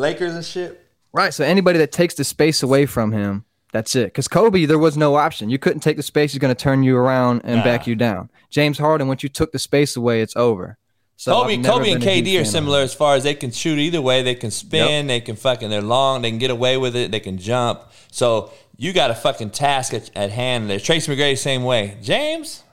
Lakers 0.00 0.34
and 0.34 0.44
shit. 0.44 0.84
Right. 1.12 1.32
So 1.34 1.44
anybody 1.44 1.78
that 1.78 1.92
takes 1.92 2.14
the 2.14 2.24
space 2.24 2.62
away 2.62 2.86
from 2.86 3.12
him, 3.12 3.44
that's 3.72 3.94
it. 3.94 4.06
Because 4.06 4.28
Kobe, 4.28 4.64
there 4.64 4.78
was 4.78 4.96
no 4.96 5.16
option. 5.16 5.50
You 5.50 5.58
couldn't 5.58 5.80
take 5.80 5.96
the 5.96 6.02
space. 6.02 6.32
He's 6.32 6.40
going 6.40 6.54
to 6.54 6.60
turn 6.60 6.82
you 6.82 6.96
around 6.96 7.42
and 7.44 7.56
Nah. 7.58 7.64
back 7.64 7.86
you 7.86 7.94
down. 7.94 8.30
James 8.50 8.78
Harden, 8.78 9.06
once 9.08 9.22
you 9.22 9.28
took 9.28 9.52
the 9.52 9.58
space 9.58 9.96
away, 9.96 10.22
it's 10.22 10.34
over. 10.36 10.76
So 11.16 11.32
Kobe, 11.34 11.58
I've 11.58 11.64
Kobe 11.64 11.90
and 11.92 12.00
been 12.00 12.08
a 12.08 12.12
huge 12.14 12.26
KD 12.26 12.40
are 12.40 12.44
similar 12.46 12.80
as 12.80 12.94
far 12.94 13.14
as 13.14 13.24
they 13.24 13.34
can 13.34 13.50
shoot 13.50 13.78
either 13.78 14.00
way. 14.00 14.22
They 14.22 14.34
can 14.34 14.50
spin, 14.50 15.06
they 15.06 15.20
can 15.20 15.36
fucking, 15.36 15.68
they're 15.68 15.82
long, 15.82 16.22
they 16.22 16.30
can 16.30 16.38
get 16.38 16.50
away 16.50 16.78
with 16.78 16.96
it, 16.96 17.10
they 17.10 17.20
can 17.20 17.36
jump. 17.36 17.82
So 18.10 18.50
you 18.78 18.94
got 18.94 19.10
a 19.10 19.14
fucking 19.14 19.50
task 19.50 19.92
at, 19.92 20.10
at 20.16 20.30
hand. 20.30 20.70
There, 20.70 20.80
Tracy 20.80 21.14
McGrady, 21.14 21.36
same 21.36 21.62
way. 21.62 21.98
James, 22.00 22.64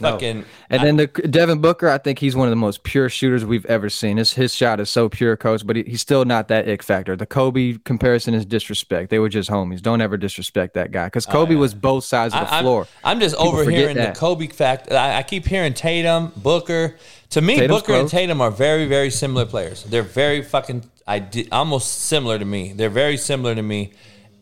No. 0.00 0.12
fucking, 0.12 0.44
And 0.70 0.82
then 0.82 0.96
the 0.96 1.06
Devin 1.06 1.60
Booker, 1.60 1.88
I 1.88 1.98
think 1.98 2.18
he's 2.18 2.36
one 2.36 2.46
of 2.46 2.50
the 2.50 2.56
most 2.56 2.82
pure 2.82 3.08
shooters 3.08 3.44
we've 3.44 3.66
ever 3.66 3.88
seen. 3.90 4.16
His 4.16 4.32
his 4.34 4.54
shot 4.54 4.80
is 4.80 4.90
so 4.90 5.08
pure, 5.08 5.36
coach, 5.36 5.66
but 5.66 5.76
he, 5.76 5.82
he's 5.84 6.00
still 6.00 6.24
not 6.24 6.48
that 6.48 6.68
ick 6.68 6.82
factor. 6.82 7.16
The 7.16 7.26
Kobe 7.26 7.78
comparison 7.84 8.34
is 8.34 8.46
disrespect. 8.46 9.10
They 9.10 9.18
were 9.18 9.28
just 9.28 9.50
homies. 9.50 9.82
Don't 9.82 10.00
ever 10.00 10.16
disrespect 10.16 10.74
that 10.74 10.92
guy 10.92 11.06
because 11.06 11.26
oh, 11.26 11.32
Kobe 11.32 11.54
was 11.54 11.74
both 11.74 12.04
sides 12.04 12.34
of 12.34 12.40
the 12.40 12.54
Oh, 12.54 12.58
I, 12.58 12.62
floor. 12.62 12.86
I'm 13.02 13.20
just 13.20 13.36
People 13.36 13.52
overhearing 13.52 13.96
the. 13.96 14.12
Kobe 14.16 14.46
fact. 14.48 14.90
I, 14.92 15.18
I 15.18 15.22
keep 15.22 15.46
hearing 15.46 15.74
Tatum, 15.74 16.32
Booker. 16.36 16.96
To 17.30 17.40
me, 17.40 17.56
Tatum's 17.56 17.80
Booker 17.82 17.94
and. 17.94 18.08
Tatum 18.08 18.40
are 18.40 18.50
very, 18.50 18.86
very 18.86 19.10
similar 19.10 19.44
players. 19.46 19.84
They're 19.84 20.02
very 20.02 20.42
fucking 20.42 20.90
ide- 21.06 21.48
almost 21.52 22.02
similar 22.02 22.38
to 22.38 22.44
me. 22.44 22.72
They're 22.72 22.88
very 22.88 23.16
similar 23.16 23.54
to 23.54 23.62
me. 23.62 23.92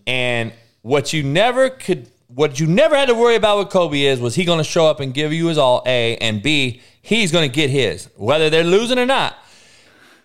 And 0.06 0.52
what 0.82 1.12
you 1.12 1.22
never 1.24 1.68
could, 1.70 2.08
what 2.28 2.58
you 2.58 2.66
never 2.66 2.96
had 2.96 3.06
to 3.08 3.14
worry 3.14 3.36
about 3.36 3.58
with 3.58 3.68
Kobe 3.70 4.02
is, 4.02 4.20
was 4.20 4.34
he 4.34 4.44
going 4.44 4.58
to 4.58 4.64
show 4.64 4.86
up 4.86 5.00
and 5.00 5.14
give 5.14 5.32
you 5.32 5.46
his 5.46 5.58
all? 5.58 5.82
A 5.86 6.16
and 6.18 6.42
B, 6.42 6.80
he's 7.02 7.30
going 7.32 7.48
to 7.48 7.54
get 7.54 7.70
his, 7.70 8.08
whether 8.16 8.50
they're 8.50 8.64
losing 8.64 8.98
or 8.98 9.06
not. 9.06 9.36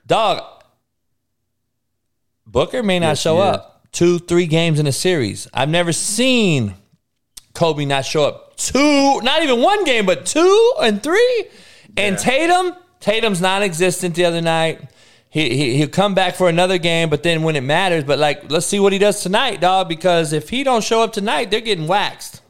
Dog, 0.08 0.44
Booker 2.46 2.84
may 2.84 3.00
not 3.00 3.10
Yes, 3.10 3.22
show 3.22 3.38
is. 3.38 3.56
up 3.56 3.88
two, 3.92 4.20
three 4.20 4.48
games 4.48 4.80
in 4.80 4.88
a 4.88 4.92
series. 4.92 5.48
I've 5.54 5.70
never 5.70 5.94
seen 5.94 6.76
Kobe 7.54 7.86
not 7.86 8.06
show 8.06 8.26
up 8.26 8.58
two, 8.58 9.22
not 9.22 9.44
even 9.44 9.62
one 9.62 9.84
game, 9.84 10.06
but 10.06 10.26
two 10.26 10.74
and 10.82 11.02
three. 11.02 11.46
And 11.98 12.18
Tatum, 12.18 12.74
Tatum's 13.00 13.42
non-existent 13.42 14.16
the 14.16 14.26
other 14.26 14.42
night. 14.42 14.82
He, 15.32 15.56
he 15.56 15.78
he'll 15.78 15.88
come 15.88 16.14
back 16.14 16.36
for 16.36 16.50
another 16.50 16.78
game, 16.78 17.10
but 17.10 17.24
then 17.24 17.42
when 17.44 17.56
it 17.56 17.62
matters, 17.62 18.04
but 18.04 18.20
like 18.20 18.52
let's 18.52 18.66
see 18.66 18.80
what 18.82 18.92
he 18.92 19.00
does 19.00 19.22
tonight, 19.24 19.62
dog. 19.62 19.88
Because 19.88 20.34
if 20.34 20.50
he 20.50 20.64
don't 20.64 20.84
show 20.84 21.02
up 21.02 21.14
tonight, 21.14 21.50
they're 21.50 21.62
getting 21.62 21.88
waxed. 21.88 22.42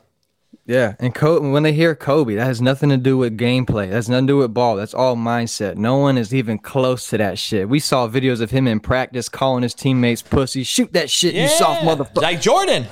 Yeah, 0.65 0.95
and 0.99 1.13
Kobe, 1.13 1.49
when 1.49 1.63
they 1.63 1.73
hear 1.73 1.95
Kobe, 1.95 2.35
that 2.35 2.45
has 2.45 2.61
nothing 2.61 2.89
to 2.89 2.97
do 2.97 3.17
with 3.17 3.37
gameplay. 3.37 3.89
That 3.89 3.95
has 3.95 4.09
nothing 4.09 4.27
to 4.27 4.33
do 4.33 4.37
with 4.37 4.53
ball. 4.53 4.77
That's 4.77 4.93
all 4.93 5.15
mindset. 5.15 5.75
No 5.75 5.97
one 5.97 6.17
is 6.17 6.33
even 6.33 6.59
close 6.59 7.09
to 7.09 7.17
that 7.17 7.37
shit. 7.37 7.67
We 7.67 7.79
saw 7.79 8.07
videos 8.07 8.41
of 8.41 8.51
him 8.51 8.67
in 8.67 8.79
practice 8.79 9.27
calling 9.29 9.63
his 9.63 9.73
teammates 9.73 10.21
pussy. 10.21 10.63
Shoot 10.63 10.93
that 10.93 11.09
shit, 11.09 11.35
you 11.35 11.47
soft 11.47 11.83
Yeah. 11.83 11.95
motherfucker. 11.95 12.21
Like 12.21 12.41
Jordan. 12.41 12.85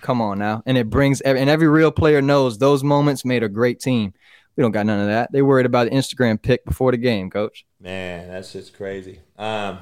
Come 0.00 0.20
on 0.22 0.38
now. 0.38 0.62
And 0.66 0.78
it 0.78 0.88
brings, 0.88 1.20
and 1.20 1.50
every 1.50 1.68
real 1.68 1.90
player 1.90 2.22
knows 2.22 2.58
those 2.58 2.82
moments 2.82 3.24
made 3.24 3.42
a 3.42 3.48
great 3.48 3.80
team. 3.80 4.14
We 4.60 4.64
don't 4.64 4.72
got 4.72 4.84
none 4.84 5.00
of 5.00 5.06
that. 5.06 5.32
They 5.32 5.40
worried 5.40 5.64
about 5.64 5.88
the 5.88 5.96
Instagram 5.96 6.40
pic 6.42 6.66
before 6.66 6.90
the 6.90 6.98
game, 6.98 7.30
coach. 7.30 7.64
Man, 7.80 8.28
that's 8.28 8.52
just 8.52 8.74
crazy. 8.76 9.20
Um, 9.38 9.78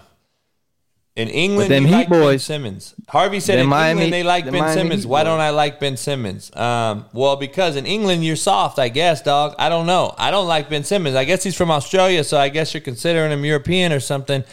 in 1.17 1.27
England, 1.27 1.69
them 1.69 1.85
Heat 1.85 1.91
like 1.91 2.09
Ben 2.09 2.21
boys- 2.21 2.45
Simmons. 2.45 2.95
Harvey 3.09 3.41
said 3.41 3.59
in 3.59 3.67
Miami- 3.67 4.03
England 4.03 4.13
they 4.13 4.23
like 4.23 4.45
Ben 4.45 4.53
Miami 4.55 4.75
Simmons. 4.81 5.03
Heat 5.03 5.09
Why 5.09 5.25
don't. 5.25 5.41
I 5.41 5.51
like 5.51 5.81
Ben 5.81 5.97
Simmons? 5.97 6.55
Um, 6.55 7.07
well, 7.13 7.35
because 7.35 7.75
in 7.75 7.87
England 7.87 8.25
you're 8.25 8.37
soft, 8.37 8.79
I 8.79 8.89
guess, 8.89 9.21
dog. 9.21 9.57
I 9.59 9.69
don't 9.69 9.87
know. 9.87 10.15
I 10.17 10.31
don't 10.31 10.47
like 10.47 10.71
Ben 10.71 10.85
Simmons. 10.85 11.17
I 11.17 11.25
guess 11.25 11.43
he's 11.43 11.57
from 11.57 11.73
Australia, 11.73 12.23
so 12.23 12.39
I 12.39 12.49
guess 12.49 12.73
you're 12.73 12.81
considering 12.81 13.33
him 13.33 13.45
European 13.45 13.93
or 13.93 13.99
something. 13.99 14.45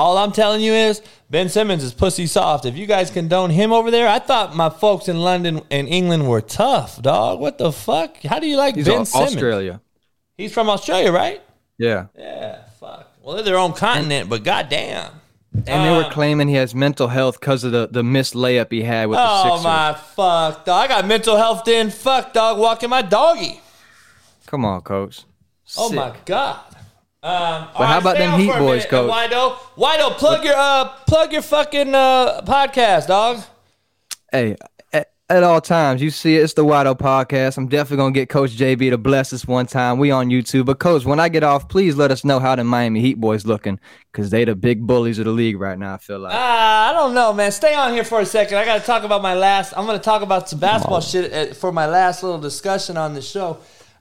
All 0.00 0.16
I'm 0.16 0.32
telling 0.32 0.62
you 0.62 0.72
is 0.72 1.02
Ben 1.28 1.50
Simmons 1.50 1.84
is 1.84 1.92
pussy 1.92 2.26
soft. 2.26 2.64
If 2.64 2.74
you 2.74 2.86
guys 2.86 3.10
condone 3.10 3.50
him 3.50 3.70
over 3.70 3.90
there, 3.90 4.08
I 4.08 4.18
thought 4.18 4.56
my 4.56 4.70
folks 4.70 5.08
in 5.08 5.20
London 5.20 5.60
and 5.70 5.86
England 5.86 6.26
were 6.26 6.40
tough, 6.40 7.02
dog. 7.02 7.38
What 7.38 7.58
the 7.58 7.70
fuck? 7.70 8.16
How 8.22 8.38
do 8.38 8.46
you 8.46 8.56
like 8.56 8.76
He's 8.76 8.86
Ben 8.86 9.04
Simmons? 9.04 9.34
Australia. 9.34 9.82
He's 10.38 10.54
from 10.54 10.70
Australia, 10.70 11.12
right? 11.12 11.42
Yeah. 11.76 12.06
Yeah, 12.16 12.62
fuck. 12.80 13.12
Well, 13.20 13.34
they're 13.34 13.44
their 13.44 13.58
own 13.58 13.74
continent, 13.74 14.30
but 14.30 14.42
goddamn. 14.42 15.12
And 15.66 15.66
they 15.66 15.94
were 15.94 16.04
uh. 16.04 16.10
claiming 16.10 16.48
he 16.48 16.54
has 16.54 16.74
mental 16.74 17.08
health 17.08 17.38
because 17.38 17.62
of 17.62 17.72
the, 17.72 17.86
the 17.86 18.02
missed 18.02 18.32
layup 18.32 18.72
he 18.72 18.82
had 18.82 19.10
with 19.10 19.18
the 19.18 19.22
Oh 19.22 19.62
my 19.62 19.92
fuck, 19.92 20.64
dog. 20.64 20.84
I 20.84 20.88
got 20.88 21.06
mental 21.06 21.36
health 21.36 21.66
then. 21.66 21.90
Fuck, 21.90 22.32
dog. 22.32 22.58
Walking 22.58 22.88
my 22.88 23.02
doggy. 23.02 23.60
Come 24.46 24.64
on, 24.64 24.80
coach. 24.80 25.24
Oh 25.76 25.92
my 25.92 26.16
god. 26.24 26.69
Um, 27.22 27.68
But 27.76 27.86
how 27.86 27.98
about 27.98 28.16
them 28.16 28.40
Heat 28.40 28.52
boys, 28.54 28.86
coach? 28.86 29.10
Wido, 29.10 29.54
Wido, 29.76 30.16
plug 30.16 30.42
your 30.42 30.54
uh, 30.56 30.88
plug 31.06 31.32
your 31.32 31.42
fucking 31.42 31.94
uh 31.94 32.40
podcast, 32.42 33.08
dog. 33.08 33.42
Hey, 34.32 34.56
at, 34.90 35.10
at 35.28 35.42
all 35.42 35.60
times, 35.60 36.00
you 36.00 36.08
see 36.08 36.36
it, 36.36 36.44
it's 36.44 36.54
the 36.54 36.64
Wido 36.64 36.98
podcast. 36.98 37.58
I'm 37.58 37.68
definitely 37.68 37.98
gonna 37.98 38.12
get 38.12 38.30
Coach 38.30 38.52
JB 38.52 38.88
to 38.90 38.96
bless 38.96 39.34
us 39.34 39.46
one 39.46 39.66
time. 39.66 39.98
We 39.98 40.10
on 40.10 40.30
YouTube, 40.30 40.64
but 40.64 40.78
Coach, 40.78 41.04
when 41.04 41.20
I 41.20 41.28
get 41.28 41.42
off, 41.42 41.68
please 41.68 41.94
let 41.94 42.10
us 42.10 42.24
know 42.24 42.38
how 42.38 42.56
the 42.56 42.64
Miami 42.64 43.00
Heat 43.02 43.20
boys 43.20 43.44
looking, 43.44 43.78
cause 44.14 44.30
they 44.30 44.46
the 44.46 44.54
big 44.56 44.86
bullies 44.86 45.18
of 45.18 45.26
the 45.26 45.32
league 45.32 45.60
right 45.60 45.78
now. 45.78 45.94
I 45.94 45.98
feel 45.98 46.20
like. 46.20 46.32
Ah, 46.34 46.88
I 46.88 46.92
don't 46.94 47.12
know, 47.12 47.34
man. 47.34 47.52
Stay 47.52 47.74
on 47.74 47.92
here 47.92 48.04
for 48.04 48.20
a 48.20 48.26
second. 48.26 48.56
I 48.56 48.64
got 48.64 48.80
to 48.80 48.86
talk 48.86 49.02
about 49.02 49.20
my 49.20 49.34
last. 49.34 49.74
I'm 49.76 49.84
going 49.84 49.98
to 49.98 50.02
talk 50.04 50.22
about 50.22 50.48
some 50.48 50.58
basketball 50.58 51.02
shit 51.02 51.32
uh, 51.34 51.52
for 51.52 51.70
my 51.70 51.86
last 51.86 52.22
little 52.22 52.38
discussion 52.40 52.96
on 52.96 53.12
the 53.12 53.20
show. 53.20 53.58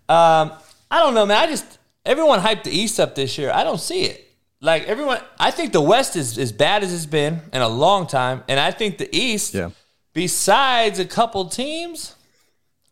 Um, 0.08 0.54
I 0.90 1.00
don't 1.00 1.14
know, 1.14 1.26
man. 1.26 1.38
I 1.38 1.48
just 1.48 1.79
everyone 2.06 2.40
hyped 2.40 2.64
the 2.64 2.72
East 2.72 3.00
up 3.00 3.16
this 3.16 3.38
year. 3.38 3.52
I 3.52 3.64
don't 3.64 3.80
see 3.80 4.04
it. 4.04 4.26
Like 4.62 4.84
everyone, 4.84 5.20
I 5.40 5.52
think 5.52 5.72
the 5.72 5.82
West 5.82 6.16
is 6.16 6.38
as 6.38 6.52
bad 6.52 6.84
as 6.84 6.94
it's 6.94 7.06
been 7.06 7.42
in 7.54 7.62
a 7.62 7.70
long 7.70 8.08
time, 8.08 8.44
and 8.48 8.60
I 8.60 8.72
think 8.72 8.98
the 8.98 9.14
East, 9.16 9.54
Yeah. 9.54 9.70
besides 10.14 11.00
a 11.00 11.06
couple 11.06 11.46
teams, 11.46 12.16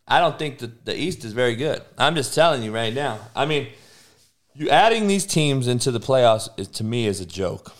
I 0.06 0.20
don't 0.20 0.38
think 0.38 0.58
that 0.60 0.86
the 0.86 0.98
East 0.98 1.24
is 1.24 1.32
very 1.32 1.54
good. 1.56 1.82
I'm 1.98 2.14
just 2.14 2.34
telling 2.34 2.62
you 2.62 2.72
right 2.74 2.94
now. 2.94 3.18
I 3.36 3.44
mean, 3.44 3.68
you 4.54 4.70
adding 4.70 5.06
these 5.06 5.26
teams 5.26 5.68
into 5.68 5.90
the 5.90 6.00
playoffs 6.00 6.48
is, 6.58 6.68
to 6.68 6.84
me 6.84 7.06
is 7.06 7.20
a 7.20 7.26
joke 7.26 7.72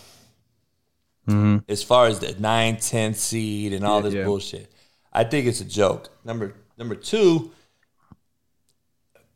mm-hmm. 1.27 1.57
as 1.67 1.83
far 1.83 2.07
as 2.07 2.19
the 2.19 2.35
9 2.39 2.77
10 2.77 3.13
seed 3.13 3.73
and 3.73 3.85
all 3.85 3.97
Yeah, 3.97 4.01
this 4.03 4.13
yeah. 4.13 4.23
bullshit 4.23 4.71
i 5.11 5.23
think 5.23 5.45
it's 5.47 5.59
a 5.61 5.65
joke 5.65 6.09
number 6.23 6.53
number 6.77 6.95
two 6.95 7.51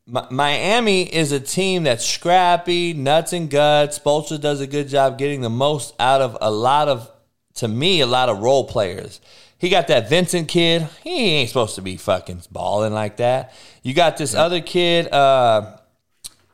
Miami 0.05 1.03
is 1.03 1.31
a 1.31 1.39
team 1.39 1.83
that's 1.83 2.05
scrappy, 2.05 2.93
nuts 2.93 3.31
and 3.31 3.49
guts. 3.49 3.99
Bolster 3.99 4.37
does 4.37 4.59
a 4.59 4.67
good 4.67 4.89
job 4.89 5.17
getting 5.17 5.41
the 5.41 5.49
most 5.49 5.95
out 5.99 6.21
of 6.21 6.37
a 6.41 6.51
lot 6.51 6.89
of, 6.89 7.09
to 7.55 7.67
me, 7.67 8.01
a 8.01 8.05
lot 8.05 8.27
of 8.29 8.39
role 8.39 8.65
players. 8.67 9.21
He 9.57 9.69
got 9.69 9.87
that 9.87 10.09
Vincent 10.09 10.49
kid. 10.49 10.89
He 11.03 11.35
ain't 11.35 11.47
supposed 11.49 11.75
to 11.75 11.81
be 11.81 11.95
fucking 11.95 12.41
balling 12.51 12.91
like 12.93 13.17
that. 13.17 13.53
You 13.81 13.93
got 13.93 14.17
this 14.17 14.33
other 14.35 14.59
kid. 14.59 15.07
Uh, 15.11 15.77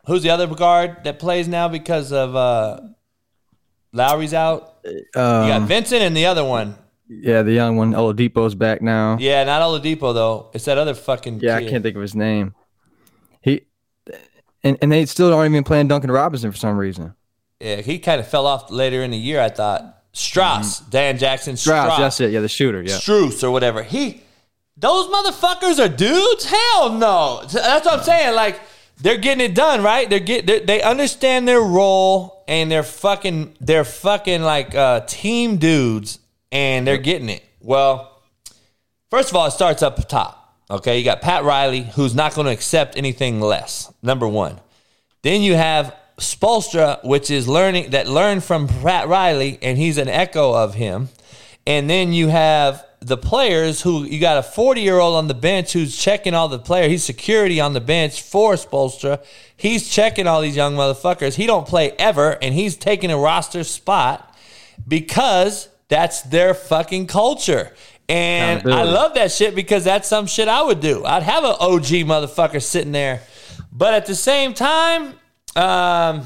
who's 0.06 0.22
the 0.22 0.30
other 0.30 0.46
guard 0.46 1.04
that 1.06 1.18
plays 1.18 1.48
now 1.48 1.68
because 1.68 2.12
of 2.14 2.36
uh, 2.36 2.82
Lowry's 3.94 4.36
out? 4.36 4.76
you 4.86 5.06
got 5.16 5.50
Um, 5.62 5.68
Vincent 5.68 6.04
and 6.04 6.16
the 6.16 6.28
other 6.28 6.46
one. 6.46 6.76
yeah, 7.08 7.42
the 7.42 7.52
young 7.54 7.78
one, 7.78 7.94
Oladipo's 7.94 8.54
back 8.54 8.84
now. 8.84 9.18
Yeah, 9.20 9.44
not 9.44 9.64
Oladipo 9.64 10.14
though. 10.14 10.52
It's 10.54 10.66
that 10.66 10.78
other 10.78 10.94
fucking. 10.94 11.40
Yeah, 11.40 11.56
I 11.56 11.68
can't 11.68 11.82
think 11.82 11.96
of 11.96 12.04
his 12.04 12.14
name. 12.14 12.54
And, 14.64 14.78
and 14.82 14.92
they 14.92 15.06
still 15.06 15.34
aren't 15.34 15.52
even 15.52 15.64
playing 15.64 15.88
Duncan 15.88 16.12
Robinson 16.12 16.52
for 16.52 16.58
some 16.58 16.78
reason. 16.78 17.14
Yeah, 17.60 17.78
he 17.78 18.00
kind 18.00 18.20
of 18.20 18.28
fell 18.28 18.46
off 18.46 18.70
later 18.72 19.04
in 19.04 19.12
the 19.12 19.18
year. 19.18 19.42
I 19.42 19.50
thought 19.50 20.12
Strus, 20.14 20.90
Dan 20.90 21.18
Jackson, 21.18 21.56
Strus, 21.56 21.90
Strus, 21.90 21.98
that's 21.98 22.20
it. 22.20 22.32
Yeah, 22.32 22.42
the 22.42 22.50
shooter. 22.50 22.82
Yeah. 22.82 22.96
Strus 22.98 23.44
or 23.44 23.52
whatever. 23.52 23.84
He, 23.84 24.22
those 24.78 25.08
motherfuckers 25.08 25.84
are 25.84 25.90
dudes. 25.90 26.46
Hell 26.46 26.94
no. 26.94 27.42
That's 27.52 27.86
what 27.86 28.00
I'm 28.00 28.04
saying. 28.04 28.36
Like 28.36 28.60
they're 29.02 29.18
getting 29.18 29.46
it 29.46 29.56
done, 29.56 29.84
right? 29.84 30.10
They're 30.10 30.20
get 30.20 30.46
they 30.46 30.60
they 30.60 30.82
understand 30.82 31.48
their 31.48 31.62
role 31.62 32.44
and 32.48 32.72
they're 32.72 32.84
fucking 32.84 33.56
they're 33.60 33.84
fucking 33.84 34.42
like 34.42 34.74
uh, 34.76 35.02
team 35.02 35.58
dudes 35.58 36.20
and 36.52 36.88
they're 36.88 36.98
getting 36.98 37.30
it. 37.30 37.44
Well, 37.62 38.22
first 39.10 39.30
of 39.30 39.36
all, 39.36 39.48
it 39.48 39.52
starts 39.52 39.84
up 39.84 40.06
top. 40.08 40.39
Okay, 40.72 41.00
you 41.00 41.04
got 41.04 41.22
Pat 41.22 41.44
Riley, 41.44 41.82
who's 41.82 42.14
not 42.14 42.36
going 42.36 42.46
to 42.46 42.54
accept 42.54 42.96
anything 42.96 43.42
less. 43.42 43.92
Number 44.04 44.28
one. 44.28 44.60
Then 45.24 45.42
you 45.42 45.56
have 45.56 45.96
Spoelstra, 46.20 47.04
which 47.04 47.32
is 47.32 47.48
learning 47.48 47.92
that 47.92 48.08
learned 48.08 48.44
from 48.44 48.68
Pat 48.68 49.08
Riley, 49.08 49.58
and 49.62 49.78
he's 49.78 49.98
an 49.98 50.08
echo 50.08 50.54
of 50.54 50.76
him. 50.76 51.10
And 51.66 51.90
then 51.90 52.14
you 52.14 52.28
have 52.28 52.86
the 53.02 53.18
players 53.18 53.82
who 53.82 54.04
you 54.04 54.20
got 54.20 54.38
a 54.38 54.44
40 54.44 54.82
year 54.82 55.00
old 55.00 55.16
on 55.16 55.28
the 55.28 55.34
bench 55.34 55.74
who's 55.74 55.98
checking 55.98 56.34
all 56.34 56.48
the 56.48 56.60
players. 56.60 56.92
He's 56.92 57.04
security 57.04 57.60
on 57.60 57.74
the 57.74 57.82
bench 57.82 58.22
for 58.22 58.54
Spoelstra. 58.54 59.24
He's 59.56 59.90
checking 59.90 60.28
all 60.28 60.42
these 60.42 60.56
young 60.56 60.76
motherfuckers. 60.76 61.36
He 61.36 61.46
don't 61.46 61.68
play 61.68 61.92
ever, 61.94 62.38
and 62.42 62.54
he's 62.54 62.76
taking 62.76 63.12
a 63.12 63.18
roster 63.18 63.64
spot. 63.64 64.26
because 64.88 65.70
that's 65.88 66.22
their 66.22 66.54
fucking 66.54 67.08
culture. 67.08 67.74
And 68.10 68.68
I 68.74 68.84
love 68.84 69.14
that 69.14 69.32
shit 69.32 69.54
because 69.54 69.84
that's 69.84 70.08
some 70.08 70.26
shit 70.26 70.48
I 70.48 70.64
would 70.64 70.80
do. 70.80 71.06
I'd 71.06 71.24
have 71.24 71.44
an 71.44 71.56
OG 71.60 71.86
motherfucker 72.08 72.62
sitting 72.62 72.92
there. 72.92 73.22
But 73.72 73.94
at 73.94 74.08
the 74.08 74.16
same 74.16 74.56
time, 74.56 75.14
um, 75.56 76.26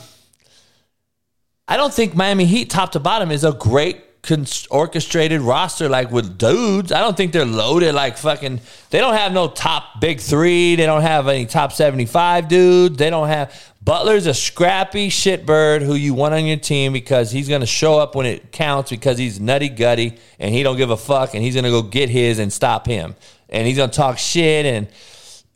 I 1.68 1.76
don't 1.76 1.94
think 1.94 2.16
Miami 2.16 2.46
Heat 2.46 2.70
top 2.70 2.94
to 2.94 3.00
bottom 3.00 3.32
is 3.32 3.44
a 3.44 3.52
great 3.52 4.22
con- 4.22 4.46
orchestrated 4.72 5.42
roster 5.42 5.90
like 5.90 6.10
with 6.10 6.38
dudes. 6.38 6.92
I 6.92 7.00
don't 7.00 7.16
think 7.16 7.34
they're 7.34 7.46
loaded 7.46 7.94
like 7.94 8.18
fucking. 8.18 8.62
They 8.90 9.00
don't 9.00 9.16
have 9.16 9.34
no 9.34 9.50
top 9.50 10.00
big 10.00 10.20
three. 10.20 10.76
They 10.76 10.86
don't 10.86 11.02
have 11.02 11.28
any 11.28 11.46
top 11.46 11.74
seventy 11.74 12.06
five 12.06 12.48
dudes. 12.48 12.98
They 12.98 13.10
don't 13.10 13.28
have 13.28 13.73
Butler's 13.84 14.28
a 14.28 14.34
scrappy 14.34 15.10
shitbird 15.10 15.82
who 15.82 15.96
you 15.96 16.14
want 16.14 16.34
on 16.34 16.46
your 16.46 16.58
team 16.58 16.94
because 16.94 17.32
he's 17.32 17.50
gonna 17.50 17.66
show 17.66 18.00
up 18.00 18.16
when 18.16 18.26
it 18.26 18.52
counts 18.52 18.90
because 18.92 19.18
he's 19.18 19.40
nutty 19.40 19.68
gutty 19.70 20.18
and 20.40 20.54
he 20.54 20.64
don't 20.64 20.78
give 20.78 20.90
a 20.90 20.98
fuck 20.98 21.34
and 21.34 21.44
he's 21.44 21.56
gonna 21.56 21.70
go 21.70 21.82
get 21.82 22.10
his 22.10 22.40
and 22.40 22.54
stop 22.54 22.86
him 22.86 23.16
and 23.50 23.68
he's 23.68 23.76
gonna 23.76 23.92
talk 23.92 24.18
shit 24.18 24.66
and 24.66 24.88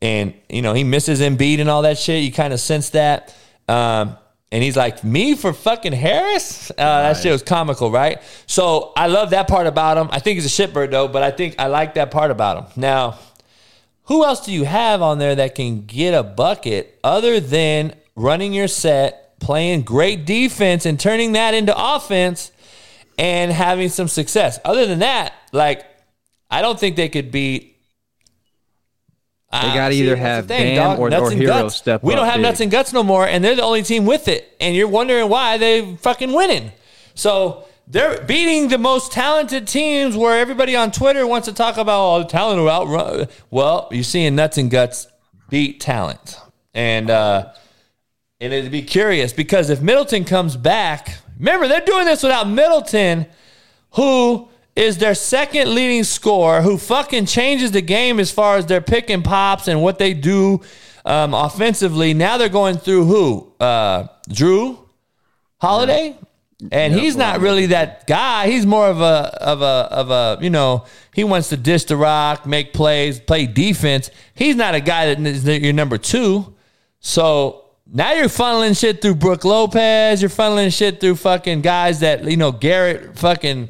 and 0.01 0.33
you 0.49 0.61
know 0.61 0.73
he 0.73 0.83
misses 0.83 1.21
Embiid 1.21 1.59
and 1.59 1.69
all 1.69 1.83
that 1.83 1.97
shit. 1.97 2.23
You 2.23 2.31
kind 2.31 2.53
of 2.53 2.59
sense 2.59 2.89
that. 2.91 3.33
Um, 3.69 4.17
and 4.51 4.63
he's 4.63 4.77
like, 4.77 5.03
me 5.03 5.35
for 5.35 5.51
fucking 5.51 5.91
Harris? 5.91 6.71
Uh, 6.71 6.73
That 6.77 7.17
shit 7.17 7.33
was 7.33 7.43
comical, 7.43 7.91
right? 7.91 8.21
So 8.45 8.93
I 8.95 9.07
love 9.07 9.31
that 9.31 9.49
part 9.49 9.67
about 9.67 9.97
him. 9.97 10.07
I 10.09 10.19
think 10.19 10.39
he's 10.39 10.59
a 10.59 10.67
shitbird 10.67 10.89
though, 10.91 11.07
but 11.09 11.21
I 11.23 11.31
think 11.31 11.55
I 11.59 11.67
like 11.67 11.95
that 11.95 12.11
part 12.11 12.31
about 12.31 12.57
him. 12.57 12.81
Now, 12.81 13.19
who 14.03 14.23
else 14.23 14.45
do 14.45 14.53
you 14.53 14.63
have 14.63 15.01
on 15.01 15.17
there 15.17 15.35
that 15.35 15.55
can 15.55 15.85
get 15.85 16.13
a 16.13 16.23
bucket 16.23 16.97
other 17.03 17.41
than 17.41 17.93
running 18.17 18.51
your 18.51 18.67
set, 18.67 19.39
playing 19.39 19.83
great 19.83 20.25
defense, 20.25 20.85
and 20.85 20.99
turning 20.99 21.31
that 21.33 21.53
into 21.53 21.73
offense 21.77 22.51
and 23.17 23.51
having 23.51 23.87
some 23.87 24.09
success? 24.09 24.59
Other 24.65 24.85
than 24.85 24.99
that, 24.99 25.33
like, 25.53 25.85
I 26.51 26.61
don't 26.61 26.77
think 26.77 26.97
they 26.97 27.07
could 27.07 27.31
beat. 27.31 27.75
They 29.51 29.57
Ah, 29.59 29.73
gotta 29.73 29.93
either 29.95 30.09
that's 30.15 30.19
the 30.19 30.25
have 30.27 30.47
thing, 30.47 30.75
Bam 30.75 30.89
dog. 30.91 30.99
or- 30.99 31.09
Nuts 31.09 31.21
or 31.21 31.31
and 31.31 31.41
Herro 31.41 31.47
guts. 31.47 31.75
step 31.77 32.03
We 32.03 32.15
don't 32.15 32.25
have 32.25 32.35
big. 32.35 32.41
nuts 32.43 32.59
and 32.59 32.69
guts 32.69 32.91
no 32.91 33.01
more, 33.01 33.25
and 33.25 33.41
they're 33.43 33.55
the 33.55 33.63
only 33.63 33.81
team 33.81 34.05
with 34.05 34.27
it. 34.27 34.51
And 34.59 34.75
you're 34.75 34.89
wondering 34.89 35.29
why 35.29 35.57
they 35.57 35.95
fucking 36.01 36.33
winning. 36.33 36.73
So 37.15 37.63
they're 37.87 38.21
beating 38.23 38.67
the 38.67 38.77
most 38.77 39.13
talented 39.13 39.65
teams 39.65 40.17
where 40.17 40.37
everybody 40.37 40.75
on 40.75 40.91
Twitter 40.91 41.25
wants 41.25 41.47
to 41.47 41.53
talk 41.53 41.77
about 41.77 41.97
all 41.97 42.19
the 42.19 42.25
talent 42.25 42.59
will 42.59 42.69
outrun. 42.69 43.27
Well, 43.49 43.87
you're 43.91 44.03
seeing 44.03 44.35
nuts 44.35 44.57
and 44.57 44.69
guts 44.69 45.07
beat 45.49 45.79
talent. 45.79 46.35
And 46.73 47.09
uh 47.09 47.45
and 48.39 48.53
it'd 48.53 48.71
be 48.71 48.83
curious 48.83 49.33
because 49.33 49.69
if 49.69 49.81
Middleton 49.81 50.23
comes 50.23 50.55
back, 50.55 51.17
remember 51.39 51.67
they're 51.67 51.81
doing 51.81 52.05
this 52.05 52.23
without 52.23 52.47
Middleton, 52.47 53.25
who 53.91 54.49
is 54.75 54.99
their 54.99 55.15
second 55.15 55.73
leading 55.73 56.03
scorer, 56.03 56.61
who 56.61 56.77
fucking 56.77 57.25
changes 57.25 57.71
the 57.71 57.81
game 57.81 58.19
as 58.19 58.31
far 58.31 58.57
as 58.57 58.67
their 58.67 58.81
pick 58.81 59.09
and 59.09 59.23
pops 59.23 59.67
and 59.67 59.81
what 59.81 59.97
they 59.97 60.13
do 60.13 60.61
um, 61.03 61.33
offensively. 61.33 62.13
Now 62.13 62.37
they're 62.37 62.49
going 62.49 62.77
through 62.77 63.05
who? 63.05 63.53
Uh, 63.59 64.07
Jrue 64.29 64.77
Holiday, 65.59 66.15
and 66.71 66.93
he's 66.93 67.15
not 67.15 67.39
really 67.39 67.67
that 67.67 68.05
guy. 68.05 68.47
He's 68.47 68.67
more 68.67 68.87
of 68.87 69.01
a 69.01 69.35
of 69.41 69.61
a 69.63 69.65
of 69.65 70.11
a 70.11 70.37
you 70.43 70.51
know 70.51 70.85
he 71.15 71.23
wants 71.23 71.49
to 71.49 71.57
dish 71.57 71.85
the 71.85 71.97
rock, 71.97 72.45
make 72.45 72.73
plays, 72.73 73.19
play 73.19 73.47
defense. 73.47 74.11
He's 74.35 74.55
not 74.55 74.75
a 74.75 74.79
guy 74.79 75.11
that 75.11 75.19
is 75.25 75.43
your 75.45 75.73
number 75.73 75.97
two. 75.97 76.53
So 76.99 77.66
now 77.93 78.13
you're 78.13 78.25
funneling 78.25 78.77
shit 78.79 79.01
through 79.01 79.15
Brook 79.15 79.45
Lopez. 79.45 80.21
You're 80.21 80.29
funneling 80.29 80.75
shit 80.75 80.99
through 80.99 81.15
fucking 81.15 81.61
guys 81.61 82.01
that 82.01 82.23
you 82.23 82.37
know 82.37 82.51
Garrett 82.51 83.17
fucking 83.17 83.69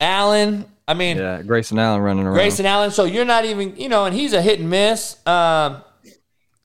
Allen. 0.00 0.64
I 0.88 0.94
mean, 0.94 1.16
Yeah, 1.16 1.42
Grayson 1.42 1.78
Allen 1.78 2.00
running 2.00 2.26
around. 2.26 2.34
Grayson 2.34 2.66
Allen. 2.66 2.90
So 2.90 3.04
you're 3.04 3.24
not 3.24 3.44
even, 3.44 3.76
you 3.76 3.88
know, 3.88 4.04
and 4.04 4.14
he's 4.14 4.32
a 4.32 4.40
hit 4.40 4.60
and 4.60 4.70
miss. 4.70 5.16
Um, 5.26 5.82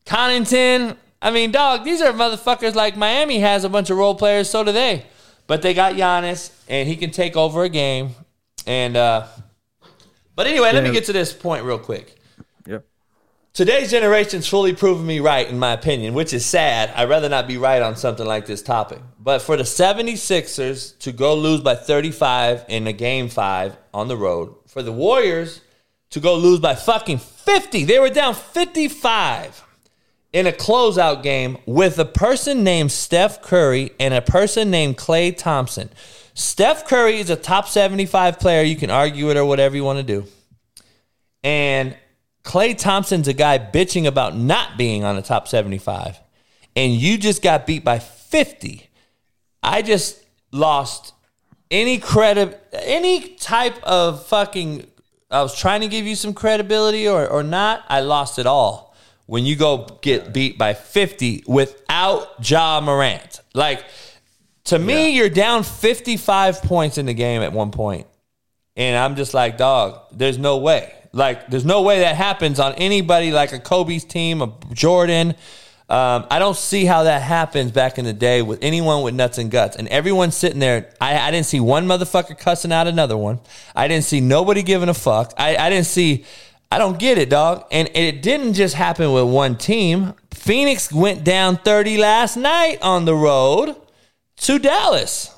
Connaughton. 0.06 0.96
I 1.22 1.32
mean, 1.32 1.52
dog, 1.52 1.84
these 1.84 2.02
are 2.02 2.12
motherfuckers 2.14 2.76
like 2.76 2.98
Miami 2.98 3.40
has 3.40 3.64
a 3.64 3.70
bunch 3.70 3.90
of 3.90 3.98
role 3.98 4.16
players. 4.16 4.50
So 4.50 4.64
do 4.64 4.72
they. 4.72 5.06
But 5.48 5.62
they 5.62 5.74
got 5.74 5.96
Giannis, 5.96 6.52
and 6.68 6.88
he 6.88 6.96
can 6.96 7.12
take 7.12 7.36
over 7.36 7.64
a 7.64 7.70
game. 7.70 8.12
And, 8.66 8.96
uh, 8.96 9.28
but 10.36 10.48
anyway, 10.48 10.72
let 10.72 10.84
me 10.84 10.92
get 10.92 11.06
to 11.06 11.14
this 11.14 11.34
point 11.34 11.66
real 11.66 11.80
quick. 11.80 12.16
Today's 13.54 13.92
generation's 13.92 14.48
fully 14.48 14.74
proven 14.74 15.06
me 15.06 15.20
right, 15.20 15.46
in 15.46 15.60
my 15.60 15.74
opinion, 15.74 16.14
which 16.14 16.32
is 16.32 16.46
sad. 16.46 16.90
I'd 16.96 17.10
rather 17.10 17.28
not 17.28 17.50
be 17.50 17.58
right 17.58 17.82
on 17.82 17.98
something 17.98 18.26
like 18.26 18.46
this 18.46 18.62
topic. 18.62 19.00
But 19.20 19.42
for 19.42 19.58
the 19.58 19.64
76ers 19.64 20.98
to 21.00 21.12
go 21.12 21.36
lose 21.36 21.60
by 21.60 21.76
35 21.76 22.64
in 22.70 22.88
a 22.88 22.94
game 22.94 23.28
five 23.28 23.76
on 23.94 24.08
the 24.08 24.16
road, 24.16 24.56
for 24.68 24.82
the 24.82 24.94
Warriors 24.94 25.60
to 26.12 26.22
go 26.22 26.36
lose 26.36 26.62
by 26.62 26.76
fucking 26.76 27.18
50, 27.18 27.84
they 27.84 28.00
were 28.00 28.10
down 28.10 28.36
55 28.36 29.66
in 30.32 30.48
a 30.48 30.54
closeout 30.54 31.22
game 31.22 31.58
with 31.66 32.00
a 32.00 32.06
person 32.06 32.64
named 32.64 32.94
Steph 32.94 33.42
Curry 33.42 33.92
and 34.00 34.14
a 34.14 34.22
person 34.22 34.72
named 34.72 34.98
Klay 34.98 35.36
Thompson. 35.36 35.90
Steph 36.34 36.88
Curry 36.88 37.20
is 37.20 37.30
a 37.30 37.36
top 37.36 37.68
75 37.68 38.40
player. 38.40 38.64
You 38.64 38.78
can 38.78 38.90
argue 38.90 39.30
it 39.30 39.36
or 39.36 39.44
whatever 39.44 39.76
you 39.76 39.84
want 39.84 40.00
to 40.00 40.04
do. 40.04 40.26
And 41.44 41.98
Klay 42.44 42.78
Thompson's 42.78 43.28
a 43.28 43.34
guy 43.34 43.60
bitching 43.60 44.08
about 44.08 44.36
not 44.36 44.78
being 44.78 45.04
on 45.04 45.16
the 45.16 45.22
top 45.22 45.48
75. 45.48 46.20
And 46.76 46.94
you 46.94 47.18
just 47.18 47.42
got 47.42 47.68
beat 47.68 47.84
by 47.84 48.00
50. 48.00 48.88
I 49.62 49.82
just 49.82 50.24
lost 50.52 51.14
any 51.70 51.98
credit, 51.98 52.62
any 52.74 53.36
type 53.36 53.82
of 53.84 54.26
fucking. 54.28 54.88
I 55.30 55.42
was 55.42 55.58
trying 55.58 55.82
to 55.82 55.88
give 55.88 56.06
you 56.06 56.16
some 56.16 56.34
credibility 56.34 57.08
or, 57.08 57.28
or 57.28 57.44
not. 57.44 57.84
I 57.88 58.02
lost 58.02 58.38
it 58.38 58.46
all 58.46 58.96
when 59.28 59.46
you 59.46 59.56
go 59.56 59.88
get 60.02 60.34
beat 60.34 60.58
by 60.58 60.74
50 60.74 61.46
without 61.48 62.50
Ja 62.50 62.82
Morant. 62.82 63.40
Like, 63.54 63.86
to 64.66 64.78
me, 64.78 65.16
you're 65.16 65.30
down 65.30 65.64
55 65.64 66.62
points 66.64 66.98
in 66.98 67.06
the 67.06 67.14
game 67.14 67.42
at 67.42 67.54
one 67.54 67.72
point. 67.72 68.08
And 68.76 68.98
I'm 68.98 69.16
just 69.16 69.34
like, 69.34 69.58
dog, 69.58 70.02
there's 70.12 70.38
no 70.38 70.58
way. 70.58 70.94
Like, 71.14 71.50
there's 71.50 71.66
no 71.66 71.82
way 71.82 72.00
that 72.00 72.16
happens 72.16 72.60
on 72.60 72.74
anybody 72.76 73.32
like 73.32 73.52
a 73.52 73.60
Kobe's 73.60 74.06
team, 74.06 74.42
a 74.42 74.54
Jordan. 74.74 75.36
Um, 75.90 76.26
I 76.32 76.40
don't 76.40 76.56
see 76.56 76.86
how 76.86 77.04
that 77.04 77.22
happens 77.22 77.74
back 77.74 77.98
in 77.98 78.06
the 78.06 78.14
day 78.14 78.42
with 78.42 78.60
anyone 78.62 79.04
with 79.04 79.14
nuts 79.14 79.38
and 79.38 79.52
guts. 79.52 79.76
And 79.76 79.90
everyone's 79.90 80.38
sitting 80.38 80.60
there. 80.60 80.90
I, 81.02 81.20
I 81.20 81.32
didn't 81.32 81.48
see 81.48 81.60
one 81.60 81.86
motherfucker 81.86 82.38
cussing 82.38 82.72
out 82.72 82.88
another 82.88 83.18
one. 83.18 83.42
I 83.76 83.90
didn't 83.90 84.06
see 84.06 84.22
nobody 84.22 84.64
giving 84.64 84.88
a 84.88 84.94
fuck. 84.94 85.34
I, 85.38 85.58
I 85.58 85.70
didn't 85.70 85.88
see. 85.88 86.24
I 86.72 86.78
don't 86.78 86.98
get 86.98 87.18
it, 87.18 87.30
dog. 87.30 87.66
And 87.72 87.90
it 87.94 88.22
didn't 88.22 88.54
just 88.54 88.76
happen 88.76 89.12
with 89.12 89.26
one 89.26 89.58
team. 89.58 90.14
Phoenix 90.34 90.94
went 90.94 91.26
down 91.26 91.58
30 91.58 91.98
last 91.98 92.38
night 92.38 92.78
on 92.82 93.04
the 93.04 93.14
road 93.14 93.76
to 94.38 94.60
Dallas. 94.60 95.30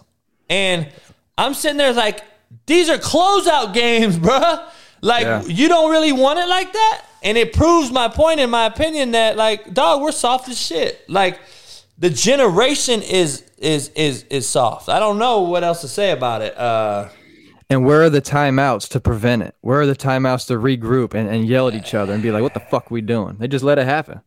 And 0.51 0.87
I'm 1.35 1.55
sitting 1.55 1.77
there 1.77 1.93
like, 1.93 2.23
these 2.67 2.89
are 2.89 2.99
closeout 2.99 3.73
games, 3.73 4.19
bruh. 4.19 4.69
Like, 5.03 5.23
Yeah. 5.25 5.43
you 5.43 5.67
don't 5.67 5.91
really 5.91 6.13
want 6.13 6.39
it 6.39 6.47
like 6.47 6.71
that. 6.71 7.01
And 7.21 7.37
it 7.37 7.51
proves 7.53 7.91
my 7.91 8.07
point, 8.07 8.39
in 8.39 8.49
my 8.49 8.65
opinion, 8.65 9.11
that 9.11 9.35
like, 9.37 9.73
dog, 9.73 10.01
we're 10.01 10.11
soft 10.13 10.47
as 10.49 10.57
shit. 10.59 11.01
Like, 11.09 11.39
the 11.97 12.09
generation 12.09 13.01
is 13.01 13.43
is 13.57 13.89
is 13.95 14.23
is 14.29 14.47
soft. 14.47 14.89
I 14.89 14.99
don't 14.99 15.19
know 15.19 15.41
what 15.41 15.63
else 15.63 15.81
to 15.81 15.87
say 15.87 16.11
about 16.11 16.41
it. 16.41 16.57
Uh 16.57 17.09
And 17.69 17.85
where 17.85 18.01
are 18.03 18.09
the 18.09 18.21
timeouts 18.21 18.87
to 18.89 18.99
prevent 18.99 19.43
it? 19.43 19.55
Where 19.61 19.79
are 19.81 19.85
the 19.85 19.95
timeouts 19.95 20.47
to 20.47 20.53
regroup 20.53 21.13
and, 21.13 21.27
and 21.29 21.45
yell 21.45 21.67
at 21.67 21.75
each 21.75 21.93
other 21.93 22.13
and 22.13 22.23
be 22.23 22.31
like, 22.31 22.41
what 22.41 22.53
the 22.53 22.59
fuck 22.71 22.89
we 22.89 23.01
doing? 23.01 23.35
They 23.39 23.47
just 23.47 23.63
let 23.63 23.77
it 23.79 23.85
happen. 23.85 24.21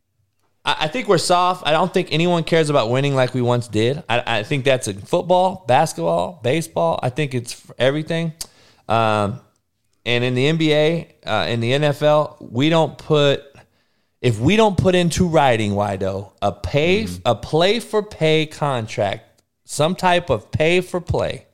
I, 0.65 0.89
think 0.89 1.07
we're 1.07 1.17
soft. 1.17 1.65
I 1.65 1.71
don't 1.71 1.93
think 1.93 2.09
anyone 2.11 2.43
cares 2.43 2.69
about 2.69 2.89
winning 2.89 3.15
like 3.15 3.33
we 3.33 3.41
once 3.41 3.69
did. 3.69 4.03
I, 4.09 4.39
I 4.39 4.43
think 4.43 4.65
that's 4.65 4.89
in 4.89 4.99
football, 4.99 5.63
basketball, 5.65 6.41
baseball. 6.43 6.99
I 7.01 7.09
think 7.09 7.33
it's 7.33 7.63
everything. 7.79 8.33
Um, 8.89 9.39
and 10.07 10.23
in 10.23 10.35
the 10.35 10.45
NBA, 10.45 11.07
uh, 11.25 11.47
in 11.49 11.59
the 11.59 11.73
NFL, 11.73 12.37
we 12.39 12.69
don't 12.69 12.97
put 12.97 13.43
if 14.21 14.39
we 14.39 14.55
don't 14.55 14.77
put 14.77 14.95
into 14.95 15.27
writing, 15.27 15.73
Wido, 15.73 16.31
a 16.41 16.51
pay 16.51 17.05
a 17.25 17.35
play 17.35 17.79
for 17.79 18.01
pay 18.01 18.45
contract, 18.45 19.43
some 19.65 19.95
type 19.95 20.29
of 20.29 20.49
pay 20.49 20.81
for 20.81 21.01
play, 21.01 21.45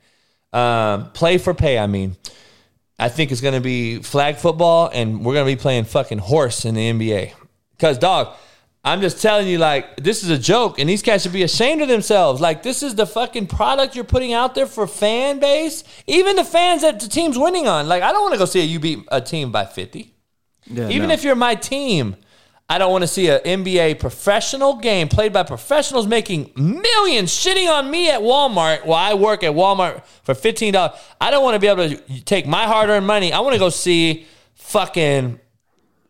um, 0.54 1.12
play 1.12 1.40
for 1.40 1.54
pay. 1.56 1.80
I 1.80 1.88
mean, 1.88 2.16
I 3.00 3.10
think 3.10 3.32
it's 3.32 3.42
going 3.42 3.56
to 3.56 3.60
be 3.60 4.02
flag 4.04 4.38
football, 4.38 4.90
and 4.94 5.26
we're 5.26 5.34
going 5.34 5.48
to 5.48 5.52
be 5.52 5.60
playing 5.60 5.86
fucking 5.86 6.20
horse 6.20 6.64
in 6.64 6.76
the 6.76 6.92
NBA. 6.92 7.34
Because, 7.72 7.98
dog, 7.98 8.36
I'm 8.86 9.00
just 9.00 9.22
telling 9.22 9.48
you, 9.48 9.60
like, 9.60 9.96
this 9.96 10.24
is 10.24 10.30
a 10.30 10.38
joke, 10.38 10.78
and 10.78 10.90
these 10.90 11.02
cats 11.02 11.24
should 11.24 11.32
be 11.32 11.44
ashamed 11.44 11.82
of 11.82 11.88
themselves. 11.88 12.42
Like, 12.42 12.64
this 12.64 12.84
is 12.84 12.96
the 12.96 13.06
fucking 13.06 13.48
product 13.48 13.96
you're 13.96 14.04
putting 14.04 14.34
out 14.34 14.56
there 14.56 14.66
for 14.66 14.88
fan 14.88 15.40
base, 15.40 15.86
even 16.06 16.36
the 16.36 16.44
fans 16.44 16.82
that 16.82 17.00
the 17.00 17.08
team's 17.08 17.38
winning 17.40 17.66
on. 17.66 17.88
Like, 17.88 18.04
I 18.04 18.12
don't 18.12 18.22
want 18.24 18.34
to 18.34 18.40
go 18.40 18.46
see 18.46 18.62
you 18.62 18.80
beat 18.80 19.00
a 19.10 19.22
team 19.22 19.54
by 19.54 19.66
50. 19.66 20.14
Yeah, 20.66 20.90
Even 20.90 21.08
no. 21.08 21.14
if 21.14 21.24
you're 21.24 21.36
my 21.36 21.56
team, 21.56 22.18
I 22.70 22.78
don't 22.78 22.92
want 22.92 23.04
to 23.04 23.08
see 23.08 23.30
an 23.30 23.40
NBA 23.40 24.00
professional 24.00 24.76
game 24.78 25.08
played 25.08 25.32
by 25.32 25.44
professionals 25.44 26.08
making 26.08 26.52
millions 26.56 27.32
shitting 27.32 27.70
on 27.70 27.90
me 27.90 28.10
at 28.10 28.20
Walmart 28.20 28.86
while 28.86 29.12
I 29.12 29.14
work 29.14 29.44
at 29.44 29.54
Walmart 29.54 30.04
for 30.24 30.34
$15. 30.34 30.98
I 31.22 31.32
don't 31.32 31.44
want 31.44 31.56
to 31.56 31.60
be 31.60 31.68
able 31.68 31.88
to 31.90 32.24
take 32.24 32.48
my 32.48 32.64
hard 32.66 32.90
earned 32.90 33.08
money. 33.08 33.32
I 33.32 33.40
want 33.40 33.54
to 33.54 33.60
go 33.60 33.70
see 33.70 34.26
fucking 34.56 35.40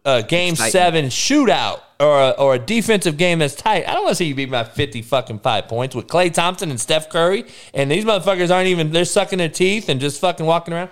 a 0.05 0.21
game 0.23 0.53
Exciting. 0.53 0.71
seven 0.71 1.05
shootout 1.05 1.81
or 1.99 2.19
a, 2.21 2.29
or 2.31 2.55
a 2.55 2.59
defensive 2.59 3.17
game 3.17 3.39
that's 3.39 3.55
tight. 3.55 3.87
I 3.87 3.93
don't 3.93 4.03
want 4.03 4.11
to 4.11 4.15
see 4.15 4.25
you 4.25 4.35
beat 4.35 4.51
by 4.51 4.63
50 4.63 5.01
fucking 5.01 5.39
five 5.39 5.67
points 5.67 5.95
with 5.95 6.07
Klay 6.07 6.33
Thompson 6.33 6.69
and 6.69 6.79
Steph 6.79 7.09
Curry. 7.09 7.45
And 7.73 7.89
these 7.89 8.03
motherfuckers 8.03 8.53
aren't 8.53 8.67
even, 8.67 8.91
they're 8.91 9.05
sucking 9.05 9.39
their 9.39 9.49
teeth 9.49 9.87
and 9.89 10.01
just 10.01 10.19
fucking 10.19 10.45
walking 10.45 10.73
around. 10.73 10.89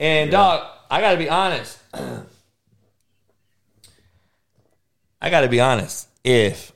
And 0.00 0.30
dog, 0.30 0.66
I 0.90 1.00
got 1.00 1.12
to 1.12 1.18
be 1.18 1.28
honest. 1.28 1.78
I 5.20 5.30
got 5.30 5.42
to 5.42 5.48
be 5.48 5.60
honest. 5.60 6.08
If 6.24 6.72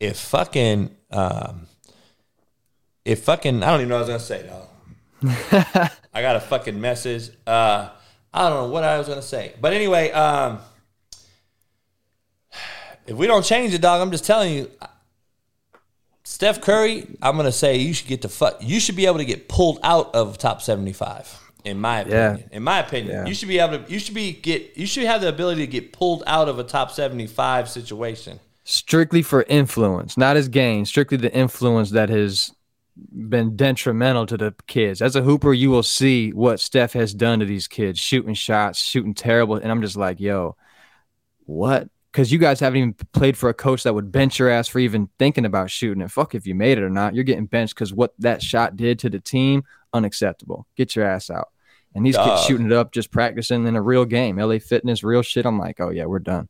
if 0.00 0.18
fucking 0.18 0.94
um 1.10 1.66
if 3.04 3.22
fucking 3.24 3.62
I 3.62 3.66
don't 3.70 3.80
even 3.80 3.88
know 3.90 4.00
what 4.00 4.10
I 4.10 4.14
was 4.14 4.28
gonna 4.28 4.42
say, 4.42 4.46
dog. 4.46 5.90
I 6.14 6.22
got 6.22 6.36
a 6.36 6.40
fucking 6.40 6.80
message. 6.80 7.30
Uh 7.46 7.90
I 8.34 8.48
don't 8.48 8.64
know 8.64 8.68
what 8.68 8.84
I 8.84 8.98
was 8.98 9.08
gonna 9.08 9.22
say. 9.22 9.54
But 9.60 9.72
anyway, 9.72 10.10
um 10.10 10.58
if 13.06 13.16
we 13.16 13.26
don't 13.26 13.44
change 13.44 13.72
it, 13.74 13.80
dog, 13.80 14.00
I'm 14.00 14.10
just 14.10 14.24
telling 14.24 14.52
you, 14.54 14.70
Steph 16.24 16.60
Curry, 16.60 17.06
I'm 17.22 17.36
gonna 17.36 17.52
say 17.52 17.76
you 17.76 17.92
should 17.94 18.08
get 18.08 18.22
the 18.22 18.28
fuck 18.28 18.56
you 18.60 18.80
should 18.80 18.96
be 18.96 19.06
able 19.06 19.18
to 19.18 19.24
get 19.24 19.48
pulled 19.48 19.78
out 19.82 20.14
of 20.14 20.36
top 20.38 20.60
seventy 20.62 20.92
five. 20.92 21.40
In 21.64 21.78
my 21.80 22.00
opinion. 22.00 22.38
Yeah. 22.50 22.56
In 22.56 22.62
my 22.62 22.80
opinion. 22.80 23.14
Yeah. 23.14 23.26
You 23.26 23.34
should 23.34 23.48
be 23.48 23.58
able 23.58 23.78
to 23.78 23.92
you 23.92 23.98
should 23.98 24.14
be 24.14 24.32
get 24.32 24.76
you 24.76 24.86
should 24.86 25.04
have 25.04 25.20
the 25.20 25.28
ability 25.28 25.60
to 25.66 25.70
get 25.70 25.92
pulled 25.92 26.22
out 26.26 26.48
of 26.48 26.58
a 26.58 26.64
top 26.64 26.90
seventy 26.90 27.26
five 27.26 27.68
situation. 27.68 28.40
strictly 28.64 29.20
for 29.22 29.42
influence, 29.48 30.16
not 30.16 30.36
his 30.36 30.48
gain, 30.48 30.86
strictly 30.86 31.18
the 31.18 31.32
influence 31.34 31.90
that 31.90 32.08
has 32.08 32.53
been 32.96 33.56
detrimental 33.56 34.26
to 34.26 34.36
the 34.36 34.54
kids. 34.66 35.02
As 35.02 35.16
a 35.16 35.22
hooper, 35.22 35.52
you 35.52 35.70
will 35.70 35.82
see 35.82 36.32
what 36.32 36.60
Steph 36.60 36.92
has 36.92 37.14
done 37.14 37.40
to 37.40 37.46
these 37.46 37.66
kids, 37.66 37.98
shooting 37.98 38.34
shots, 38.34 38.80
shooting 38.80 39.14
terrible. 39.14 39.56
And 39.56 39.70
I'm 39.70 39.82
just 39.82 39.96
like, 39.96 40.20
yo, 40.20 40.56
what? 41.44 41.88
Because 42.12 42.30
you 42.30 42.38
guys 42.38 42.60
haven't 42.60 42.78
even 42.78 42.94
played 43.12 43.36
for 43.36 43.48
a 43.48 43.54
coach 43.54 43.82
that 43.82 43.94
would 43.94 44.12
bench 44.12 44.38
your 44.38 44.48
ass 44.48 44.68
for 44.68 44.78
even 44.78 45.08
thinking 45.18 45.44
about 45.44 45.70
shooting 45.70 46.02
it. 46.02 46.10
Fuck 46.10 46.34
if 46.34 46.46
you 46.46 46.54
made 46.54 46.78
it 46.78 46.84
or 46.84 46.90
not. 46.90 47.14
You're 47.14 47.24
getting 47.24 47.46
benched 47.46 47.74
because 47.74 47.92
what 47.92 48.14
that 48.20 48.40
shot 48.40 48.76
did 48.76 49.00
to 49.00 49.10
the 49.10 49.18
team, 49.18 49.64
unacceptable. 49.92 50.66
Get 50.76 50.94
your 50.94 51.04
ass 51.04 51.30
out. 51.30 51.48
And 51.94 52.04
these 52.04 52.16
kids 52.16 52.44
shooting 52.44 52.66
it 52.66 52.72
up, 52.72 52.92
just 52.92 53.12
practicing 53.12 53.66
in 53.66 53.76
a 53.76 53.82
real 53.82 54.04
game, 54.04 54.36
LA 54.36 54.58
Fitness, 54.58 55.04
real 55.04 55.22
shit. 55.22 55.46
I'm 55.46 55.58
like, 55.58 55.80
oh 55.80 55.90
yeah, 55.90 56.06
we're 56.06 56.18
done. 56.18 56.48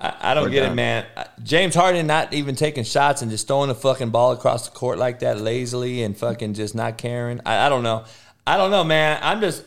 I, 0.00 0.16
I 0.20 0.34
don't 0.34 0.44
We're 0.44 0.50
get 0.50 0.72
it, 0.72 0.74
man. 0.74 1.04
James 1.42 1.74
Harden 1.74 2.06
not 2.06 2.32
even 2.32 2.54
taking 2.54 2.84
shots 2.84 3.20
and 3.20 3.30
just 3.30 3.46
throwing 3.46 3.68
the 3.68 3.74
fucking 3.74 4.10
ball 4.10 4.32
across 4.32 4.68
the 4.68 4.74
court 4.74 4.98
like 4.98 5.18
that 5.18 5.40
lazily 5.40 6.02
and 6.02 6.16
fucking 6.16 6.54
just 6.54 6.74
not 6.74 6.96
caring. 6.96 7.40
I, 7.44 7.66
I 7.66 7.68
don't 7.68 7.82
know. 7.82 8.04
I 8.46 8.56
don't 8.56 8.70
know, 8.70 8.82
man. 8.82 9.18
I'm 9.22 9.40
just 9.40 9.64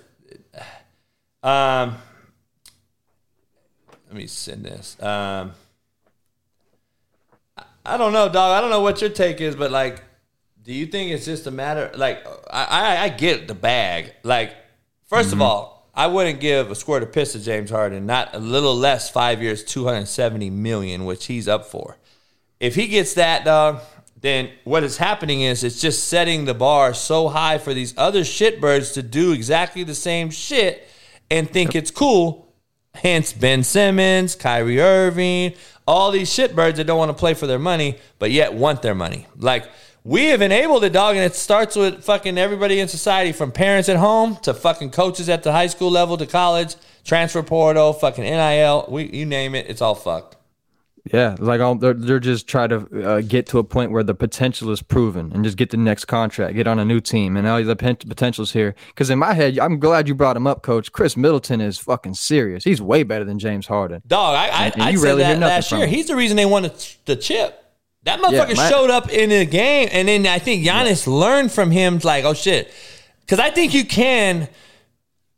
um 1.43 1.95
let 4.07 4.13
me 4.13 4.27
send 4.27 4.65
this. 4.65 5.01
Um 5.01 5.53
I- 7.85 7.97
don't 7.97 8.13
know, 8.13 8.27
dog. 8.29 8.57
I 8.57 8.61
don't 8.61 8.69
know 8.71 8.81
what 8.81 9.01
your 9.01 9.09
take 9.11 9.39
is, 9.39 9.55
but 9.55 9.69
like 9.69 10.01
do 10.63 10.73
you 10.73 10.87
think 10.87 11.11
it's 11.11 11.25
just 11.25 11.45
a 11.45 11.51
matter 11.51 11.91
like 11.95 12.25
I 12.49 12.63
I, 12.63 13.03
I 13.03 13.09
get 13.09 13.47
the 13.47 13.55
bag. 13.55 14.13
Like 14.23 14.55
1st 15.11 15.33
of 15.33 15.41
all, 15.41 15.72
I 15.93 16.07
wouldn't 16.07 16.39
give 16.39 16.71
a 16.71 16.75
squirt 16.75 17.03
of 17.03 17.11
piss 17.11 17.33
to 17.33 17.39
James 17.39 17.69
Harden, 17.69 18.05
not 18.05 18.33
a 18.33 18.39
little 18.39 18.75
less 18.75 19.09
five 19.09 19.41
years, 19.41 19.63
two 19.63 19.85
hundred 19.85 20.07
seventy 20.07 20.49
million, 20.49 21.05
which 21.05 21.25
he's 21.25 21.47
up 21.47 21.65
for. 21.65 21.97
If 22.59 22.75
he 22.75 22.87
gets 22.87 23.13
that, 23.15 23.45
dog, 23.45 23.81
then 24.19 24.49
what 24.63 24.83
is 24.83 24.97
happening 24.97 25.41
is 25.41 25.63
it's 25.63 25.81
just 25.81 26.05
setting 26.07 26.45
the 26.45 26.53
bar 26.53 26.93
so 26.93 27.27
high 27.27 27.57
for 27.57 27.73
these 27.73 27.93
other 27.97 28.21
shitbirds 28.21 28.93
to 28.93 29.03
do 29.03 29.33
exactly 29.33 29.83
the 29.83 29.93
same 29.93 30.31
shit 30.31 30.87
and 31.29 31.49
think 31.49 31.75
it's 31.75 31.91
cool. 31.91 32.53
Hence 32.95 33.33
Ben 33.33 33.63
Simmons, 33.63 34.35
Kyrie 34.35 34.79
Irving, 34.79 35.53
all 35.85 36.11
these 36.11 36.29
shitbirds 36.29 36.75
that 36.75 36.85
don't 36.85 36.97
want 36.97 37.09
to 37.09 37.17
play 37.17 37.33
for 37.33 37.47
their 37.47 37.59
money, 37.59 37.97
but 38.17 38.31
yet 38.31 38.53
want 38.53 38.81
their 38.81 38.95
money. 38.95 39.27
Like 39.35 39.69
we 40.03 40.25
have 40.25 40.41
enabled 40.41 40.83
it, 40.83 40.91
dog, 40.91 41.15
and 41.15 41.23
it 41.23 41.35
starts 41.35 41.75
with 41.75 42.03
fucking 42.03 42.37
everybody 42.37 42.79
in 42.79 42.87
society, 42.87 43.31
from 43.31 43.51
parents 43.51 43.87
at 43.89 43.97
home 43.97 44.37
to 44.43 44.53
fucking 44.53 44.91
coaches 44.91 45.29
at 45.29 45.43
the 45.43 45.51
high 45.51 45.67
school 45.67 45.91
level 45.91 46.17
to 46.17 46.25
college, 46.25 46.75
transfer 47.03 47.43
portal, 47.43 47.93
fucking 47.93 48.23
NIL, 48.23 48.85
we 48.89 49.09
you 49.11 49.25
name 49.25 49.55
it, 49.55 49.69
it's 49.69 49.81
all 49.81 49.95
fucked. 49.95 50.37
Yeah, 51.11 51.35
like 51.37 51.59
all, 51.59 51.75
they're, 51.75 51.93
they're 51.93 52.19
just 52.19 52.47
trying 52.47 52.69
to 52.69 53.05
uh, 53.05 53.21
get 53.21 53.45
to 53.47 53.59
a 53.59 53.63
point 53.63 53.91
where 53.91 54.03
the 54.03 54.15
potential 54.15 54.71
is 54.71 54.81
proven 54.81 55.33
and 55.33 55.43
just 55.43 55.57
get 55.57 55.69
the 55.69 55.75
next 55.75 56.05
contract, 56.05 56.55
get 56.55 56.65
on 56.65 56.79
a 56.79 56.85
new 56.85 57.01
team, 57.01 57.35
and 57.35 57.45
all 57.45 57.61
the 57.61 57.75
potential's 57.75 58.53
here. 58.53 58.73
Because 58.87 59.09
in 59.09 59.19
my 59.19 59.33
head, 59.33 59.59
I'm 59.59 59.79
glad 59.79 60.07
you 60.07 60.15
brought 60.15 60.37
him 60.37 60.47
up, 60.47 60.61
Coach. 60.61 60.93
Khris 60.93 61.17
Middleton 61.17 61.59
is 61.59 61.77
fucking 61.77 62.13
serious. 62.13 62.63
He's 62.63 62.81
way 62.81 63.03
better 63.03 63.25
than 63.25 63.37
James 63.37 63.67
Harden. 63.67 64.01
Dog, 64.07 64.35
I, 64.35 64.47
I, 64.47 64.65
And 64.67 64.81
I 64.81 64.89
you 64.91 64.97
said 64.97 65.07
hear 65.07 65.17
that 65.17 65.39
last 65.39 65.71
year. 65.73 65.87
He's 65.87 66.07
the 66.07 66.15
reason 66.15 66.37
they 66.37 66.45
won 66.45 66.63
the, 66.63 66.93
the 67.03 67.17
chip. 67.17 67.62
That 68.03 68.19
motherfucker 68.19 68.57
my- 68.57 68.69
showed 68.69 68.89
up 68.89 69.09
in 69.09 69.29
the 69.29 69.45
game, 69.45 69.89
and 69.91 70.07
then 70.07 70.27
I 70.27 70.39
think 70.39 70.65
Giannis 70.65 71.07
learned 71.07 71.51
from 71.51 71.71
him. 71.71 71.99
Like, 72.03 72.25
oh 72.25 72.33
shit, 72.33 72.73
because 73.21 73.39
I 73.39 73.49
think 73.49 73.73
you 73.73 73.85
can. 73.85 74.49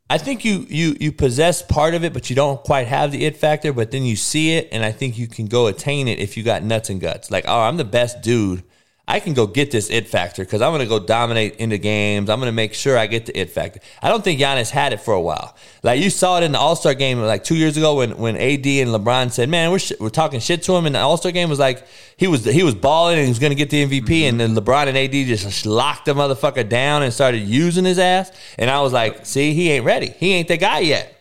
I 0.08 0.18
think 0.18 0.44
you 0.44 0.66
you 0.68 0.96
you 1.00 1.12
possess 1.12 1.62
part 1.62 1.94
of 1.94 2.04
it, 2.04 2.12
but 2.12 2.30
you 2.30 2.36
don't 2.36 2.62
quite 2.62 2.86
have 2.86 3.12
the 3.12 3.24
it 3.24 3.36
factor. 3.36 3.72
But 3.72 3.90
then 3.90 4.04
you 4.04 4.16
see 4.16 4.56
it, 4.56 4.68
and 4.72 4.84
I 4.84 4.92
think 4.92 5.18
you 5.18 5.26
can 5.26 5.46
go 5.46 5.66
attain 5.66 6.08
it 6.08 6.18
if 6.18 6.36
you 6.36 6.42
got 6.42 6.62
nuts 6.62 6.90
and 6.90 7.00
guts. 7.00 7.30
Like, 7.30 7.44
oh, 7.48 7.60
I'm 7.60 7.76
the 7.76 7.84
best 7.84 8.22
dude. 8.22 8.62
I 9.08 9.20
can 9.20 9.34
go 9.34 9.46
get 9.46 9.70
this 9.70 9.88
it 9.88 10.08
factor 10.08 10.44
because 10.44 10.60
I'm 10.60 10.72
going 10.72 10.80
to 10.80 10.88
go 10.88 10.98
dominate 10.98 11.56
into 11.56 11.78
games. 11.78 12.28
I'm 12.28 12.40
going 12.40 12.48
to 12.48 12.52
make 12.52 12.74
sure 12.74 12.98
I 12.98 13.06
get 13.06 13.26
the 13.26 13.38
it 13.38 13.50
factor. 13.50 13.78
I 14.02 14.08
don't 14.08 14.24
think 14.24 14.40
Giannis 14.40 14.70
had 14.70 14.92
it 14.92 15.00
for 15.00 15.14
a 15.14 15.20
while. 15.20 15.54
Like 15.84 16.00
you 16.00 16.10
saw 16.10 16.38
it 16.38 16.42
in 16.42 16.50
the 16.50 16.58
All 16.58 16.74
Star 16.74 16.92
game 16.92 17.20
like 17.20 17.44
two 17.44 17.54
years 17.54 17.76
ago 17.76 17.96
when 17.96 18.18
when 18.18 18.34
AD 18.34 18.66
and 18.66 18.90
LeBron 18.90 19.30
said, 19.30 19.48
"Man, 19.48 19.70
we're 19.70 19.78
sh- 19.78 19.92
we're 20.00 20.08
talking 20.08 20.40
shit 20.40 20.64
to 20.64 20.74
him." 20.74 20.86
And 20.86 20.96
the 20.96 20.98
All 20.98 21.16
Star 21.16 21.30
game 21.30 21.48
was 21.48 21.60
like 21.60 21.86
he 22.16 22.26
was 22.26 22.44
he 22.44 22.64
was 22.64 22.74
balling 22.74 23.16
and 23.18 23.26
he 23.26 23.30
was 23.30 23.38
going 23.38 23.52
to 23.52 23.56
get 23.56 23.70
the 23.70 23.84
MVP, 23.86 24.02
mm-hmm. 24.02 24.28
and 24.28 24.40
then 24.40 24.56
LeBron 24.56 24.88
and 24.88 24.98
AD 24.98 25.12
just 25.12 25.64
locked 25.66 26.06
the 26.06 26.14
motherfucker 26.14 26.68
down 26.68 27.04
and 27.04 27.12
started 27.12 27.38
using 27.38 27.84
his 27.84 28.00
ass. 28.00 28.32
And 28.58 28.68
I 28.68 28.80
was 28.80 28.92
like, 28.92 29.24
"See, 29.24 29.54
he 29.54 29.70
ain't 29.70 29.84
ready. 29.84 30.08
He 30.18 30.32
ain't 30.32 30.48
the 30.48 30.56
guy 30.56 30.80
yet." 30.80 31.12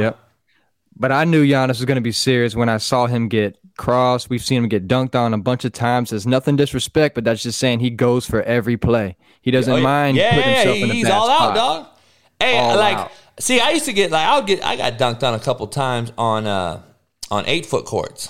yep. 0.00 0.18
But 0.96 1.12
I 1.12 1.24
knew 1.24 1.46
Giannis 1.46 1.68
was 1.68 1.84
going 1.84 1.96
to 1.96 2.00
be 2.00 2.12
serious 2.12 2.56
when 2.56 2.68
I 2.68 2.78
saw 2.78 3.06
him 3.06 3.28
get 3.28 3.56
crossed. 3.76 4.30
We've 4.30 4.42
seen 4.44 4.62
him 4.62 4.68
get 4.68 4.88
dunked 4.88 5.14
on 5.14 5.34
a 5.34 5.38
bunch 5.38 5.64
of 5.64 5.72
times. 5.72 6.10
There's 6.10 6.26
nothing 6.26 6.56
disrespect, 6.56 7.14
but 7.14 7.24
that's 7.24 7.42
just 7.42 7.58
saying 7.58 7.80
he 7.80 7.90
goes 7.90 8.26
for 8.26 8.42
every 8.42 8.76
play. 8.76 9.16
He 9.42 9.50
doesn't 9.50 9.72
Oh, 9.72 9.76
yeah. 9.76 9.82
mind 9.82 10.16
yeah, 10.16 10.30
putting 10.34 10.50
yeah, 10.50 10.56
himself 10.62 10.76
in 10.78 10.90
a 10.90 10.94
he's 10.94 11.08
all 11.10 11.30
out, 11.30 11.36
spot. 11.38 11.54
dog. 11.54 11.86
Hey, 12.40 12.58
All 12.58 12.76
like, 12.76 12.96
out. 12.98 13.12
see, 13.38 13.60
I 13.60 13.70
used 13.70 13.84
to 13.86 13.92
get 13.92 14.10
like, 14.10 14.26
I'll 14.26 14.42
get, 14.42 14.64
I 14.64 14.76
got 14.76 14.98
dunked 14.98 15.22
on 15.22 15.34
a 15.34 15.38
couple 15.38 15.66
times 15.68 16.12
on 16.18 16.46
uh 16.46 16.82
on 17.30 17.44
eight 17.46 17.66
foot 17.66 17.84
courts. 17.86 18.28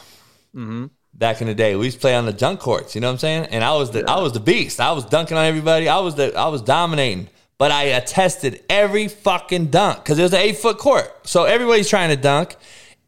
Mm-hmm. 0.55 0.87
Back 1.15 1.41
in 1.41 1.47
the 1.47 1.55
day, 1.55 1.77
we 1.77 1.87
used 1.87 1.97
to 1.97 2.01
play 2.01 2.15
on 2.15 2.27
the 2.27 2.33
junk 2.33 2.61
courts. 2.61 2.95
You 2.95 3.01
know 3.01 3.09
what 3.09 3.13
I'm 3.15 3.19
saying? 3.19 3.47
And 3.47 3.65
I 3.65 3.75
was 3.75 3.91
the, 3.91 4.09
I 4.09 4.21
was 4.21 4.33
the 4.33 4.41
beast. 4.41 4.81
I 4.81 4.93
was 4.93 5.05
dunking 5.07 5.37
on 5.37 5.45
everybody. 5.47 5.89
I 5.89 5.99
was 6.01 6.15
the, 6.15 6.35
I 6.37 6.49
was 6.49 6.61
dominating. 6.63 7.29
But 7.59 7.71
I 7.71 7.85
attested 7.85 8.63
every 8.69 9.09
fucking 9.09 9.69
dunk 9.69 10.05
because 10.05 10.19
it 10.19 10.23
was 10.23 10.35
an 10.35 10.41
eight 10.41 10.59
foot 10.59 10.77
court. 10.77 11.11
So 11.27 11.45
everybody's 11.45 11.89
trying 11.89 12.11
to 12.11 12.17
dunk, 12.17 12.55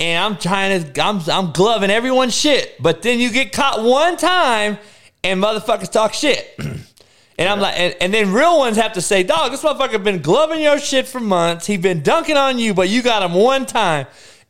and 0.01 0.23
I'm 0.25 0.39
trying 0.39 0.93
to, 0.93 1.03
I'm, 1.03 1.21
I'm 1.31 1.53
gloving 1.53 1.91
everyone's 1.91 2.35
shit. 2.35 2.81
But 2.83 3.03
then 3.03 3.19
you 3.19 3.31
get 3.31 3.53
caught 3.53 3.83
one 3.83 4.17
time, 4.17 4.79
and 5.25 5.43
motherfuckers 5.43 5.91
talk 5.91 6.15
shit. 6.15 6.59
And 7.41 7.49
I'm 7.49 7.61
like, 7.61 7.79
and, 7.79 7.95
and 8.01 8.13
then 8.13 8.33
real 8.33 8.59
ones 8.59 8.77
have 8.79 8.95
to 8.95 9.01
say, 9.01 9.23
dog, 9.23 9.53
this 9.53 9.63
motherfucker 9.63 10.03
been 10.03 10.21
gloving 10.23 10.61
your 10.61 10.77
shit 10.81 11.07
for 11.07 11.21
months. 11.21 11.67
He 11.67 11.77
been 11.77 12.03
dunking 12.03 12.37
on 12.37 12.59
you, 12.59 12.75
but 12.75 12.89
you 12.89 13.01
got 13.01 13.23
him 13.23 13.33
one 13.33 13.65
time. 13.65 14.09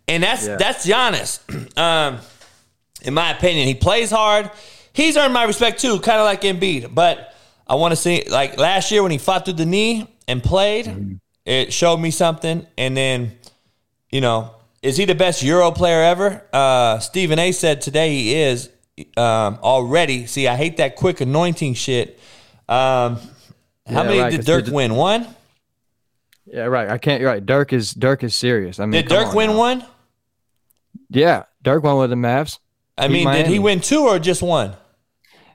And 0.08 0.22
that's 0.22 0.46
Yeah. 0.46 0.56
that's 0.56 0.86
Giannis. 0.86 1.76
um, 1.78 2.20
in 3.02 3.12
my 3.12 3.30
opinion, 3.32 3.66
he 3.66 3.74
plays 3.74 4.10
hard. 4.10 4.50
He's 4.94 5.18
earned 5.18 5.34
my 5.34 5.44
respect 5.44 5.82
too, 5.82 6.00
kind 6.00 6.18
of 6.18 6.24
like 6.24 6.40
Embiid. 6.40 6.94
But 6.94 7.34
I 7.66 7.74
want 7.74 7.92
to 7.92 7.96
see, 7.96 8.24
like 8.30 8.56
last 8.56 8.90
year 8.90 9.02
when 9.02 9.12
he 9.12 9.18
fought 9.18 9.44
through 9.44 9.54
the 9.54 9.66
knee 9.66 10.10
and 10.26 10.42
played, 10.42 11.18
it 11.44 11.74
showed 11.74 11.98
me 11.98 12.10
something. 12.10 12.66
And 12.78 12.96
then, 12.96 13.32
you 14.10 14.22
know, 14.22 14.54
is 14.82 14.96
he 14.96 15.04
the 15.04 15.14
best 15.14 15.42
Euro 15.42 15.70
player 15.70 16.02
ever? 16.02 16.42
Uh, 16.52 16.98
Stephen 16.98 17.38
A. 17.38 17.52
said 17.52 17.80
today 17.80 18.10
he 18.10 18.34
is 18.34 18.70
um, 19.16 19.58
already. 19.62 20.26
See, 20.26 20.46
I 20.48 20.56
hate 20.56 20.76
that 20.78 20.96
quick 20.96 21.20
anointing 21.20 21.74
shit. 21.74 22.18
Um, 22.68 23.16
how 23.16 23.22
Yeah, 23.86 24.02
many 24.02 24.18
right, 24.20 24.30
did 24.30 24.44
Dirk 24.44 24.66
did- 24.66 24.74
win? 24.74 24.94
One? 24.94 25.26
Yeah, 26.46 26.64
right. 26.64 26.88
I 26.88 26.96
can't. 26.98 27.20
You're 27.20 27.30
right. 27.30 27.44
Dirk 27.44 27.72
is 27.74 27.92
Dirk 27.92 28.24
is 28.24 28.34
serious. 28.34 28.80
I 28.80 28.84
mean, 28.86 29.02
Did 29.02 29.08
Dirk 29.08 29.28
on 29.28 29.34
win 29.36 29.50
now. 29.50 29.58
one? 29.58 29.84
Yeah, 31.10 31.44
Dirk 31.62 31.82
won 31.82 31.98
with 31.98 32.10
the 32.10 32.16
Mavs. 32.16 32.58
I 32.96 33.08
mean, 33.08 33.30
did 33.30 33.46
he 33.46 33.58
win 33.58 33.80
two 33.80 34.04
or 34.06 34.18
just 34.18 34.42
one? 34.42 34.74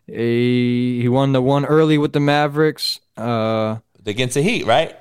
He 0.06 1.00
he 1.02 1.10
won 1.10 1.32
the 1.32 1.42
one 1.42 1.66
early 1.66 1.98
with 1.98 2.14
the 2.14 2.20
Mavericks. 2.20 3.00
Uh, 3.18 3.78
Against 4.06 4.34
the 4.36 4.42
Heat, 4.42 4.66
right? 4.66 4.96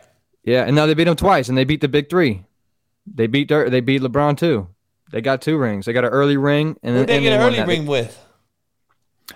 yeah, 0.45 0.63
and 0.65 0.77
now 0.77 0.87
they 0.87 0.95
beat 0.95 1.09
him 1.09 1.17
twice, 1.17 1.49
and 1.49 1.59
they 1.59 1.65
beat 1.65 1.81
the 1.81 1.89
big 1.89 2.09
three. 2.09 2.45
They 3.07 3.27
beat 3.27 3.49
Dirk. 3.49 3.71
They 3.71 3.81
beat 3.81 4.03
LeBron 4.03 4.37
too. 4.37 4.69
They 5.11 5.21
got 5.21 5.43
two 5.43 5.59
rings. 5.59 5.87
They 5.87 5.93
got 5.93 6.05
an 6.05 6.11
early 6.11 6.37
ring 6.37 6.77
and 6.83 6.97
then 6.97 7.07
they 7.07 7.17
and 7.17 7.23
get 7.23 7.33
an 7.35 7.41
early 7.41 7.57
that- 7.57 7.67
ring 7.69 7.87
with? 7.87 8.19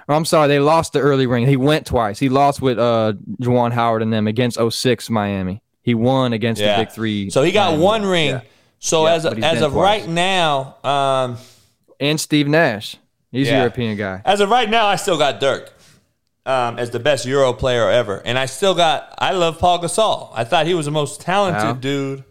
Oh, 0.08 0.14
I'm 0.14 0.24
sorry, 0.24 0.48
they 0.48 0.58
lost 0.58 0.92
the 0.92 1.00
early 1.00 1.26
ring. 1.26 1.46
He 1.46 1.56
went 1.56 1.86
twice. 1.86 2.18
He 2.18 2.28
lost 2.28 2.60
with 2.60 2.78
uh 2.78 3.14
Juwan 3.40 3.72
Howard 3.72 4.02
and 4.02 4.12
them 4.12 4.26
against 4.26 4.58
06 4.58 5.10
Miami. 5.10 5.62
He 5.82 5.94
won 5.94 6.32
against 6.32 6.60
Yeah. 6.60 6.76
the 6.78 6.84
big 6.84 6.92
three. 6.92 7.30
So 7.30 7.42
he 7.42 7.52
got 7.52 7.70
Miami. 7.70 7.82
one 7.82 8.06
ring. 8.06 8.28
Yeah. 8.30 8.40
So 8.78 9.06
Yeah, 9.06 9.14
as 9.14 9.24
of, 9.24 9.38
as 9.42 9.62
of 9.62 9.72
twice. 9.72 10.00
right 10.02 10.08
now, 10.08 10.76
um, 10.84 11.36
And 11.98 12.20
Steve 12.20 12.46
Nash. 12.48 12.96
He's 13.32 13.48
a 13.48 13.52
European 13.56 13.96
guy. 13.96 14.22
as 14.24 14.40
of 14.40 14.48
right 14.50 14.68
now, 14.68 14.86
I 14.86 14.96
still 14.96 15.18
got 15.18 15.40
Dirk 15.40 15.72
um, 16.46 16.78
as 16.78 16.90
the 16.90 16.98
best 17.00 17.26
Euro 17.26 17.52
player 17.52 17.90
ever, 17.90 18.22
and 18.24 18.38
I 18.38 18.46
still 18.46 18.74
got. 18.74 19.12
I 19.18 19.32
love 19.32 19.58
Paul 19.58 19.80
Gasol. 19.80 20.30
I 20.34 20.44
thought 20.44 20.66
he 20.66 20.74
was 20.74 20.86
the 20.86 20.92
most 20.92 21.20
talented 21.20 21.62
Wow. 21.62 21.72
dude 21.74 22.24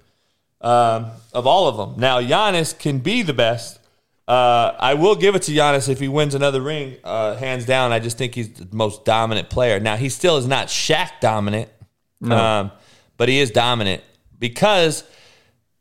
um, 0.66 1.12
of 1.32 1.46
all 1.46 1.68
of 1.68 1.78
them. 1.78 2.00
Now 2.00 2.20
Giannis 2.20 2.78
can 2.78 3.00
be 3.00 3.22
the 3.22 3.34
best. 3.34 3.80
Uh, 4.28 4.76
I 4.80 4.96
will 4.96 5.16
give 5.16 5.36
it 5.36 5.44
to 5.44 5.52
Giannis 5.52 5.88
if 5.88 6.00
he 6.00 6.08
wins 6.08 6.34
another 6.34 6.60
ring, 6.60 6.98
uh, 7.04 7.36
hands 7.36 7.66
down. 7.66 7.92
I 7.92 8.00
just 8.00 8.18
think 8.18 8.34
he's 8.34 8.52
the 8.52 8.68
most 8.72 9.06
dominant 9.06 9.52
player. 9.52 9.80
Now 9.80 9.96
he 9.96 10.10
still 10.10 10.38
is 10.38 10.48
not 10.48 10.68
Shaq 10.68 11.20
dominant, 11.22 11.70
um, 12.32 12.72
but 13.18 13.30
he 13.30 13.40
is 13.40 13.52
dominant 13.52 14.02
because 14.40 15.04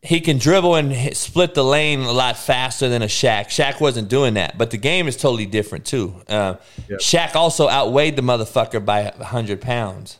he 0.02 0.20
can 0.20 0.36
dribble 0.36 0.74
and 0.74 0.92
hit, 0.92 1.16
split 1.16 1.54
the 1.54 1.64
lane 1.64 2.00
a 2.00 2.12
lot 2.12 2.36
faster 2.36 2.90
than 2.90 3.00
a 3.00 3.06
Shaq. 3.06 3.46
Shaq 3.46 3.80
wasn't 3.80 4.10
doing 4.10 4.34
that, 4.34 4.58
but 4.58 4.70
the 4.70 4.76
game 4.76 5.08
is 5.08 5.16
totally 5.16 5.46
different 5.46 5.86
too. 5.86 6.14
Uh, 6.28 6.56
Shaq 6.90 7.34
also 7.34 7.70
outweighed 7.70 8.16
the 8.16 8.22
motherfucker 8.22 8.84
by 8.84 9.04
hundred 9.04 9.62
pounds. 9.62 10.18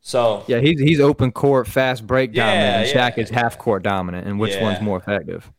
So 0.00 0.44
Yeah, 0.46 0.60
he's 0.60 0.80
he's 0.80 1.00
open 1.00 1.30
court, 1.32 1.66
fast 1.66 2.06
break 2.06 2.34
Yeah, 2.34 2.46
dominant, 2.46 2.76
and 2.76 2.88
yeah. 2.88 3.10
Shaq 3.10 3.18
is 3.18 3.30
half 3.30 3.58
court 3.58 3.82
dominant. 3.82 4.26
And 4.26 4.38
which 4.38 4.54
Yeah. 4.54 4.62
one's 4.62 4.80
more 4.80 4.96
effective? 4.96 5.50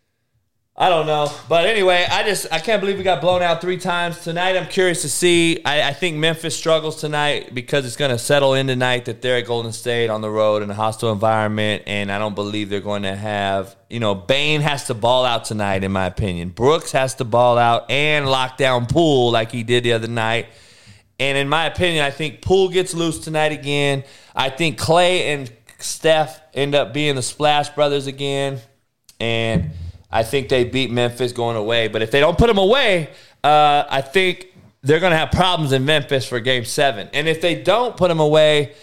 I 0.76 0.90
don't 0.90 1.06
know, 1.06 1.30
but 1.50 1.66
anyway, 1.68 2.08
I 2.10 2.24
just 2.24 2.48
I 2.52 2.58
can't 2.58 2.80
believe 2.80 2.98
we 2.98 3.04
got 3.04 3.22
blown 3.22 3.42
out 3.44 3.62
three 3.62 3.78
times 3.78 4.24
tonight. 4.24 4.56
I'm 4.58 4.66
curious 4.68 5.02
to 5.04 5.10
see. 5.10 5.62
I, 5.66 5.90
I 5.90 5.94
think 5.94 6.16
Memphis 6.18 6.56
struggles 6.58 6.96
tonight 7.00 7.54
because 7.54 7.86
it's 7.86 7.98
going 7.98 8.10
to 8.10 8.18
settle 8.18 8.54
in 8.56 8.68
tonight 8.68 9.06
that 9.06 9.22
they're 9.22 9.38
at 9.38 9.46
Golden 9.46 9.74
State 9.74 10.10
on 10.10 10.22
the 10.22 10.30
road 10.30 10.64
in 10.64 10.72
a 10.72 10.74
hostile 10.74 11.12
environment, 11.12 11.84
and 11.86 12.10
I 12.12 12.18
don't 12.18 12.34
believe 12.36 12.70
they're 12.70 12.80
going 12.80 13.04
to 13.04 13.16
have. 13.16 13.76
You 13.90 14.00
know, 14.00 14.16
Bane 14.16 14.62
has 14.62 14.88
to 14.88 14.94
ball 14.96 15.26
out 15.26 15.44
tonight, 15.46 15.84
in 15.84 15.92
my 15.92 16.06
opinion. 16.08 16.50
Brooks 16.50 16.94
has 16.94 17.14
to 17.16 17.26
ball 17.26 17.58
out 17.60 17.92
and 17.92 18.28
lock 18.28 18.58
down 18.58 18.86
Poole 18.88 19.30
like 19.32 19.52
he 19.52 19.64
did 19.64 19.84
the 19.84 19.92
other 19.94 20.08
night. 20.08 20.48
And 21.22 21.38
in 21.38 21.48
my 21.48 21.68
opinion, 21.68 22.04
I 22.04 22.10
think 22.10 22.42
Poole 22.42 22.70
gets 22.70 22.96
loose 22.96 23.20
tonight 23.20 23.52
again. 23.52 24.04
I 24.36 24.50
think 24.50 24.80
Klay 24.80 25.26
and 25.26 25.54
Steph 25.78 26.42
end 26.52 26.74
up 26.74 26.96
being 26.96 27.14
the 27.14 27.22
Splash 27.22 27.70
Brothers 27.70 28.08
again. 28.08 28.60
And 29.20 29.70
I 30.10 30.24
think 30.24 30.50
they 30.50 30.64
beat 30.64 30.90
Memphis 30.90 31.32
going 31.32 31.58
away. 31.58 31.90
But 31.90 32.02
if 32.02 32.10
they 32.10 32.20
don't 32.20 32.40
put 32.40 32.48
them 32.48 32.58
away, 32.58 33.12
uh, 33.44 33.84
I 33.88 34.02
think 34.02 34.48
they're 34.82 35.00
going 35.00 35.12
to 35.12 35.18
have 35.18 35.30
problems 35.30 35.74
in 35.74 35.86
Memphis 35.86 36.26
for 36.26 36.40
game 36.40 36.66
seven. 36.66 37.08
And 37.14 37.28
if 37.28 37.40
they 37.40 37.54
don't 37.54 37.96
put 37.96 38.08
them 38.08 38.20
away, 38.20 38.74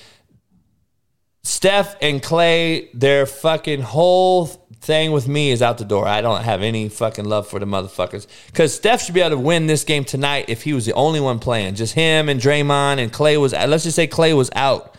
Steph 1.42 1.96
and 2.00 2.22
Klay, 2.22 2.88
their 2.94 3.26
fucking 3.26 3.82
whole 3.82 4.46
thing 4.80 5.12
with 5.12 5.28
me 5.28 5.50
is 5.50 5.62
out 5.62 5.78
the 5.78 5.84
door. 5.84 6.06
I 6.06 6.20
don't 6.20 6.42
have 6.42 6.62
any 6.62 6.88
fucking 6.88 7.24
love 7.24 7.46
for 7.48 7.58
the 7.58 7.66
motherfuckers. 7.66 8.26
Because 8.46 8.74
Steph 8.74 9.02
should 9.02 9.14
be 9.14 9.20
able 9.20 9.36
to 9.36 9.42
win 9.42 9.66
this 9.66 9.84
game 9.84 10.04
tonight 10.04 10.46
if 10.48 10.62
he 10.62 10.72
was 10.72 10.86
the 10.86 10.92
only 10.94 11.20
one 11.20 11.38
playing. 11.38 11.74
Just 11.74 11.94
him 11.94 12.28
and 12.28 12.40
Draymond 12.40 12.98
and 12.98 13.12
Klay 13.12 13.40
was, 13.40 13.52
let's 13.52 13.84
just 13.84 13.96
say 13.96 14.06
Klay 14.06 14.36
was 14.36 14.50
out. 14.54 14.94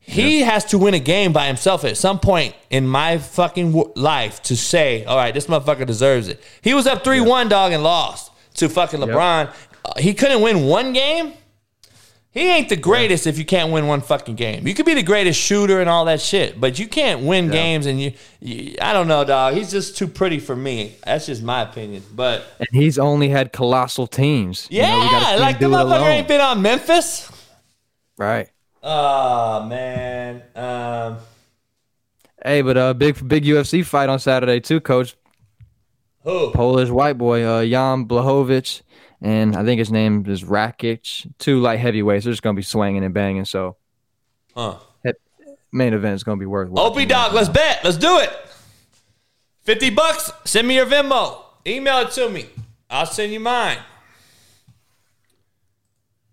He 0.00 0.42
has 0.42 0.64
to 0.66 0.78
win 0.78 0.94
a 0.94 1.00
game 1.00 1.32
by 1.32 1.48
himself 1.48 1.84
at 1.84 1.96
some 1.96 2.20
point 2.20 2.54
in 2.70 2.86
my 2.86 3.18
fucking 3.18 3.72
w- 3.72 3.92
life 3.96 4.40
to 4.44 4.56
say, 4.56 5.04
all 5.04 5.16
right, 5.16 5.34
this 5.34 5.46
motherfucker 5.46 5.84
deserves 5.84 6.28
it. 6.28 6.40
He 6.62 6.74
was 6.74 6.86
up 6.86 7.02
3 7.02 7.20
1, 7.20 7.48
dog, 7.48 7.72
and 7.72 7.82
lost 7.82 8.30
to 8.54 8.68
fucking 8.68 9.00
LeBron. 9.00 9.52
Uh, 9.84 9.92
he 9.98 10.14
couldn't 10.14 10.42
win 10.42 10.66
one 10.66 10.92
game. 10.92 11.32
He 12.36 12.48
ain't 12.50 12.68
the 12.68 12.76
greatest 12.76 13.26
if 13.26 13.38
you 13.38 13.46
can't 13.46 13.72
win 13.72 13.86
one 13.86 14.02
fucking 14.02 14.34
game. 14.34 14.66
You 14.66 14.74
could 14.74 14.84
be 14.84 14.92
the 14.92 15.02
greatest 15.02 15.40
shooter 15.40 15.80
and 15.80 15.88
all 15.88 16.04
that 16.04 16.20
shit, 16.20 16.60
but 16.60 16.78
you 16.78 16.86
can't 16.86 17.22
win 17.22 17.48
games. 17.50 17.86
And 17.86 17.98
you, 17.98 18.12
you, 18.40 18.76
I 18.78 18.92
don't 18.92 19.08
know, 19.08 19.24
dog. 19.24 19.54
He's 19.54 19.70
just 19.70 19.96
too 19.96 20.06
pretty 20.06 20.38
for 20.38 20.54
me. 20.54 20.96
That's 21.06 21.24
just 21.24 21.42
my 21.42 21.62
opinion. 21.62 22.02
But 22.14 22.44
And 22.58 22.68
he's 22.72 22.98
only 22.98 23.30
had 23.30 23.54
colossal 23.54 24.06
teams. 24.06 24.68
You 24.70 24.82
yeah, 24.82 24.96
know, 24.96 25.10
gotta 25.10 25.36
see 25.38 25.40
like 25.40 25.58
the 25.58 25.66
motherfucker 25.66 26.10
ain't 26.10 26.28
been 26.28 26.42
on 26.42 26.60
Memphis. 26.60 27.32
right. 28.18 28.50
Oh 28.82 29.64
man. 29.64 30.42
Um, 30.54 31.16
Hey, 32.44 32.60
but 32.60 32.76
uh, 32.76 32.92
big 32.92 33.26
big 33.26 33.44
UFC 33.44 33.82
fight 33.82 34.10
on 34.10 34.18
Saturday 34.18 34.60
too, 34.60 34.80
Coach. 34.80 35.16
who? 36.22 36.50
Polish 36.52 36.90
white 36.90 37.16
boy, 37.18 37.42
uh, 37.42 37.64
Jan 37.64 38.04
Blachowicz, 38.06 38.82
and 39.22 39.56
I 39.56 39.64
think 39.64 39.78
his 39.78 39.90
name 39.90 40.24
is 40.26 40.42
Rakic. 40.44 41.30
Two 41.38 41.60
light 41.60 41.78
heavyweights. 41.80 42.24
They're 42.24 42.32
just 42.32 42.42
gonna 42.42 42.56
be 42.56 42.62
swinging 42.62 43.04
and 43.04 43.14
banging. 43.14 43.44
So 43.44 43.76
Huh. 44.54 44.76
main 45.72 45.92
event 45.92 46.14
is 46.14 46.24
gonna 46.24 46.38
be 46.38 46.46
worth. 46.46 46.70
Opie 46.74 47.04
dog, 47.06 47.34
let's 47.34 47.48
bet. 47.48 47.80
Let's 47.84 47.96
do 47.98 48.18
it. 48.18 48.30
Fifty 49.62 49.90
bucks. 49.90 50.32
Send 50.44 50.66
me 50.68 50.76
your 50.76 50.86
Venmo. 50.86 51.42
Email 51.66 51.98
it 51.98 52.12
to 52.12 52.28
me. 52.28 52.46
I'll 52.88 53.04
send 53.06 53.32
you 53.32 53.40
mine. 53.40 53.78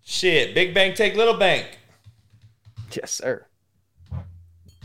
Shit, 0.04 0.54
big 0.54 0.74
bank 0.74 0.96
take 0.96 1.14
little 1.16 1.34
bank. 1.34 1.66
Yes, 2.92 3.10
sir. 3.12 3.46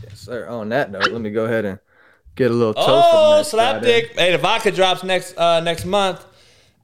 Yes, 0.02 0.18
sir. 0.18 0.48
On 0.48 0.68
that 0.70 0.90
note, 0.90 1.10
let 1.12 1.20
me 1.20 1.30
go 1.30 1.44
ahead 1.44 1.64
and 1.64 1.78
get 2.34 2.50
a 2.50 2.54
little 2.54 2.74
toast. 2.74 2.88
Oh, 2.88 3.36
next 3.36 3.50
Friday. 3.50 4.08
Hey, 4.14 4.32
the 4.32 4.38
vodka 4.38 4.72
drops 4.72 5.04
next 5.04 5.36
uh, 5.38 5.60
next 5.60 5.84
month. 5.84 6.24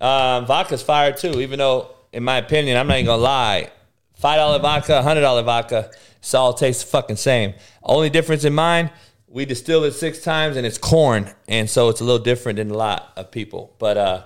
Um, 0.01 0.47
vodka's 0.47 0.83
fire 0.83 1.13
too, 1.13 1.41
even 1.41 1.59
though, 1.59 1.91
in 2.13 2.23
my 2.23 2.37
opinion, 2.39 2.77
I'm 2.77 2.87
not 2.87 2.95
even 2.95 3.07
gonna 3.07 3.23
lie. 3.23 3.71
Five 4.17 4.37
dollar 4.37 4.59
vodka, 4.59 5.03
hundred 5.03 5.21
dollar 5.23 5.43
vodka, 5.43 5.91
it's 6.19 6.35
all 6.35 6.53
tastes 6.55 6.83
the 6.85 6.91
fucking 6.91 7.17
same. 7.17 7.55
Only 7.83 8.11
difference 8.11 8.45
in 8.45 8.55
mine, 8.55 8.91
we 9.29 9.45
distill 9.45 9.85
it 9.85 9.93
six 9.93 10.23
times 10.23 10.57
and 10.57 10.67
it's 10.67 10.79
corn, 10.79 11.31
and 11.49 11.69
so 11.69 11.89
it's 11.89 12.01
a 12.01 12.05
little 12.05 12.23
different 12.23 12.57
than 12.57 12.71
a 12.71 12.75
lot 12.77 13.13
of 13.17 13.31
people. 13.31 13.75
But 13.79 13.97
uh, 13.97 14.23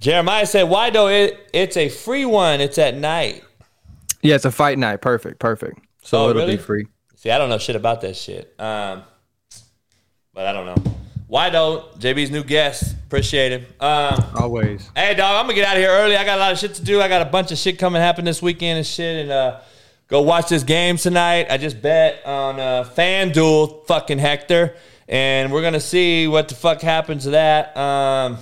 Jeremiah 0.00 0.46
said, 0.46 0.64
"Why 0.64 0.90
though? 0.90 1.08
It 1.08 1.50
it's 1.52 1.76
a 1.76 1.88
free 1.88 2.24
one. 2.24 2.60
It's 2.60 2.78
at 2.78 2.96
night." 2.96 3.42
Yeah, 4.22 4.34
it's 4.34 4.44
a 4.44 4.50
fight 4.50 4.78
night. 4.78 5.02
Perfect, 5.02 5.38
perfect. 5.38 5.78
So 6.02 6.18
Oh, 6.26 6.30
it'll 6.30 6.42
really? 6.42 6.56
be 6.56 6.62
free. 6.62 6.86
See, 7.16 7.30
I 7.30 7.38
don't 7.38 7.48
know 7.48 7.58
shit 7.58 7.76
about 7.76 8.00
that 8.02 8.16
shit. 8.16 8.54
Um, 8.58 9.02
but 10.34 10.46
I 10.46 10.52
don't 10.52 10.66
know. 10.66 10.92
Why 11.28 11.50
though? 11.50 11.86
JB's 11.98 12.30
new 12.30 12.44
guest. 12.44 12.94
Appreciate 13.06 13.50
him. 13.50 13.66
Um, 13.80 14.24
Always. 14.36 14.88
Hey, 14.94 15.14
dog, 15.14 15.36
I'm 15.36 15.44
gonna 15.44 15.54
get 15.54 15.66
out 15.66 15.76
of 15.76 15.82
here 15.82 15.90
early. 15.90 16.16
I 16.16 16.24
got 16.24 16.38
a 16.38 16.40
lot 16.40 16.52
of 16.52 16.58
shit 16.58 16.74
to 16.74 16.84
do. 16.84 17.00
I 17.00 17.08
got 17.08 17.20
a 17.22 17.30
bunch 17.30 17.50
of 17.50 17.58
shit 17.58 17.78
coming 17.78 18.00
happen 18.00 18.24
this 18.24 18.40
weekend 18.40 18.78
and 18.78 18.86
shit. 18.86 19.22
And 19.22 19.32
uh, 19.32 19.60
go 20.06 20.22
watch 20.22 20.48
this 20.48 20.62
game 20.62 20.96
tonight. 20.98 21.48
I 21.50 21.56
just 21.56 21.82
bet 21.82 22.24
on 22.24 22.60
uh, 22.60 22.84
FanDuel, 22.96 23.86
fucking 23.86 24.18
Hector, 24.18 24.76
and 25.08 25.52
we're 25.52 25.62
gonna 25.62 25.80
see 25.80 26.28
what 26.28 26.48
the 26.48 26.54
fuck 26.54 26.80
happens 26.80 27.24
to 27.24 27.30
that. 27.30 27.76
Um, 27.76 28.38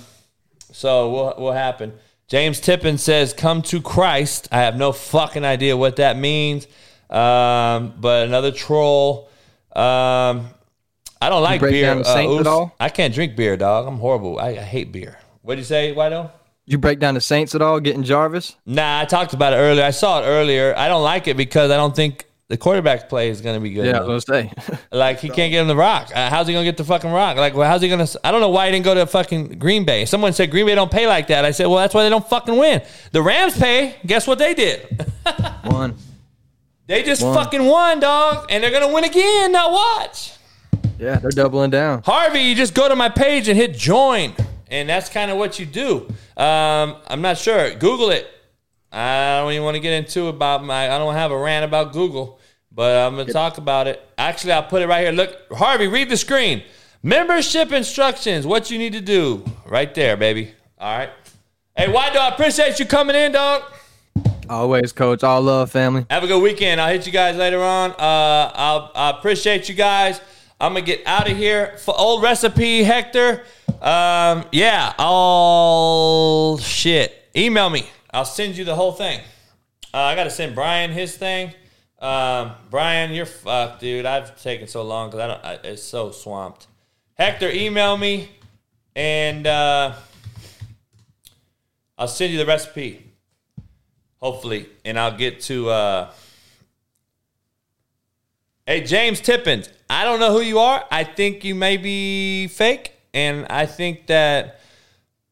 so 0.71 1.09
what 1.09 1.39
will 1.39 1.53
happen? 1.53 1.93
James 2.27 2.59
Tippin 2.59 2.99
says, 2.99 3.33
"Come 3.33 3.63
to 3.63 3.81
Christ." 3.81 4.47
I 4.51 4.57
have 4.57 4.77
no 4.77 4.91
fucking 4.91 5.43
idea 5.43 5.75
what 5.75 5.95
that 5.95 6.17
means. 6.17 6.67
Um, 7.09 7.93
but 7.99 8.27
another 8.27 8.51
troll. 8.51 9.29
Um, 9.75 10.49
I 11.25 11.29
don't 11.29 11.41
like 11.41 11.59
beer. 11.61 11.81
down 11.81 11.97
the 11.99 12.03
Saints 12.03 12.35
uh, 12.35 12.39
at 12.39 12.47
all? 12.47 12.75
I 12.79 12.89
can't 12.89 13.13
drink 13.13 13.35
beer, 13.35 13.57
dog. 13.57 13.87
I'm 13.87 13.97
horrible. 13.97 14.39
I, 14.39 14.49
I 14.49 14.53
hate 14.55 14.91
beer. 14.91 15.17
What'd 15.41 15.59
you 15.59 15.65
say, 15.65 15.93
Whito? 15.93 16.29
You 16.65 16.77
break 16.77 16.99
down 16.99 17.13
the 17.15 17.21
Saints 17.21 17.55
at 17.55 17.61
all? 17.61 17.79
Getting 17.79 18.03
Jarvis? 18.03 18.55
Nah, 18.65 19.01
I 19.01 19.05
talked 19.05 19.33
about 19.33 19.53
it 19.53 19.57
earlier. 19.57 19.83
I 19.83 19.91
saw 19.91 20.21
it 20.21 20.25
earlier. 20.25 20.73
I 20.77 20.87
don't 20.87 21.03
like 21.03 21.27
it 21.27 21.35
because 21.37 21.71
I 21.71 21.77
don't 21.77 21.95
think 21.95 22.25
the 22.47 22.57
quarterback 22.57 23.09
play 23.09 23.29
is 23.29 23.41
going 23.41 23.55
to 23.55 23.59
be 23.59 23.71
good. 23.71 23.85
Yeah, 23.87 23.97
I 23.97 24.03
was 24.03 24.23
gonna 24.25 24.43
say. 24.43 24.77
Like 24.91 25.19
he 25.19 25.29
can't 25.29 25.51
get 25.51 25.61
him 25.61 25.67
the 25.67 25.75
rock. 25.75 26.11
Uh, 26.13 26.29
how's 26.29 26.47
he 26.47 26.53
gonna 26.53 26.63
get 26.63 26.77
the 26.77 26.83
fucking 26.83 27.11
rock? 27.11 27.37
Like, 27.37 27.53
well, 27.55 27.69
how's 27.69 27.81
he 27.81 27.89
gonna? 27.89 28.07
I 28.23 28.31
don't 28.31 28.39
know 28.39 28.49
why 28.49 28.67
he 28.67 28.71
didn't 28.71 28.85
go 28.85 28.93
to 28.93 29.05
fucking 29.05 29.59
Green 29.59 29.83
Bay. 29.83 30.05
Someone 30.05 30.31
said 30.31 30.51
Green 30.51 30.65
Bay 30.67 30.75
don't 30.75 30.91
pay 30.91 31.05
like 31.07 31.27
that. 31.27 31.43
I 31.43 31.51
said, 31.51 31.65
well, 31.65 31.77
that's 31.79 31.93
why 31.93 32.03
they 32.03 32.09
don't 32.09 32.27
fucking 32.27 32.55
win. 32.55 32.81
The 33.11 33.21
Rams 33.21 33.57
pay. 33.57 33.95
Guess 34.05 34.25
what 34.27 34.37
they 34.37 34.53
did? 34.53 35.05
One. 35.63 35.95
they 36.87 37.03
just 37.03 37.23
Won. 37.23 37.33
fucking 37.35 37.65
won, 37.65 37.99
dog, 37.99 38.45
and 38.49 38.63
they're 38.63 38.71
gonna 38.71 38.93
win 38.93 39.03
again. 39.03 39.51
Now 39.51 39.71
watch. 39.71 40.34
Yeah, 40.97 41.17
they're 41.17 41.31
doubling 41.31 41.71
down. 41.71 42.01
Harvey, 42.03 42.39
you 42.39 42.55
just 42.55 42.73
go 42.73 42.87
to 42.87 42.95
my 42.95 43.09
page 43.09 43.47
and 43.47 43.57
hit 43.57 43.75
join, 43.75 44.33
and 44.69 44.87
that's 44.89 45.09
kind 45.09 45.29
of 45.31 45.37
what 45.37 45.59
you 45.59 45.65
do. 45.65 46.07
Um, 46.37 46.97
I'm 47.07 47.21
not 47.21 47.37
sure. 47.37 47.73
Google 47.75 48.11
it. 48.11 48.27
I 48.91 49.39
don't 49.41 49.51
even 49.51 49.63
want 49.63 49.75
to 49.75 49.81
get 49.81 49.93
into 49.93 50.27
about 50.27 50.63
my. 50.63 50.89
I 50.93 50.97
don't 50.97 51.13
have 51.13 51.31
a 51.31 51.37
rant 51.37 51.65
about 51.65 51.91
Google, 51.91 52.39
but 52.71 52.95
I'm 53.07 53.17
gonna 53.17 53.31
talk 53.31 53.57
about 53.57 53.87
it. 53.87 54.01
Actually, 54.17 54.53
I'll 54.53 54.63
put 54.63 54.81
it 54.81 54.87
right 54.87 55.03
here. 55.03 55.11
Look, 55.11 55.35
Harvey, 55.51 55.87
read 55.87 56.09
the 56.09 56.17
screen. 56.17 56.63
Membership 57.03 57.71
instructions. 57.71 58.47
What 58.47 58.71
you 58.71 58.77
need 58.77 58.93
to 58.93 59.01
do, 59.01 59.43
right 59.65 59.93
there, 59.93 60.15
baby. 60.17 60.53
All 60.79 60.97
right. 60.97 61.09
Hey, 61.75 61.91
why 61.91 62.09
do 62.11 62.19
I 62.19 62.29
appreciate 62.29 62.79
you 62.79 62.85
coming 62.85 63.15
in, 63.15 63.33
dog? 63.33 63.63
Always, 64.49 64.93
coach. 64.93 65.23
All 65.23 65.41
love, 65.41 65.71
family. 65.71 66.05
Have 66.09 66.23
a 66.23 66.27
good 66.27 66.41
weekend. 66.41 66.79
I'll 66.79 66.91
hit 66.91 67.05
you 67.05 67.11
guys 67.11 67.35
later 67.35 67.61
on. 67.61 67.91
Uh, 67.91 68.51
I'll, 68.55 68.91
I 68.95 69.09
appreciate 69.09 69.67
you 69.67 69.75
guys. 69.75 70.21
I'm 70.59 70.73
gonna 70.73 70.85
get 70.85 71.05
out 71.05 71.29
of 71.29 71.35
here. 71.35 71.77
For 71.79 71.93
old 71.97 72.23
recipe, 72.23 72.83
Hector. 72.83 73.43
Um, 73.81 74.45
yeah, 74.51 74.93
all 74.97 76.57
shit. 76.57 77.29
Email 77.35 77.69
me. 77.69 77.89
I'll 78.13 78.23
send 78.23 78.55
you 78.55 78.63
the 78.63 78.75
whole 78.75 78.93
thing. 78.93 79.19
Uh, 79.93 79.97
I 79.97 80.15
gotta 80.15 80.29
send 80.29 80.55
Brian 80.55 80.91
his 80.91 81.17
thing. 81.17 81.53
Um, 81.99 82.53
Brian, 82.69 83.11
you're 83.11 83.25
fucked, 83.25 83.81
dude. 83.81 84.05
I've 84.05 84.41
taken 84.41 84.67
so 84.67 84.83
long 84.83 85.09
because 85.09 85.19
I 85.19 85.27
don't. 85.27 85.45
I, 85.45 85.67
it's 85.69 85.83
so 85.83 86.11
swamped. 86.11 86.67
Hector, 87.15 87.49
email 87.49 87.97
me, 87.97 88.29
and 88.95 89.45
uh, 89.45 89.93
I'll 91.97 92.07
send 92.07 92.31
you 92.31 92.39
the 92.39 92.45
recipe. 92.45 93.11
Hopefully, 94.21 94.69
and 94.85 94.97
I'll 94.97 95.17
get 95.17 95.41
to. 95.41 95.69
Uh, 95.69 96.11
hey, 98.65 98.81
James 98.81 99.21
Tippins. 99.21 99.69
I 99.89 100.03
don't 100.03 100.19
know 100.19 100.31
who 100.31 100.41
you 100.41 100.59
are. 100.59 100.83
I 100.91 101.03
think 101.03 101.43
you 101.43 101.55
may 101.55 101.77
be 101.77 102.47
fake, 102.47 102.93
and 103.13 103.45
I 103.49 103.65
think 103.65 104.07
that 104.07 104.59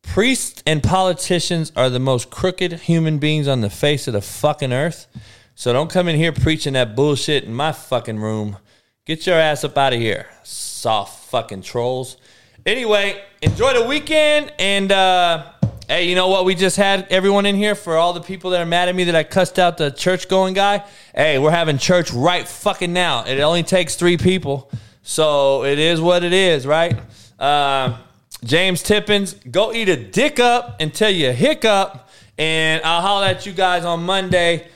priests 0.03 0.61
and 0.67 0.83
politicians 0.83 1.71
are 1.75 1.89
the 1.89 1.99
most 1.99 2.29
crooked 2.29 2.73
human 2.73 3.17
beings 3.17 3.47
on 3.47 3.61
the 3.61 3.69
face 3.69 4.07
of 4.07 4.13
the 4.13 4.21
fucking 4.21 4.71
earth. 4.71 5.07
So 5.55 5.73
don't 5.73 5.89
come 5.89 6.07
in 6.07 6.15
here 6.15 6.31
preaching 6.31 6.73
that 6.73 6.95
bullshit 6.95 7.43
in 7.43 7.53
my 7.53 7.71
fucking 7.71 8.19
room. 8.19 8.57
Get 9.05 9.25
your 9.27 9.37
ass 9.37 9.63
up 9.63 9.77
out 9.77 9.93
of 9.93 9.99
here, 9.99 10.27
soft 10.43 11.29
fucking 11.29 11.61
trolls. 11.61 12.17
Anyway, 12.65 13.21
enjoy 13.41 13.73
the 13.73 13.85
weekend 13.85 14.53
and 14.57 14.91
uh 14.91 15.51
hey, 15.87 16.07
you 16.07 16.15
know 16.15 16.27
what? 16.27 16.45
We 16.45 16.55
just 16.55 16.77
had 16.77 17.07
everyone 17.09 17.45
in 17.45 17.55
here 17.55 17.75
for 17.75 17.97
all 17.97 18.13
the 18.13 18.21
people 18.21 18.51
that 18.51 18.61
are 18.61 18.65
mad 18.65 18.89
at 18.89 18.95
me 18.95 19.05
that 19.05 19.15
I 19.15 19.23
cussed 19.23 19.59
out 19.59 19.77
the 19.77 19.91
church 19.91 20.27
going 20.29 20.53
guy. 20.53 20.85
Hey, 21.15 21.39
we're 21.39 21.51
having 21.51 21.77
church 21.77 22.11
right 22.11 22.47
fucking 22.47 22.93
now. 22.93 23.25
It 23.25 23.39
only 23.39 23.63
takes 23.63 23.95
three 23.95 24.17
people. 24.17 24.71
So 25.01 25.65
it 25.65 25.79
is 25.79 25.99
what 25.99 26.23
it 26.23 26.33
is, 26.33 26.65
right? 26.65 26.97
Uh, 27.39 27.97
James 28.43 28.81
Tippins, 28.83 29.33
go 29.33 29.73
eat 29.73 29.89
a 29.89 29.97
dick 29.97 30.39
up 30.39 30.81
until 30.81 31.09
you 31.09 31.31
hiccup. 31.31 32.09
And 32.37 32.81
I'll 32.83 33.01
holler 33.01 33.27
at 33.27 33.45
you 33.45 33.51
guys 33.51 33.85
on 33.85 34.03
Monday 34.03 34.67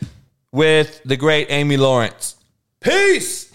with 0.51 1.01
the 1.05 1.17
great 1.17 1.47
Amy 1.49 1.77
Lawrence. 1.77 2.35
Peace. 2.79 3.46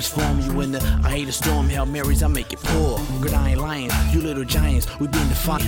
Transform 0.00 0.40
you 0.40 0.62
in 0.62 0.72
the 0.72 0.80
I 1.04 1.10
hate 1.10 1.28
a 1.28 1.32
storm, 1.32 1.68
Hail 1.68 1.84
Marys, 1.84 2.22
I 2.22 2.28
make 2.28 2.54
it 2.54 2.60
pour. 2.60 2.98
Good, 3.20 3.34
I 3.34 3.50
ain't 3.50 3.60
lying. 3.60 3.90
You 4.12 4.22
little 4.22 4.44
giants, 4.44 4.86
we 4.98 5.08
been 5.08 5.28
defiant. 5.28 5.60